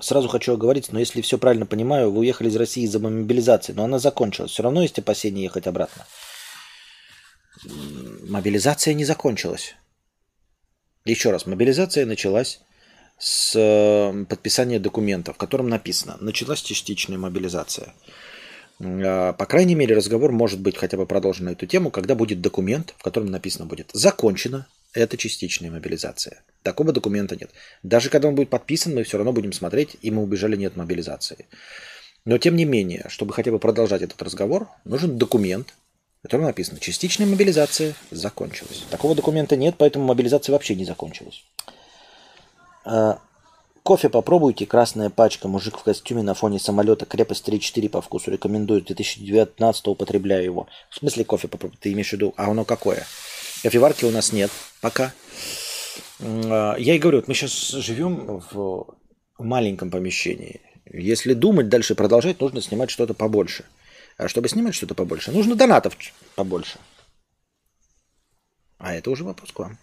Сразу 0.00 0.28
хочу 0.28 0.54
оговориться, 0.54 0.92
но 0.92 1.00
если 1.00 1.20
все 1.20 1.38
правильно 1.38 1.66
понимаю, 1.66 2.10
вы 2.10 2.20
уехали 2.20 2.48
из 2.48 2.56
России 2.56 2.84
из-за 2.84 2.98
мобилизации, 2.98 3.72
но 3.72 3.84
она 3.84 3.98
закончилась. 3.98 4.50
Все 4.50 4.62
равно 4.62 4.82
есть 4.82 4.98
опасения 4.98 5.42
ехать 5.42 5.66
обратно. 5.66 6.06
Мобилизация 8.28 8.94
не 8.94 9.04
закончилась. 9.04 9.74
Еще 11.04 11.30
раз, 11.30 11.46
мобилизация 11.46 12.06
началась 12.06 12.60
с 13.18 13.54
э, 13.54 14.24
подписания 14.24 14.78
документа, 14.78 15.32
в 15.32 15.36
котором 15.36 15.68
написано, 15.68 16.16
началась 16.20 16.62
частичная 16.62 17.18
мобилизация. 17.18 17.92
А, 18.82 19.32
по 19.32 19.46
крайней 19.46 19.74
мере, 19.74 19.94
разговор 19.94 20.32
может 20.32 20.60
быть 20.60 20.76
хотя 20.76 20.96
бы 20.96 21.06
продолжен 21.06 21.46
на 21.46 21.50
эту 21.50 21.66
тему, 21.66 21.90
когда 21.90 22.14
будет 22.14 22.40
документ, 22.40 22.94
в 22.98 23.02
котором 23.02 23.30
написано 23.30 23.66
будет 23.66 23.90
«Закончена 23.92 24.66
эта 24.92 25.16
частичная 25.16 25.70
мобилизация». 25.70 26.42
Такого 26.62 26.92
документа 26.92 27.36
нет. 27.36 27.50
Даже 27.82 28.10
когда 28.10 28.28
он 28.28 28.34
будет 28.34 28.50
подписан, 28.50 28.94
мы 28.94 29.04
все 29.04 29.18
равно 29.18 29.32
будем 29.32 29.52
смотреть, 29.52 29.96
и 30.02 30.10
мы 30.10 30.22
убежали 30.22 30.56
нет 30.56 30.76
мобилизации. 30.76 31.46
Но 32.24 32.38
тем 32.38 32.56
не 32.56 32.64
менее, 32.64 33.06
чтобы 33.08 33.32
хотя 33.32 33.50
бы 33.50 33.58
продолжать 33.58 34.02
этот 34.02 34.20
разговор, 34.22 34.68
нужен 34.84 35.18
документ, 35.18 35.74
в 36.20 36.22
котором 36.22 36.44
написано 36.44 36.78
«Частичная 36.78 37.26
мобилизация 37.26 37.94
закончилась». 38.10 38.84
Такого 38.90 39.14
документа 39.14 39.56
нет, 39.56 39.76
поэтому 39.78 40.06
мобилизация 40.06 40.52
вообще 40.52 40.74
не 40.74 40.84
закончилась. 40.84 41.44
Кофе 43.82 44.08
попробуйте, 44.08 44.64
красная 44.64 45.10
пачка, 45.10 45.48
мужик 45.48 45.76
в 45.76 45.82
костюме 45.82 46.22
на 46.22 46.34
фоне 46.34 46.60
самолета, 46.60 47.04
крепость 47.04 47.48
3-4 47.48 47.88
по 47.88 48.00
вкусу, 48.00 48.30
рекомендую, 48.30 48.82
2019 48.82 49.88
употребляю 49.88 50.44
его. 50.44 50.68
В 50.88 50.96
смысле 50.96 51.24
кофе 51.24 51.48
попробуй, 51.48 51.78
ты 51.80 51.92
имеешь 51.92 52.10
в 52.10 52.12
виду, 52.12 52.32
а 52.36 52.48
оно 52.48 52.64
какое? 52.64 53.04
Кофеварки 53.64 54.04
у 54.04 54.12
нас 54.12 54.32
нет 54.32 54.52
пока. 54.80 55.12
А, 56.20 56.76
я 56.76 56.94
и 56.94 56.98
говорю, 56.98 57.24
мы 57.26 57.34
сейчас 57.34 57.70
живем 57.70 58.40
в 58.52 58.94
маленьком 59.38 59.90
помещении. 59.90 60.60
Если 60.86 61.34
думать 61.34 61.68
дальше 61.68 61.96
продолжать, 61.96 62.40
нужно 62.40 62.62
снимать 62.62 62.90
что-то 62.90 63.14
побольше. 63.14 63.64
А 64.16 64.28
чтобы 64.28 64.48
снимать 64.48 64.76
что-то 64.76 64.94
побольше, 64.94 65.32
нужно 65.32 65.56
донатов 65.56 65.96
побольше. 66.36 66.78
А 68.78 68.94
это 68.94 69.10
уже 69.10 69.24
вопрос 69.24 69.50
к 69.50 69.58
вам. 69.58 69.78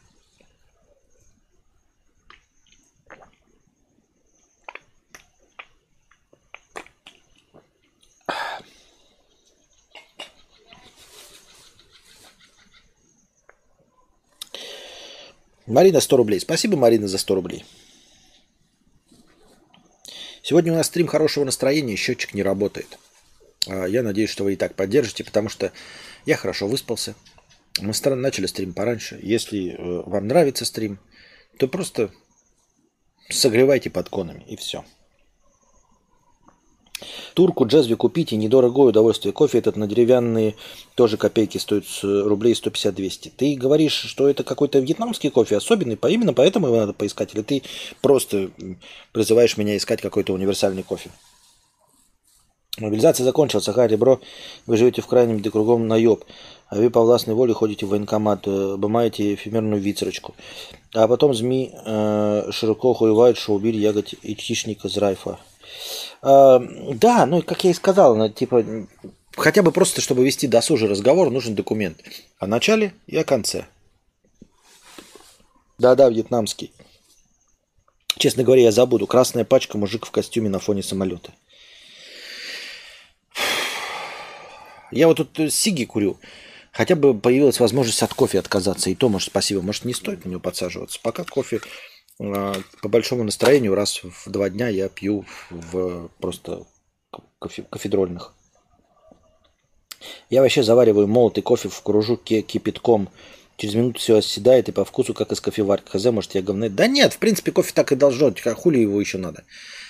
Марина 15.70 16.02
100 16.02 16.18
рублей. 16.18 16.40
Спасибо, 16.40 16.76
Марина, 16.76 17.08
за 17.08 17.18
100 17.18 17.36
рублей. 17.36 17.64
Сегодня 20.42 20.74
у 20.74 20.76
нас 20.76 20.88
стрим 20.88 21.06
хорошего 21.08 21.46
настроения, 21.46 21.96
счетчик 21.96 22.34
не 22.34 22.42
работает. 22.42 22.98
А, 23.68 23.86
я 23.86 24.02
надеюсь, 24.02 24.32
что 24.32 24.44
вы 24.44 24.54
и 24.54 24.56
так 24.56 24.76
поддержите, 24.76 25.24
потому 25.24 25.48
что 25.48 25.72
я 26.26 26.38
хорошо 26.38 26.68
выспался. 26.68 27.14
Мы 27.80 27.94
начали 28.16 28.48
стрим 28.48 28.74
пораньше. 28.74 29.20
Если 29.22 29.70
э, 29.70 30.04
вам 30.06 30.28
нравится 30.28 30.66
стрим, 30.66 31.00
то 31.58 31.68
просто 31.68 32.12
согревайте 33.30 33.90
подконами 33.90 34.44
и 34.48 34.56
все. 34.56 34.84
Турку 37.34 37.66
джезве 37.66 37.96
купите, 37.96 38.36
недорогое 38.36 38.88
удовольствие. 38.88 39.34
Кофе 39.34 39.60
этот 39.60 39.76
на 39.76 39.88
деревянные 39.88 40.56
тоже 40.96 41.18
копейки 41.18 41.58
стоит 41.58 41.86
рублей 42.04 42.54
150-200. 42.54 43.32
Ты 43.36 43.56
говоришь, 43.56 43.94
что 43.94 44.30
это 44.30 44.44
какой-то 44.44 44.80
вьетнамский 44.80 45.30
кофе 45.30 45.58
особенный, 45.58 45.98
именно 46.10 46.34
поэтому 46.34 46.68
его 46.68 46.78
надо 46.78 46.94
поискать? 46.94 47.34
Или 47.34 47.42
ты 47.42 47.64
просто 48.02 48.52
призываешь 49.12 49.58
меня 49.58 49.78
искать 49.78 50.02
какой-то 50.02 50.34
универсальный 50.34 50.84
кофе? 50.84 51.10
Мобилизация 52.80 53.24
закончилась. 53.24 53.68
Ага, 53.68 53.88
ребро, 53.88 54.20
вы 54.66 54.78
живете 54.78 55.02
в 55.02 55.08
крайнем, 55.08 55.38
где 55.38 55.52
кругом 55.52 55.88
наеб. 55.88 56.24
А 56.68 56.76
вы 56.76 56.90
по 56.90 57.02
властной 57.02 57.36
воле 57.36 57.54
ходите 57.54 57.86
в 57.86 57.90
военкомат, 57.90 58.48
э, 58.48 58.74
обымаете 58.74 59.34
эфемерную 59.34 59.82
вицерочку. 59.82 60.36
А 60.94 61.08
потом 61.08 61.34
ЗМИ 61.34 61.74
э, 61.74 62.52
широко 62.52 62.94
хуевают, 62.94 63.38
что 63.38 63.54
убили 63.54 63.78
ягодь 63.78 64.16
и 64.22 64.36
птичника 64.36 64.88
из 64.88 64.98
Райфа. 64.98 65.32
Э, 65.32 65.49
да, 66.22 67.26
ну, 67.26 67.42
как 67.42 67.64
я 67.64 67.72
и 67.72 67.74
сказал, 67.74 68.16
ну, 68.16 68.30
типа, 68.30 68.64
хотя 69.36 69.64
бы 69.64 69.72
просто, 69.72 70.02
чтобы 70.02 70.26
вести 70.26 70.48
досужий 70.48 70.90
разговор, 70.90 71.30
нужен 71.30 71.56
документ 71.56 72.02
о 72.40 72.48
начале 72.48 72.94
и 73.08 73.18
о 73.18 73.24
конце. 73.24 73.66
Да-да, 75.78 76.10
вьетнамский. 76.10 76.74
Честно 78.18 78.44
говоря, 78.44 78.64
я 78.64 78.72
забуду. 78.72 79.08
Красная 79.08 79.46
пачка, 79.46 79.78
мужик 79.78 80.06
в 80.06 80.12
костюме 80.12 80.50
на 80.50 80.60
фоне 80.60 80.84
самолета. 80.84 81.32
Я 84.92 85.08
вот 85.08 85.18
тут 85.18 85.54
сиги 85.54 85.86
курю. 85.86 86.20
Хотя 86.74 86.96
бы 86.96 87.18
появилась 87.18 87.62
возможность 87.62 88.04
от 88.04 88.14
кофе 88.14 88.40
отказаться. 88.40 88.90
И 88.90 88.96
то, 88.96 89.08
может, 89.08 89.30
спасибо. 89.30 89.62
Может, 89.62 89.86
не 89.86 89.94
стоит 89.94 90.26
на 90.26 90.30
него 90.30 90.42
подсаживаться. 90.42 91.00
Пока 91.02 91.24
кофе 91.24 91.62
по 92.20 92.90
большому 92.90 93.24
настроению 93.24 93.76
раз 93.76 94.04
в 94.04 94.30
два 94.30 94.50
дня 94.50 94.68
я 94.68 94.90
пью 94.90 95.26
в 95.50 96.10
просто 96.20 96.66
кофе, 97.40 97.64
кофедрольных. 97.70 98.34
Я 100.30 100.42
вообще 100.42 100.62
завариваю 100.62 101.08
молотый 101.08 101.44
кофе 101.44 101.70
в 101.70 101.82
кружке 101.82 102.42
кипятком. 102.42 103.10
Через 103.56 103.76
минуту 103.76 104.00
все 104.00 104.18
оседает 104.18 104.70
и 104.70 104.74
по 104.74 104.86
вкусу, 104.86 105.14
как 105.14 105.32
из 105.32 105.42
кофеварки. 105.42 105.90
Хз, 105.90 106.06
может, 106.06 106.36
я 106.36 106.42
говно. 106.42 106.70
Да 106.70 106.88
нет, 106.88 107.14
в 107.14 107.20
принципе, 107.20 107.52
кофе 107.52 107.72
так 107.74 107.92
и 107.92 107.96
должно. 107.96 108.34
А 108.46 108.54
хули 108.54 108.80
его 108.80 109.00
еще 109.00 109.18
надо? 109.18 109.44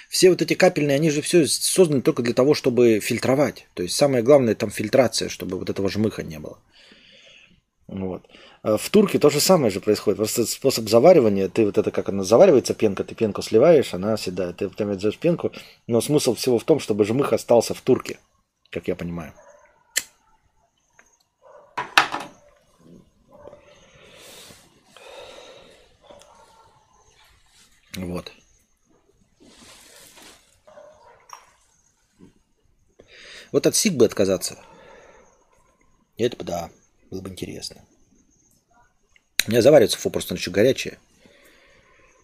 Все 0.08 0.30
вот 0.30 0.42
эти 0.42 0.56
капельные, 0.56 0.96
они 0.96 1.12
же 1.12 1.22
все 1.22 1.46
созданы 1.46 2.02
только 2.02 2.24
для 2.24 2.34
того, 2.34 2.56
чтобы 2.56 3.00
фильтровать. 3.00 3.68
То 3.76 3.84
есть 3.84 3.96
самое 3.96 4.24
главное 4.24 4.56
там 4.56 4.72
фильтрация, 4.72 5.30
чтобы 5.30 5.58
вот 5.58 5.70
этого 5.70 5.88
жмыха 5.90 6.24
не 6.24 6.40
было. 6.40 6.58
Вот. 7.88 8.28
Э, 8.64 8.78
в 8.78 8.90
турке 8.90 9.20
то 9.20 9.30
же 9.30 9.40
самое 9.40 9.72
же 9.72 9.80
происходит. 9.80 10.18
Просто 10.18 10.46
способ 10.46 10.90
заваривания, 10.90 11.50
ты 11.50 11.66
вот 11.66 11.78
это 11.78 11.92
как 11.92 12.10
она 12.10 12.24
заваривается, 12.24 12.74
пенка, 12.74 13.04
ты 13.04 13.16
пенку 13.16 13.42
сливаешь, 13.42 13.94
она 13.94 14.14
оседает. 14.14 14.58
Ты 14.58 14.70
потом 14.70 14.92
отжешь 14.92 15.18
пенку, 15.18 15.52
но 15.88 16.02
смысл 16.02 16.36
всего 16.36 16.60
в 16.60 16.64
том, 16.64 16.80
чтобы 16.80 17.06
жмых 17.06 17.34
остался 17.34 17.74
в 17.74 17.82
турке, 17.82 18.20
как 18.70 18.88
я 18.88 18.96
понимаю. 18.96 19.34
Вот. 27.96 28.32
Вот 33.52 33.66
от 33.66 33.76
сиг 33.76 33.94
бы 33.96 34.06
отказаться. 34.06 34.58
Это 36.18 36.38
бы 36.38 36.44
да, 36.44 36.70
было 37.10 37.22
бы 37.22 37.30
интересно. 37.30 37.84
У 39.48 39.52
меня 39.52 39.62
заваривается 39.62 39.98
фу, 39.98 40.10
просто 40.10 40.36
еще 40.36 40.52
горячее. 40.52 40.98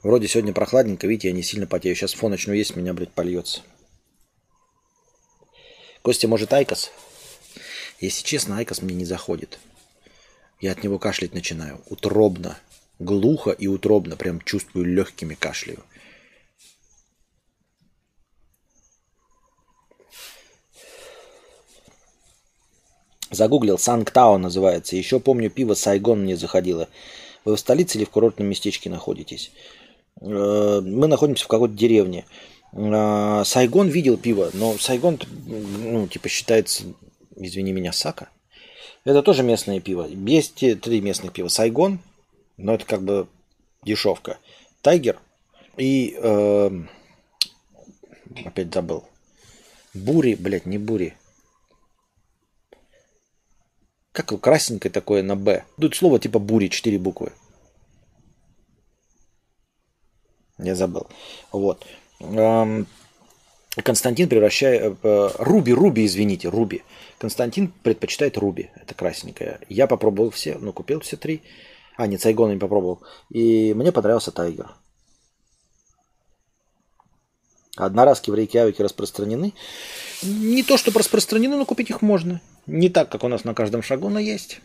Вроде 0.03 0.27
сегодня 0.27 0.53
прохладненько, 0.53 1.07
видите, 1.07 1.29
я 1.29 1.33
не 1.33 1.41
сильно 1.41 1.65
потею. 1.65 1.95
Сейчас 1.95 2.13
фон 2.13 2.31
начну 2.31 2.53
есть, 2.53 2.75
меня, 2.75 2.93
блядь, 2.93 3.11
польется. 3.11 3.61
Костя, 6.01 6.27
может, 6.27 6.53
IQOS? 6.53 6.91
Если 7.99 8.23
честно, 8.23 8.57
IQOS 8.57 8.81
мне 8.81 8.93
не 8.93 9.05
заходит. 9.05 9.57
Я 10.61 10.73
от 10.73 10.83
него 10.83 10.99
кашлять 10.99 11.33
начинаю. 11.33 11.81
Утробно. 11.87 12.59
Глухо 12.99 13.51
и 13.51 13.67
утробно, 13.67 14.15
прям 14.15 14.39
чувствую 14.41 14.85
легкими 14.85 15.33
кашляю. 15.33 15.83
Загуглил, 23.35 23.77
Санктау 23.77 24.37
называется. 24.37 24.95
Еще 24.95 25.19
помню, 25.19 25.49
пиво 25.49 25.73
Сайгон 25.73 26.23
мне 26.23 26.35
заходило. 26.35 26.87
Вы 27.43 27.55
в 27.55 27.59
столице 27.59 27.97
или 27.97 28.05
в 28.05 28.09
курортном 28.09 28.47
местечке 28.47 28.89
находитесь? 28.89 29.51
Э, 30.21 30.81
мы 30.81 31.07
находимся 31.07 31.45
в 31.45 31.47
какой-то 31.47 31.75
деревне. 31.75 32.25
Э, 32.73 33.43
Сайгон 33.45 33.89
видел 33.89 34.17
пиво, 34.17 34.49
но 34.53 34.77
Сайгон, 34.77 35.19
ну, 35.45 36.07
типа, 36.07 36.29
считается, 36.29 36.83
извини 37.35 37.71
меня, 37.71 37.91
Сака. 37.91 38.29
Это 39.03 39.21
тоже 39.21 39.43
местное 39.43 39.79
пиво. 39.79 40.07
Есть 40.07 40.55
три 40.81 41.01
местных 41.01 41.33
пива. 41.33 41.47
Сайгон, 41.47 41.99
но 42.57 42.73
это 42.73 42.85
как 42.85 43.03
бы 43.03 43.27
дешевка. 43.83 44.39
Тайгер 44.81 45.19
и... 45.77 46.17
Э, 46.17 46.71
опять 48.45 48.73
забыл. 48.73 49.03
Бури, 49.93 50.35
блядь, 50.35 50.65
не 50.65 50.77
бури. 50.77 51.15
Как 54.15 54.27
красненькое 54.39 54.93
такое 54.93 55.23
на 55.23 55.35
Б. 55.35 55.65
Тут 55.77 55.93
слово 55.93 56.19
типа 56.19 56.39
бури, 56.39 56.69
четыре 56.69 56.97
буквы. 56.97 57.33
Я 60.57 60.73
забыл. 60.73 61.07
Вот. 61.51 61.85
Константин 63.83 64.29
превращает... 64.29 64.95
Э, 65.03 65.29
Руби, 65.37 65.73
Руби, 65.73 66.05
извините, 66.05 66.47
Руби. 66.47 66.83
Константин 67.17 67.73
предпочитает 67.83 68.37
Руби. 68.37 68.69
Это 68.75 68.95
красненькое. 68.95 69.59
Я 69.67 69.85
попробовал 69.85 70.29
все, 70.29 70.57
ну, 70.57 70.71
купил 70.71 71.01
все 71.01 71.17
три. 71.17 71.43
А, 71.97 72.07
нет, 72.07 72.21
Сайгона 72.21 72.53
не 72.53 72.59
попробовал. 72.59 73.01
И 73.29 73.73
мне 73.73 73.91
понравился 73.91 74.31
Тайгер. 74.31 74.69
Одноразки 77.75 78.29
в 78.29 78.35
Рейкьявике 78.35 78.81
распространены. 78.81 79.53
Не 80.23 80.63
то, 80.63 80.77
чтобы 80.77 80.99
распространены, 80.99 81.57
но 81.57 81.65
купить 81.65 81.89
их 81.89 82.01
можно. 82.01 82.39
Не 82.67 82.89
так, 82.89 83.09
как 83.09 83.23
у 83.23 83.27
нас 83.27 83.43
на 83.43 83.53
каждом 83.53 83.83
шагу, 83.83 84.09
но 84.09 84.19
есть. 84.19 84.59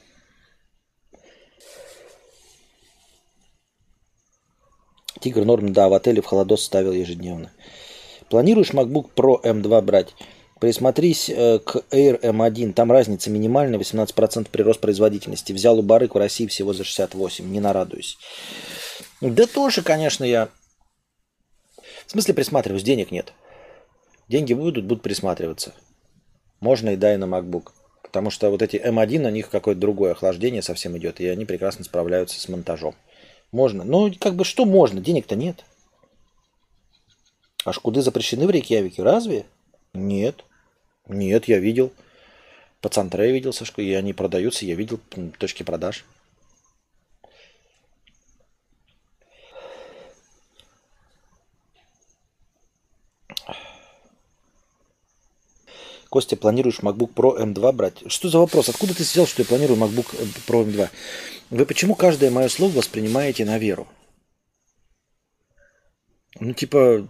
Тигр 5.21 5.45
норм, 5.45 5.73
да, 5.73 5.89
в 5.89 5.95
отеле 5.95 6.23
в 6.23 6.27
холодос 6.27 6.65
ставил 6.65 6.93
ежедневно. 6.93 7.53
Планируешь 8.31 8.71
MacBook 8.71 9.11
Pro 9.15 9.43
M2 9.43 9.83
брать? 9.83 10.15
Присмотрись 10.61 11.29
э, 11.29 11.59
к 11.59 11.85
Air 11.91 12.21
M1. 12.21 12.73
Там 12.73 12.93
разница 12.93 13.31
минимальная, 13.31 13.79
18% 13.79 14.49
прирост 14.51 14.81
производительности. 14.81 15.53
Взял 15.53 15.79
у 15.79 15.83
Барык 15.83 16.15
в 16.15 16.19
России 16.19 16.47
всего 16.47 16.73
за 16.73 16.85
68. 16.85 17.51
Не 17.51 17.61
нарадуюсь. 17.61 18.19
Да 19.21 19.47
тоже, 19.47 19.83
конечно, 19.83 20.25
я... 20.25 20.49
В 22.07 22.11
смысле 22.11 22.35
присматриваюсь? 22.35 22.83
Денег 22.83 23.11
нет. 23.11 23.33
Деньги 24.29 24.55
будут, 24.55 24.85
будут 24.85 25.03
присматриваться. 25.03 25.75
Можно 26.61 26.91
и 26.91 26.97
да, 26.97 27.15
и 27.15 27.17
на 27.17 27.25
MacBook. 27.25 27.73
Потому 28.11 28.31
что 28.31 28.51
вот 28.51 28.61
эти 28.61 28.75
M1, 28.75 29.21
на 29.21 29.31
них 29.31 29.51
какое-то 29.51 29.81
другое 29.81 30.13
охлаждение 30.13 30.63
совсем 30.63 30.99
идет, 30.99 31.21
и 31.21 31.29
они 31.29 31.45
прекрасно 31.45 31.85
справляются 31.85 32.41
с 32.41 32.49
монтажом. 32.49 32.97
Можно. 33.53 33.85
Ну, 33.85 34.13
как 34.19 34.35
бы 34.35 34.45
что 34.45 34.65
можно? 34.65 35.01
Денег-то 35.01 35.37
нет. 35.37 35.65
А 37.65 37.73
шкуды 37.73 38.03
запрещены 38.03 38.49
в 38.49 38.51
Рейкьявике? 38.51 39.05
Разве? 39.05 39.47
Нет. 39.95 40.45
Нет, 41.07 41.47
я 41.47 41.61
видел. 41.61 41.93
По 42.81 42.89
центре 42.89 43.27
я 43.27 43.33
видел, 43.33 43.53
Сашка, 43.53 43.81
и 43.81 43.93
они 43.93 44.13
продаются, 44.13 44.67
я 44.67 44.75
видел 44.75 44.99
точки 45.39 45.63
продаж. 45.63 46.05
Костя, 56.11 56.37
планируешь 56.37 56.81
MacBook 56.81 57.15
Pro 57.15 57.39
M2 57.39 57.73
брать? 57.73 58.03
Что 58.09 58.29
за 58.29 58.41
вопрос? 58.41 58.69
Откуда 58.69 58.95
ты 58.95 59.05
взял, 59.05 59.29
что 59.29 59.43
я 59.43 59.47
планирую 59.47 59.79
MacBook 59.79 60.13
Pro 60.45 60.67
M2? 60.67 60.91
Вы 61.51 61.67
почему 61.67 61.95
каждое 61.95 62.33
мое 62.33 62.49
слово 62.49 62.79
воспринимаете 62.79 63.45
на 63.45 63.59
веру? 63.59 63.87
Ну, 66.41 66.53
типа, 66.53 67.09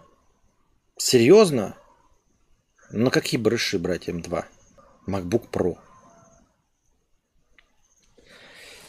серьезно? 0.97 1.75
На 2.91 3.09
какие 3.09 3.39
брыши 3.39 3.79
брать 3.79 4.07
M2? 4.07 4.45
MacBook 5.07 5.49
Pro. 5.49 5.77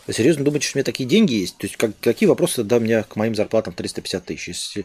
Вы 0.06 0.12
серьезно 0.12 0.44
думаете, 0.44 0.66
что 0.66 0.76
у 0.76 0.78
меня 0.80 0.84
такие 0.84 1.08
деньги 1.08 1.32
есть? 1.32 1.56
То 1.56 1.66
есть 1.66 1.78
как, 1.78 1.98
какие 2.00 2.28
вопросы 2.28 2.56
тогда 2.56 2.76
у 2.76 2.80
меня 2.80 3.02
к 3.02 3.16
моим 3.16 3.34
зарплатам 3.34 3.72
350 3.72 4.26
тысяч? 4.26 4.84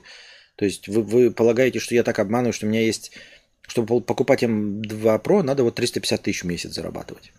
То 0.56 0.64
есть 0.64 0.88
вы, 0.88 1.04
вы 1.04 1.32
полагаете, 1.32 1.80
что 1.80 1.96
я 1.96 2.04
так 2.04 2.18
обманываю, 2.20 2.54
что 2.54 2.66
у 2.66 2.70
меня 2.70 2.82
есть 2.82 3.12
чтобы 3.68 4.02
покупать 4.02 4.44
М2 4.44 5.22
Pro, 5.22 5.44
надо 5.44 5.64
вот 5.64 5.76
350 5.76 6.24
тысяч 6.24 6.44
в 6.44 6.48
месяц 6.48 6.74
зарабатывать 6.74 7.32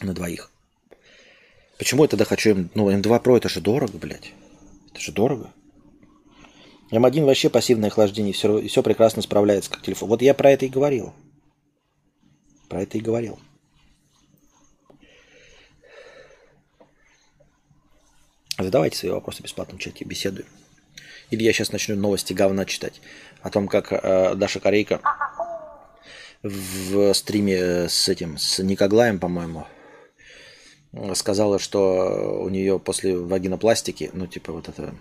на 0.00 0.12
двоих. 0.12 0.50
Почему 1.78 2.02
я 2.02 2.08
тогда 2.08 2.24
хочу 2.24 2.50
М... 2.50 2.70
Ну, 2.74 2.90
М2 2.90 3.22
Pro 3.22 3.36
это 3.36 3.48
же 3.48 3.60
дорого, 3.60 3.96
блядь. 3.98 4.32
Это 4.90 5.00
же 5.00 5.12
дорого. 5.12 5.52
М1 6.90 7.24
вообще 7.24 7.50
пассивное 7.50 7.88
охлаждение, 7.88 8.32
все, 8.32 8.66
все 8.66 8.82
прекрасно 8.82 9.22
справляется 9.22 9.70
как 9.70 9.82
телефон. 9.82 10.08
Вот 10.08 10.22
я 10.22 10.34
про 10.34 10.50
это 10.50 10.66
и 10.66 10.68
говорил. 10.68 11.14
Про 12.68 12.82
это 12.82 12.98
и 12.98 13.00
говорил. 13.00 13.38
Задавайте 18.58 18.96
свои 18.98 19.12
вопросы 19.12 19.40
в 19.40 19.44
бесплатном 19.44 19.78
чате, 19.78 20.04
беседуем. 20.04 20.48
Или 21.30 21.42
я 21.42 21.52
сейчас 21.52 21.72
начну 21.72 21.96
новости 21.96 22.32
говна 22.32 22.64
читать 22.64 23.00
о 23.42 23.50
том, 23.50 23.68
как 23.68 23.92
э, 23.92 24.34
Даша 24.34 24.60
Корейка 24.60 25.00
в 26.42 27.12
стриме 27.14 27.88
с 27.88 28.08
этим, 28.08 28.38
с 28.38 28.62
Никоглаем, 28.62 29.18
по-моему, 29.18 29.66
сказала, 31.14 31.58
что 31.58 32.40
у 32.42 32.48
нее 32.48 32.78
после 32.78 33.16
вагинопластики, 33.16 34.10
ну, 34.12 34.26
типа 34.26 34.52
вот 34.52 34.68
это 34.68 34.94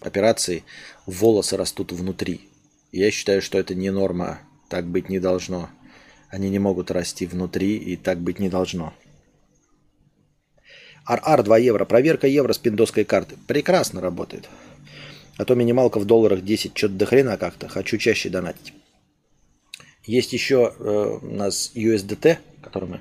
операции, 0.00 0.64
волосы 1.04 1.56
растут 1.56 1.92
внутри. 1.92 2.48
Я 2.92 3.10
считаю, 3.10 3.42
что 3.42 3.58
это 3.58 3.74
не 3.74 3.90
норма, 3.90 4.38
так 4.68 4.86
быть 4.86 5.08
не 5.08 5.18
должно. 5.18 5.68
Они 6.28 6.48
не 6.48 6.58
могут 6.58 6.90
расти 6.90 7.26
внутри, 7.26 7.76
и 7.76 7.96
так 7.96 8.18
быть 8.18 8.38
не 8.38 8.48
должно. 8.48 8.94
ар 11.04 11.42
2 11.42 11.58
евро. 11.58 11.84
Проверка 11.84 12.26
евро 12.26 12.52
с 12.52 12.58
пиндоской 12.58 13.04
карты. 13.04 13.36
Прекрасно 13.46 14.00
работает. 14.00 14.48
А 15.38 15.44
то 15.44 15.54
минималка 15.54 15.98
в 15.98 16.06
долларах 16.06 16.42
10, 16.42 16.76
что-то 16.76 16.94
до 16.94 17.06
хрена 17.06 17.36
как-то. 17.36 17.68
Хочу 17.68 17.98
чаще 17.98 18.30
донатить. 18.30 18.72
Есть 20.04 20.32
еще 20.32 20.72
э, 20.78 21.18
у 21.20 21.34
нас 21.34 21.72
USDT, 21.74 22.38
которым 22.62 23.00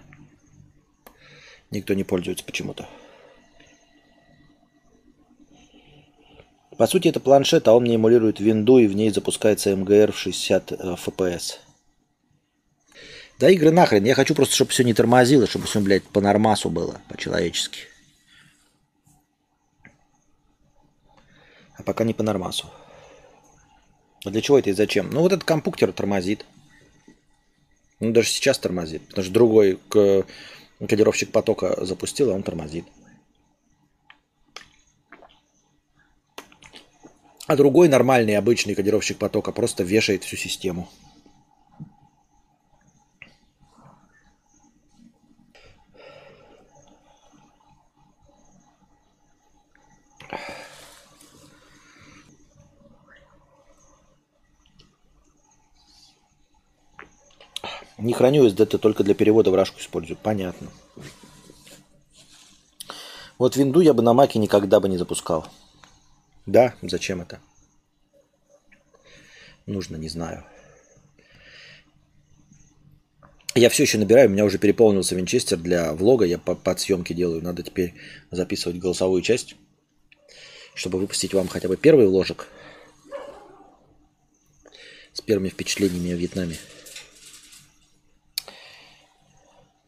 никто 1.71 1.93
не 1.93 2.03
пользуется 2.03 2.43
почему-то. 2.43 2.87
По 6.77 6.87
сути, 6.87 7.07
это 7.07 7.19
планшет, 7.21 7.67
а 7.67 7.73
он 7.73 7.83
мне 7.83 7.95
эмулирует 7.95 8.39
винду, 8.39 8.79
и 8.79 8.87
в 8.87 8.95
ней 8.95 9.09
запускается 9.09 9.75
МГР 9.75 10.11
в 10.11 10.17
60 10.17 10.71
э, 10.71 10.75
FPS. 10.75 11.59
Да 13.39 13.49
игры 13.49 13.71
нахрен, 13.71 14.03
я 14.03 14.15
хочу 14.15 14.33
просто, 14.33 14.55
чтобы 14.55 14.71
все 14.71 14.83
не 14.83 14.93
тормозило, 14.93 15.47
чтобы 15.47 15.67
все, 15.67 15.79
блядь, 15.79 16.03
по 16.03 16.21
нормасу 16.21 16.69
было, 16.69 17.01
по-человечески. 17.09 17.79
А 21.77 21.83
пока 21.83 22.03
не 22.03 22.13
по 22.13 22.23
нормасу. 22.23 22.69
А 24.23 24.29
для 24.29 24.41
чего 24.41 24.57
это 24.57 24.69
и 24.69 24.73
зачем? 24.73 25.09
Ну 25.11 25.21
вот 25.21 25.31
этот 25.31 25.43
компуктер 25.43 25.91
тормозит. 25.91 26.45
Ну 27.99 28.11
даже 28.11 28.29
сейчас 28.29 28.57
тормозит. 28.57 29.07
Потому 29.07 29.23
что 29.23 29.33
другой 29.33 29.79
кодировщик 30.79 31.31
потока 31.31 31.85
запустил, 31.85 32.31
а 32.31 32.33
он 32.33 32.43
тормозит. 32.43 32.85
А 37.47 37.55
другой 37.55 37.87
нормальный 37.89 38.35
обычный 38.37 38.73
кодировщик 38.73 39.17
потока 39.17 39.51
просто 39.51 39.83
вешает 39.83 40.23
всю 40.23 40.35
систему. 40.35 40.89
Не 57.97 58.13
храню 58.13 58.45
SDT, 58.47 58.77
только 58.77 59.03
для 59.03 59.13
перевода 59.13 59.51
в 59.51 59.55
рашку 59.55 59.79
использую. 59.79 60.17
Понятно. 60.17 60.69
Вот 63.37 63.55
винду 63.55 63.81
я 63.81 63.93
бы 63.93 64.01
на 64.01 64.13
маке 64.13 64.39
никогда 64.39 64.79
бы 64.79 64.89
не 64.89 64.97
запускал. 64.97 65.47
Да, 66.45 66.75
зачем 66.81 67.21
это? 67.21 67.39
Нужно, 69.65 69.95
не 69.95 70.09
знаю. 70.09 70.45
Я 73.55 73.69
все 73.69 73.83
еще 73.83 73.97
набираю, 73.97 74.27
у 74.27 74.31
меня 74.31 74.43
уже 74.43 74.57
переполнился 74.57 75.15
винчестер 75.15 75.57
для 75.57 75.93
влога, 75.93 76.25
я 76.25 76.37
под 76.37 76.79
съемки 76.79 77.13
делаю, 77.13 77.41
надо 77.41 77.63
теперь 77.63 77.93
записывать 78.29 78.79
голосовую 78.79 79.21
часть. 79.21 79.55
чтобы 80.75 80.99
выпустить 80.99 81.33
вам 81.33 81.47
хотя 81.47 81.67
бы 81.67 81.77
первый 81.77 82.05
вложек 82.05 82.47
с 85.13 85.21
первыми 85.21 85.49
впечатлениями 85.49 86.11
о 86.11 86.17
Вьетнаме. 86.17 86.57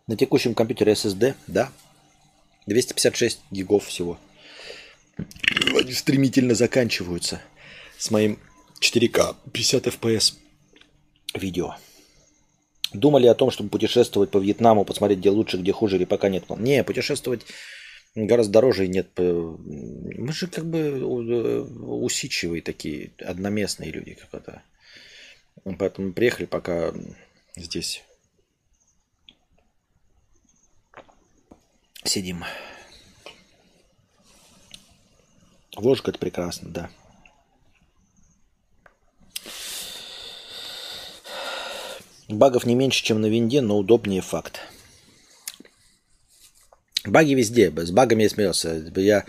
На 0.08 0.16
текущем 0.16 0.54
компьютере 0.54 0.94
SSD, 0.94 1.36
да, 1.48 1.70
256 2.66 3.40
гигов 3.52 3.86
всего. 3.86 4.18
Они 5.78 5.92
стремительно 5.92 6.56
заканчиваются 6.56 7.42
с 7.98 8.10
моим 8.10 8.40
4К 8.80 9.36
50 9.52 9.88
FPS 9.88 10.36
видео. 11.34 11.76
Думали 12.94 13.28
о 13.28 13.36
том, 13.36 13.52
чтобы 13.52 13.70
путешествовать 13.70 14.32
по 14.32 14.38
Вьетнаму, 14.38 14.86
посмотреть, 14.86 15.20
где 15.20 15.30
лучше, 15.30 15.58
где 15.58 15.74
хуже, 15.74 15.98
или 15.98 16.06
пока 16.06 16.30
нет. 16.30 16.46
Не, 16.58 16.84
путешествовать 16.86 17.42
гораздо 18.16 18.54
дороже 18.54 18.86
и 18.86 18.90
нет. 18.90 19.10
Мы 19.18 20.32
же 20.32 20.48
как 20.48 20.66
бы 20.66 20.80
э, 20.80 21.60
усидчивые 21.60 22.62
такие, 22.62 23.12
одноместные 23.20 23.92
люди 23.92 24.18
как-то. 24.32 24.62
Поэтому 25.78 26.14
приехали 26.14 26.46
пока 26.46 26.94
здесь. 27.58 28.04
Сидим. 32.08 32.46
Ложка 35.76 36.12
это 36.12 36.20
прекрасно, 36.20 36.70
да. 36.70 36.90
Багов 42.30 42.66
не 42.66 42.76
меньше, 42.76 43.04
чем 43.04 43.22
на 43.22 43.28
винде, 43.28 43.62
но 43.62 43.78
удобнее 43.78 44.22
факт. 44.22 44.62
Баги 47.06 47.34
везде. 47.34 47.72
С 47.72 47.92
багами 47.92 48.24
я 48.24 48.30
смеялся. 48.30 48.74
Я 48.96 49.26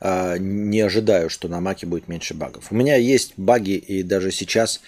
э, 0.00 0.38
не 0.38 0.80
ожидаю, 0.80 1.30
что 1.30 1.48
на 1.48 1.60
маке 1.60 1.86
будет 1.86 2.08
меньше 2.08 2.34
багов. 2.34 2.70
У 2.70 2.74
меня 2.74 2.96
есть 2.96 3.34
баги, 3.36 3.72
и 3.72 4.02
даже 4.02 4.30
сейчас 4.30 4.80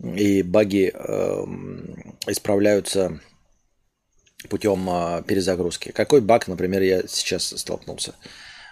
и 0.00 0.42
баги 0.42 0.92
э, 0.94 1.44
исправляются 2.26 3.20
путем 4.48 4.88
э, 4.88 5.22
перезагрузки. 5.26 5.90
Какой 5.90 6.20
баг, 6.20 6.48
например, 6.48 6.82
я 6.82 7.02
сейчас 7.08 7.48
столкнулся? 7.56 8.14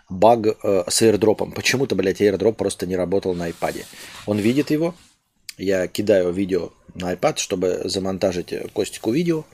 Баг 0.09 0.47
э, 0.47 0.85
с 0.89 1.03
airdropом. 1.03 1.53
Почему-то, 1.53 1.95
блядь, 1.95 2.21
airdrop 2.21 2.55
просто 2.55 2.87
не 2.87 2.97
работал 2.97 3.35
на 3.35 3.49
iPad. 3.49 3.85
Он 4.27 4.39
видит 4.39 4.71
его, 4.71 4.95
я 5.59 5.89
кидаю 5.89 6.33
видео 6.33 6.73
на 6.95 7.13
iPad, 7.15 7.39
чтобы 7.39 7.83
замонтажить 7.85 8.55
Костику 8.73 9.11
видео. 9.11 9.45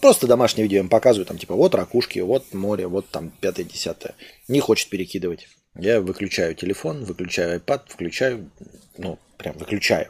Просто 0.00 0.26
домашнее 0.26 0.64
видео 0.64 0.80
им 0.80 0.88
показываю, 0.88 1.26
там 1.26 1.38
типа 1.38 1.54
вот 1.54 1.74
ракушки, 1.74 2.20
вот 2.20 2.54
море, 2.54 2.86
вот 2.86 3.08
там 3.08 3.30
пятое-десятое. 3.40 4.14
Не 4.46 4.60
хочет 4.60 4.90
перекидывать. 4.90 5.48
Я 5.76 6.00
выключаю 6.00 6.54
телефон, 6.54 7.04
выключаю 7.04 7.60
iPad, 7.60 7.82
включаю, 7.88 8.50
ну, 8.96 9.18
прям 9.36 9.56
выключаю. 9.58 10.08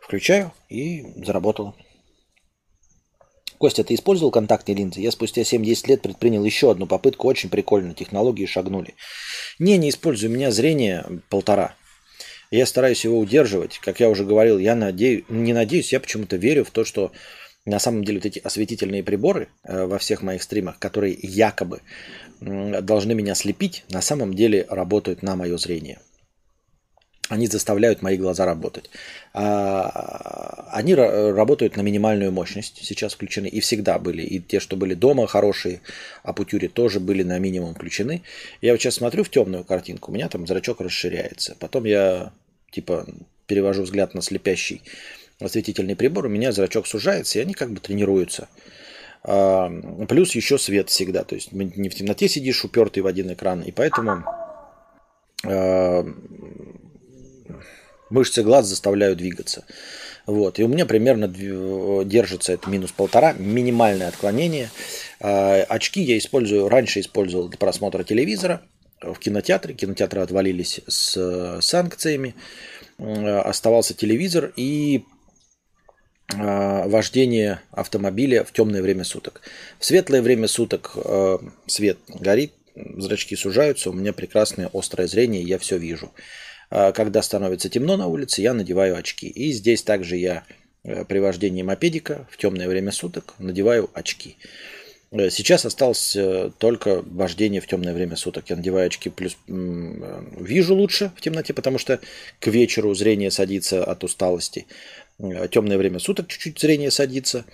Включаю 0.00 0.52
и 0.68 1.04
заработало. 1.24 1.74
Костя, 3.64 3.82
ты 3.82 3.94
использовал 3.94 4.30
контактные 4.30 4.76
линзы? 4.76 5.00
Я 5.00 5.10
спустя 5.10 5.40
7-10 5.40 5.88
лет 5.88 6.02
предпринял 6.02 6.44
еще 6.44 6.70
одну 6.70 6.86
попытку. 6.86 7.28
Очень 7.28 7.48
прикольно. 7.48 7.94
Технологии 7.94 8.44
шагнули. 8.44 8.92
Не, 9.58 9.78
не 9.78 9.88
использую. 9.88 10.30
У 10.30 10.34
меня 10.34 10.50
зрение 10.50 11.22
полтора. 11.30 11.74
Я 12.50 12.66
стараюсь 12.66 13.02
его 13.06 13.18
удерживать. 13.18 13.78
Как 13.78 14.00
я 14.00 14.10
уже 14.10 14.26
говорил, 14.26 14.58
я 14.58 14.74
надеюсь, 14.74 15.24
не 15.30 15.54
надеюсь, 15.54 15.94
я 15.94 16.00
почему-то 16.00 16.36
верю 16.36 16.66
в 16.66 16.72
то, 16.72 16.84
что 16.84 17.10
на 17.64 17.78
самом 17.78 18.04
деле 18.04 18.18
вот 18.18 18.26
эти 18.26 18.38
осветительные 18.38 19.02
приборы 19.02 19.48
э, 19.62 19.86
во 19.86 19.96
всех 19.96 20.20
моих 20.20 20.42
стримах, 20.42 20.78
которые 20.78 21.18
якобы 21.22 21.80
должны 22.42 23.14
меня 23.14 23.34
слепить, 23.34 23.86
на 23.88 24.02
самом 24.02 24.34
деле 24.34 24.66
работают 24.68 25.22
на 25.22 25.36
мое 25.36 25.56
зрение. 25.56 26.00
Они 27.30 27.46
заставляют 27.46 28.02
мои 28.02 28.18
глаза 28.18 28.44
работать. 28.44 28.90
А, 29.32 30.68
они 30.72 30.94
работают 30.94 31.76
на 31.76 31.80
минимальную 31.80 32.32
мощность, 32.32 32.84
сейчас 32.84 33.14
включены, 33.14 33.46
и 33.46 33.60
всегда 33.60 33.98
были. 33.98 34.22
И 34.22 34.40
те, 34.40 34.60
что 34.60 34.76
были 34.76 34.94
дома 34.94 35.26
хорошие, 35.26 35.80
а 36.22 36.32
путюри 36.34 36.68
тоже 36.68 37.00
были 37.00 37.22
на 37.22 37.38
минимум 37.38 37.74
включены. 37.74 38.22
Я 38.60 38.72
вот 38.72 38.80
сейчас 38.80 38.96
смотрю 38.96 39.24
в 39.24 39.30
темную 39.30 39.64
картинку, 39.64 40.10
у 40.10 40.14
меня 40.14 40.28
там 40.28 40.46
зрачок 40.46 40.80
расширяется. 40.80 41.56
Потом 41.58 41.84
я 41.84 42.32
типа 42.70 43.06
перевожу 43.46 43.82
взгляд 43.82 44.14
на 44.14 44.20
слепящий 44.20 44.82
осветительный 45.40 45.96
прибор, 45.96 46.26
у 46.26 46.28
меня 46.28 46.52
зрачок 46.52 46.86
сужается, 46.86 47.38
и 47.38 47.42
они 47.42 47.54
как 47.54 47.70
бы 47.70 47.80
тренируются. 47.80 48.48
А, 49.22 49.70
плюс 50.08 50.34
еще 50.34 50.58
свет 50.58 50.90
всегда. 50.90 51.24
То 51.24 51.34
есть 51.34 51.52
не 51.52 51.88
в 51.88 51.94
темноте 51.94 52.28
сидишь 52.28 52.64
упертый 52.64 53.02
в 53.02 53.06
один 53.06 53.32
экран, 53.32 53.62
и 53.62 53.72
поэтому 53.72 54.24
а, 55.44 56.06
мышцы 58.10 58.42
глаз 58.42 58.66
заставляют 58.66 59.18
двигаться. 59.18 59.64
Вот. 60.26 60.58
И 60.58 60.62
у 60.62 60.68
меня 60.68 60.86
примерно 60.86 61.28
держится 62.04 62.52
это 62.52 62.70
минус 62.70 62.92
полтора, 62.92 63.34
минимальное 63.34 64.08
отклонение. 64.08 64.70
А, 65.20 65.62
очки 65.68 66.02
я 66.02 66.16
использую, 66.18 66.68
раньше 66.68 67.00
использовал 67.00 67.48
для 67.48 67.58
просмотра 67.58 68.04
телевизора– 68.04 68.62
в 69.12 69.18
кинотеатре. 69.18 69.74
Кинотеатры 69.74 70.22
отвалились 70.22 70.80
с 70.86 71.16
э, 71.16 71.60
санкциями. 71.60 72.34
Э, 72.98 73.38
оставался 73.40 73.94
телевизор 73.94 74.52
и 74.56 75.04
э, 76.32 76.88
вождение 76.88 77.60
автомобиля 77.70 78.44
в 78.44 78.52
темное 78.52 78.82
время 78.82 79.04
суток. 79.04 79.42
В 79.78 79.84
светлое 79.84 80.22
время 80.22 80.48
суток 80.48 80.96
свет 81.66 81.98
горит, 82.08 82.52
зрачки 82.74 83.36
сужаются, 83.36 83.90
у 83.90 83.92
меня 83.92 84.12
прекрасное 84.12 84.70
острое 84.72 85.06
зрение, 85.06 85.42
я 85.42 85.58
все 85.58 85.76
вижу. 85.76 86.12
Когда 86.94 87.22
становится 87.22 87.68
темно 87.68 87.96
на 87.96 88.08
улице, 88.08 88.42
я 88.42 88.52
надеваю 88.52 88.96
очки. 88.96 89.28
И 89.28 89.52
здесь 89.52 89.82
также 89.82 90.16
я 90.16 90.44
при 90.82 91.18
вождении 91.18 91.62
мопедика 91.62 92.26
в 92.30 92.36
темное 92.36 92.68
время 92.68 92.90
суток 92.90 93.34
надеваю 93.38 93.88
очки. 93.94 94.36
Э, 95.14 95.30
сейчас 95.30 95.64
осталось 95.64 96.16
э, 96.16 96.50
только 96.58 97.02
вождение 97.02 97.60
в 97.60 97.66
темное 97.66 97.94
время 97.94 98.16
суток. 98.16 98.50
Я 98.50 98.56
надеваю 98.56 98.86
очки, 98.86 99.10
плюс 99.10 99.36
вижу 99.46 100.74
лучше 100.74 101.12
в 101.16 101.20
темноте, 101.20 101.54
потому 101.54 101.78
что 101.78 102.00
к 102.40 102.48
вечеру 102.48 102.92
зрение 102.94 103.30
садится 103.30 103.84
от 103.84 104.02
усталости. 104.02 104.66
Э, 105.18 105.48
темное 105.48 105.78
время 105.78 106.00
суток 106.00 106.28
чуть-чуть 106.28 106.58
зрение 106.58 106.90
садится. 106.90 107.44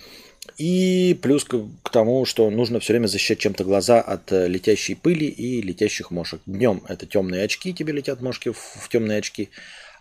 И 0.56 1.18
плюс 1.22 1.44
к, 1.44 1.56
к 1.82 1.90
тому, 1.90 2.24
что 2.24 2.48
нужно 2.50 2.80
все 2.80 2.92
время 2.94 3.06
защищать 3.06 3.38
чем-то 3.38 3.64
глаза 3.64 4.00
от 4.00 4.30
летящей 4.30 4.96
пыли 4.96 5.26
и 5.26 5.60
летящих 5.60 6.10
мошек. 6.10 6.40
Днем 6.46 6.82
это 6.88 7.06
темные 7.06 7.44
очки, 7.44 7.74
тебе 7.74 7.92
летят 7.92 8.20
мошки 8.20 8.50
в, 8.50 8.56
в 8.56 8.88
темные 8.88 9.18
очки, 9.18 9.50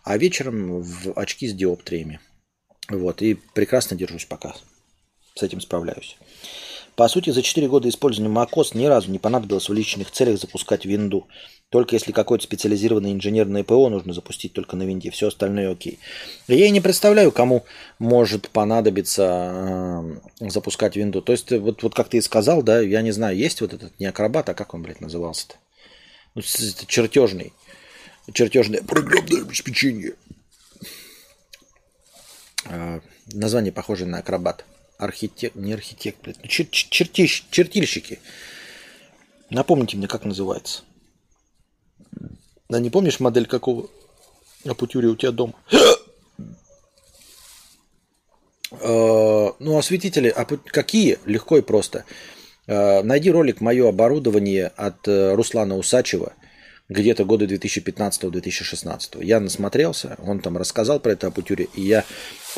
а 0.02 0.16
вечером 0.16 0.80
в 0.80 1.12
очки 1.12 1.46
с 1.46 1.52
диоптриями. 1.52 2.20
Вот, 2.88 3.22
и 3.22 3.34
прекрасно 3.54 3.96
держусь 3.96 4.24
пока. 4.24 4.54
С 5.34 5.42
этим 5.42 5.60
справляюсь. 5.60 6.16
По 7.00 7.08
сути, 7.08 7.30
за 7.30 7.40
4 7.40 7.66
года 7.66 7.88
использования 7.88 8.30
macOS 8.30 8.76
ни 8.76 8.84
разу 8.84 9.10
не 9.10 9.18
понадобилось 9.18 9.70
в 9.70 9.72
личных 9.72 10.10
целях 10.10 10.38
запускать 10.38 10.84
винду. 10.84 11.28
Только 11.70 11.96
если 11.96 12.12
какое-то 12.12 12.44
специализированное 12.44 13.12
инженерное 13.12 13.64
ПО 13.64 13.88
нужно 13.88 14.12
запустить 14.12 14.52
только 14.52 14.76
на 14.76 14.82
винде, 14.82 15.10
все 15.10 15.28
остальное 15.28 15.72
окей. 15.72 15.98
Я 16.46 16.66
и 16.66 16.70
не 16.70 16.82
представляю, 16.82 17.32
кому 17.32 17.64
может 17.98 18.50
понадобиться 18.50 20.20
э, 20.42 20.50
запускать 20.50 20.94
винду. 20.94 21.22
То 21.22 21.32
есть, 21.32 21.50
вот, 21.52 21.82
вот 21.82 21.94
как 21.94 22.10
ты 22.10 22.18
и 22.18 22.20
сказал, 22.20 22.62
да, 22.62 22.80
я 22.80 23.00
не 23.00 23.12
знаю, 23.12 23.34
есть 23.34 23.62
вот 23.62 23.72
этот 23.72 23.98
не 23.98 24.04
акробат, 24.04 24.50
а 24.50 24.54
как 24.54 24.74
он, 24.74 24.82
блядь, 24.82 25.00
назывался-то? 25.00 25.54
Ну, 26.34 26.42
чертежный. 26.42 27.54
Чертежное 28.30 28.82
программное 28.82 29.40
обеспечение. 29.40 30.16
Э, 32.66 33.00
название 33.32 33.72
похоже 33.72 34.04
на 34.04 34.18
акробат 34.18 34.66
архитект, 35.00 35.56
не 35.56 35.72
архитект, 35.72 36.18
блядь, 36.22 36.38
ну, 36.42 36.48
чер, 36.48 36.66
чертищ, 36.70 37.44
чертильщики. 37.50 38.20
Напомните 39.48 39.96
мне, 39.96 40.06
как 40.06 40.24
называется. 40.24 40.82
Да 42.68 42.78
не 42.78 42.90
помнишь 42.90 43.18
модель 43.18 43.46
какого 43.46 43.88
апутюри 44.64 45.08
у 45.08 45.16
тебя 45.16 45.32
дома? 45.32 45.54
А, 48.82 49.52
ну, 49.58 49.78
осветители, 49.78 50.28
а 50.28 50.44
какие? 50.44 51.18
Легко 51.24 51.58
и 51.58 51.60
просто. 51.60 52.04
А, 52.68 53.02
найди 53.02 53.28
ролик 53.28 53.60
«Мое 53.60 53.88
оборудование» 53.88 54.68
от 54.68 55.08
э, 55.08 55.34
Руслана 55.34 55.76
Усачева 55.76 56.34
где-то 56.90 57.24
года 57.24 57.46
2015-2016. 57.46 59.24
Я 59.24 59.40
насмотрелся, 59.40 60.16
он 60.22 60.40
там 60.40 60.58
рассказал 60.58 61.00
про 61.00 61.12
это 61.12 61.28
апутюре, 61.28 61.68
и 61.74 61.82
я, 61.82 62.04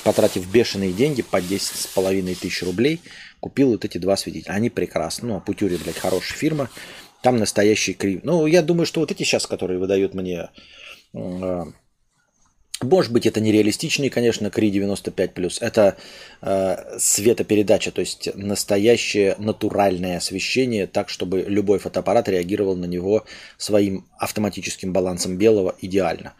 потратив 0.02 0.50
бешеные 0.50 0.92
деньги 0.92 1.22
по 1.22 1.40
10 1.40 1.76
с 1.76 1.86
половиной 1.86 2.34
тысяч 2.34 2.62
рублей, 2.62 3.00
купил 3.40 3.70
вот 3.70 3.84
эти 3.84 3.98
два 3.98 4.16
свидетеля. 4.16 4.54
Они 4.54 4.70
прекрасны. 4.70 5.28
Ну, 5.28 5.36
апутюре, 5.36 5.76
блядь, 5.76 5.98
хорошая 5.98 6.36
фирма. 6.38 6.70
Там 7.22 7.36
настоящий 7.36 7.92
крем. 7.92 8.20
Ну, 8.24 8.46
я 8.46 8.62
думаю, 8.62 8.86
что 8.86 9.00
вот 9.00 9.12
эти 9.12 9.22
сейчас, 9.22 9.46
которые 9.46 9.78
выдают 9.78 10.14
мне 10.14 10.48
э, 11.14 11.64
Может 12.82 13.12
быть, 13.12 13.26
это 13.26 13.40
нереалистичный, 13.40 14.08
конечно, 14.08 14.50
Кри 14.50 14.70
95+. 14.70 15.58
Это 15.60 15.96
э, 16.40 16.98
светопередача, 16.98 17.90
то 17.90 18.00
есть 18.00 18.28
настоящее 18.34 19.36
натуральное 19.38 20.16
освещение, 20.18 20.86
так, 20.86 21.08
чтобы 21.08 21.42
любой 21.42 21.78
фотоаппарат 21.78 22.28
реагировал 22.28 22.76
на 22.76 22.86
него 22.86 23.24
своим 23.56 24.04
автоматическим 24.18 24.92
балансом 24.92 25.36
белого 25.36 25.74
идеально. 25.80 26.34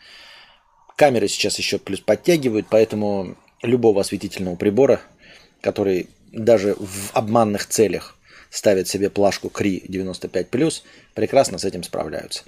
Камеры 0.97 1.28
сейчас 1.28 1.59
еще 1.59 1.78
плюс 1.78 2.01
подтягивают, 2.01 2.66
поэтому 2.70 3.36
любого 3.62 4.01
осветительного 4.01 4.56
прибора, 4.56 5.01
который 5.60 6.09
даже 6.32 6.74
в 6.78 7.10
обманных 7.14 7.66
целях 7.66 8.16
ставят 8.53 8.87
себе 8.87 9.09
плашку 9.09 9.49
Кри 9.49 9.83
95+, 9.89 10.83
прекрасно 11.15 11.57
с 11.57 11.65
этим 11.65 11.83
справляются. 11.83 12.43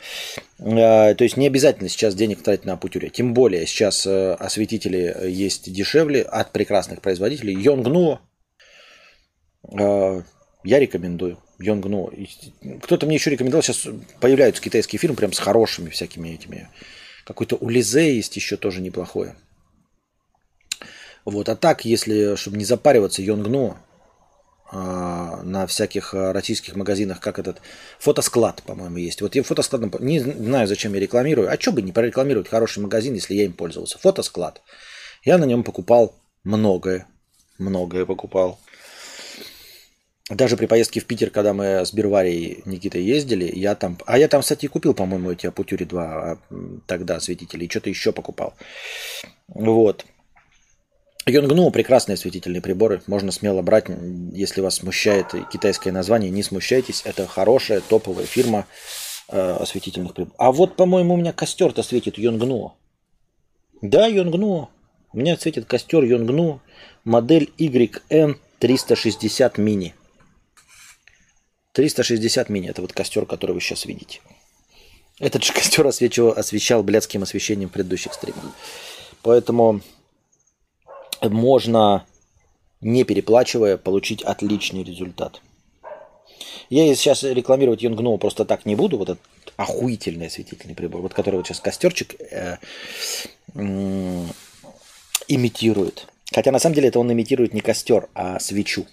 Э, 0.58 1.14
то 1.14 1.24
есть 1.24 1.38
не 1.38 1.46
обязательно 1.46 1.88
сейчас 1.88 2.14
денег 2.14 2.42
тратить 2.42 2.66
на 2.66 2.74
Апутюре. 2.74 3.08
Тем 3.08 3.32
более 3.32 3.66
сейчас 3.66 4.06
э, 4.06 4.34
осветители 4.34 5.16
есть 5.26 5.72
дешевле 5.72 6.22
от 6.22 6.52
прекрасных 6.52 7.00
производителей. 7.00 7.54
Йонгну 7.54 8.20
э, 9.72 10.22
я 10.62 10.78
рекомендую. 10.78 11.38
Йонгну. 11.58 12.12
Кто-то 12.82 13.06
мне 13.06 13.14
еще 13.14 13.30
рекомендовал, 13.30 13.62
сейчас 13.62 13.86
появляются 14.20 14.62
китайские 14.62 14.98
фирмы 14.98 15.16
прям 15.16 15.32
с 15.32 15.38
хорошими 15.38 15.88
всякими 15.88 16.28
этими. 16.28 16.68
Какой-то 17.24 17.56
Улизе 17.56 18.14
есть 18.14 18.36
еще 18.36 18.58
тоже 18.58 18.82
неплохое. 18.82 19.36
Вот. 21.24 21.48
А 21.48 21.56
так, 21.56 21.86
если, 21.86 22.36
чтобы 22.36 22.58
не 22.58 22.66
запариваться, 22.66 23.22
Йонгну 23.22 23.78
на 24.74 25.66
всяких 25.66 26.14
а, 26.14 26.32
российских 26.32 26.74
магазинах, 26.76 27.20
как 27.20 27.38
этот 27.38 27.60
фотосклад, 27.98 28.62
по-моему, 28.62 28.96
есть. 28.96 29.22
Вот 29.22 29.34
я 29.34 29.42
фотоскладом, 29.42 29.92
не 30.00 30.20
знаю, 30.20 30.66
зачем 30.66 30.94
я 30.94 31.00
рекламирую. 31.00 31.50
А 31.50 31.58
что 31.58 31.72
бы 31.72 31.82
не 31.82 31.92
прорекламировать 31.92 32.48
хороший 32.48 32.80
магазин, 32.80 33.14
если 33.14 33.34
я 33.34 33.44
им 33.44 33.52
пользовался? 33.52 33.98
Фотосклад. 33.98 34.62
Я 35.24 35.38
на 35.38 35.44
нем 35.44 35.64
покупал 35.64 36.14
многое. 36.42 37.06
Многое 37.58 38.04
покупал. 38.04 38.58
Даже 40.30 40.56
при 40.56 40.66
поездке 40.66 41.00
в 41.00 41.04
Питер, 41.04 41.30
когда 41.30 41.52
мы 41.52 41.84
с 41.84 41.92
Берварией 41.92 42.62
Никитой 42.64 43.02
ездили, 43.02 43.44
я 43.54 43.74
там... 43.74 43.98
А 44.06 44.18
я 44.18 44.26
там, 44.26 44.40
кстати, 44.40 44.66
купил, 44.66 44.94
по-моему, 44.94 45.30
эти 45.30 45.46
Апутюри 45.46 45.84
2 45.84 46.02
а, 46.02 46.38
тогда 46.86 47.16
осветители. 47.16 47.66
И 47.66 47.68
что-то 47.68 47.90
еще 47.90 48.10
покупал. 48.10 48.54
Вот. 49.48 50.06
Йонгну 51.26 51.70
прекрасные 51.70 52.14
осветительные 52.14 52.60
приборы, 52.60 53.02
можно 53.06 53.32
смело 53.32 53.62
брать, 53.62 53.86
если 54.32 54.60
вас 54.60 54.76
смущает 54.76 55.34
китайское 55.50 55.92
название, 55.92 56.30
не 56.30 56.42
смущайтесь, 56.42 57.02
это 57.04 57.26
хорошая 57.26 57.80
топовая 57.80 58.26
фирма 58.26 58.66
э, 59.28 59.56
осветительных 59.60 60.12
приборов. 60.14 60.34
А 60.38 60.52
вот, 60.52 60.76
по-моему, 60.76 61.14
у 61.14 61.16
меня 61.16 61.32
костер-то 61.32 61.82
светит 61.82 62.18
Йонгну. 62.18 62.74
Да, 63.80 64.06
Йонгну. 64.06 64.70
У 65.12 65.18
меня 65.18 65.36
светит 65.36 65.64
костер 65.66 66.02
Йонгну, 66.02 66.60
модель 67.04 67.52
YN360 67.58 69.54
Mini. 69.56 69.92
360 71.72 72.48
мини, 72.50 72.68
это 72.68 72.82
вот 72.82 72.92
костер, 72.92 73.26
который 73.26 73.52
вы 73.52 73.60
сейчас 73.60 73.84
видите. 73.84 74.20
Этот 75.18 75.44
же 75.44 75.52
костер 75.52 75.86
освещал, 75.86 76.30
освещал 76.30 76.82
блядским 76.82 77.22
освещением 77.22 77.68
предыдущих 77.68 78.14
стримов. 78.14 78.44
Поэтому 79.22 79.80
можно, 81.32 82.04
не 82.80 83.04
переплачивая, 83.04 83.76
получить 83.76 84.22
отличный 84.22 84.82
результат. 84.82 85.40
Я 86.70 86.94
сейчас 86.94 87.22
рекламировать 87.22 87.82
Йонгноу 87.82 88.18
просто 88.18 88.44
так 88.44 88.66
не 88.66 88.74
буду, 88.74 88.98
вот 88.98 89.10
этот 89.10 89.22
охуительный 89.56 90.26
осветительный 90.26 90.74
прибор, 90.74 91.02
вот 91.02 91.14
который 91.14 91.36
вот 91.36 91.46
сейчас 91.46 91.60
костерчик 91.60 92.14
э, 92.20 92.56
э, 93.54 94.26
имитирует. 95.28 96.08
Хотя 96.32 96.50
на 96.50 96.58
самом 96.58 96.74
деле 96.74 96.88
это 96.88 96.98
он 96.98 97.12
имитирует 97.12 97.54
не 97.54 97.60
костер, 97.60 98.08
а 98.14 98.40
свечу. 98.40 98.86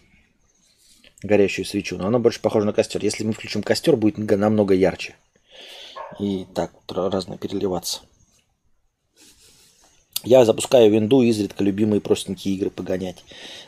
Горящую 1.24 1.66
свечу. 1.66 1.98
Но 1.98 2.08
оно 2.08 2.20
больше 2.20 2.41
похоже 2.41 2.66
на 2.66 2.74
костер. 2.74 3.03
Если 3.03 3.24
мы 3.24 3.34
включим 3.34 3.64
костер, 3.64 3.95
будет 3.95 4.18
намного 4.18 4.74
ярче. 4.74 5.16
И 6.20 6.45
так 6.53 6.72
разно 6.88 7.38
переливаться. 7.38 8.02
Я 10.23 10.45
запускаю 10.45 10.91
винду, 10.91 11.22
изредка 11.22 11.64
любимые 11.64 11.99
простенькие 11.99 12.56
игры 12.56 12.69
погонять. 12.69 13.23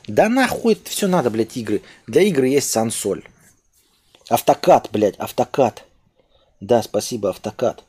Да 0.07 0.29
нахуй 0.29 0.73
это 0.73 0.89
все 0.89 1.07
надо, 1.07 1.29
блядь, 1.29 1.57
игры. 1.57 1.81
Для 2.05 2.21
игры 2.21 2.47
есть 2.47 2.69
сансоль. 2.69 3.23
Автокат, 4.29 4.89
блядь, 4.91 5.17
автокат. 5.17 5.83
Да, 6.59 6.83
спасибо, 6.83 7.29
автокат. 7.29 7.83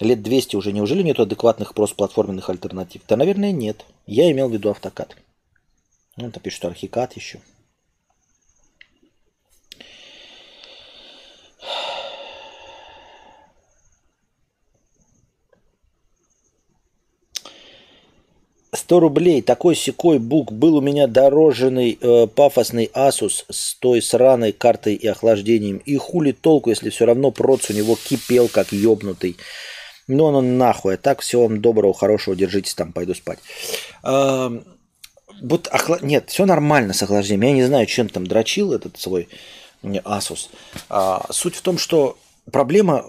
Лет 0.00 0.22
200 0.22 0.56
уже. 0.56 0.72
Неужели 0.72 1.02
нет 1.02 1.18
адекватных 1.18 1.74
просто 1.74 1.96
платформенных 1.96 2.50
альтернатив? 2.50 3.02
Да, 3.08 3.16
наверное, 3.16 3.52
нет. 3.52 3.84
Я 4.06 4.30
имел 4.30 4.48
в 4.48 4.52
виду 4.52 4.70
автокат. 4.70 5.16
Ну, 6.16 6.28
это 6.28 6.40
пишут 6.40 6.66
архикат 6.66 7.14
еще. 7.14 7.40
Сто 18.94 19.00
рублей, 19.00 19.42
такой 19.42 19.74
секой 19.74 20.20
бук. 20.20 20.52
Был 20.52 20.76
у 20.76 20.80
меня 20.80 21.08
дороженный 21.08 21.98
э, 22.00 22.28
пафосный 22.28 22.88
Asus 22.94 23.44
с 23.50 23.74
той 23.74 24.00
сраной 24.00 24.52
картой 24.52 24.94
и 24.94 25.08
охлаждением. 25.08 25.78
И 25.78 25.96
хули 25.96 26.30
толку, 26.30 26.70
если 26.70 26.90
все 26.90 27.04
равно 27.04 27.32
проц 27.32 27.70
у 27.70 27.72
него 27.72 27.96
кипел, 27.96 28.46
как 28.46 28.70
ёбнутый. 28.70 29.36
Ну, 30.06 30.26
он 30.26 30.58
нахуй. 30.58 30.94
А 30.94 30.96
так, 30.96 31.22
всего 31.22 31.48
вам 31.48 31.60
доброго, 31.60 31.92
хорошего, 31.92 32.36
держитесь 32.36 32.74
там, 32.74 32.92
пойду 32.92 33.14
спать. 33.14 33.40
А, 34.04 34.62
вот, 35.42 35.66
охла... 35.66 35.98
Нет, 36.00 36.30
все 36.30 36.46
нормально 36.46 36.92
с 36.92 37.02
охлаждением. 37.02 37.48
Я 37.48 37.52
не 37.52 37.64
знаю, 37.64 37.86
чем 37.86 38.08
там 38.08 38.28
дрочил 38.28 38.72
этот 38.72 38.96
свой 38.96 39.28
Asus. 39.82 40.50
А, 40.88 41.26
суть 41.30 41.56
в 41.56 41.62
том, 41.62 41.78
что 41.78 42.16
проблема 42.52 43.04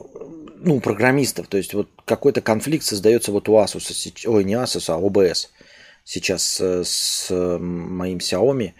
ну, 0.66 0.80
программистов. 0.80 1.46
То 1.46 1.58
есть 1.58 1.76
вот 1.76 1.90
какой-то 2.06 2.42
конфликт 2.42 2.86
создается 2.86 3.32
вот 3.32 3.48
у 3.50 3.54
Asus, 3.54 4.26
ой, 4.26 4.44
не 4.46 4.56
Asus, 4.56 4.86
а 4.92 5.00
OBS 5.00 5.50
сейчас 6.06 6.62
э, 6.62 6.84
с 6.86 7.28
моим 7.30 8.20
Xiaomi. 8.20 8.72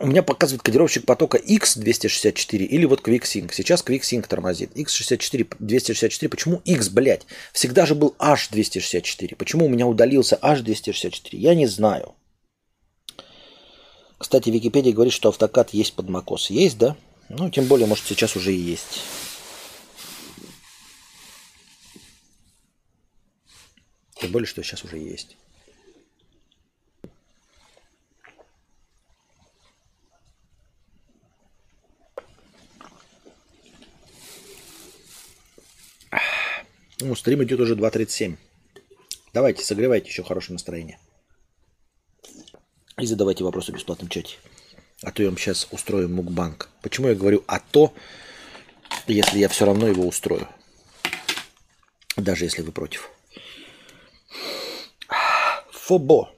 У 0.00 0.06
меня 0.06 0.24
показывает 0.24 0.62
кодировщик 0.62 1.06
потока 1.06 1.38
X264 1.38 2.58
или 2.58 2.84
вот 2.86 3.06
QuickSync. 3.06 3.52
Сейчас 3.52 3.84
QuickSync 3.84 4.26
тормозит. 4.26 4.76
X64, 4.76 5.56
264. 5.58 6.28
Почему 6.28 6.60
X, 6.64 6.88
блядь? 6.88 7.26
Всегда 7.52 7.86
же 7.86 7.94
был 7.94 8.16
H264. 8.18 9.36
Почему 9.36 9.66
у 9.66 9.68
меня 9.68 9.86
удалился 9.86 10.38
H264? 10.42 11.28
Я 11.32 11.54
не 11.54 11.66
знаю. 11.66 12.14
Кстати, 14.18 14.50
Википедия 14.50 14.92
говорит, 14.92 15.14
что 15.14 15.28
автокат 15.28 15.70
есть 15.70 15.94
под 15.94 16.06
macOS. 16.06 16.46
Есть, 16.48 16.76
да? 16.76 16.96
Ну, 17.28 17.48
тем 17.48 17.66
более, 17.66 17.86
может, 17.86 18.04
сейчас 18.06 18.34
уже 18.34 18.52
и 18.52 18.58
есть. 18.58 19.02
Тем 24.20 24.32
более, 24.32 24.46
что 24.46 24.62
сейчас 24.62 24.84
уже 24.84 24.98
есть. 24.98 25.36
Ну, 37.00 37.14
стрим 37.14 37.42
идет 37.42 37.60
уже 37.60 37.76
2.37. 37.76 38.36
Давайте, 39.32 39.64
согревайте 39.64 40.08
еще 40.08 40.22
хорошее 40.22 40.54
настроение. 40.54 40.98
И 42.98 43.06
задавайте 43.06 43.42
вопросы 43.42 43.72
в 43.72 43.74
бесплатном 43.74 44.10
чате. 44.10 44.36
А 45.02 45.10
то 45.10 45.22
я 45.22 45.30
вам 45.30 45.38
сейчас 45.38 45.66
устрою 45.70 46.10
мукбанк. 46.10 46.68
Почему 46.82 47.08
я 47.08 47.14
говорю 47.14 47.42
«а 47.46 47.58
то», 47.58 47.94
если 49.06 49.38
я 49.38 49.48
все 49.48 49.64
равно 49.64 49.88
его 49.88 50.06
устрою? 50.06 50.46
Даже 52.16 52.44
если 52.44 52.60
вы 52.60 52.70
против. 52.70 53.10
Фобо. 55.90 56.30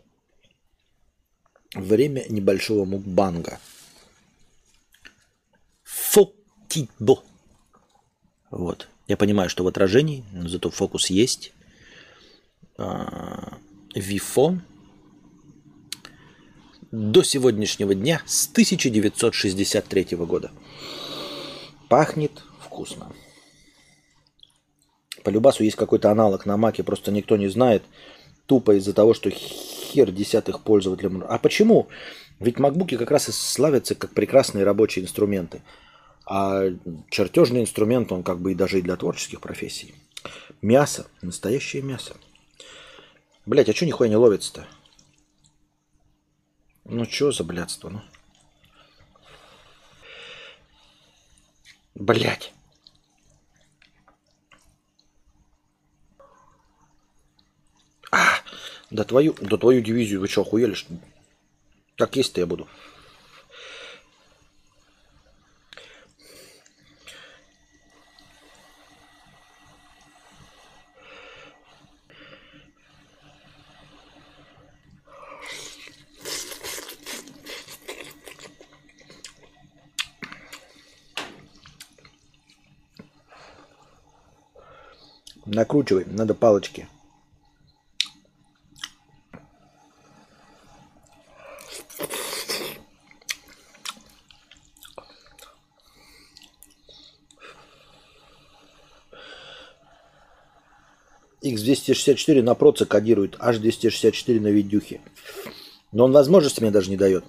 Время 1.75 2.25
небольшого 2.31 2.87
мукбанга. 2.87 3.61
Фотибо. 5.83 7.23
Вот. 8.51 8.89
Я 9.09 9.19
понимаю, 9.19 9.51
что 9.51 9.63
в 9.63 9.67
отражении, 9.69 10.25
но 10.33 10.49
зато 10.49 10.71
фокус 10.71 11.11
есть. 11.11 11.53
А, 12.79 13.59
Вифо. 13.95 14.59
До 16.91 17.23
сегодняшнего 17.23 17.95
дня 17.95 18.23
с 18.25 18.49
1963 18.49 20.17
года. 20.17 20.51
Пахнет 21.91 22.43
вкусно. 22.59 23.13
По 25.23 25.29
Любасу 25.29 25.63
есть 25.63 25.77
какой-то 25.77 26.11
аналог 26.11 26.47
на 26.47 26.57
маке, 26.57 26.83
просто 26.83 27.13
никто 27.13 27.37
не 27.37 27.49
знает 27.49 27.83
тупо 28.47 28.77
из-за 28.77 28.93
того, 28.93 29.15
что 29.15 29.31
хер 29.31 30.11
десятых 30.11 30.61
пользователям. 30.61 31.25
А 31.29 31.39
почему? 31.39 31.89
Ведь 32.41 32.59
макбуки 32.59 32.97
как 32.97 33.11
раз 33.11 33.29
и 33.29 33.33
славятся 33.33 33.95
как 33.95 34.13
прекрасные 34.13 34.65
рабочие 34.65 35.05
инструменты. 35.05 35.63
А 36.27 36.65
чертежный 37.11 37.63
инструмент, 37.63 38.11
он 38.13 38.23
как 38.23 38.41
бы 38.41 38.53
и 38.53 38.55
даже 38.55 38.79
и 38.79 38.83
для 38.83 38.97
творческих 38.97 39.41
профессий. 39.41 39.95
Мясо. 40.61 41.07
Настоящее 41.21 41.83
мясо. 41.83 42.17
Блять, 43.45 43.69
а 43.69 43.75
что 43.75 43.87
нихуя 43.87 44.09
не 44.09 44.17
ловится-то? 44.17 44.67
Ну 46.85 47.05
что 47.05 47.33
за 47.33 47.45
блядство, 47.45 47.89
ну? 47.91 48.01
Блять. 51.95 52.53
А, 58.11 58.41
да 58.93 59.05
твою, 59.05 59.35
да 59.41 59.57
твою 59.57 59.81
дивизию 59.81 60.21
вы 60.21 60.29
что, 60.29 60.43
охуели? 60.43 60.75
Что? 60.75 60.95
Так 61.97 62.15
есть-то 62.17 62.41
я 62.41 62.47
буду. 62.47 62.69
Накручивай, 85.45 86.05
надо 86.07 86.35
палочки. 86.35 86.89
X264 101.53 102.43
на 102.43 102.55
проце 102.55 102.87
кодирует, 102.87 103.37
H264 103.37 104.41
на 104.41 104.49
видюхе. 104.49 105.01
Но 105.93 106.05
он 106.05 106.13
возможности 106.13 106.61
мне 106.61 106.71
даже 106.71 106.91
не 106.91 106.97
дает. 106.97 107.25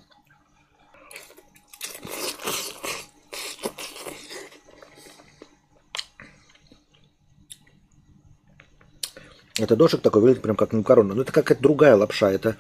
Это 9.60 9.76
дошик 9.76 10.02
такой 10.02 10.22
выглядит 10.22 10.42
прям 10.42 10.56
как 10.56 10.74
макароны. 10.74 11.14
Но 11.14 11.22
это 11.22 11.32
какая-то 11.32 11.62
другая 11.62 11.96
лапша. 11.96 12.32
Это 12.32 12.58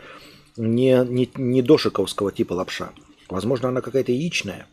не, 0.57 1.03
не, 1.06 1.30
не 1.35 1.61
дошиковского 1.61 2.31
типа 2.31 2.53
лапша. 2.53 2.91
Возможно, 3.30 3.69
она 3.69 3.81
какая-то 3.81 4.11
яичная. 4.11 4.68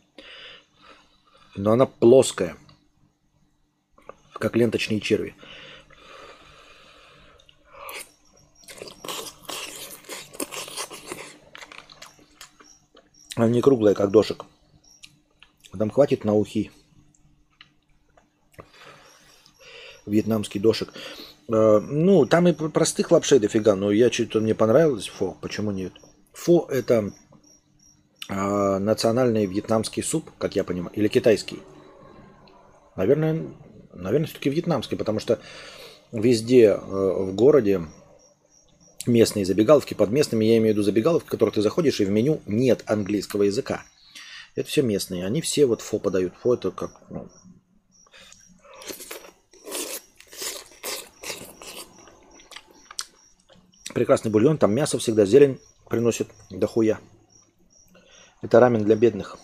Но 1.56 1.72
она 1.72 1.86
плоская. 1.86 2.56
Как 4.34 4.54
ленточные 4.56 5.00
черви. 5.00 5.34
Она 13.36 13.48
не 13.48 13.60
круглая, 13.60 13.94
как 13.94 14.10
дошик. 14.10 14.44
Там 15.76 15.90
хватит 15.90 16.24
на 16.24 16.34
ухи. 16.34 16.70
Вьетнамский 20.06 20.60
дошик. 20.60 20.92
Э, 21.48 21.80
ну, 21.80 22.26
там 22.26 22.48
и 22.48 22.52
простых 22.52 23.10
лапшей 23.10 23.38
дофига, 23.38 23.74
но 23.74 23.90
я 23.90 24.10
что-то 24.10 24.40
мне 24.40 24.54
понравилось 24.54 25.08
фо, 25.08 25.36
почему 25.40 25.70
нет? 25.70 25.92
Фо 26.32 26.66
это 26.70 27.12
э, 28.28 28.78
национальный 28.78 29.46
вьетнамский 29.46 30.02
суп, 30.02 30.30
как 30.38 30.56
я 30.56 30.64
понимаю, 30.64 30.94
или 30.94 31.08
китайский? 31.08 31.60
Наверное, 32.96 33.46
наверное, 33.92 34.26
все-таки 34.26 34.50
вьетнамский, 34.50 34.96
потому 34.96 35.20
что 35.20 35.40
везде 36.12 36.66
э, 36.66 36.78
в 36.78 37.34
городе 37.34 37.82
местные 39.06 39.44
забегаловки, 39.44 39.94
под 39.94 40.10
местными 40.10 40.44
я 40.44 40.58
имею 40.58 40.74
в 40.74 40.76
виду 40.76 40.82
забегаловки, 40.82 41.26
в 41.26 41.30
которые 41.30 41.54
ты 41.54 41.62
заходишь, 41.62 42.00
и 42.00 42.04
в 42.04 42.10
меню 42.10 42.40
нет 42.46 42.82
английского 42.86 43.44
языка. 43.44 43.82
Это 44.54 44.68
все 44.68 44.82
местные, 44.82 45.24
они 45.24 45.40
все 45.40 45.66
вот 45.66 45.80
фо 45.80 45.98
подают. 45.98 46.34
Фо 46.42 46.54
это 46.54 46.70
как 46.70 47.00
ну, 47.08 47.28
Прекрасный 53.94 54.30
бульон, 54.30 54.56
там 54.56 54.72
мясо 54.72 54.98
всегда, 54.98 55.26
зелень 55.26 55.58
приносит 55.88 56.28
дохуя. 56.48 57.00
Это 58.40 58.60
рамен 58.60 58.84
для 58.84 58.96
бедных. 58.96 59.38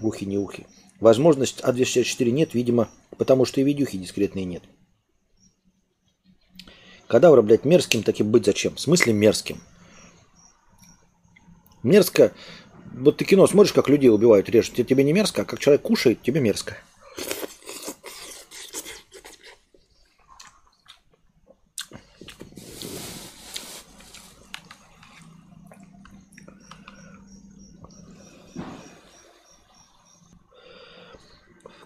Ухи 0.00 0.24
не 0.24 0.38
ухи. 0.38 0.66
Возможность 1.00 1.60
А264 1.60 2.30
нет, 2.30 2.54
видимо, 2.54 2.88
потому 3.18 3.44
что 3.44 3.60
и 3.60 3.64
видюхи 3.64 3.98
дискретные 3.98 4.44
нет. 4.44 4.62
Кадавра, 7.12 7.42
блядь, 7.42 7.66
мерзким 7.66 8.02
таки 8.02 8.22
быть 8.22 8.46
зачем? 8.46 8.74
В 8.74 8.80
смысле 8.80 9.12
мерзким? 9.12 9.60
Мерзко. 11.82 12.32
Вот 12.90 13.18
ты 13.18 13.26
кино 13.26 13.46
смотришь, 13.46 13.74
как 13.74 13.90
людей 13.90 14.08
убивают, 14.08 14.48
режут. 14.48 14.76
Тебе 14.76 15.04
не 15.04 15.12
мерзко, 15.12 15.42
а 15.42 15.44
как 15.44 15.58
человек 15.60 15.82
кушает, 15.82 16.22
тебе 16.22 16.40
мерзко. 16.40 16.78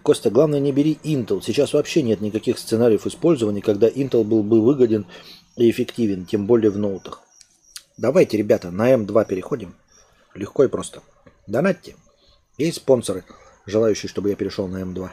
Костя, 0.07 0.29
главное 0.29 0.61
не 0.61 0.71
бери 0.71 0.97
Intel. 1.03 1.41
Сейчас 1.43 1.73
вообще 1.73 2.01
нет 2.01 2.21
никаких 2.21 2.59
сценариев 2.59 3.05
использования, 3.05 3.61
когда 3.61 3.89
Intel 3.89 4.23
был 4.23 4.41
бы 4.41 4.61
выгоден 4.61 5.05
и 5.57 5.69
эффективен, 5.69 6.25
тем 6.25 6.47
более 6.47 6.71
в 6.71 6.77
ноутах. 6.77 7.23
Давайте, 7.97 8.37
ребята, 8.37 8.71
на 8.71 8.93
M2 8.93 9.27
переходим. 9.27 9.75
Легко 10.33 10.63
и 10.63 10.69
просто. 10.69 11.01
Донатьте. 11.45 11.97
Есть 12.57 12.77
спонсоры, 12.77 13.25
желающие, 13.65 14.09
чтобы 14.09 14.29
я 14.29 14.37
перешел 14.37 14.69
на 14.69 14.77
M2. 14.77 15.09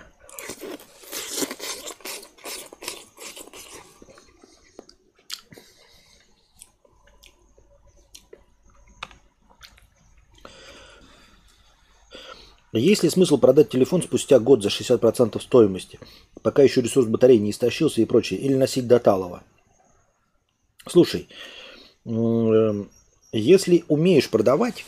Есть 12.79 13.05
ли 13.05 13.11
смысл 13.11 13.39
продать 13.39 13.69
телефон 13.69 14.03
спустя 14.03 14.41
год 14.41 14.63
за 14.63 14.69
60% 14.69 15.41
стоимости, 15.41 16.01
пока 16.43 16.63
еще 16.63 16.81
ресурс 16.81 17.07
батареи 17.07 17.37
не 17.37 17.51
истощился 17.51 18.01
и 18.01 18.05
прочее, 18.05 18.41
или 18.41 18.55
носить 18.55 18.89
до 18.89 18.99
талого? 18.99 19.45
Слушай, 20.89 21.29
эм, 22.05 22.91
если 23.33 23.85
умеешь 23.87 24.29
продавать, 24.29 24.85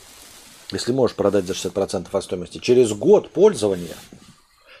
если 0.73 0.91
можешь 0.91 1.15
продать 1.15 1.45
за 1.45 1.53
60% 1.53 2.13
от 2.13 2.23
стоимости, 2.23 2.57
через 2.57 2.91
год 2.91 3.29
пользования, 3.29 3.95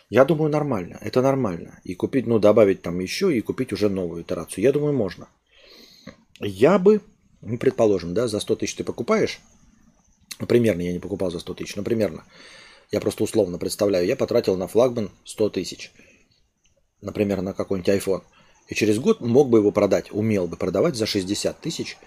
я 0.09 0.25
думаю, 0.25 0.51
нормально. 0.51 0.97
Это 1.01 1.21
нормально. 1.21 1.79
И 1.85 1.95
купить, 1.95 2.27
ну, 2.27 2.39
добавить 2.39 2.81
там 2.81 2.99
еще 2.99 3.35
и 3.35 3.41
купить 3.41 3.71
уже 3.71 3.89
новую 3.89 4.23
итерацию. 4.23 4.63
Я 4.63 4.73
думаю, 4.73 4.93
можно. 4.93 5.27
Я 6.39 6.77
бы, 6.77 7.01
ну, 7.41 7.57
предположим, 7.57 8.13
да, 8.13 8.27
за 8.27 8.41
100 8.41 8.57
тысяч 8.57 8.75
ты 8.75 8.83
покупаешь, 8.83 9.39
примерно 10.47 10.81
я 10.81 10.91
не 10.91 10.99
покупал 10.99 11.31
за 11.31 11.39
100 11.39 11.53
тысяч, 11.55 11.75
но 11.75 11.83
примерно, 11.83 12.23
я 12.91 13.01
просто 13.01 13.23
условно 13.23 13.57
представляю, 13.57 14.05
я 14.05 14.15
потратил 14.15 14.55
на 14.55 14.67
флагман 14.67 15.11
100 15.25 15.49
тысяч, 15.49 15.91
например, 17.01 17.41
на 17.41 17.53
какой-нибудь 17.53 17.89
iPhone. 17.89 18.23
И 18.67 18.75
через 18.75 18.99
год 18.99 19.21
мог 19.21 19.49
бы 19.49 19.59
его 19.59 19.71
продать, 19.71 20.11
умел 20.11 20.47
бы 20.47 20.57
продавать 20.57 20.95
за 20.95 21.05
60 21.05 21.59
тысяч. 21.59 21.97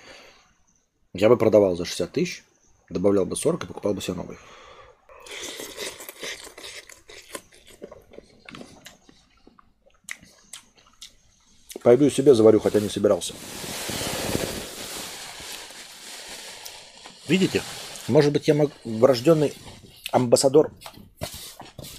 Я 1.12 1.28
бы 1.28 1.36
продавал 1.36 1.76
за 1.76 1.84
60 1.84 2.12
тысяч, 2.12 2.44
добавлял 2.89 3.26
бы 3.26 3.36
40 3.36 3.65
и 3.65 3.67
покупал 3.67 3.94
бы 3.94 4.02
себе 4.02 4.15
новый. 4.15 4.36
Пойду 11.83 12.10
себе 12.10 12.34
заварю, 12.34 12.60
хотя 12.60 12.78
не 12.78 12.91
собирался. 12.91 13.34
Видите? 17.26 17.62
Может 18.09 18.33
быть, 18.33 18.49
я 18.49 18.55
мог... 18.55 18.70
врожденный 18.84 19.55
амбассадор 20.12 20.72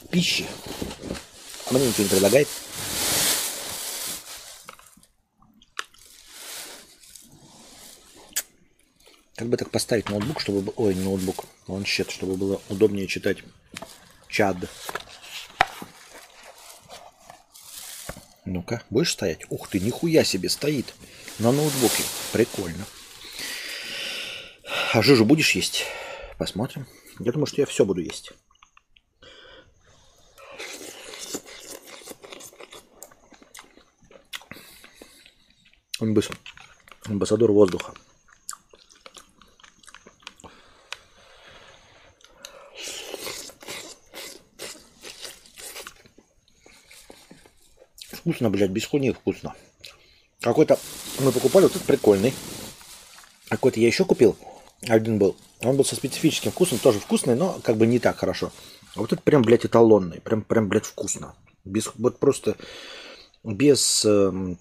пищи. 0.09 0.45
Мне 1.71 1.87
ничего 1.87 2.03
не 2.03 2.09
предлагает. 2.09 2.47
Как 9.35 9.47
бы 9.47 9.57
так 9.57 9.71
поставить 9.71 10.09
ноутбук, 10.09 10.39
чтобы... 10.39 10.71
Ой, 10.75 10.93
не 10.93 11.03
ноутбук, 11.03 11.45
планшет, 11.65 12.11
чтобы 12.11 12.35
было 12.35 12.61
удобнее 12.69 13.07
читать 13.07 13.37
чад. 14.27 14.57
Ну-ка, 18.45 18.83
будешь 18.89 19.13
стоять? 19.13 19.45
Ух 19.49 19.69
ты, 19.69 19.79
нихуя 19.79 20.23
себе 20.23 20.49
стоит 20.49 20.93
на 21.39 21.51
ноутбуке. 21.51 22.03
Прикольно. 22.33 22.85
А 24.93 25.01
жижу 25.01 25.25
будешь 25.25 25.55
есть? 25.55 25.85
Посмотрим. 26.37 26.85
Я 27.23 27.31
думаю, 27.31 27.45
что 27.45 27.61
я 27.61 27.67
все 27.67 27.85
буду 27.85 28.01
есть. 28.01 28.31
Амбас- 35.99 36.31
Амбассадор 37.05 37.51
воздуха. 37.51 37.93
Вкусно, 48.11 48.49
блядь, 48.49 48.71
без 48.71 48.85
хуйни 48.85 49.11
вкусно. 49.11 49.53
Какой-то 50.41 50.79
мы 51.19 51.31
покупали, 51.31 51.63
вот 51.65 51.75
этот 51.75 51.85
прикольный. 51.85 52.33
Какой-то 53.49 53.79
я 53.79 53.85
еще 53.85 54.05
купил. 54.05 54.35
Один 54.87 55.19
был. 55.19 55.35
Он 55.63 55.77
был 55.77 55.85
со 55.85 55.95
специфическим 55.95 56.51
вкусом, 56.51 56.79
тоже 56.79 56.99
вкусный, 56.99 57.35
но 57.35 57.59
как 57.63 57.77
бы 57.77 57.85
не 57.85 57.99
так 57.99 58.17
хорошо. 58.17 58.51
А 58.95 58.99
вот 58.99 59.13
этот 59.13 59.23
прям, 59.23 59.41
блядь, 59.41 59.65
эталонный. 59.65 60.21
Прям, 60.21 60.41
прям, 60.41 60.67
блядь, 60.67 60.85
вкусно. 60.85 61.35
Без, 61.63 61.91
вот 61.95 62.19
просто 62.19 62.55
без 63.43 64.03
эм, 64.05 64.57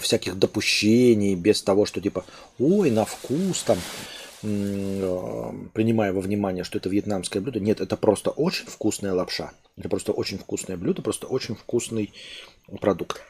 всяких 0.00 0.38
допущений, 0.38 1.34
без 1.34 1.62
того, 1.62 1.86
что 1.86 2.00
типа, 2.00 2.24
ой, 2.58 2.90
на 2.90 3.04
вкус 3.04 3.62
там, 3.62 3.78
э, 4.42 5.52
принимая 5.72 6.12
во 6.12 6.20
внимание, 6.20 6.64
что 6.64 6.78
это 6.78 6.88
вьетнамское 6.88 7.40
блюдо. 7.40 7.60
Нет, 7.60 7.80
это 7.80 7.96
просто 7.96 8.30
очень 8.30 8.66
вкусная 8.66 9.14
лапша. 9.14 9.52
Это 9.76 9.88
просто 9.88 10.12
очень 10.12 10.38
вкусное 10.38 10.76
блюдо, 10.76 11.02
просто 11.02 11.26
очень 11.26 11.54
вкусный 11.54 12.12
продукт. 12.80 13.22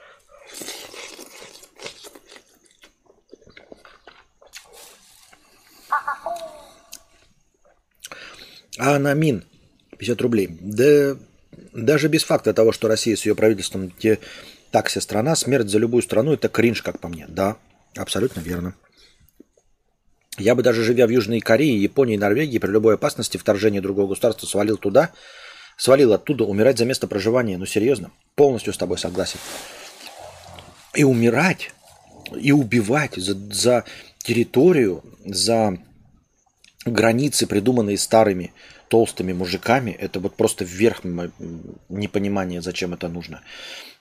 А 8.78 8.98
на 8.98 9.14
МИН 9.14 9.44
50 9.98 10.20
рублей. 10.20 10.48
Да 10.60 11.16
даже 11.72 12.08
без 12.08 12.24
факта 12.24 12.54
того, 12.54 12.72
что 12.72 12.88
Россия 12.88 13.16
с 13.16 13.26
ее 13.26 13.34
правительством 13.34 13.90
те 13.90 14.18
такси 14.70 15.00
страна, 15.00 15.36
смерть 15.36 15.68
за 15.68 15.78
любую 15.78 16.02
страну 16.02 16.32
это 16.32 16.48
кринж, 16.48 16.82
как 16.82 16.98
по 17.00 17.08
мне. 17.08 17.26
Да, 17.28 17.56
абсолютно 17.96 18.40
верно. 18.40 18.74
Я 20.36 20.54
бы 20.54 20.62
даже 20.62 20.82
живя 20.82 21.06
в 21.06 21.10
Южной 21.10 21.40
Корее, 21.40 21.80
Японии, 21.80 22.16
Норвегии, 22.16 22.58
при 22.58 22.70
любой 22.70 22.94
опасности 22.94 23.36
вторжения 23.36 23.80
другого 23.80 24.08
государства 24.08 24.46
свалил 24.46 24.76
туда, 24.76 25.12
свалил 25.76 26.12
оттуда 26.12 26.44
умирать 26.44 26.78
за 26.78 26.84
место 26.84 27.06
проживания. 27.06 27.56
Ну 27.56 27.66
серьезно, 27.66 28.10
полностью 28.34 28.72
с 28.72 28.78
тобой 28.78 28.98
согласен. 28.98 29.38
И 30.94 31.04
умирать, 31.04 31.72
и 32.36 32.50
убивать 32.50 33.14
за, 33.14 33.34
за 33.52 33.84
территорию, 34.18 35.04
за 35.24 35.78
границы, 36.84 37.46
придуманные 37.46 37.98
старыми 37.98 38.52
толстыми 38.88 39.32
мужиками, 39.32 39.90
это 39.90 40.20
вот 40.20 40.36
просто 40.36 40.64
вверх 40.64 41.02
непонимания, 41.88 42.60
зачем 42.60 42.94
это 42.94 43.08
нужно. 43.08 43.42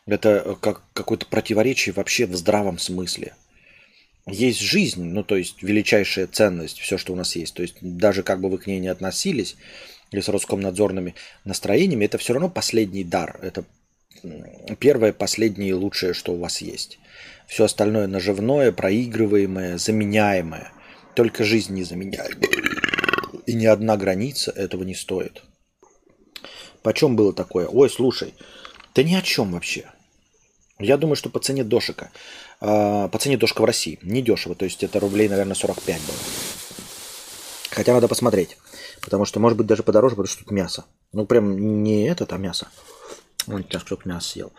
Это 0.05 0.57
как 0.59 0.81
какое-то 0.93 1.25
противоречие 1.25 1.93
вообще 1.93 2.25
в 2.25 2.35
здравом 2.35 2.77
смысле. 2.77 3.33
Есть 4.25 4.59
жизнь, 4.59 5.03
ну 5.03 5.23
то 5.23 5.35
есть 5.35 5.63
величайшая 5.63 6.27
ценность, 6.27 6.79
все, 6.79 6.97
что 6.97 7.13
у 7.13 7.15
нас 7.15 7.35
есть. 7.35 7.53
То 7.55 7.61
есть 7.61 7.75
даже 7.81 8.23
как 8.23 8.39
бы 8.39 8.49
вы 8.49 8.57
к 8.57 8.67
ней 8.67 8.79
не 8.79 8.87
относились, 8.87 9.55
или 10.11 10.21
с 10.21 10.29
Роскомнадзорными 10.29 11.15
настроениями, 11.43 12.05
это 12.05 12.17
все 12.17 12.33
равно 12.33 12.49
последний 12.49 13.03
дар. 13.03 13.39
Это 13.41 13.65
первое, 14.79 15.11
последнее 15.11 15.71
и 15.71 15.73
лучшее, 15.73 16.13
что 16.13 16.33
у 16.33 16.39
вас 16.39 16.61
есть. 16.61 16.99
Все 17.47 17.65
остальное 17.65 18.07
наживное, 18.07 18.71
проигрываемое, 18.71 19.77
заменяемое. 19.77 20.71
Только 21.15 21.43
жизнь 21.43 21.73
не 21.73 21.83
заменяет. 21.83 22.37
И 23.45 23.53
ни 23.53 23.65
одна 23.65 23.97
граница 23.97 24.51
этого 24.51 24.83
не 24.83 24.95
стоит. 24.95 25.43
Почем 26.81 27.15
было 27.15 27.33
такое? 27.33 27.67
Ой, 27.67 27.89
слушай, 27.89 28.33
да 28.95 29.03
ни 29.03 29.13
о 29.13 29.21
чем 29.21 29.51
вообще. 29.51 29.89
Я 30.79 30.97
думаю, 30.97 31.15
что 31.15 31.29
по 31.29 31.39
цене 31.39 31.63
дошика. 31.63 32.11
а, 32.59 33.07
По 33.07 33.19
цене 33.19 33.37
дошка 33.37 33.61
в 33.61 33.65
России. 33.65 33.99
Не 34.01 34.21
дешево. 34.21 34.55
То 34.55 34.65
есть 34.65 34.83
это 34.83 34.99
рублей, 34.99 35.29
наверное, 35.29 35.55
45 35.55 36.01
было. 36.01 36.17
Хотя 37.71 37.93
надо 37.93 38.07
посмотреть. 38.07 38.57
Потому 39.01 39.25
что 39.25 39.39
может 39.39 39.57
быть 39.57 39.67
даже 39.67 39.83
подороже, 39.83 40.15
потому 40.15 40.27
что 40.27 40.39
тут 40.43 40.51
мясо. 40.51 40.85
Ну 41.11 41.25
прям 41.25 41.83
не 41.83 42.05
этот, 42.07 42.33
а 42.33 42.37
мясо. 42.37 42.69
Вон 43.45 43.63
сейчас 43.63 43.83
кто 43.83 43.99
мясо 44.05 44.29
съел. 44.29 44.51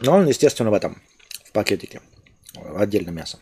Но 0.00 0.16
он, 0.16 0.26
естественно, 0.26 0.70
в 0.70 0.74
этом, 0.74 1.00
в 1.44 1.52
пакетике. 1.52 2.00
Отдельно 2.76 3.10
мясо. 3.10 3.38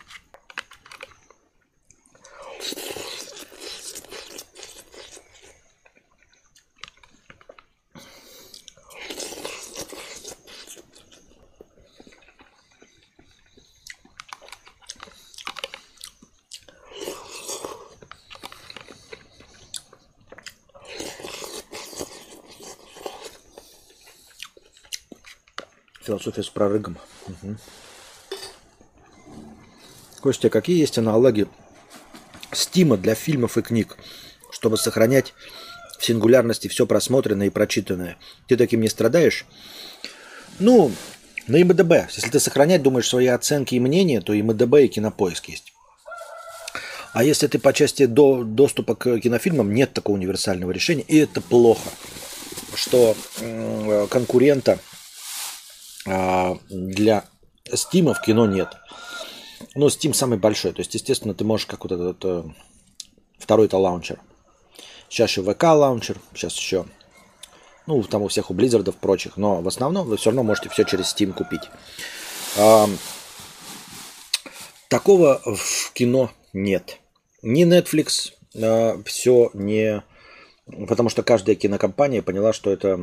Философия 26.25 26.43
с 26.43 26.49
прорыгом. 26.49 26.97
Мгм. 27.27 27.59
Костя, 30.23 30.49
какие 30.49 30.79
есть 30.79 30.97
аналоги 30.97 31.47
стима 32.51 32.97
для 32.97 33.15
фильмов 33.15 33.59
и 33.59 33.63
книг, 33.63 33.99
чтобы 34.51 34.79
сохранять 34.79 35.35
в 35.99 36.05
сингулярности 36.05 36.69
все 36.69 36.87
просмотренное 36.87 37.49
и 37.49 37.51
прочитанное? 37.51 38.17
Ты 38.49 38.57
таким 38.57 38.81
не 38.81 38.89
страдаешь? 38.89 39.45
Ну, 40.61 40.93
на 41.47 41.61
ИМДБ. 41.61 42.09
Если 42.11 42.31
ты 42.31 42.41
сохранять 42.41 42.83
думаешь 42.83 43.09
свои 43.09 43.27
оценки 43.27 43.75
и 43.75 43.81
мнения, 43.81 44.23
то 44.23 44.33
ИМДБ 44.33 44.77
и 44.85 44.89
Кинопоиск 44.89 45.51
есть. 45.51 45.75
А 47.13 47.23
если 47.23 47.49
ты 47.49 47.59
по 47.59 47.75
части 47.75 48.07
до, 48.07 48.45
доступа 48.45 48.95
к 48.95 49.21
кинофильмам, 49.21 49.75
нет 49.75 49.93
такого 49.93 50.17
универсального 50.17 50.71
решения, 50.71 51.05
и 51.07 51.19
это 51.19 51.43
плохо, 51.43 51.91
что 52.75 53.15
м, 53.43 54.09
конкурента 54.09 54.81
для 56.05 57.25
Стима 57.73 58.15
в 58.15 58.21
кино 58.21 58.47
нет. 58.47 58.69
Но 59.75 59.89
Steam 59.89 60.13
самый 60.13 60.39
большой. 60.39 60.73
То 60.73 60.81
есть, 60.81 60.95
естественно, 60.95 61.35
ты 61.35 61.45
можешь 61.45 61.67
как 61.67 61.85
вот 61.85 61.93
этот 61.93 62.25
э, 62.25 62.45
второй 63.39 63.67
это 63.67 63.79
лаунчер. 63.79 64.21
Сейчас 65.09 65.31
еще 65.31 65.43
ВК 65.43 65.65
лаунчер, 65.65 66.19
сейчас 66.35 66.57
еще, 66.57 66.87
ну, 67.87 68.03
там 68.03 68.23
у 68.23 68.29
всех 68.29 68.51
у 68.51 68.55
Близзардов 68.55 68.97
прочих. 68.97 69.37
Но 69.37 69.61
в 69.63 69.69
основном 69.69 70.07
вы 70.07 70.17
все 70.17 70.31
равно 70.31 70.43
можете 70.43 70.69
все 70.69 70.85
через 70.85 71.15
Steam 71.15 71.33
купить. 71.33 71.63
А, 72.57 72.89
такого 74.89 75.41
в 75.45 75.93
кино 75.93 76.31
нет. 76.53 76.99
Ни 77.43 77.65
Netflix 77.67 78.33
все 79.05 79.51
не... 79.55 80.03
Потому 80.67 81.11
что 81.11 81.23
каждая 81.23 81.57
кинокомпания 81.57 82.23
поняла, 82.23 82.55
что 82.55 82.71
это 82.71 82.99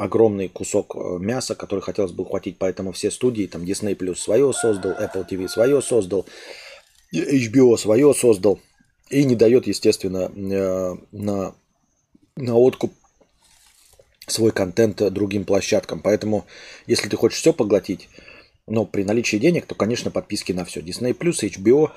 огромный 0.00 0.48
кусок 0.48 0.96
э, 0.96 1.18
мяса, 1.20 1.54
который 1.54 1.80
хотелось 1.80 2.10
бы 2.10 2.24
ухватить, 2.24 2.58
поэтому 2.58 2.90
все 2.90 3.10
студии, 3.12 3.46
там 3.46 3.62
Disney 3.62 3.96
Plus 3.96 4.16
свое 4.16 4.52
создал, 4.52 4.92
Apple 4.92 5.24
TV 5.28 5.46
свое 5.48 5.80
создал, 5.80 6.26
HBO 7.14 7.76
свое 7.76 8.12
создал, 8.14 8.58
и 9.10 9.24
не 9.24 9.36
дает, 9.36 9.68
естественно, 9.68 10.28
э, 10.34 10.96
на, 11.12 11.54
на 12.34 12.56
откуп 12.56 12.92
свой 14.26 14.50
контент 14.50 14.96
другим 15.12 15.44
площадкам. 15.44 16.00
Поэтому, 16.00 16.46
если 16.88 17.08
ты 17.08 17.16
хочешь 17.16 17.38
все 17.38 17.52
поглотить, 17.52 18.08
но 18.66 18.86
при 18.86 19.04
наличии 19.04 19.36
денег, 19.36 19.66
то, 19.66 19.76
конечно, 19.76 20.10
подписки 20.10 20.50
на 20.50 20.64
все. 20.64 20.80
Disney+, 20.80 21.16
HBO, 21.16 21.90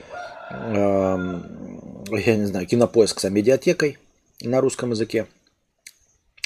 эм, 0.51 2.03
я 2.11 2.35
не 2.35 2.45
знаю, 2.45 2.67
Кинопоиск 2.67 3.19
с 3.19 3.29
медиатекой 3.29 3.97
на 4.41 4.61
русском 4.61 4.91
языке. 4.91 5.27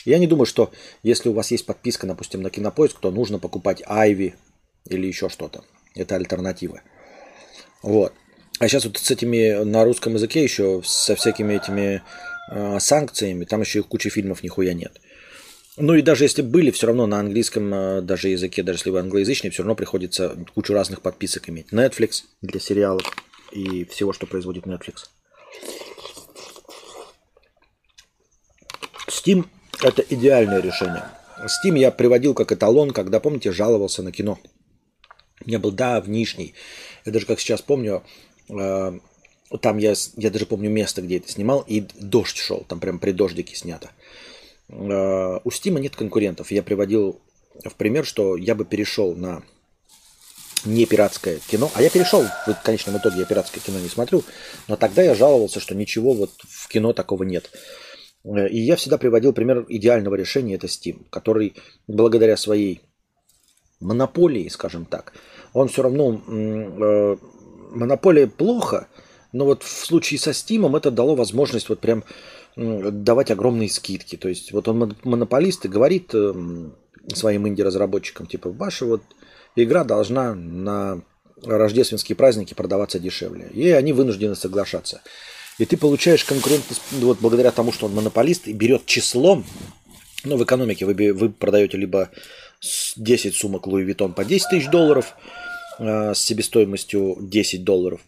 Я 0.05 0.17
не 0.17 0.27
думаю, 0.27 0.45
что 0.45 0.71
если 1.03 1.29
у 1.29 1.33
вас 1.33 1.51
есть 1.51 1.65
подписка, 1.65 2.07
допустим, 2.07 2.41
на 2.41 2.49
Кинопоиск, 2.49 2.99
то 2.99 3.11
нужно 3.11 3.39
покупать 3.39 3.83
Айви 3.85 4.35
или 4.89 5.07
еще 5.07 5.29
что-то. 5.29 5.63
Это 5.95 6.15
альтернатива. 6.15 6.81
Вот. 7.83 8.13
А 8.59 8.67
сейчас 8.67 8.85
вот 8.85 8.97
с 8.97 9.11
этими 9.11 9.63
на 9.63 9.83
русском 9.83 10.13
языке 10.13 10.43
еще 10.43 10.81
со 10.83 11.15
всякими 11.15 11.55
этими 11.55 12.03
э, 12.51 12.79
санкциями, 12.79 13.45
там 13.45 13.61
еще 13.61 13.79
и 13.79 13.83
куча 13.83 14.09
фильмов 14.09 14.43
нихуя 14.43 14.73
нет. 14.73 14.99
Ну 15.77 15.95
и 15.95 16.01
даже 16.01 16.25
если 16.25 16.41
были, 16.41 16.69
все 16.71 16.87
равно 16.87 17.07
на 17.07 17.19
английском 17.19 17.73
э, 17.73 18.01
даже 18.01 18.29
языке, 18.29 18.61
даже 18.61 18.79
если 18.79 18.89
вы 18.89 18.99
англоязычный, 18.99 19.49
все 19.49 19.63
равно 19.63 19.75
приходится 19.75 20.37
кучу 20.53 20.73
разных 20.73 21.01
подписок 21.01 21.49
иметь. 21.49 21.67
Netflix 21.71 22.23
для 22.41 22.59
сериалов 22.59 23.03
и 23.51 23.85
всего, 23.85 24.13
что 24.13 24.27
производит 24.27 24.65
Netflix. 24.65 25.07
Steam– 29.11 29.45
это 29.83 30.01
идеальное 30.01 30.61
решение. 30.61 31.03
Steam 31.39 31.77
я 31.77 31.91
приводил 31.91 32.33
как 32.33 32.51
эталон, 32.51 32.91
когда, 32.91 33.19
помните, 33.19 33.51
жаловался 33.51 34.03
на 34.03 34.11
кино. 34.11 34.39
Меня 35.45 35.59
был 35.59 35.71
давнишний. 35.71 36.53
Я 37.05 37.11
даже 37.11 37.25
как 37.25 37.39
сейчас 37.39 37.61
помню, 37.61 38.03
э, 38.49 38.99
там 39.59 39.77
я, 39.77 39.93
я 40.15 40.29
даже 40.29 40.45
помню 40.45 40.69
место, 40.69 41.01
где 41.01 41.17
это 41.17 41.29
снимал, 41.29 41.63
и 41.67 41.81
дождь 41.99 42.37
шел, 42.37 42.63
там 42.67 42.79
прям 42.79 42.99
при 42.99 43.11
дождике 43.11 43.55
снято. 43.55 43.89
Э, 44.69 45.39
У 45.43 45.51
Стима 45.51 45.79
нет 45.79 45.95
конкурентов. 45.95 46.51
Я 46.51 46.63
приводил 46.63 47.19
в 47.65 47.73
пример, 47.75 48.05
что 48.05 48.37
я 48.37 48.55
бы 48.55 48.65
перешел 48.65 49.15
на 49.15 49.43
не 50.63 50.85
пиратское 50.85 51.39
кино. 51.47 51.71
А 51.73 51.81
я 51.81 51.89
перешел, 51.89 52.23
в 52.45 52.53
конечном 52.63 52.97
итоге 52.97 53.19
я 53.19 53.25
пиратское 53.25 53.61
кино 53.63 53.79
не 53.79 53.89
смотрю, 53.89 54.23
но 54.67 54.75
тогда 54.75 55.01
я 55.01 55.15
жаловался, 55.15 55.59
что 55.59 55.73
ничего 55.75 56.13
вот 56.13 56.31
в 56.47 56.67
кино 56.67 56.93
такого 56.93 57.23
нет. 57.23 57.49
Э, 58.23 58.47
и 58.47 58.59
я 58.59 58.75
всегда 58.75 58.97
приводил 58.97 59.33
пример 59.33 59.65
идеального 59.67 60.15
решения, 60.15 60.55
это 60.55 60.67
Steam, 60.67 61.05
который 61.09 61.55
благодаря 61.87 62.37
своей 62.37 62.81
монополии, 63.79 64.47
скажем 64.47 64.85
так, 64.85 65.13
он 65.53 65.67
все 65.67 65.83
равно, 65.83 66.21
э, 66.27 67.17
монополия 67.71 68.27
плохо, 68.27 68.87
но 69.31 69.45
вот 69.45 69.63
в 69.63 69.85
случае 69.85 70.19
со 70.19 70.31
Steam 70.31 70.77
это 70.77 70.91
дало 70.91 71.15
возможность 71.15 71.69
вот 71.69 71.79
прям 71.79 72.03
давать 72.55 73.31
огромные 73.31 73.69
скидки. 73.69 74.17
То 74.17 74.27
есть 74.27 74.51
вот 74.51 74.67
он 74.67 74.95
монополист 75.03 75.65
и 75.65 75.69
говорит 75.69 76.13
эм, 76.13 76.75
своим 77.13 77.47
инди-разработчикам, 77.47 78.27
типа, 78.27 78.49
ваша 78.49 78.85
вот 78.85 79.01
игра 79.55 79.83
должна 79.83 80.35
на 80.35 81.01
рождественские 81.43 82.15
праздники 82.15 82.53
продаваться 82.53 82.99
дешевле. 82.99 83.47
И 83.53 83.69
они 83.69 83.93
вынуждены 83.93 84.35
соглашаться. 84.35 85.01
И 85.61 85.65
ты 85.65 85.77
получаешь 85.77 86.25
конкурентность 86.25 86.81
вот 86.89 87.19
благодаря 87.19 87.51
тому, 87.51 87.71
что 87.71 87.85
он 87.85 87.93
монополист 87.93 88.47
и 88.47 88.53
берет 88.53 88.87
числом. 88.87 89.45
Ну, 90.23 90.35
в 90.37 90.43
экономике 90.43 90.87
вы, 90.87 91.13
вы 91.13 91.29
продаете 91.29 91.77
либо 91.77 92.09
10 92.95 93.35
сумок 93.35 93.67
Louis 93.67 93.85
Vuitton 93.85 94.13
по 94.13 94.25
10 94.25 94.49
тысяч 94.49 94.69
долларов 94.71 95.13
э, 95.77 96.15
с 96.15 96.17
себестоимостью 96.17 97.15
10 97.19 97.63
долларов, 97.63 98.01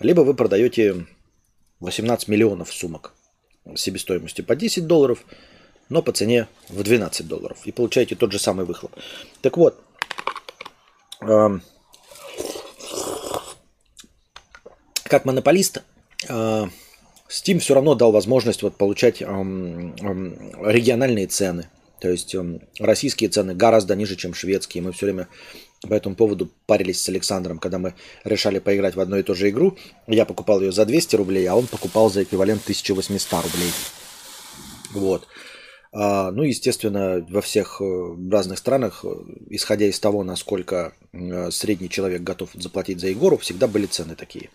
либо 0.00 0.22
вы 0.22 0.32
продаете 0.32 1.04
18 1.80 2.26
миллионов 2.28 2.72
сумок 2.72 3.12
с 3.66 3.82
себестоимостью 3.82 4.46
по 4.46 4.56
10 4.56 4.86
долларов, 4.86 5.26
но 5.90 6.00
по 6.00 6.10
цене 6.12 6.48
в 6.70 6.82
12 6.82 7.28
долларов. 7.28 7.58
И 7.66 7.72
получаете 7.72 8.14
тот 8.14 8.32
же 8.32 8.38
самый 8.38 8.64
выхлоп. 8.64 8.92
Так 9.42 9.58
вот, 9.58 9.78
как 15.04 15.26
монополист, 15.26 15.82
а, 16.30 16.70
Steam 17.28 17.58
все 17.58 17.74
равно 17.74 17.94
дал 17.94 18.10
возможность 18.12 18.62
вот 18.62 18.76
получать 18.76 19.20
региональные 19.20 21.26
цены. 21.26 21.68
То 22.00 22.08
есть 22.10 22.34
российские 22.78 23.28
цены 23.30 23.54
гораздо 23.54 23.96
ниже, 23.96 24.14
чем 24.16 24.34
шведские. 24.34 24.82
Мы 24.82 24.92
все 24.92 25.06
время 25.06 25.28
по 25.80 25.94
этому 25.94 26.16
поводу 26.16 26.50
парились 26.66 27.00
с 27.00 27.08
Александром, 27.08 27.58
когда 27.58 27.78
мы 27.78 27.94
решали 28.24 28.58
поиграть 28.58 28.94
в 28.94 29.00
одну 29.00 29.16
и 29.16 29.22
ту 29.22 29.34
же 29.34 29.48
игру. 29.50 29.76
Я 30.06 30.26
покупал 30.26 30.60
ее 30.60 30.72
за 30.72 30.84
200 30.84 31.16
рублей, 31.16 31.46
а 31.46 31.54
он 31.54 31.66
покупал 31.66 32.10
за 32.10 32.22
эквивалент 32.22 32.60
1800 32.62 33.44
рублей. 33.44 33.72
Вот. 34.92 35.26
А, 35.92 36.30
ну, 36.32 36.42
естественно, 36.42 37.24
во 37.28 37.40
всех 37.40 37.80
э, 37.80 38.16
разных 38.30 38.58
странах, 38.58 39.04
э, 39.04 39.08
исходя 39.50 39.86
из 39.86 39.98
того, 40.00 40.24
насколько 40.24 40.92
э, 41.12 41.50
средний 41.52 41.88
человек 41.88 42.22
готов 42.22 42.50
заплатить 42.54 43.00
за 43.00 43.06
Егору, 43.08 43.38
всегда 43.38 43.68
были 43.68 43.86
цены 43.86 44.16
такие. 44.16 44.50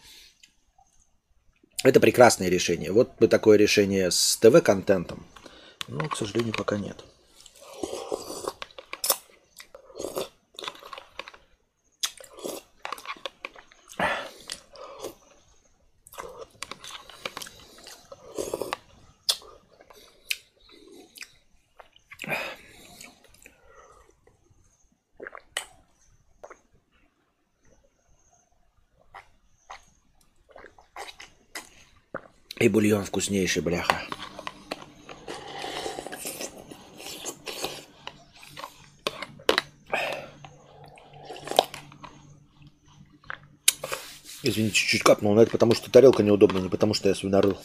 Это 1.83 1.99
прекрасное 2.01 2.49
решение. 2.49 2.91
Вот 2.91 3.11
бы 3.19 3.27
такое 3.27 3.57
решение 3.57 4.11
с 4.11 4.37
ТВ-контентом. 4.37 5.25
Но, 5.87 6.07
к 6.09 6.17
сожалению, 6.17 6.53
пока 6.53 6.77
нет. 6.77 7.03
И 32.59 32.67
бульон 32.67 33.05
вкуснейший, 33.05 33.61
бляха. 33.61 34.01
Извините, 44.43 44.75
чуть-чуть 44.75 45.03
капнул, 45.03 45.33
но 45.35 45.41
это 45.41 45.51
потому 45.51 45.73
что 45.73 45.89
тарелка 45.89 46.23
неудобная, 46.23 46.61
не 46.61 46.69
потому 46.69 46.93
что 46.93 47.07
я 47.07 47.15
свинорыл. 47.15 47.57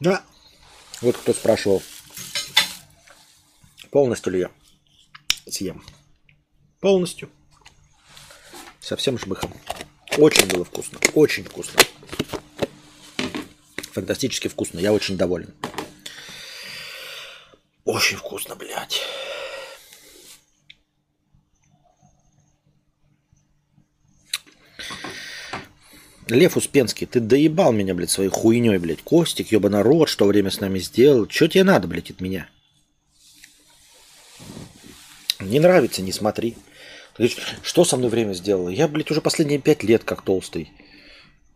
Да. 0.00 0.24
Вот 1.00 1.16
кто 1.16 1.32
спрашивал, 1.32 1.82
полностью 3.90 4.32
ли 4.32 4.40
я 4.40 4.50
съем. 5.48 5.84
Полностью. 6.80 7.30
Совсем 8.90 9.16
жмыхом. 9.16 9.54
Очень 10.18 10.48
было 10.48 10.64
вкусно. 10.64 10.98
Очень 11.14 11.44
вкусно. 11.44 11.80
Фантастически 13.92 14.48
вкусно. 14.48 14.80
Я 14.80 14.92
очень 14.92 15.16
доволен. 15.16 15.54
Очень 17.84 18.16
вкусно, 18.16 18.56
блядь. 18.56 19.00
Лев 26.26 26.56
Успенский, 26.56 27.06
ты 27.06 27.20
доебал 27.20 27.70
меня, 27.70 27.94
блядь, 27.94 28.10
своей 28.10 28.28
хуйней, 28.28 28.78
блядь. 28.78 29.02
Костик, 29.02 29.52
ёба 29.52 29.68
народ, 29.68 30.08
что 30.08 30.24
время 30.24 30.50
с 30.50 30.58
нами 30.58 30.80
сделал. 30.80 31.30
Что 31.30 31.46
тебе 31.46 31.62
надо, 31.62 31.86
блядь, 31.86 32.10
от 32.10 32.20
меня? 32.20 32.50
Не 35.38 35.60
нравится, 35.60 36.02
не 36.02 36.10
смотри. 36.10 36.56
Что 37.62 37.84
со 37.84 37.96
мной 37.96 38.08
время 38.08 38.32
сделало? 38.32 38.68
Я, 38.70 38.88
блядь, 38.88 39.10
уже 39.10 39.20
последние 39.20 39.58
пять 39.58 39.82
лет 39.82 40.04
как 40.04 40.22
толстый. 40.22 40.72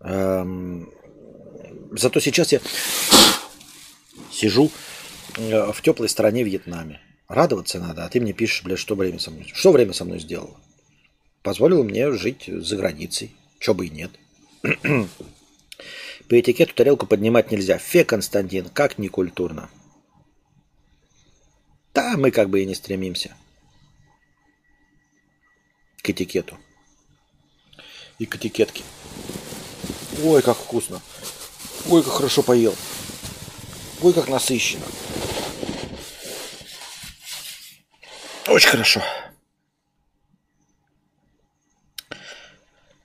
Эм... 0.01 0.91
Зато 1.93 2.21
сейчас 2.21 2.53
я 2.53 2.61
сижу 4.31 4.71
э, 5.37 5.73
в 5.73 5.81
теплой 5.81 6.09
стране 6.09 6.43
Вьетнаме. 6.43 7.01
Радоваться 7.29 7.79
надо, 7.79 8.05
а 8.05 8.09
ты 8.09 8.21
мне 8.21 8.33
пишешь, 8.33 8.65
блядь, 8.65 8.81
что 8.81 8.97
время 8.97 9.19
со 9.19 9.31
мной. 9.31 9.51
Что 9.55 9.71
время 9.73 9.93
со 9.93 10.05
мной 10.05 10.19
сделало? 10.19 10.57
Позволило 11.43 11.83
мне 11.83 12.11
жить 12.13 12.45
за 12.47 12.77
границей. 12.77 13.31
Чё 13.61 13.75
бы 13.75 13.87
и 13.87 13.91
нет. 13.91 14.11
По 16.29 16.41
этикету 16.41 16.75
тарелку 16.75 17.07
поднимать 17.07 17.51
нельзя. 17.53 17.79
Фе, 17.79 18.05
Константин, 18.05 18.69
как 18.71 18.99
некультурно. 18.99 19.71
Да, 21.95 22.17
мы 22.17 22.33
как 22.33 22.51
бы 22.51 22.61
и 22.61 22.67
не 22.67 22.75
стремимся 22.75 23.37
к 26.05 26.11
этикету. 26.11 26.59
И 28.19 28.27
к 28.27 28.37
этикетке. 28.37 28.85
Ой, 30.23 30.43
как 30.43 30.59
вкусно. 30.59 31.01
Ой, 31.89 32.03
как 32.03 32.13
хорошо 32.13 32.43
поел. 32.43 32.75
Ой, 34.03 34.13
как 34.13 34.29
насыщенно. 34.29 34.85
Очень 38.47 38.69
хорошо. 38.69 39.03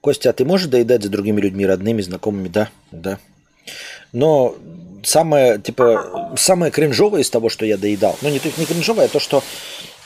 Костя, 0.01 0.29
а 0.29 0.33
ты 0.33 0.43
можешь 0.43 0.67
доедать 0.67 1.03
за 1.03 1.09
другими 1.09 1.39
людьми, 1.39 1.65
родными, 1.65 2.01
знакомыми? 2.01 2.49
Да, 2.49 2.69
да. 2.91 3.17
Но 4.11 4.57
самое, 5.03 5.59
типа, 5.59 6.33
самое 6.37 6.71
кринжовое 6.71 7.21
из 7.21 7.29
того, 7.29 7.47
что 7.49 7.65
я 7.65 7.77
доедал, 7.77 8.17
ну 8.21 8.29
не, 8.29 8.41
не 8.57 8.65
кринжовое, 8.65 9.05
а 9.05 9.09
то, 9.09 9.19
что 9.19 9.43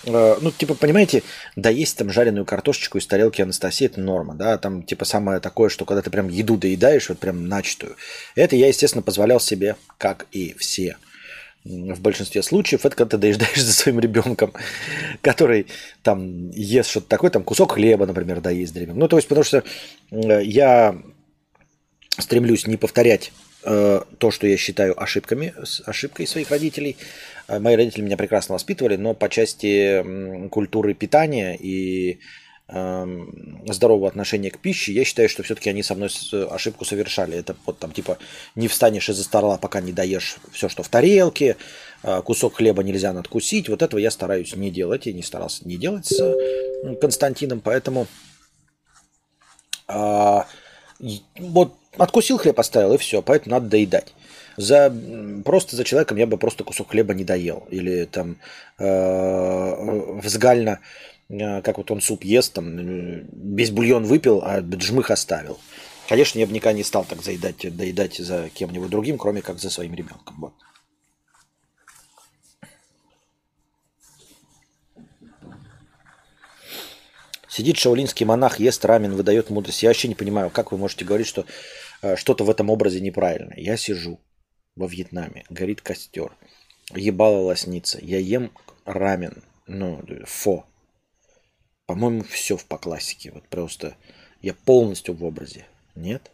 ну, 0.06 0.52
типа, 0.52 0.74
понимаете, 0.74 1.24
да 1.56 1.70
есть 1.70 1.98
там 1.98 2.12
жареную 2.12 2.46
картошечку 2.46 2.98
из 2.98 3.08
тарелки 3.08 3.42
Анастасии, 3.42 3.86
это 3.86 4.02
норма, 4.02 4.36
да, 4.36 4.58
там, 4.58 4.84
типа, 4.84 5.06
самое 5.06 5.40
такое, 5.40 5.70
что 5.70 5.86
когда 5.86 6.02
ты 6.02 6.10
прям 6.10 6.28
еду 6.28 6.58
доедаешь, 6.58 7.10
вот 7.10 7.20
прям 7.20 7.48
начатую. 7.48 7.96
Это 8.36 8.56
я, 8.56 8.68
естественно, 8.68 9.02
позволял 9.02 9.40
себе, 9.40 9.76
как 9.98 10.28
и 10.32 10.54
все. 10.58 10.98
В 11.64 12.02
большинстве 12.02 12.44
случаев 12.44 12.86
это 12.86 12.96
когда 12.96 13.12
ты 13.12 13.18
доезжаешь 13.18 13.62
за 13.64 13.72
своим 13.72 14.00
ребенком, 14.00 14.54
который 15.22 15.68
там 16.02 16.50
ест 16.52 16.90
что-то 16.90 17.08
такое, 17.08 17.30
там 17.30 17.44
кусок 17.44 17.74
хлеба, 17.74 18.06
например, 18.06 18.42
доесть 18.42 18.76
ребенок. 18.76 18.98
Ну, 18.98 19.08
то 19.08 19.16
есть, 19.16 19.30
потому 19.30 19.46
что 19.46 19.64
э, 20.12 20.44
я 20.44 20.98
стремлюсь 22.18 22.68
не 22.68 22.76
повторять 22.76 23.32
э, 23.64 24.02
то, 24.18 24.32
что 24.32 24.46
я 24.46 24.58
считаю 24.58 25.02
ошибками, 25.02 25.54
ошибкой 25.86 26.28
своих 26.28 26.52
родителей, 26.52 26.98
Э, 26.98 27.33
мои 27.48 27.76
родители 27.76 28.02
меня 28.02 28.18
прекрасно 28.18 28.54
воспитывали, 28.54 28.96
но 28.96 29.14
по 29.14 29.30
части 29.30 30.50
культуры 30.50 30.94
питания 30.94 31.56
и 31.56 32.20
эм, 32.68 33.64
здорового 33.68 34.08
отношения 34.08 34.50
к 34.52 34.60
пище, 34.60 34.94
я 34.94 35.04
считаю, 35.04 35.30
что 35.30 35.44
все-таки 35.44 35.70
они 35.70 35.84
со 35.84 35.96
мной 35.96 36.10
ошибку 36.50 36.86
совершали. 36.86 37.38
Это 37.38 37.56
вот 37.66 37.80
там 37.80 37.92
типа 37.92 38.18
не 38.56 38.68
встанешь 38.68 39.10
из-за 39.10 39.24
стола, 39.24 39.58
пока 39.58 39.82
не 39.82 39.92
доешь 39.92 40.38
все, 40.52 40.70
что 40.70 40.84
в 40.84 40.90
тарелке, 40.90 41.58
э, 42.04 42.22
кусок 42.24 42.56
хлеба 42.56 42.84
нельзя 42.84 43.14
надкусить. 43.14 43.70
Вот 43.70 43.82
этого 43.82 44.00
я 44.00 44.12
стараюсь 44.12 44.56
не 44.56 44.72
делать, 44.72 45.06
я 45.06 45.14
не 45.14 45.24
старался 45.24 45.68
не 45.68 45.78
делать 45.78 46.06
с 46.06 46.36
Константином, 47.00 47.62
поэтому 47.62 48.08
а, 49.88 50.48
вот 51.38 51.74
откусил 51.98 52.38
хлеб, 52.38 52.60
оставил, 52.60 52.94
и 52.94 52.98
все, 52.98 53.22
поэтому 53.22 53.56
надо 53.56 53.70
доедать. 53.70 54.14
За, 54.58 54.94
просто 55.44 55.76
за 55.76 55.84
человеком 55.84 56.18
я 56.18 56.28
бы 56.28 56.38
просто 56.38 56.64
кусок 56.64 56.92
хлеба 56.92 57.14
не 57.14 57.24
доел. 57.24 57.68
Или 57.70 58.06
там 58.06 58.38
э, 58.78 60.20
взгально, 60.22 60.80
э, 61.30 61.62
как 61.62 61.78
вот 61.78 61.92
он 61.92 62.02
суп 62.02 62.24
ест, 62.24 62.54
там 62.54 62.78
весь 63.56 63.72
бульон 63.72 64.04
выпил, 64.06 64.42
а 64.44 64.60
джмых 64.60 65.12
оставил. 65.12 65.60
Конечно, 66.08 66.40
я 66.40 66.46
бы 66.46 66.54
никогда 66.54 66.74
не 66.74 66.84
стал 66.84 67.06
так 67.06 67.22
заедать, 67.22 67.76
доедать 67.76 68.18
за 68.18 68.50
кем-нибудь 68.50 68.90
другим, 68.90 69.18
кроме 69.18 69.42
как 69.42 69.60
за 69.60 69.70
своим 69.70 69.96
ребенком. 69.96 70.36
Вот. 70.40 70.54
Сидит 77.54 77.78
шаулинский 77.78 78.26
монах, 78.26 78.60
ест 78.60 78.84
рамен, 78.84 79.14
выдает 79.14 79.52
мудрость. 79.52 79.84
Я 79.84 79.90
вообще 79.90 80.08
не 80.08 80.16
понимаю, 80.16 80.50
как 80.50 80.72
вы 80.72 80.80
можете 80.80 81.06
говорить, 81.06 81.28
что 81.28 81.46
э, 82.02 82.16
что-то 82.16 82.44
в 82.44 82.50
этом 82.50 82.72
образе 82.72 83.00
неправильно. 83.00 83.54
Я 83.56 83.78
сижу 83.78 84.20
во 84.76 84.88
Вьетнаме, 84.88 85.46
горит 85.50 85.82
костер, 85.82 86.32
ебала 86.94 87.40
лосница, 87.40 88.00
я 88.02 88.20
ем 88.20 88.52
рамен, 88.86 89.44
ну, 89.68 90.04
фо. 90.26 90.66
По-моему, 91.86 92.24
все 92.24 92.58
в 92.58 92.66
по 92.66 92.78
классике. 92.78 93.32
Вот 93.32 93.48
просто 93.50 93.96
я 94.42 94.54
полностью 94.54 95.14
в 95.14 95.24
образе. 95.24 95.66
Нет? 95.96 96.32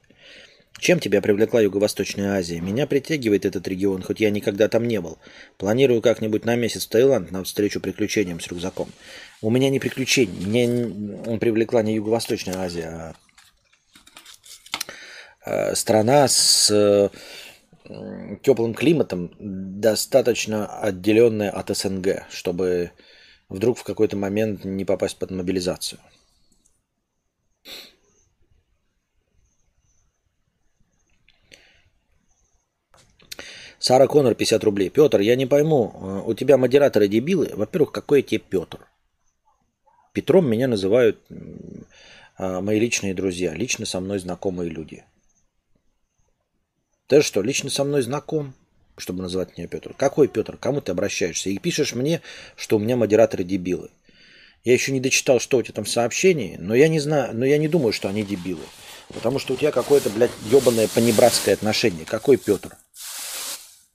Чем 0.78 1.00
тебя 1.00 1.22
привлекла 1.22 1.60
Юго-Восточная 1.60 2.38
Азия? 2.38 2.62
Меня 2.62 2.88
притягивает 2.88 3.46
этот 3.46 3.68
регион, 3.68 4.02
хоть 4.02 4.22
я 4.22 4.30
никогда 4.30 4.70
там 4.70 4.88
не 4.88 5.02
был. 5.02 5.18
Планирую 5.58 6.02
как-нибудь 6.02 6.46
на 6.46 6.56
месяц 6.56 6.86
в 6.86 6.90
Таиланд 6.90 7.32
на 7.32 7.44
встречу 7.44 7.82
приключениям 7.82 8.40
с 8.40 8.48
рюкзаком. 8.48 8.90
У 9.42 9.50
меня 9.50 9.70
не 9.70 9.80
приключения. 9.80 10.40
Меня 10.46 11.38
привлекла 11.40 11.84
не 11.84 11.96
Юго-Восточная 11.96 12.60
Азия, 12.60 13.16
а, 15.46 15.72
а 15.72 15.76
страна 15.76 16.28
с 16.28 17.12
теплым 18.42 18.74
климатом, 18.74 19.32
достаточно 19.40 20.68
отделенная 20.68 21.50
от 21.50 21.76
СНГ, 21.76 22.26
чтобы 22.30 22.92
вдруг 23.50 23.78
в 23.78 23.84
какой-то 23.84 24.16
момент 24.18 24.64
не 24.64 24.86
попасть 24.86 25.18
под 25.18 25.32
мобилизацию. 25.32 26.00
Сара 33.80 34.08
Коннор, 34.08 34.36
50 34.36 34.64
рублей. 34.66 34.90
Петр, 34.90 35.22
я 35.22 35.36
не 35.36 35.46
пойму, 35.46 35.94
э, 35.94 36.30
у 36.30 36.34
тебя 36.34 36.58
модераторы 36.58 37.08
дебилы? 37.08 37.50
Во-первых, 37.54 37.94
какой 37.94 38.22
тебе 38.22 38.40
Петр? 38.40 38.86
Петром 40.14 40.50
меня 40.50 40.68
называют 40.68 41.26
а, 42.38 42.62
мои 42.62 42.80
личные 42.80 43.14
друзья, 43.14 43.54
лично 43.54 43.86
со 43.86 44.00
мной 44.00 44.20
знакомые 44.20 44.70
люди. 44.70 45.04
Ты 47.10 47.24
что, 47.24 47.42
лично 47.42 47.72
со 47.72 47.84
мной 47.84 48.04
знаком, 48.04 48.54
чтобы 48.96 49.24
называть 49.24 49.58
меня 49.58 49.68
Петр? 49.68 49.96
Какой 49.98 50.28
Петр? 50.28 50.58
Кому 50.58 50.80
ты 50.80 50.92
обращаешься? 50.92 51.50
И 51.50 51.58
пишешь 51.58 51.96
мне, 51.96 52.22
что 52.56 52.78
у 52.78 52.80
меня 52.80 52.98
модераторы 52.98 53.44
дебилы. 53.44 53.90
Я 54.64 54.74
еще 54.74 54.92
не 54.92 55.00
дочитал, 55.00 55.40
что 55.40 55.58
у 55.58 55.64
тебя 55.64 55.74
там 55.74 55.86
в 55.86 55.90
сообщении, 55.90 56.58
но 56.60 56.76
я 56.76 56.88
не 56.88 57.00
знаю, 57.00 57.36
но 57.36 57.46
я 57.46 57.58
не 57.58 57.68
думаю, 57.68 57.94
что 57.94 58.10
они 58.10 58.22
дебилы. 58.22 58.62
Потому 59.08 59.40
что 59.40 59.56
у 59.56 59.58
тебя 59.58 59.72
какое-то, 59.72 60.12
блядь, 60.12 60.30
ебаное 60.52 60.88
понебратское 60.88 61.56
отношение. 61.56 62.06
Какой 62.06 62.38
Петр? 62.38 62.78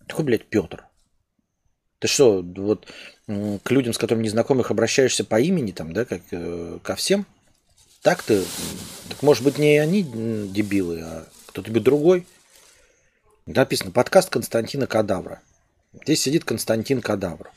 Какой, 0.08 0.24
блядь, 0.24 0.46
Петр? 0.46 0.84
Ты 2.00 2.08
что, 2.08 2.42
вот 2.42 2.88
к 3.28 3.70
людям, 3.70 3.92
с 3.92 3.98
которыми 3.98 4.24
незнакомых, 4.24 4.72
обращаешься 4.72 5.24
по 5.24 5.40
имени, 5.40 5.70
там, 5.70 5.92
да, 5.92 6.04
как 6.04 6.22
э, 6.32 6.80
ко 6.82 6.96
всем? 6.96 7.26
Так 8.02 8.24
ты, 8.24 8.42
так 9.08 9.22
может 9.22 9.44
быть 9.44 9.56
не 9.56 9.78
они 9.78 10.02
дебилы, 10.02 11.00
а 11.02 11.28
кто-то 11.46 11.70
другой? 11.70 12.26
Написано 13.47 13.90
подкаст 13.90 14.31
Константина 14.31 14.86
Кадавра. 14.86 15.42
Здесь 15.92 16.23
сидит 16.23 16.44
Константин 16.44 17.02
Кадавр. 17.02 17.50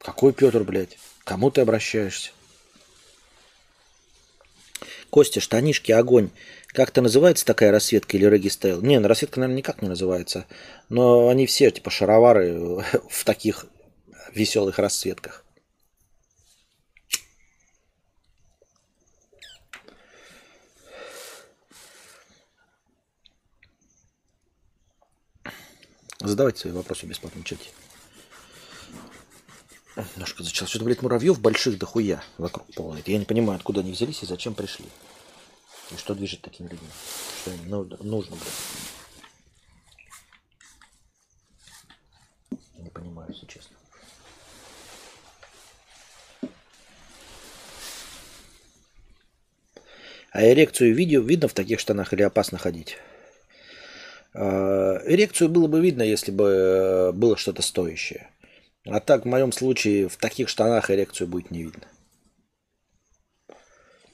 Какой 0.00 0.32
Петр, 0.32 0.64
блядь? 0.64 0.98
Кому 1.22 1.52
ты 1.52 1.60
обращаешься? 1.60 2.32
Костя, 5.10 5.38
штанишки, 5.40 5.92
огонь. 5.92 6.30
Как-то 6.66 7.00
называется 7.00 7.46
такая 7.46 7.70
расцветка 7.70 8.16
или 8.16 8.26
регистайл? 8.26 8.82
Не, 8.82 8.98
на 8.98 9.06
расцветка, 9.06 9.38
наверное, 9.38 9.58
никак 9.58 9.82
не 9.82 9.88
называется. 9.88 10.46
Но 10.88 11.28
они 11.28 11.46
все, 11.46 11.70
типа, 11.70 11.88
шаровары 11.90 12.58
в 13.08 13.24
таких 13.24 13.66
веселых 14.34 14.80
расцветках. 14.80 15.44
Задавайте 26.20 26.60
свои 26.60 26.72
вопросы 26.72 27.06
в 27.06 27.08
бесплатном 27.08 27.44
чате. 27.44 27.70
Немножко 30.14 30.42
зачал. 30.42 30.68
Что-то, 30.68 30.84
блядь, 30.84 31.02
муравьев 31.02 31.40
больших 31.40 31.78
дохуя 31.78 32.22
вокруг 32.38 32.72
полнит. 32.74 33.08
Я 33.08 33.18
не 33.18 33.24
понимаю, 33.24 33.56
откуда 33.56 33.80
они 33.80 33.92
взялись 33.92 34.22
и 34.22 34.26
зачем 34.26 34.54
пришли. 34.54 34.86
И 35.90 35.96
что 35.96 36.14
движет 36.14 36.40
такими 36.42 36.68
людьми? 36.68 36.88
Что 37.40 37.52
им 37.52 37.68
нужно, 38.00 38.36
блядь? 38.36 38.52
Не 42.78 42.90
понимаю, 42.90 43.30
если 43.32 43.46
честно. 43.46 43.76
А 50.30 50.44
эрекцию 50.44 50.94
видео 50.94 51.20
видно 51.22 51.48
в 51.48 51.54
таких 51.54 51.80
штанах 51.80 52.12
или 52.12 52.22
опасно 52.22 52.58
ходить? 52.58 52.98
А, 54.34 55.00
эрекцию 55.06 55.48
было 55.48 55.66
бы 55.66 55.80
видно, 55.80 56.02
если 56.02 56.30
бы 56.30 56.44
э, 56.44 57.12
было 57.12 57.36
что-то 57.36 57.62
стоящее. 57.62 58.30
А 58.86 59.00
так, 59.00 59.24
в 59.24 59.28
моем 59.28 59.52
случае, 59.52 60.08
в 60.08 60.16
таких 60.16 60.48
штанах 60.48 60.90
эрекцию 60.90 61.28
будет 61.28 61.50
не 61.50 61.64
видно. 61.64 61.86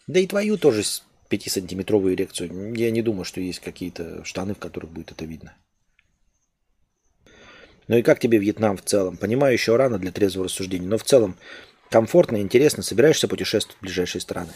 Да 0.07 0.21
и 0.21 0.27
твою 0.27 0.59
тоже 0.59 0.83
5-сантиметровую 1.31 2.15
эрекцию. 2.15 2.75
Я 2.75 2.91
не 2.91 3.03
думаю, 3.03 3.25
что 3.25 3.41
есть 3.41 3.61
какие-то 3.61 4.25
штаны, 4.25 4.55
в 4.55 4.59
которых 4.59 4.91
будет 4.91 5.13
это 5.13 5.25
видно. 5.25 5.57
Ну 7.89 7.97
и 7.97 8.03
как 8.03 8.19
тебе 8.19 8.39
Вьетнам 8.39 8.77
в 8.77 8.83
целом? 8.83 9.17
Понимаю, 9.17 9.53
еще 9.53 9.77
рано 9.77 9.99
для 9.99 10.11
трезвого 10.11 10.47
рассуждения, 10.47 10.87
но 10.87 10.97
в 10.97 11.05
целом 11.05 11.37
комфортно, 11.91 12.39
интересно. 12.39 12.83
Собираешься 12.83 13.29
путешествовать 13.29 13.79
в 13.79 13.83
ближайшие 13.83 14.23
страны? 14.23 14.53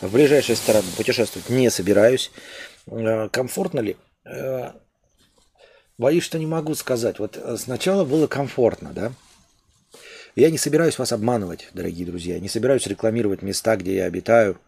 В 0.00 0.12
ближайшие 0.12 0.56
страны 0.56 0.86
путешествовать 0.96 1.48
не 1.50 1.70
собираюсь. 1.70 2.30
Э, 2.86 3.28
комфортно 3.28 3.80
ли? 3.80 3.96
Боюсь, 6.02 6.24
что 6.24 6.36
не 6.36 6.46
могу 6.46 6.74
сказать. 6.74 7.20
Вот 7.20 7.36
э, 7.36 7.56
сначала 7.56 8.04
было 8.04 8.26
комфортно, 8.26 8.90
да? 8.92 9.12
Я 10.34 10.50
не 10.50 10.58
собираюсь 10.58 10.98
вас 10.98 11.12
обманывать, 11.12 11.68
дорогие 11.74 12.04
друзья. 12.04 12.40
Не 12.40 12.48
собираюсь 12.48 12.88
рекламировать 12.88 13.42
места, 13.42 13.76
где 13.76 13.94
я 13.94 14.06
обитаю. 14.06 14.58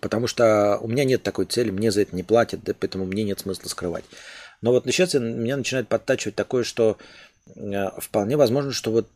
Потому 0.00 0.26
что 0.26 0.78
у 0.80 0.88
меня 0.88 1.04
нет 1.04 1.22
такой 1.22 1.44
цели, 1.44 1.70
мне 1.70 1.90
за 1.90 2.00
это 2.00 2.16
не 2.16 2.22
платят, 2.22 2.64
да, 2.64 2.72
поэтому 2.72 3.04
мне 3.04 3.24
нет 3.24 3.40
смысла 3.40 3.68
скрывать. 3.68 4.06
Но 4.62 4.70
вот 4.70 4.86
сейчас 4.86 5.12
меня 5.12 5.58
начинает 5.58 5.88
подтачивать 5.88 6.34
такое, 6.34 6.64
что 6.64 6.96
э, 7.54 7.90
вполне 7.98 8.38
возможно, 8.38 8.72
что 8.72 8.90
вот 8.90 9.10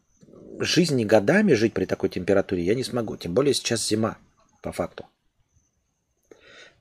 жизни 0.59 1.05
годами 1.05 1.55
жить 1.55 1.73
при 1.73 1.87
такой 1.87 2.11
температуре 2.11 2.63
я 2.63 2.75
не 2.75 2.85
смогу. 2.85 3.17
Тем 3.17 3.33
более 3.33 3.55
сейчас 3.55 3.89
зима, 3.89 4.19
по 4.61 4.71
факту. 4.71 5.07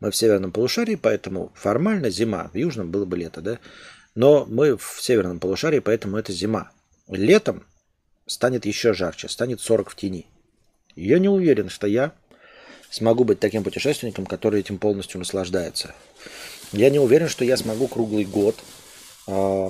Мы 0.01 0.11
в 0.11 0.15
северном 0.17 0.51
полушарии, 0.51 0.95
поэтому 0.95 1.53
формально 1.55 2.09
зима. 2.09 2.49
В 2.53 2.57
южном 2.57 2.91
было 2.91 3.05
бы 3.05 3.15
лето, 3.15 3.39
да? 3.39 3.59
Но 4.15 4.45
мы 4.45 4.77
в 4.77 4.97
северном 5.01 5.39
полушарии, 5.39 5.79
поэтому 5.79 6.17
это 6.17 6.31
зима. 6.31 6.71
Летом 7.09 7.65
станет 8.25 8.65
еще 8.65 8.93
жарче, 8.93 9.27
станет 9.27 9.59
40 9.59 9.89
в 9.91 9.95
тени. 9.95 10.25
я 10.95 11.19
не 11.19 11.29
уверен, 11.29 11.69
что 11.69 11.85
я 11.85 12.13
смогу 12.89 13.25
быть 13.25 13.39
таким 13.39 13.63
путешественником, 13.63 14.25
который 14.25 14.61
этим 14.61 14.77
полностью 14.77 15.19
наслаждается. 15.19 15.93
Я 16.71 16.89
не 16.89 16.99
уверен, 16.99 17.27
что 17.27 17.43
я 17.43 17.57
смогу 17.57 17.87
круглый 17.87 18.23
год 18.23 18.55
э, 19.27 19.69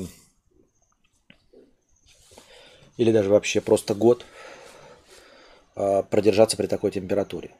или 2.97 3.11
даже 3.11 3.29
вообще 3.29 3.61
просто 3.61 3.95
год 3.95 4.25
э, 5.75 6.03
продержаться 6.09 6.55
при 6.55 6.67
такой 6.67 6.91
температуре. 6.91 7.51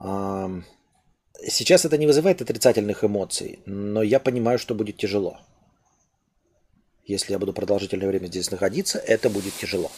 Э, 0.00 0.48
сейчас 1.46 1.84
это 1.84 1.96
не 1.96 2.06
вызывает 2.06 2.42
отрицательных 2.42 3.04
эмоций, 3.04 3.60
но 3.66 4.02
я 4.02 4.18
понимаю, 4.18 4.58
что 4.58 4.74
будет 4.74 4.96
тяжело. 4.96 5.38
Если 7.08 7.32
я 7.32 7.38
буду 7.38 7.54
продолжительное 7.54 8.06
время 8.06 8.26
здесь 8.26 8.50
находиться, 8.50 8.98
это 8.98 9.30
будет 9.30 9.54
тяжело. 9.54 9.90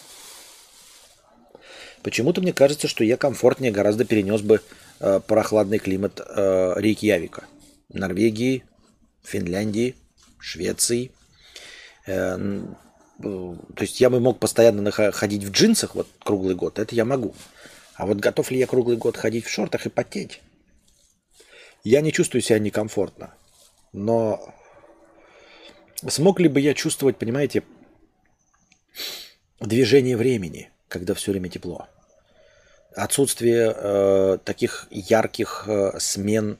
Почему-то 2.03 2.41
мне 2.41 2.53
кажется, 2.53 2.87
что 2.87 3.03
я 3.03 3.17
комфортнее 3.17 3.73
гораздо 3.73 4.05
перенес 4.05 4.43
бы 4.43 4.63
э, 5.01 5.21
прохладный 5.27 5.81
климат 5.81 6.21
э, 6.21 6.75
Рейкьявика. 6.77 7.47
Норвегии, 7.89 8.63
Финляндии, 9.25 9.97
Швеции. 10.39 11.11
Э, 12.07 12.39
э, 12.39 13.23
то 13.23 13.59
есть 13.81 14.01
я 14.01 14.09
бы 14.09 14.21
мог 14.21 14.39
постоянно 14.39 14.93
ходить 14.93 15.43
в 15.43 15.51
джинсах 15.51 15.97
вот 15.97 16.07
круглый 16.23 16.55
год, 16.55 16.79
это 16.79 16.95
я 16.95 17.05
могу. 17.05 17.35
А 17.97 18.07
вот 18.07 18.19
готов 18.19 18.53
ли 18.53 18.59
я 18.61 18.69
круглый 18.69 18.97
год 18.97 19.17
ходить 19.17 19.47
в 19.47 19.51
шортах 19.51 19.85
и 19.85 19.91
потеть? 19.91 20.41
Я 21.83 22.03
не 22.03 22.13
чувствую 22.13 22.41
себя 22.41 22.61
некомфортно. 22.61 23.35
Но 23.93 24.55
Смог 26.09 26.41
ли 26.41 26.49
бы 26.49 26.61
я 26.61 26.73
чувствовать, 26.73 27.19
понимаете, 27.19 27.63
движение 29.61 30.17
времени, 30.17 30.71
когда 30.89 31.15
все 31.15 31.33
время 31.33 31.51
тепло? 31.51 31.89
Отсутствие 32.97 33.75
э, 33.75 34.39
таких 34.45 34.89
ярких 34.91 35.65
э, 35.67 35.99
смен 36.01 36.59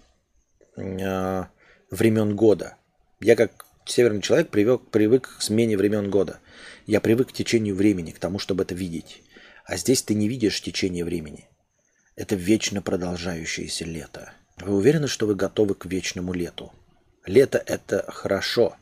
э, 0.77 1.45
времен 1.91 2.37
года. 2.37 2.77
Я 3.21 3.35
как 3.35 3.65
северный 3.87 4.21
человек 4.21 4.51
привык, 4.51 4.83
привык 4.91 5.37
к 5.39 5.43
смене 5.43 5.77
времен 5.77 6.11
года. 6.11 6.39
Я 6.87 7.01
привык 7.01 7.31
к 7.31 7.33
течению 7.33 7.75
времени, 7.75 8.13
к 8.13 8.19
тому, 8.19 8.39
чтобы 8.39 8.63
это 8.63 8.75
видеть. 8.75 9.23
А 9.65 9.77
здесь 9.77 10.03
ты 10.03 10.15
не 10.15 10.29
видишь 10.29 10.61
течение 10.61 11.05
времени. 11.05 11.49
Это 12.15 12.37
вечно 12.37 12.83
продолжающееся 12.83 13.87
лето. 13.87 14.33
Вы 14.59 14.77
уверены, 14.77 15.09
что 15.09 15.27
вы 15.27 15.35
готовы 15.35 15.75
к 15.75 15.87
вечному 15.87 16.33
лету? 16.33 16.73
Лето– 17.25 17.63
это 17.67 18.05
хорошо, 18.09 18.77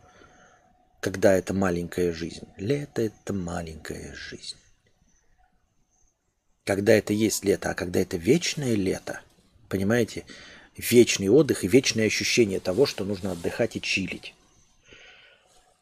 когда 1.01 1.35
это 1.35 1.55
маленькая 1.55 2.13
жизнь. 2.13 2.47
Лето– 2.57 3.03
это 3.03 3.33
маленькая 3.33 4.15
жизнь. 4.15 4.57
Когда 6.65 6.93
это 6.93 7.13
есть 7.13 7.45
лето, 7.45 7.71
а 7.71 7.75
когда 7.75 8.01
это 8.01 8.17
вечное 8.17 8.75
лето, 8.75 9.21
понимаете, 9.69 10.25
вечный 10.77 11.29
отдых 11.29 11.65
и 11.65 11.69
вечное 11.69 12.07
ощущение 12.07 12.61
того, 12.61 12.85
что 12.85 13.05
нужно 13.05 13.33
отдыхать 13.33 13.77
и 13.77 13.81
чилить. 13.81 14.35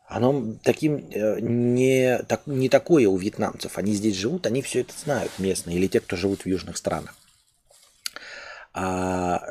Оно 0.06 0.54
таким 0.62 1.08
э, 1.10 1.40
не, 1.40 2.18
так, 2.28 2.46
не 2.46 2.68
такое 2.68 3.08
у 3.08 3.16
вьетнамцев. 3.16 3.76
Они 3.76 3.92
здесь 3.92 4.14
живут, 4.14 4.46
они 4.46 4.62
все 4.62 4.82
это 4.82 4.94
знают 4.96 5.32
местные, 5.38 5.76
или 5.76 5.88
те, 5.88 5.98
кто 5.98 6.16
живут 6.16 6.42
в 6.42 6.46
южных 6.46 6.76
странах. 6.76 7.16
А 8.72 9.42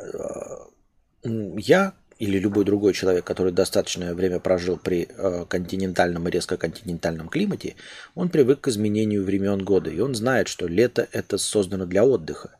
э, 1.22 1.28
я 1.58 1.92
или 2.18 2.38
любой 2.38 2.64
другой 2.64 2.94
человек, 2.94 3.24
который 3.24 3.52
достаточное 3.52 4.14
время 4.14 4.40
прожил 4.40 4.78
при 4.78 5.08
э, 5.08 5.44
континентальном 5.48 6.26
и 6.28 6.30
резко 6.30 6.56
континентальном 6.56 7.28
климате, 7.28 7.76
он 8.14 8.30
привык 8.30 8.62
к 8.62 8.68
изменению 8.68 9.24
времен 9.24 9.62
года. 9.62 9.90
И 9.90 10.00
он 10.00 10.14
знает, 10.14 10.48
что 10.48 10.66
лето 10.66 11.06
это 11.12 11.36
создано 11.36 11.84
для 11.84 12.04
отдыха. 12.04 12.56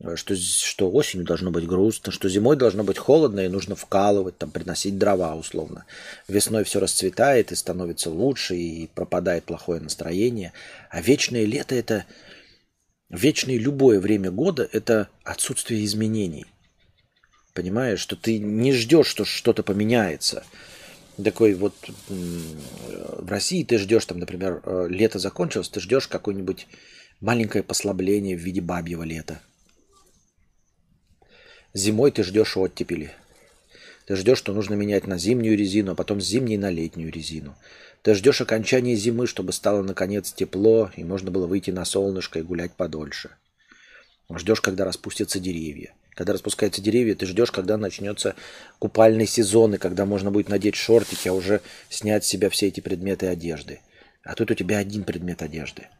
Э, 0.00 0.16
что, 0.16 0.34
что 0.34 0.90
осенью 0.90 1.26
должно 1.26 1.50
быть 1.50 1.66
грустно, 1.66 2.10
что 2.10 2.28
зимой 2.28 2.56
должно 2.56 2.82
быть 2.82 2.98
холодно 2.98 3.40
и 3.40 3.48
нужно 3.48 3.76
вкалывать, 3.76 4.38
там, 4.38 4.50
приносить 4.50 4.98
дрова 4.98 5.34
условно. 5.34 5.84
Весной 6.26 6.64
все 6.64 6.80
расцветает 6.80 7.52
и 7.52 7.56
становится 7.56 8.10
лучше, 8.10 8.56
и 8.56 8.88
пропадает 8.94 9.44
плохое 9.44 9.80
настроение. 9.80 10.52
А 10.88 11.02
вечное 11.02 11.44
лето– 11.44 11.74
это 11.76 12.06
вечное 13.10 13.58
любое 13.58 14.00
время 14.00 14.30
года– 14.30 14.66
это 14.72 15.08
отсутствие 15.22 15.84
изменений. 15.84 16.46
Понимаешь, 17.60 18.00
что 18.00 18.16
ты 18.16 18.38
не 18.38 18.72
ждешь, 18.72 19.06
что 19.06 19.24
что-то 19.24 19.62
поменяется. 19.62 20.44
Такой 21.22 21.54
вот 21.54 21.74
в 22.08 23.30
России 23.30 23.64
ты 23.64 23.78
ждешь, 23.78 24.06
там, 24.06 24.18
например, 24.18 24.62
э, 24.64 24.86
лето 24.88 25.18
закончилось, 25.18 25.68
ты 25.68 25.80
ждешь 25.80 26.08
какое-нибудь 26.08 26.66
маленькое 27.20 27.62
послабление 27.62 28.36
в 28.36 28.40
виде 28.40 28.60
бабьего 28.60 29.02
лета– 29.02 29.40
Зимой 31.72 32.10
ты 32.10 32.24
ждешь 32.24 32.56
оттепели. 32.56 33.12
Ты 34.06 34.16
ждешь, 34.16 34.38
что 34.38 34.52
нужно 34.52 34.74
менять 34.74 35.06
на 35.06 35.18
зимнюю 35.18 35.56
резину, 35.56 35.92
а 35.92 35.94
потом 35.94 36.20
с 36.20 36.26
зимней 36.26 36.56
на 36.56 36.68
летнюю 36.68 37.12
резину. 37.12 37.56
Ты 38.02 38.14
ждешь 38.14 38.40
окончания 38.40 38.96
зимы, 38.96 39.28
чтобы 39.28 39.52
стало 39.52 39.82
наконец 39.82 40.32
тепло, 40.32 40.90
и 40.96 41.04
можно 41.04 41.30
было 41.30 41.46
выйти 41.46 41.70
на 41.70 41.84
солнышко 41.84 42.40
и 42.40 42.42
гулять 42.42 42.72
подольше. 42.72 43.30
Ждешь, 44.34 44.60
когда 44.60 44.84
распустятся 44.84 45.38
деревья. 45.38 45.94
Когда 46.20 46.34
распускаются 46.34 46.82
деревья, 46.82 47.14
ты 47.14 47.24
ждешь, 47.24 47.50
когда 47.50 47.78
начнется 47.78 48.34
купальный 48.78 49.26
сезон, 49.26 49.76
и 49.76 49.78
когда 49.78 50.04
можно 50.04 50.30
будет 50.30 50.50
надеть 50.50 50.74
шортики, 50.74 51.28
а 51.28 51.32
уже 51.32 51.62
снять 51.88 52.26
с 52.26 52.28
себя 52.28 52.50
все 52.50 52.66
эти 52.68 52.80
предметы 52.80 53.26
одежды. 53.26 53.80
А 54.22 54.34
тут 54.34 54.50
у 54.50 54.54
тебя 54.54 54.76
один 54.76 55.04
предмет 55.04 55.40
одежды– 55.40 55.88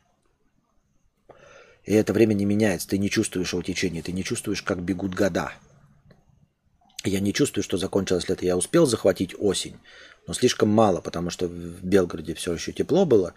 и 1.87 1.95
это 1.95 2.13
время 2.13 2.35
не 2.35 2.45
меняется. 2.45 2.89
Ты 2.89 2.99
не 2.99 3.09
чувствуешь 3.09 3.55
его 3.55 3.63
течения, 3.63 4.03
ты 4.03 4.13
не 4.13 4.23
чувствуешь, 4.23 4.63
как 4.63 4.83
бегут 4.83 5.15
года. 5.15 5.55
Я 7.03 7.21
не 7.21 7.33
чувствую, 7.33 7.65
что 7.65 7.79
закончилось 7.79 8.29
лето. 8.29 8.45
Я 8.45 8.59
успел 8.59 8.85
захватить 8.85 9.35
осень, 9.39 9.79
но 10.27 10.35
слишком 10.35 10.69
мало, 10.69 11.01
потому 11.01 11.31
что 11.31 11.49
в 11.49 11.83
Белгороде 11.83 12.35
все 12.35 12.53
еще 12.53 12.73
тепло 12.73 13.07
было. 13.07 13.33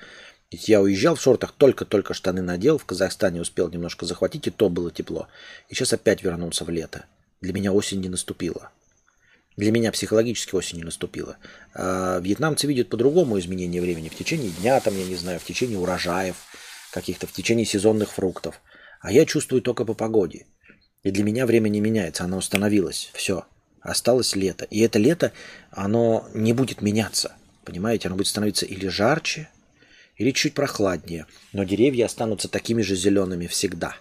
Ведь 0.53 0.69
я 0.69 0.81
уезжал 0.81 1.15
в 1.15 1.21
шортах, 1.21 1.51
только-только 1.51 2.13
штаны 2.13 2.43
надел, 2.43 2.77
в 2.77 2.85
Казахстане 2.85 3.41
успел 3.41 3.69
немножко 3.69 4.05
захватить, 4.05 4.45
и 4.45 4.51
то 4.51 4.69
было 4.69 4.91
тепло. 4.91 5.27
И 5.67 5.73
сейчас 5.73 5.93
опять 5.93 6.21
вернулся 6.21 6.63
в 6.63 6.69
лето. 6.69 7.05
Для 7.41 7.53
меня 7.53 7.73
осень 7.73 8.01
не 8.01 8.07
наступила. 8.07 8.69
Для 9.57 9.71
меня 9.71 9.91
психологически 9.91 10.53
осень 10.53 10.77
не 10.77 10.83
наступила. 10.83 11.37
А 11.73 12.19
вьетнамцы 12.19 12.67
видят 12.67 12.89
по-другому 12.89 13.39
изменение 13.39 13.81
времени. 13.81 14.09
В 14.09 14.15
течение 14.15 14.51
дня, 14.51 14.79
там, 14.79 14.95
я 14.95 15.05
не 15.05 15.15
знаю, 15.15 15.39
в 15.39 15.43
течение 15.43 15.79
урожаев– 15.79 16.35
каких-то 16.91 17.25
в 17.25 17.31
течение 17.31 17.65
сезонных 17.65 18.11
фруктов. 18.11 18.61
А 19.01 19.11
я 19.11 19.25
чувствую 19.25 19.63
только 19.63 19.85
по 19.85 19.95
погоде. 19.95 20.45
И 21.01 21.09
для 21.09 21.23
меня 21.23 21.47
время 21.47 21.69
не 21.69 21.81
меняется, 21.81 22.25
оно 22.25 22.37
установилось. 22.37 23.09
Все. 23.15 23.45
Осталось 23.81 24.35
лето. 24.35 24.65
И 24.65 24.81
это 24.81 24.99
лето, 24.99 25.31
оно 25.71 26.29
не 26.35 26.53
будет 26.53 26.83
меняться. 26.83 27.33
Понимаете, 27.65 28.07
оно 28.07 28.17
будет 28.17 28.27
становиться 28.27 28.67
или 28.67 28.87
жарче, 28.87 29.49
или 30.15 30.31
чуть 30.31 30.53
прохладнее. 30.53 31.25
Но 31.51 31.63
деревья 31.63 32.05
останутся 32.05 32.47
такими 32.47 32.81
же 32.81 32.95
зелеными 32.95 33.47
всегда. 33.47 33.95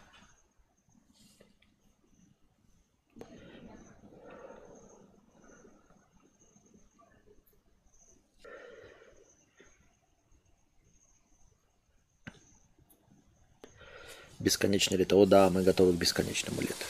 Бесконечное 14.38 14.98
лето. 14.98 15.14
О 15.14 15.24
да, 15.24 15.50
мы 15.50 15.62
готовы 15.62 15.92
к 15.92 15.96
бесконечному 15.96 16.62
лету. 16.62 16.84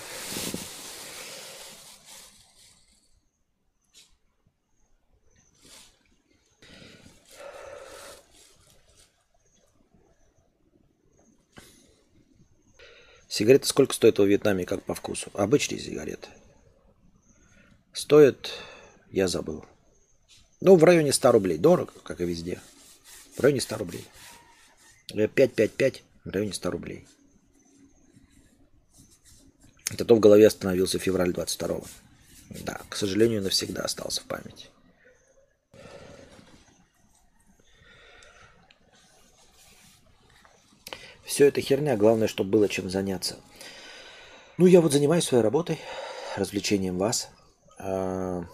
Сигареты 13.32 13.66
сколько 13.66 13.94
стоят 13.94 14.18
во 14.18 14.26
Вьетнаме, 14.26 14.66
как 14.66 14.82
по 14.82 14.94
вкусу? 14.94 15.30
Обычные 15.32 15.80
сигареты. 15.80 16.28
Стоят, 17.94 18.50
я 19.10 19.26
забыл. 19.26 19.64
Ну, 20.60 20.76
в 20.76 20.84
районе 20.84 21.14
100 21.14 21.32
рублей. 21.32 21.56
Дорого, 21.56 21.94
как 22.02 22.20
и 22.20 22.26
везде. 22.26 22.60
В 23.34 23.40
районе 23.40 23.62
100 23.62 23.78
рублей. 23.78 24.04
5-5-5 25.14 26.02
в 26.24 26.28
районе 26.28 26.52
100 26.52 26.70
рублей. 26.70 27.08
Это 29.90 30.04
то 30.04 30.14
в 30.14 30.20
голове 30.20 30.46
остановился 30.46 30.98
февраль 30.98 31.30
22-го. 31.30 31.86
Да, 32.66 32.82
к 32.90 32.96
сожалению, 32.96 33.40
навсегда 33.40 33.80
остался 33.80 34.20
в 34.20 34.24
памяти. 34.24 34.68
Все 41.32 41.46
это 41.46 41.62
херня, 41.62 41.96
главное, 41.96 42.28
чтобы 42.28 42.50
было 42.50 42.68
чем 42.68 42.90
заняться. 42.90 43.38
Ну, 44.58 44.66
я 44.66 44.82
вот 44.82 44.92
занимаюсь 44.92 45.24
своей 45.24 45.42
работой, 45.42 45.80
развлечением 46.36 46.98
вас. 46.98 47.30
А, 47.78 48.44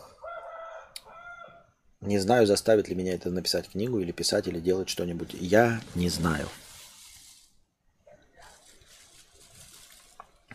не 2.00 2.20
знаю, 2.20 2.46
заставит 2.46 2.88
ли 2.88 2.94
меня 2.94 3.14
это 3.14 3.30
написать 3.30 3.68
книгу 3.68 3.98
или 3.98 4.12
писать, 4.12 4.46
или 4.46 4.60
делать 4.60 4.88
что-нибудь. 4.88 5.34
Я 5.34 5.80
не 5.96 6.08
знаю. 6.08 6.48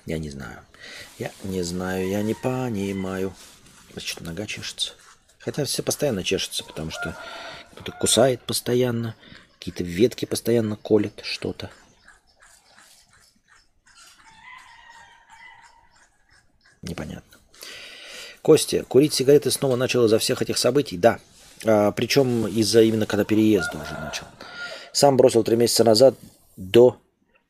Я 0.05 0.17
не 0.17 0.29
знаю. 0.29 0.61
Я 1.19 1.29
не 1.43 1.61
знаю, 1.61 2.07
я 2.07 2.21
не 2.21 2.35
понимаю. 2.35 3.33
Значит, 3.91 4.21
нога 4.21 4.45
чешется. 4.45 4.93
Хотя 5.39 5.65
все 5.65 5.83
постоянно 5.83 6.23
чешется, 6.23 6.63
потому 6.63 6.89
что 6.89 7.17
кто-то 7.73 7.91
кусает 7.91 8.41
постоянно, 8.43 9.13
какие-то 9.59 9.83
ветки 9.83 10.23
постоянно 10.23 10.77
колят 10.77 11.19
что-то. 11.25 11.69
Непонятно. 16.83 17.39
Костя, 18.41 18.83
курить 18.83 19.13
сигареты 19.13 19.49
снова 19.49 19.75
начал 19.75 20.05
из-за 20.05 20.19
всех 20.19 20.41
этих 20.41 20.57
событий? 20.57 20.97
Да. 20.97 21.19
А, 21.65 21.91
причем 21.91 22.45
из-за 22.47 22.83
именно 22.83 23.05
когда 23.05 23.23
переезда 23.23 23.81
уже 23.81 23.93
начал. 23.99 24.25
Сам 24.91 25.17
бросил 25.17 25.43
три 25.43 25.55
месяца 25.55 25.83
назад 25.83 26.15
до 26.55 26.99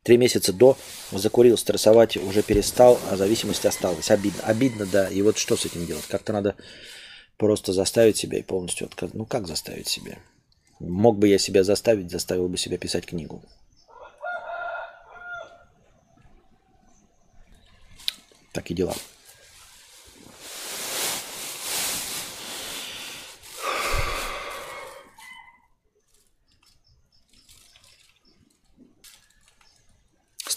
Три 0.04 0.18
месяца 0.18 0.52
до 0.52 0.78
закурил, 1.14 1.58
стрессовать 1.58 2.18
уже 2.18 2.44
перестал, 2.44 3.00
а 3.10 3.16
зависимость 3.16 3.66
осталась. 3.66 4.12
Обидно. 4.12 4.44
Обидно, 4.44 4.86
да. 4.86 5.08
И 5.08 5.22
вот 5.22 5.38
что 5.38 5.56
с 5.56 5.66
этим 5.66 5.86
делать? 5.86 6.06
Как-то 6.08 6.34
надо 6.34 6.56
просто 7.38 7.72
заставить 7.72 8.18
себя 8.18 8.40
и 8.40 8.44
полностью 8.44 8.88
отказать. 8.88 9.16
Ну, 9.16 9.26
как 9.26 9.48
заставить 9.48 9.88
себя? 9.88 10.20
Мог 10.80 11.18
бы 11.18 11.30
я 11.30 11.38
себя 11.38 11.64
заставить, 11.64 12.12
заставил 12.12 12.50
бы 12.50 12.58
себя 12.58 12.78
писать 12.78 13.06
книгу. 13.06 13.42
Так 18.52 18.70
и 18.72 18.74
дела. 18.74 18.94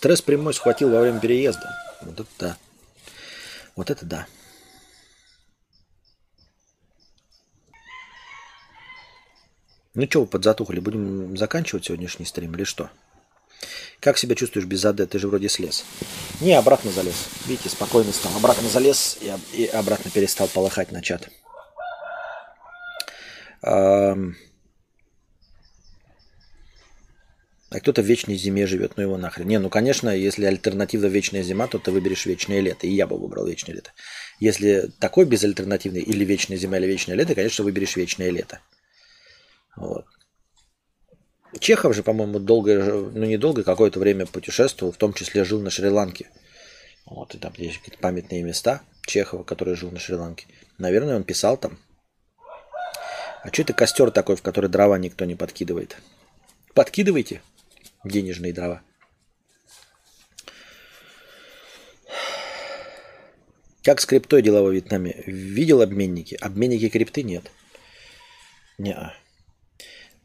Стресс 0.07 0.23
прямой 0.23 0.55
схватил 0.55 0.91
во 0.91 1.01
время 1.01 1.19
переезда. 1.19 1.69
Вот 2.03 2.21
это 2.21 2.31
да. 2.39 2.57
Вот 3.75 3.91
это 3.91 4.07
да. 4.07 4.27
Ну 9.95 10.07
что 10.09 10.21
вы 10.21 10.27
подзатухали? 10.29 10.79
Будем 10.79 11.37
заканчивать 11.37 11.87
сегодняшний 11.87 12.25
стрим 12.25 12.55
или 12.55 12.63
что? 12.63 12.89
Как 13.99 14.17
себя 14.17 14.37
чувствуешь 14.37 14.69
без 14.69 14.85
АД? 14.85 15.11
Ты 15.11 15.19
же 15.19 15.27
вроде 15.27 15.49
слез. 15.49 15.85
Не, 16.41 16.53
обратно 16.53 16.93
залез. 16.93 17.27
Видите, 17.47 17.69
спокойно 17.69 18.13
стал. 18.13 18.31
Обратно 18.37 18.69
залез 18.69 19.19
и, 19.21 19.63
и 19.63 19.67
обратно 19.67 20.09
перестал 20.13 20.47
полыхать 20.47 20.93
на 20.93 21.03
чат. 21.03 21.29
А, 23.61 24.17
а 27.69 27.81
кто-то 27.81 28.01
в 28.01 28.05
вечной 28.05 28.37
зиме 28.37 28.67
живет, 28.67 28.93
ну 28.97 29.03
его 29.03 29.17
нахрен. 29.17 29.49
Не, 29.49 29.59
ну 29.59 29.69
конечно, 29.71 30.09
если 30.09 30.45
альтернатива 30.45 31.07
вечная 31.07 31.43
зима, 31.43 31.67
то 31.67 31.79
ты 31.79 31.91
выберешь 31.91 32.25
вечное 32.25 32.61
лето. 32.61 32.87
И 32.87 32.91
я 32.91 33.09
бы 33.09 33.19
выбрал 33.19 33.47
вечное 33.47 33.75
лето. 33.75 33.91
Если 34.39 34.93
такой 35.01 35.25
безальтернативный 35.25 36.01
или 36.01 36.25
вечная 36.25 36.59
зима, 36.59 36.79
или 36.79 36.87
вечное 36.87 37.17
лето, 37.17 37.35
конечно, 37.35 37.65
выберешь 37.65 37.97
вечное 37.97 38.31
лето. 38.31 38.61
Вот. 39.77 40.07
Чехов 41.59 41.95
же, 41.95 42.05
по-моему, 42.05 42.39
долго, 42.39 42.85
ну 42.85 43.25
не 43.25 43.37
долго, 43.37 43.65
какое-то 43.65 43.99
время 43.99 44.27
путешествовал, 44.27 44.93
в 44.93 44.97
том 44.97 45.13
числе 45.13 45.43
жил 45.45 45.61
на 45.61 45.71
Шри-Ланке. 45.71 46.31
Вот, 47.05 47.35
и 47.35 47.39
там 47.39 47.53
есть 47.57 47.79
какие-то 47.79 47.99
памятные 48.01 48.43
места 48.43 48.83
Чехова, 49.07 49.43
который 49.43 49.75
жил 49.75 49.91
на 49.91 49.99
Шри-Ланке. 49.99 50.47
Наверное, 50.79 51.17
он 51.17 51.25
писал 51.25 51.57
там. 51.57 51.79
А 53.43 53.49
что 53.53 53.63
это 53.63 53.73
костер 53.73 54.11
такой, 54.11 54.37
в 54.37 54.43
который 54.43 54.71
дрова 54.71 54.99
никто 54.99 55.25
не 55.25 55.35
подкидывает? 55.35 55.97
Подкидывайте 56.75 57.41
денежные 58.09 58.53
дрова. 58.53 58.83
Как 63.83 64.01
с 64.01 64.07
криптой 64.07 64.43
дела 64.43 64.63
во 64.63 64.71
Вьетнаме? 64.71 65.23
Видел 65.27 65.81
обменники? 65.81 66.37
Обменники 66.41 66.89
крипты 66.89 67.23
нет. 67.23 67.53
Не. 68.79 68.93
-а. 68.93 69.11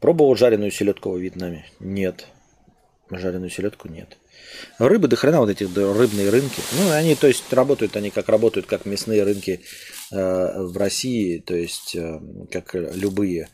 Пробовал 0.00 0.34
жареную 0.34 0.72
селедку 0.72 1.10
во 1.10 1.18
Вьетнаме? 1.18 1.64
Нет. 1.78 2.26
Жареную 3.08 3.50
селедку 3.50 3.88
нет. 3.88 4.18
Рыбы 4.78 5.06
до 5.06 5.16
хрена 5.16 5.38
вот 5.38 5.50
эти 5.50 5.64
рыбные 5.64 6.30
рынки. 6.30 6.60
Ну, 6.76 6.90
они, 6.90 7.14
то 7.14 7.28
есть, 7.28 7.52
работают 7.52 7.96
они 7.96 8.10
как 8.10 8.28
работают, 8.28 8.66
как 8.66 8.84
мясные 8.84 9.22
рынки 9.22 9.60
э, 10.10 10.62
в 10.62 10.76
России, 10.76 11.38
то 11.38 11.54
есть, 11.54 11.94
э, 11.94 12.20
как 12.50 12.74
любые 12.74 13.48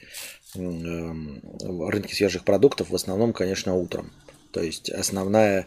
рынки 0.54 2.14
свежих 2.14 2.44
продуктов, 2.44 2.90
в 2.90 2.94
основном, 2.94 3.32
конечно, 3.32 3.74
утром. 3.74 4.12
То 4.52 4.62
есть, 4.62 4.90
основная, 4.90 5.66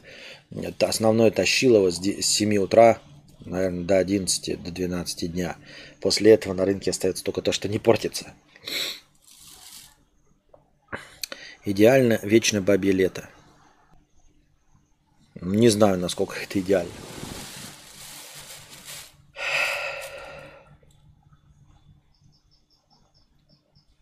основное 0.80 1.32
тащилово 1.32 1.92
с 1.92 2.00
7 2.00 2.58
утра, 2.58 3.00
наверное, 3.45 3.84
до 3.84 3.98
11, 4.00 4.64
до 4.64 4.72
12 4.72 5.32
дня. 5.32 5.56
После 6.00 6.32
этого 6.32 6.53
на 6.53 6.66
рынке 6.66 6.92
остается 6.92 7.24
только 7.24 7.42
то, 7.42 7.51
что 7.51 7.68
не 7.69 7.80
портится. 7.80 8.34
Идеально 11.64 12.19
вечное 12.24 12.61
бабье 12.61 12.92
лето. 12.92 13.30
Не 15.35 15.69
знаю, 15.69 16.00
насколько 16.00 16.35
это 16.40 16.60
идеально. 16.60 16.92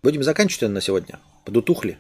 Будем 0.02 0.24
заканчивать 0.24 0.72
на 0.72 0.82
сегодня. 0.82 1.20
Подутухли. 1.46 1.98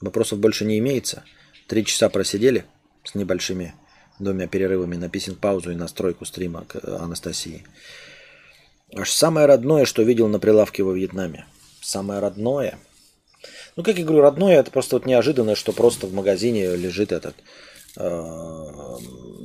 Вопросов 0.00 0.38
больше 0.38 0.64
не 0.64 0.78
имеется. 0.78 1.24
Три 1.66 1.84
часа 1.84 2.08
просидели 2.08 2.64
с 3.04 3.14
небольшими 3.14 3.74
двумя 4.18 4.46
перерывами 4.46 4.96
на 4.96 5.08
писинг-паузу 5.08 5.72
и 5.72 5.76
настройку 5.76 6.24
стрима 6.24 6.64
к 6.66 6.76
Анастасии. 6.84 7.64
Аж 8.94 9.10
самое 9.10 9.46
родное, 9.46 9.84
что 9.84 10.02
видел 10.02 10.28
на 10.28 10.38
прилавке 10.38 10.82
во 10.82 10.92
Вьетнаме. 10.92 11.46
Самое 11.80 12.20
родное– 12.20 12.78
ну, 13.76 13.82
как 13.82 13.98
я 13.98 14.04
говорю, 14.04 14.22
родное, 14.22 14.58
это 14.58 14.70
просто 14.70 14.96
вот 14.96 15.06
неожиданно, 15.06 15.54
что 15.54 15.72
просто 15.72 16.06
в 16.06 16.12
магазине 16.12 16.76
лежит 16.76 17.12
этот 17.12 17.34
э, 17.96 18.96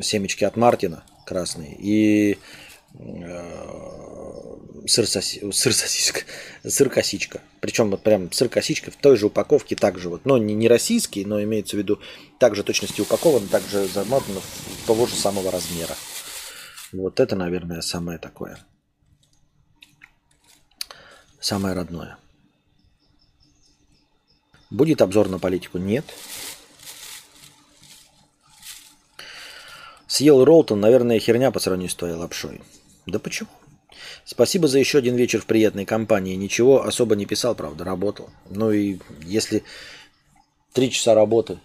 семечки 0.01 0.43
от 0.43 0.57
Мартина 0.57 1.03
красные 1.25 1.75
и 1.79 2.33
э, 2.33 2.35
сыр, 4.87 5.07
соси, 5.07 5.41
сыр 5.51 5.73
сосиска, 5.73 6.21
сыр 6.67 6.89
косичка. 6.89 7.41
Причем 7.59 7.91
вот 7.91 8.03
прям 8.03 8.31
сыр 8.31 8.49
косичка 8.49 8.91
в 8.91 8.95
той 8.95 9.17
же 9.17 9.27
упаковке 9.27 9.75
также 9.75 10.09
вот, 10.09 10.25
но 10.25 10.37
не, 10.37 10.53
не 10.53 10.67
российский, 10.67 11.25
но 11.25 11.41
имеется 11.43 11.75
в 11.75 11.79
виду 11.79 11.99
также 12.39 12.63
точности 12.63 13.01
упакован, 13.01 13.47
также 13.47 13.87
замотан 13.87 14.35
того 14.87 15.07
же 15.07 15.15
самого 15.15 15.51
размера. 15.51 15.95
Вот 16.91 17.19
это, 17.19 17.35
наверное, 17.35 17.81
самое 17.81 18.19
такое. 18.19 18.59
Самое 21.39 21.75
родное. 21.75 22.17
Будет 24.69 25.01
обзор 25.01 25.29
на 25.29 25.39
политику? 25.39 25.77
Нет. 25.77 26.05
Съел 30.07 30.43
Ролтон, 30.43 30.79
наверное, 30.79 31.19
херня 31.19 31.51
по 31.51 31.59
сравнению 31.59 31.89
с 31.89 31.95
твоей 31.95 32.15
лапшой. 32.15 32.61
Да 33.05 33.19
почему? 33.19 33.49
Спасибо 34.23 34.67
за 34.67 34.79
еще 34.79 34.97
один 34.97 35.15
вечер 35.15 35.41
в 35.41 35.45
приятной 35.45 35.85
компании. 35.85 36.35
Ничего 36.35 36.83
особо 36.83 37.15
не 37.15 37.25
писал, 37.25 37.55
правда, 37.55 37.83
работал. 37.83 38.29
Ну 38.49 38.71
и 38.71 38.99
если 39.23 39.63
три 40.73 40.91
часа 40.91 41.13
работы 41.13 41.59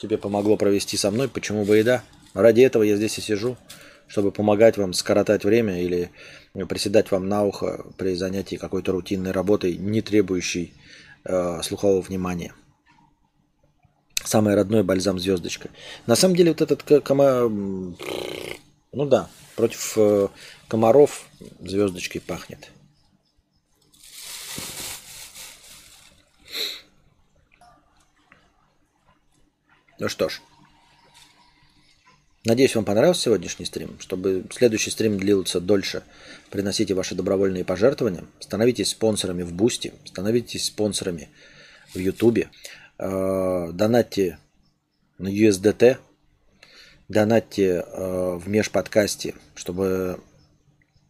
тебе 0.00 0.18
помогло 0.18 0.56
провести 0.56 0.96
со 0.96 1.10
мной, 1.10 1.28
почему 1.28 1.64
бы 1.64 1.80
и 1.80 1.82
да? 1.82 2.02
Ради 2.34 2.62
этого 2.62 2.82
я 2.82 2.96
здесь 2.96 3.18
и 3.18 3.20
сижу, 3.20 3.56
чтобы 4.06 4.32
помогать 4.32 4.76
вам 4.76 4.92
скоротать 4.92 5.44
время 5.44 5.82
или 5.82 6.10
приседать 6.68 7.10
вам 7.10 7.28
на 7.28 7.44
ухо 7.44 7.84
при 7.96 8.14
занятии 8.14 8.56
какой-то 8.56 8.92
рутинной 8.92 9.32
работой, 9.32 9.76
не 9.76 10.02
требующей 10.02 10.74
э, 11.24 11.62
слухового 11.62 12.00
внимания. 12.00 12.54
Самый 14.24 14.54
родной 14.54 14.82
бальзам 14.82 15.18
звездочка. 15.18 15.68
На 16.06 16.16
самом 16.16 16.34
деле 16.34 16.52
вот 16.52 16.62
этот 16.62 16.82
кома... 17.02 17.48
Ну 17.48 19.06
да, 19.06 19.28
против 19.56 19.94
э, 19.96 20.28
комаров 20.68 21.26
звездочкой 21.60 22.20
пахнет. 22.20 22.70
Ну 29.98 30.08
что 30.08 30.28
ж. 30.28 30.40
Надеюсь, 32.44 32.74
вам 32.74 32.84
понравился 32.84 33.22
сегодняшний 33.22 33.64
стрим. 33.64 33.98
Чтобы 34.00 34.44
следующий 34.50 34.90
стрим 34.90 35.18
длился 35.18 35.60
дольше, 35.60 36.02
приносите 36.50 36.92
ваши 36.92 37.14
добровольные 37.14 37.64
пожертвования. 37.64 38.24
Становитесь 38.38 38.90
спонсорами 38.90 39.42
в 39.42 39.54
Boosty, 39.54 39.94
становитесь 40.04 40.66
спонсорами 40.66 41.30
в 41.94 41.98
Ютубе. 41.98 42.50
Э, 42.98 43.70
донатьте 43.72 44.38
на 45.16 45.28
USDT, 45.28 45.96
донатьте 47.08 47.84
э, 47.86 48.34
в 48.36 48.48
межподкасте, 48.48 49.34
чтобы 49.54 50.20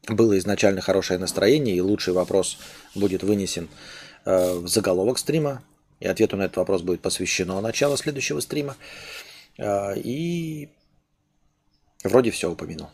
было 0.09 0.39
изначально 0.39 0.81
хорошее 0.81 1.19
настроение, 1.19 1.77
и 1.77 1.81
лучший 1.81 2.13
вопрос 2.13 2.59
будет 2.95 3.23
вынесен 3.23 3.69
э, 4.25 4.55
в 4.55 4.69
заголовок 4.69 5.19
стрима, 5.19 5.63
и 6.01 6.07
ответу 6.07 6.37
на 6.37 6.43
этот 6.43 6.57
вопрос 6.59 6.83
будет 6.83 7.01
посвящено 7.01 7.61
начало 7.61 7.97
следующего 7.97 8.41
стрима. 8.41 8.77
И 9.97 10.69
Вроде 12.05 12.31
все 12.31 12.51
упомянул. 12.51 12.91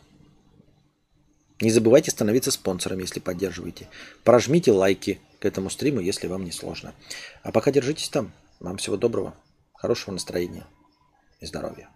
Не 1.59 1.69
забывайте 1.69 2.09
становиться 2.09 2.49
спонсором, 2.49 2.99
если 2.99 3.19
поддерживаете. 3.19 3.89
Прожмите 4.23 4.71
лайки 4.71 5.19
к 5.39 5.45
этому 5.45 5.69
стриму, 5.69 5.99
если 5.99 6.27
вам 6.27 6.45
не 6.45 6.51
сложно. 6.51 6.95
А 7.43 7.51
пока 7.51 7.71
держитесь 7.71 8.09
там. 8.09 8.31
Вам 8.61 8.77
всего 8.77 8.95
доброго, 8.95 9.35
хорошего 9.73 10.13
настроения 10.13 10.65
и 11.39 11.45
здоровья. 11.45 11.89